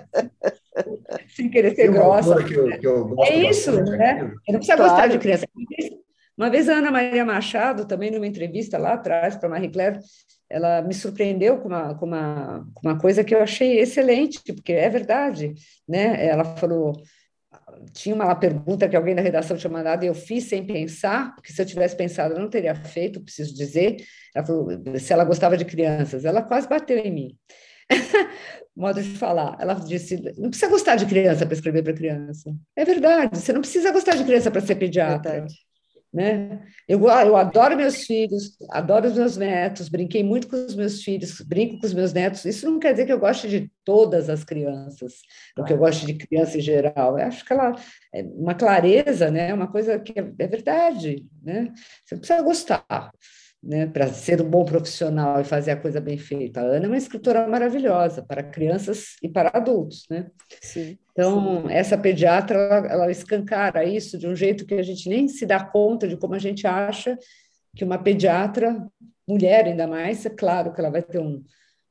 sem 1.28 1.48
querer 1.50 1.74
ser 1.74 1.90
grossa. 1.90 2.42
Que 2.44 2.54
eu, 2.54 2.78
que 2.78 2.86
eu 2.86 3.16
é 3.24 3.50
isso, 3.50 3.72
né? 3.72 4.20
Eu 4.46 4.52
não 4.52 4.58
precisa 4.58 4.76
claro. 4.76 4.90
gostar 4.90 5.06
de 5.08 5.18
criança. 5.18 5.46
Uma 6.36 6.48
vez 6.48 6.68
a 6.68 6.74
Ana 6.74 6.90
Maria 6.90 7.24
Machado, 7.24 7.86
também 7.86 8.10
numa 8.10 8.26
entrevista 8.26 8.78
lá 8.78 8.94
atrás 8.94 9.36
para 9.36 9.48
Marie 9.48 9.70
Claire, 9.70 9.98
ela 10.48 10.82
me 10.82 10.94
surpreendeu 10.94 11.58
com 11.58 11.68
uma, 11.68 11.94
com, 11.94 12.06
uma, 12.06 12.66
com 12.74 12.88
uma 12.88 12.98
coisa 12.98 13.22
que 13.22 13.34
eu 13.34 13.42
achei 13.42 13.78
excelente, 13.78 14.40
porque 14.52 14.72
é 14.72 14.88
verdade, 14.88 15.54
né? 15.86 16.26
Ela 16.26 16.44
falou, 16.56 16.94
tinha 17.92 18.14
uma 18.14 18.34
pergunta 18.34 18.88
que 18.88 18.96
alguém 18.96 19.14
da 19.14 19.22
redação 19.22 19.56
tinha 19.56 19.70
mandado 19.70 20.04
e 20.04 20.08
eu 20.08 20.14
fiz 20.14 20.44
sem 20.44 20.64
pensar, 20.66 21.34
porque 21.34 21.52
se 21.52 21.60
eu 21.60 21.66
tivesse 21.66 21.96
pensado 21.96 22.34
eu 22.34 22.40
não 22.40 22.50
teria 22.50 22.74
feito, 22.74 23.22
preciso 23.22 23.54
dizer. 23.54 23.96
Ela 24.34 24.46
falou 24.46 24.68
se 24.98 25.12
ela 25.12 25.24
gostava 25.24 25.56
de 25.56 25.64
crianças. 25.64 26.24
Ela 26.24 26.42
quase 26.42 26.68
bateu 26.68 26.98
em 26.98 27.12
mim. 27.12 27.38
modo 28.76 29.02
de 29.02 29.16
falar. 29.16 29.56
Ela 29.60 29.74
disse: 29.74 30.16
não 30.38 30.50
precisa 30.50 30.70
gostar 30.70 30.96
de 30.96 31.06
criança 31.06 31.44
para 31.44 31.54
escrever 31.54 31.82
para 31.82 31.92
criança. 31.92 32.54
É 32.76 32.84
verdade, 32.84 33.38
você 33.38 33.52
não 33.52 33.60
precisa 33.60 33.92
gostar 33.92 34.16
de 34.16 34.24
criança 34.24 34.50
para 34.50 34.60
ser 34.60 34.76
pediatra. 34.76 35.46
Né? 36.12 36.66
Eu, 36.88 36.98
eu 37.06 37.36
adoro 37.36 37.76
meus 37.76 38.04
filhos, 38.04 38.56
adoro 38.70 39.06
os 39.06 39.14
meus 39.14 39.36
netos, 39.36 39.88
brinquei 39.88 40.24
muito 40.24 40.48
com 40.48 40.56
os 40.56 40.74
meus 40.74 41.04
filhos, 41.04 41.40
brinco 41.40 41.78
com 41.78 41.86
os 41.86 41.94
meus 41.94 42.12
netos. 42.12 42.44
Isso 42.44 42.68
não 42.68 42.80
quer 42.80 42.92
dizer 42.92 43.06
que 43.06 43.12
eu 43.12 43.18
goste 43.18 43.48
de 43.48 43.70
todas 43.84 44.28
as 44.28 44.42
crianças, 44.42 45.20
ou 45.56 45.64
que 45.64 45.72
eu 45.72 45.78
goste 45.78 46.06
de 46.06 46.14
criança 46.14 46.58
em 46.58 46.60
geral. 46.60 47.16
Eu 47.16 47.26
acho 47.26 47.44
que 47.44 47.52
ela 47.52 47.76
é 48.12 48.22
uma 48.22 48.56
clareza, 48.56 49.30
né? 49.30 49.54
uma 49.54 49.70
coisa 49.70 50.00
que 50.00 50.18
é, 50.18 50.32
é 50.36 50.46
verdade. 50.48 51.24
Né? 51.44 51.72
Você 52.04 52.16
precisa 52.16 52.42
gostar 52.42 53.12
né, 53.62 53.86
para 53.86 54.08
ser 54.08 54.40
um 54.40 54.48
bom 54.48 54.64
profissional 54.64 55.40
e 55.40 55.44
fazer 55.44 55.72
a 55.72 55.76
coisa 55.76 56.00
bem 56.00 56.16
feita. 56.16 56.60
A 56.60 56.64
Ana 56.64 56.86
é 56.86 56.88
uma 56.88 56.96
escritora 56.96 57.46
maravilhosa 57.46 58.22
para 58.22 58.42
crianças 58.42 59.16
e 59.22 59.28
para 59.28 59.50
adultos, 59.52 60.06
né? 60.08 60.30
Sim, 60.62 60.98
então, 61.12 61.62
sim. 61.62 61.72
essa 61.72 61.98
pediatra, 61.98 62.58
ela, 62.58 62.86
ela 62.86 63.10
escancara 63.10 63.84
isso 63.84 64.16
de 64.18 64.26
um 64.26 64.34
jeito 64.34 64.64
que 64.64 64.74
a 64.74 64.82
gente 64.82 65.08
nem 65.08 65.28
se 65.28 65.44
dá 65.44 65.62
conta 65.62 66.08
de 66.08 66.16
como 66.16 66.34
a 66.34 66.38
gente 66.38 66.66
acha 66.66 67.18
que 67.76 67.84
uma 67.84 67.98
pediatra, 67.98 68.86
mulher 69.28 69.66
ainda 69.66 69.86
mais, 69.86 70.24
é 70.24 70.30
claro 70.30 70.72
que 70.72 70.80
ela 70.80 70.90
vai 70.90 71.02
ter 71.02 71.18
um, 71.18 71.42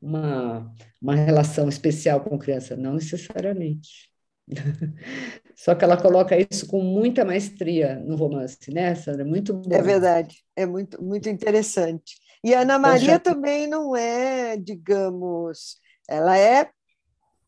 uma, 0.01 0.73
uma 1.01 1.15
relação 1.15 1.69
especial 1.69 2.21
com 2.21 2.37
criança, 2.37 2.75
não 2.75 2.95
necessariamente. 2.95 4.09
Só 5.55 5.76
que 5.76 5.84
ela 5.84 6.01
coloca 6.01 6.38
isso 6.38 6.67
com 6.67 6.81
muita 6.81 7.26
maestria 7.26 7.95
no 7.99 8.15
romance, 8.15 8.71
né, 8.71 8.95
Sandra? 8.95 9.26
Muito 9.26 9.53
bom. 9.53 9.76
É 9.76 9.81
verdade, 9.81 10.43
é 10.55 10.65
muito, 10.65 11.01
muito 11.03 11.30
interessante. 11.30 12.15
E 12.43 12.53
a 12.53 12.61
Ana 12.61 12.80
Maria 12.80 13.13
já... 13.13 13.19
também 13.19 13.67
não 13.67 13.95
é, 13.95 14.55
digamos, 14.55 15.77
ela 16.07 16.38
é 16.38 16.69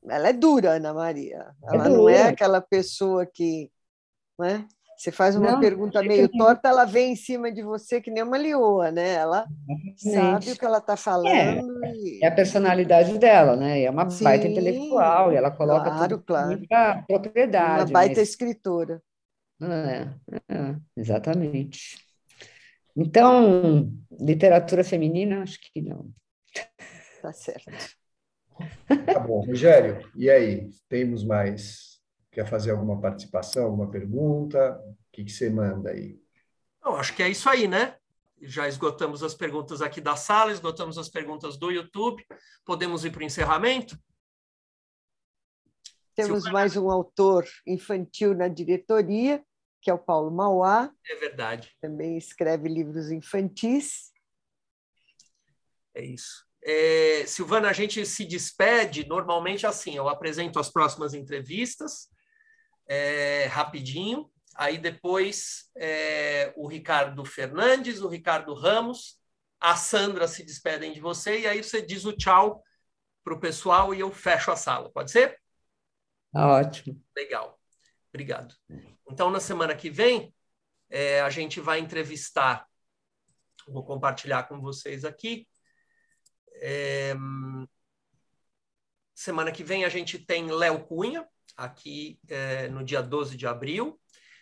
ela 0.10 0.30
é 0.30 0.34
dura, 0.34 0.72
Ana 0.72 0.94
Maria. 0.94 1.54
É 1.64 1.76
ela 1.76 1.86
é 1.86 1.90
não 1.90 2.10
é 2.10 2.24
aquela 2.24 2.62
pessoa 2.62 3.26
que. 3.26 3.72
Né? 4.40 4.68
Você 5.02 5.12
faz 5.12 5.36
uma 5.36 5.54
não, 5.54 5.60
pergunta 5.60 6.04
meio 6.04 6.30
torta, 6.30 6.70
ela 6.70 6.86
vem 6.86 7.14
em 7.14 7.16
cima 7.16 7.52
de 7.52 7.64
você 7.64 8.00
que 8.00 8.12
nem 8.12 8.22
uma 8.22 8.38
leoa, 8.38 8.92
né? 8.92 9.14
Ela 9.16 9.48
sabe 9.98 10.52
o 10.52 10.56
que 10.56 10.64
ela 10.64 10.78
está 10.78 10.96
falando. 10.96 11.84
É, 11.84 11.92
e... 11.96 12.20
é, 12.24 12.28
a 12.28 12.32
personalidade 12.32 13.18
dela, 13.18 13.56
né? 13.56 13.82
É 13.82 13.90
uma 13.90 14.08
Sim, 14.12 14.24
baita 14.24 14.48
intelectual 14.48 15.34
e 15.34 15.36
ela 15.38 15.50
coloca 15.50 15.90
claro, 15.90 16.18
tudo 16.18 16.24
claro. 16.24 16.50
muita 16.50 17.04
propriedade. 17.08 17.86
Uma 17.86 17.92
baita 17.92 18.20
mas... 18.20 18.30
escritora. 18.30 19.02
É, 19.60 20.54
é, 20.54 20.76
exatamente. 20.96 21.98
Então, 22.96 23.92
literatura 24.20 24.84
feminina, 24.84 25.42
acho 25.42 25.58
que 25.62 25.82
não. 25.82 26.12
Tá 27.24 27.34
certo. 27.34 27.72
Tá 29.12 29.20
bom, 29.20 29.40
Rogério, 29.40 30.08
e 30.16 30.30
aí? 30.30 30.70
Temos 30.88 31.24
mais 31.24 31.91
Quer 32.32 32.48
fazer 32.48 32.72
alguma 32.72 33.00
participação, 33.00 33.66
alguma 33.66 33.92
pergunta? 33.92 34.82
O 34.88 34.96
que, 35.12 35.26
que 35.26 35.32
você 35.32 35.50
manda 35.50 35.92
aí? 35.92 36.18
Não, 36.82 36.96
acho 36.96 37.14
que 37.16 37.22
é 37.22 37.30
isso 37.30 37.50
aí, 37.50 37.68
né? 37.68 37.98
Já 38.42 38.68
esgotamos 38.68 39.22
as 39.22 39.36
perguntas 39.36 39.82
aqui 39.82 40.02
da 40.02 40.16
sala, 40.16 40.52
esgotamos 40.52 40.98
as 40.98 41.10
perguntas 41.10 41.58
do 41.58 41.70
YouTube. 41.70 42.26
Podemos 42.66 43.06
ir 43.06 43.12
para 43.12 43.20
o 43.20 43.24
encerramento? 43.24 44.00
Temos 46.16 46.44
mais 46.46 46.76
um 46.76 46.90
autor 46.90 47.46
infantil 47.68 48.34
na 48.34 48.48
diretoria, 48.48 49.44
que 49.82 49.90
é 49.90 49.94
o 49.94 50.00
Paulo 50.00 50.32
Mauá. 50.32 50.92
É 51.08 51.16
verdade. 51.16 51.76
Também 51.82 52.18
escreve 52.18 52.68
livros 52.68 53.12
infantis. 53.12 54.12
É 55.94 56.04
isso. 56.04 56.46
É, 56.64 57.26
Silvana, 57.26 57.70
a 57.70 57.74
gente 57.74 58.06
se 58.06 58.26
despede 58.26 59.08
normalmente 59.08 59.66
assim: 59.66 59.96
eu 59.96 60.08
apresento 60.08 60.60
as 60.60 60.70
próximas 60.70 61.14
entrevistas, 61.14 62.10
é, 62.92 63.46
rapidinho. 63.46 64.30
Aí 64.56 64.78
depois 64.78 65.70
é, 65.78 66.54
o 66.56 66.68
Ricardo 66.68 67.24
Fernandes, 67.24 68.02
o 68.02 68.08
Ricardo 68.08 68.54
Ramos, 68.54 69.20
a 69.60 69.76
Sandra 69.76 70.28
se 70.28 70.44
despedem 70.44 70.92
de 70.92 71.00
você 71.00 71.42
e 71.42 71.48
aí 71.48 71.64
você 71.64 71.82
diz 71.82 72.06
o 72.06 72.14
tchau 72.14 72.64
para 73.24 73.34
o 73.34 73.40
pessoal 73.40 73.94
e 73.94 74.00
eu 74.00 74.12
fecho 74.12 74.52
a 74.52 74.56
sala. 74.56 74.92
Pode 74.92 75.12
ser? 75.12 75.40
Tá 76.34 76.48
ótimo. 76.48 77.02
Legal. 77.16 77.60
Obrigado. 78.10 78.54
Então, 79.10 79.30
na 79.30 79.40
semana 79.40 79.76
que 79.76 79.90
vem, 79.90 80.34
é, 80.90 81.22
a 81.22 81.30
gente 81.30 81.62
vai 81.62 81.80
entrevistar 81.80 82.68
Vou 83.68 83.84
compartilhar 83.84 84.44
com 84.44 84.60
vocês 84.60 85.06
aqui. 85.06 85.48
É... 86.56 87.14
Semana 89.14 89.52
que 89.52 89.64
vem 89.64 89.86
a 89.86 89.90
gente 89.90 90.18
tem 90.20 90.52
Léo 90.52 90.86
Cunha, 90.86 91.28
aqui 91.58 92.20
é, 92.28 92.68
no 92.70 92.84
dia 92.84 93.02
12 93.02 93.38
de 93.38 93.48
abril. 93.48 94.00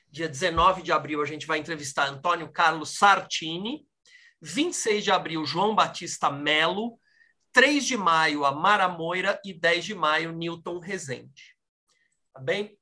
Dia 0.09 0.27
19 0.27 0.81
de 0.81 0.91
abril, 0.91 1.21
a 1.21 1.25
gente 1.25 1.45
vai 1.45 1.59
entrevistar 1.59 2.09
Antônio 2.09 2.51
Carlos 2.51 2.97
Sartini. 2.97 3.87
26 4.41 5.03
de 5.03 5.11
abril, 5.11 5.45
João 5.45 5.75
Batista 5.75 6.31
Melo. 6.31 6.99
3 7.51 7.85
de 7.85 7.97
maio, 7.97 8.45
Amara 8.45 8.87
Moira. 8.87 9.39
E 9.45 9.53
10 9.53 9.85
de 9.85 9.95
maio, 9.95 10.31
Newton 10.31 10.79
Rezende. 10.79 11.55
Tá 12.33 12.39
bem? 12.39 12.77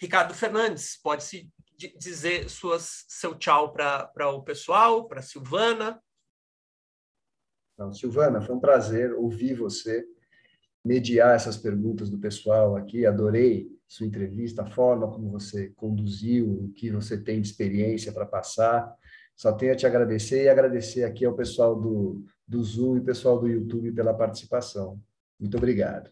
Ricardo 0.00 0.32
Fernandes, 0.32 0.96
pode 1.02 1.24
se 1.24 1.50
dizer 1.96 2.48
suas, 2.48 3.04
seu 3.08 3.34
tchau 3.36 3.72
para 3.72 4.28
o 4.30 4.42
pessoal, 4.42 5.06
para 5.06 5.22
Silvana. 5.22 6.02
Não, 7.76 7.92
Silvana, 7.92 8.40
foi 8.40 8.54
um 8.54 8.60
prazer 8.60 9.12
ouvir 9.14 9.54
você 9.54 10.04
mediar 10.88 11.36
essas 11.36 11.58
perguntas 11.58 12.08
do 12.08 12.18
pessoal 12.18 12.74
aqui. 12.74 13.04
Adorei 13.04 13.68
sua 13.86 14.06
entrevista, 14.06 14.62
a 14.62 14.70
forma 14.70 15.10
como 15.10 15.30
você 15.30 15.68
conduziu, 15.76 16.50
o 16.50 16.72
que 16.72 16.90
você 16.90 17.22
tem 17.22 17.42
de 17.42 17.48
experiência 17.48 18.10
para 18.10 18.24
passar. 18.24 18.96
Só 19.36 19.52
tenho 19.52 19.72
a 19.72 19.76
te 19.76 19.86
agradecer 19.86 20.44
e 20.44 20.48
agradecer 20.48 21.04
aqui 21.04 21.26
ao 21.26 21.36
pessoal 21.36 21.78
do, 21.78 22.24
do 22.46 22.64
Zoom 22.64 22.96
e 22.96 23.04
pessoal 23.04 23.38
do 23.38 23.46
YouTube 23.46 23.92
pela 23.92 24.14
participação. 24.14 24.98
Muito 25.38 25.58
obrigado. 25.58 26.10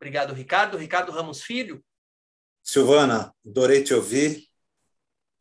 Obrigado, 0.00 0.32
Ricardo. 0.32 0.78
Ricardo 0.78 1.10
Ramos 1.10 1.42
Filho. 1.42 1.84
Silvana, 2.62 3.34
adorei 3.44 3.82
te 3.82 3.92
ouvir. 3.92 4.46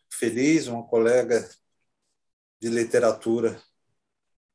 Feliz, 0.09 0.65
uma 0.65 0.83
colega 0.83 1.47
de 2.59 2.69
literatura 2.69 3.61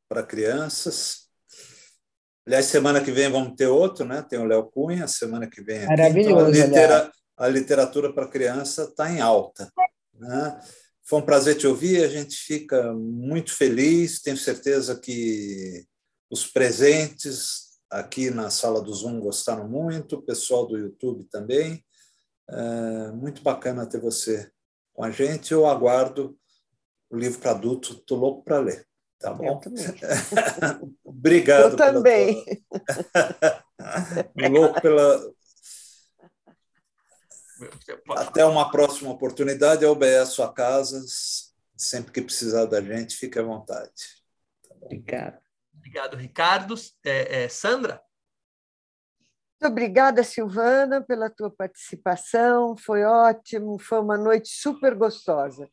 para 0.09 0.25
crianças. 0.25 1.32
Aliás, 2.47 2.67
semana 2.67 3.03
que 3.03 3.13
vem 3.13 3.31
vamos 3.31 3.55
ter 3.55 3.67
outro, 3.67 4.05
né? 4.05 4.23
Tem 4.23 4.39
o 4.39 4.45
Léo 4.45 4.65
Cunha, 4.65 5.07
semana 5.07 5.49
que 5.49 5.63
vem. 5.63 5.79
Aqui. 5.79 5.87
Maravilhoso. 5.87 6.35
Então, 6.35 6.47
a, 6.47 6.51
litera, 6.51 7.13
a, 7.37 7.49
literatura 7.49 8.13
para 8.13 8.29
criança 8.29 8.85
está 8.85 9.11
em 9.11 9.21
alta. 9.21 9.73
Né? 10.15 10.61
Foi 11.05 11.21
um 11.21 11.25
prazer 11.25 11.57
te 11.57 11.67
ouvir, 11.67 12.03
a 12.03 12.09
gente 12.09 12.37
fica 12.37 12.93
muito 12.93 13.55
feliz. 13.55 14.21
Tenho 14.21 14.37
certeza 14.37 14.99
que 14.99 15.85
os 16.29 16.47
presentes 16.47 17.73
aqui 17.89 18.31
na 18.31 18.51
sala 18.51 18.81
do 18.81 18.93
Zoom 18.93 19.21
gostaram 19.21 19.69
muito, 19.69 20.17
o 20.17 20.23
pessoal 20.23 20.67
do 20.67 20.77
YouTube 20.77 21.25
também. 21.31 21.85
É 22.51 23.13
muito 23.13 23.43
bacana 23.43 23.87
ter 23.87 24.01
você 24.01 24.51
com 24.93 25.05
a 25.05 25.11
gente. 25.11 25.53
Eu 25.53 25.67
aguardo 25.67 26.37
o 27.09 27.17
livro 27.17 27.39
para 27.39 27.53
adulto, 27.53 27.93
estou 27.93 28.19
louco 28.19 28.43
para 28.43 28.59
ler. 28.59 28.87
Tá 29.23 29.33
bom? 29.33 29.47
Eu 29.47 29.57
também. 29.61 29.85
Obrigado. 31.05 31.71
Eu 31.71 31.77
também. 31.77 32.45
Tua... 34.35 34.49
Louco 34.51 34.83
pela. 34.83 35.33
Até 38.19 38.45
uma 38.45 38.69
próxima 38.71 39.13
oportunidade. 39.13 39.85
A 39.85 39.91
UBS 39.91 40.31
sua 40.31 40.53
casa. 40.53 41.01
Sempre 41.77 42.13
que 42.13 42.21
precisar 42.23 42.65
da 42.67 42.81
gente, 42.81 43.17
fique 43.17 43.39
à 43.39 43.43
vontade. 43.43 43.91
Tá 44.69 44.75
Obrigado. 44.83 45.41
Obrigado, 45.75 46.17
Ricardo. 46.17 46.75
É, 47.05 47.45
é, 47.45 47.49
Sandra? 47.49 48.03
Muito 49.61 49.71
obrigada, 49.71 50.25
Silvana, 50.25 51.01
pela 51.01 51.31
tua 51.31 51.51
participação. 51.51 52.77
Foi 52.77 53.05
ótimo, 53.05 53.79
foi 53.79 54.01
uma 54.01 54.19
noite 54.19 54.49
super 54.49 54.95
gostosa. 54.97 55.69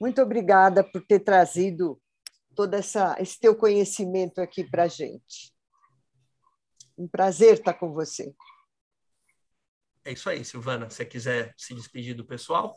Muito 0.00 0.22
obrigada 0.22 0.84
por 0.84 1.04
ter 1.04 1.20
trazido 1.20 2.00
todo 2.54 2.74
essa, 2.74 3.16
esse 3.18 3.38
teu 3.38 3.54
conhecimento 3.54 4.40
aqui 4.40 4.64
para 4.64 4.84
a 4.84 4.88
gente. 4.88 5.52
Um 6.96 7.08
prazer 7.08 7.54
estar 7.54 7.74
com 7.74 7.92
você. 7.92 8.34
É 10.04 10.12
isso 10.12 10.28
aí, 10.28 10.44
Silvana. 10.44 10.90
Se 10.90 10.96
você 10.96 11.04
quiser 11.04 11.54
se 11.56 11.74
despedir 11.74 12.14
do 12.14 12.24
pessoal. 12.24 12.76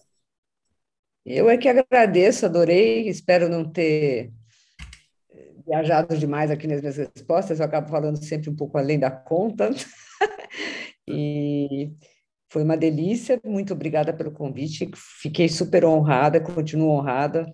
Eu 1.25 1.49
é 1.49 1.57
que 1.57 1.67
agradeço, 1.67 2.45
adorei. 2.45 3.09
Espero 3.09 3.49
não 3.49 3.69
ter 3.69 4.31
viajado 5.65 6.15
demais 6.17 6.51
aqui 6.51 6.67
nas 6.67 6.79
minhas 6.81 6.97
respostas. 6.97 7.59
Eu 7.59 7.65
acabo 7.65 7.89
falando 7.89 8.23
sempre 8.23 8.49
um 8.49 8.55
pouco 8.55 8.77
além 8.77 8.99
da 8.99 9.09
conta. 9.09 9.71
e 11.07 11.91
foi 12.49 12.63
uma 12.63 12.77
delícia. 12.77 13.39
Muito 13.43 13.73
obrigada 13.73 14.13
pelo 14.13 14.31
convite. 14.31 14.89
Fiquei 15.21 15.49
super 15.49 15.83
honrada, 15.83 16.39
continuo 16.39 16.91
honrada. 16.91 17.51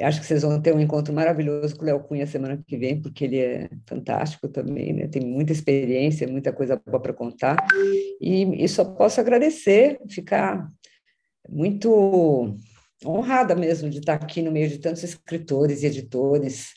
Acho 0.00 0.20
que 0.20 0.26
vocês 0.26 0.42
vão 0.42 0.60
ter 0.60 0.74
um 0.74 0.80
encontro 0.80 1.14
maravilhoso 1.14 1.76
com 1.76 1.82
o 1.82 1.86
Léo 1.86 2.02
Cunha 2.02 2.26
semana 2.26 2.60
que 2.66 2.76
vem, 2.76 3.00
porque 3.00 3.24
ele 3.24 3.38
é 3.38 3.70
fantástico 3.86 4.48
também, 4.48 4.92
né? 4.92 5.06
tem 5.06 5.24
muita 5.24 5.52
experiência, 5.52 6.26
muita 6.26 6.52
coisa 6.52 6.80
boa 6.84 7.00
para 7.00 7.12
contar. 7.12 7.56
E, 8.20 8.64
e 8.64 8.68
só 8.68 8.84
posso 8.84 9.20
agradecer, 9.20 10.00
ficar 10.08 10.68
muito 11.48 12.56
honrada 13.06 13.54
mesmo 13.54 13.88
de 13.88 13.98
estar 13.98 14.14
aqui 14.14 14.42
no 14.42 14.50
meio 14.50 14.68
de 14.68 14.78
tantos 14.78 15.04
escritores 15.04 15.82
e 15.82 15.86
editores 15.86 16.72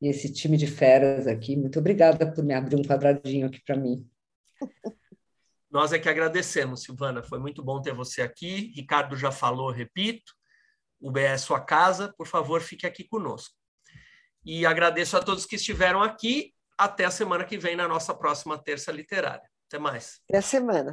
e 0.00 0.08
esse 0.08 0.32
time 0.32 0.56
de 0.56 0.68
feras 0.68 1.26
aqui. 1.26 1.56
Muito 1.56 1.78
obrigada 1.78 2.30
por 2.30 2.44
me 2.44 2.54
abrir 2.54 2.76
um 2.76 2.82
quadradinho 2.82 3.46
aqui 3.46 3.60
para 3.64 3.76
mim. 3.76 4.06
Nós 5.70 5.92
é 5.92 5.98
que 5.98 6.08
agradecemos, 6.08 6.82
Silvana. 6.82 7.22
Foi 7.22 7.38
muito 7.38 7.62
bom 7.62 7.80
ter 7.80 7.94
você 7.94 8.22
aqui. 8.22 8.72
Ricardo 8.74 9.16
já 9.16 9.30
falou, 9.30 9.70
repito. 9.70 10.32
O 11.00 11.10
BE 11.10 11.20
é 11.20 11.38
sua 11.38 11.60
casa, 11.60 12.12
por 12.16 12.26
favor, 12.26 12.60
fique 12.60 12.86
aqui 12.86 13.04
conosco. 13.04 13.54
E 14.44 14.66
agradeço 14.66 15.16
a 15.16 15.22
todos 15.22 15.46
que 15.46 15.56
estiveram 15.56 16.02
aqui. 16.02 16.54
Até 16.76 17.04
a 17.04 17.10
semana 17.10 17.44
que 17.44 17.58
vem 17.58 17.76
na 17.76 17.86
nossa 17.86 18.14
próxima 18.14 18.56
terça 18.56 18.90
literária. 18.90 19.48
Até 19.68 19.78
mais. 19.78 20.20
Até 20.28 20.38
a 20.38 20.42
semana. 20.42 20.88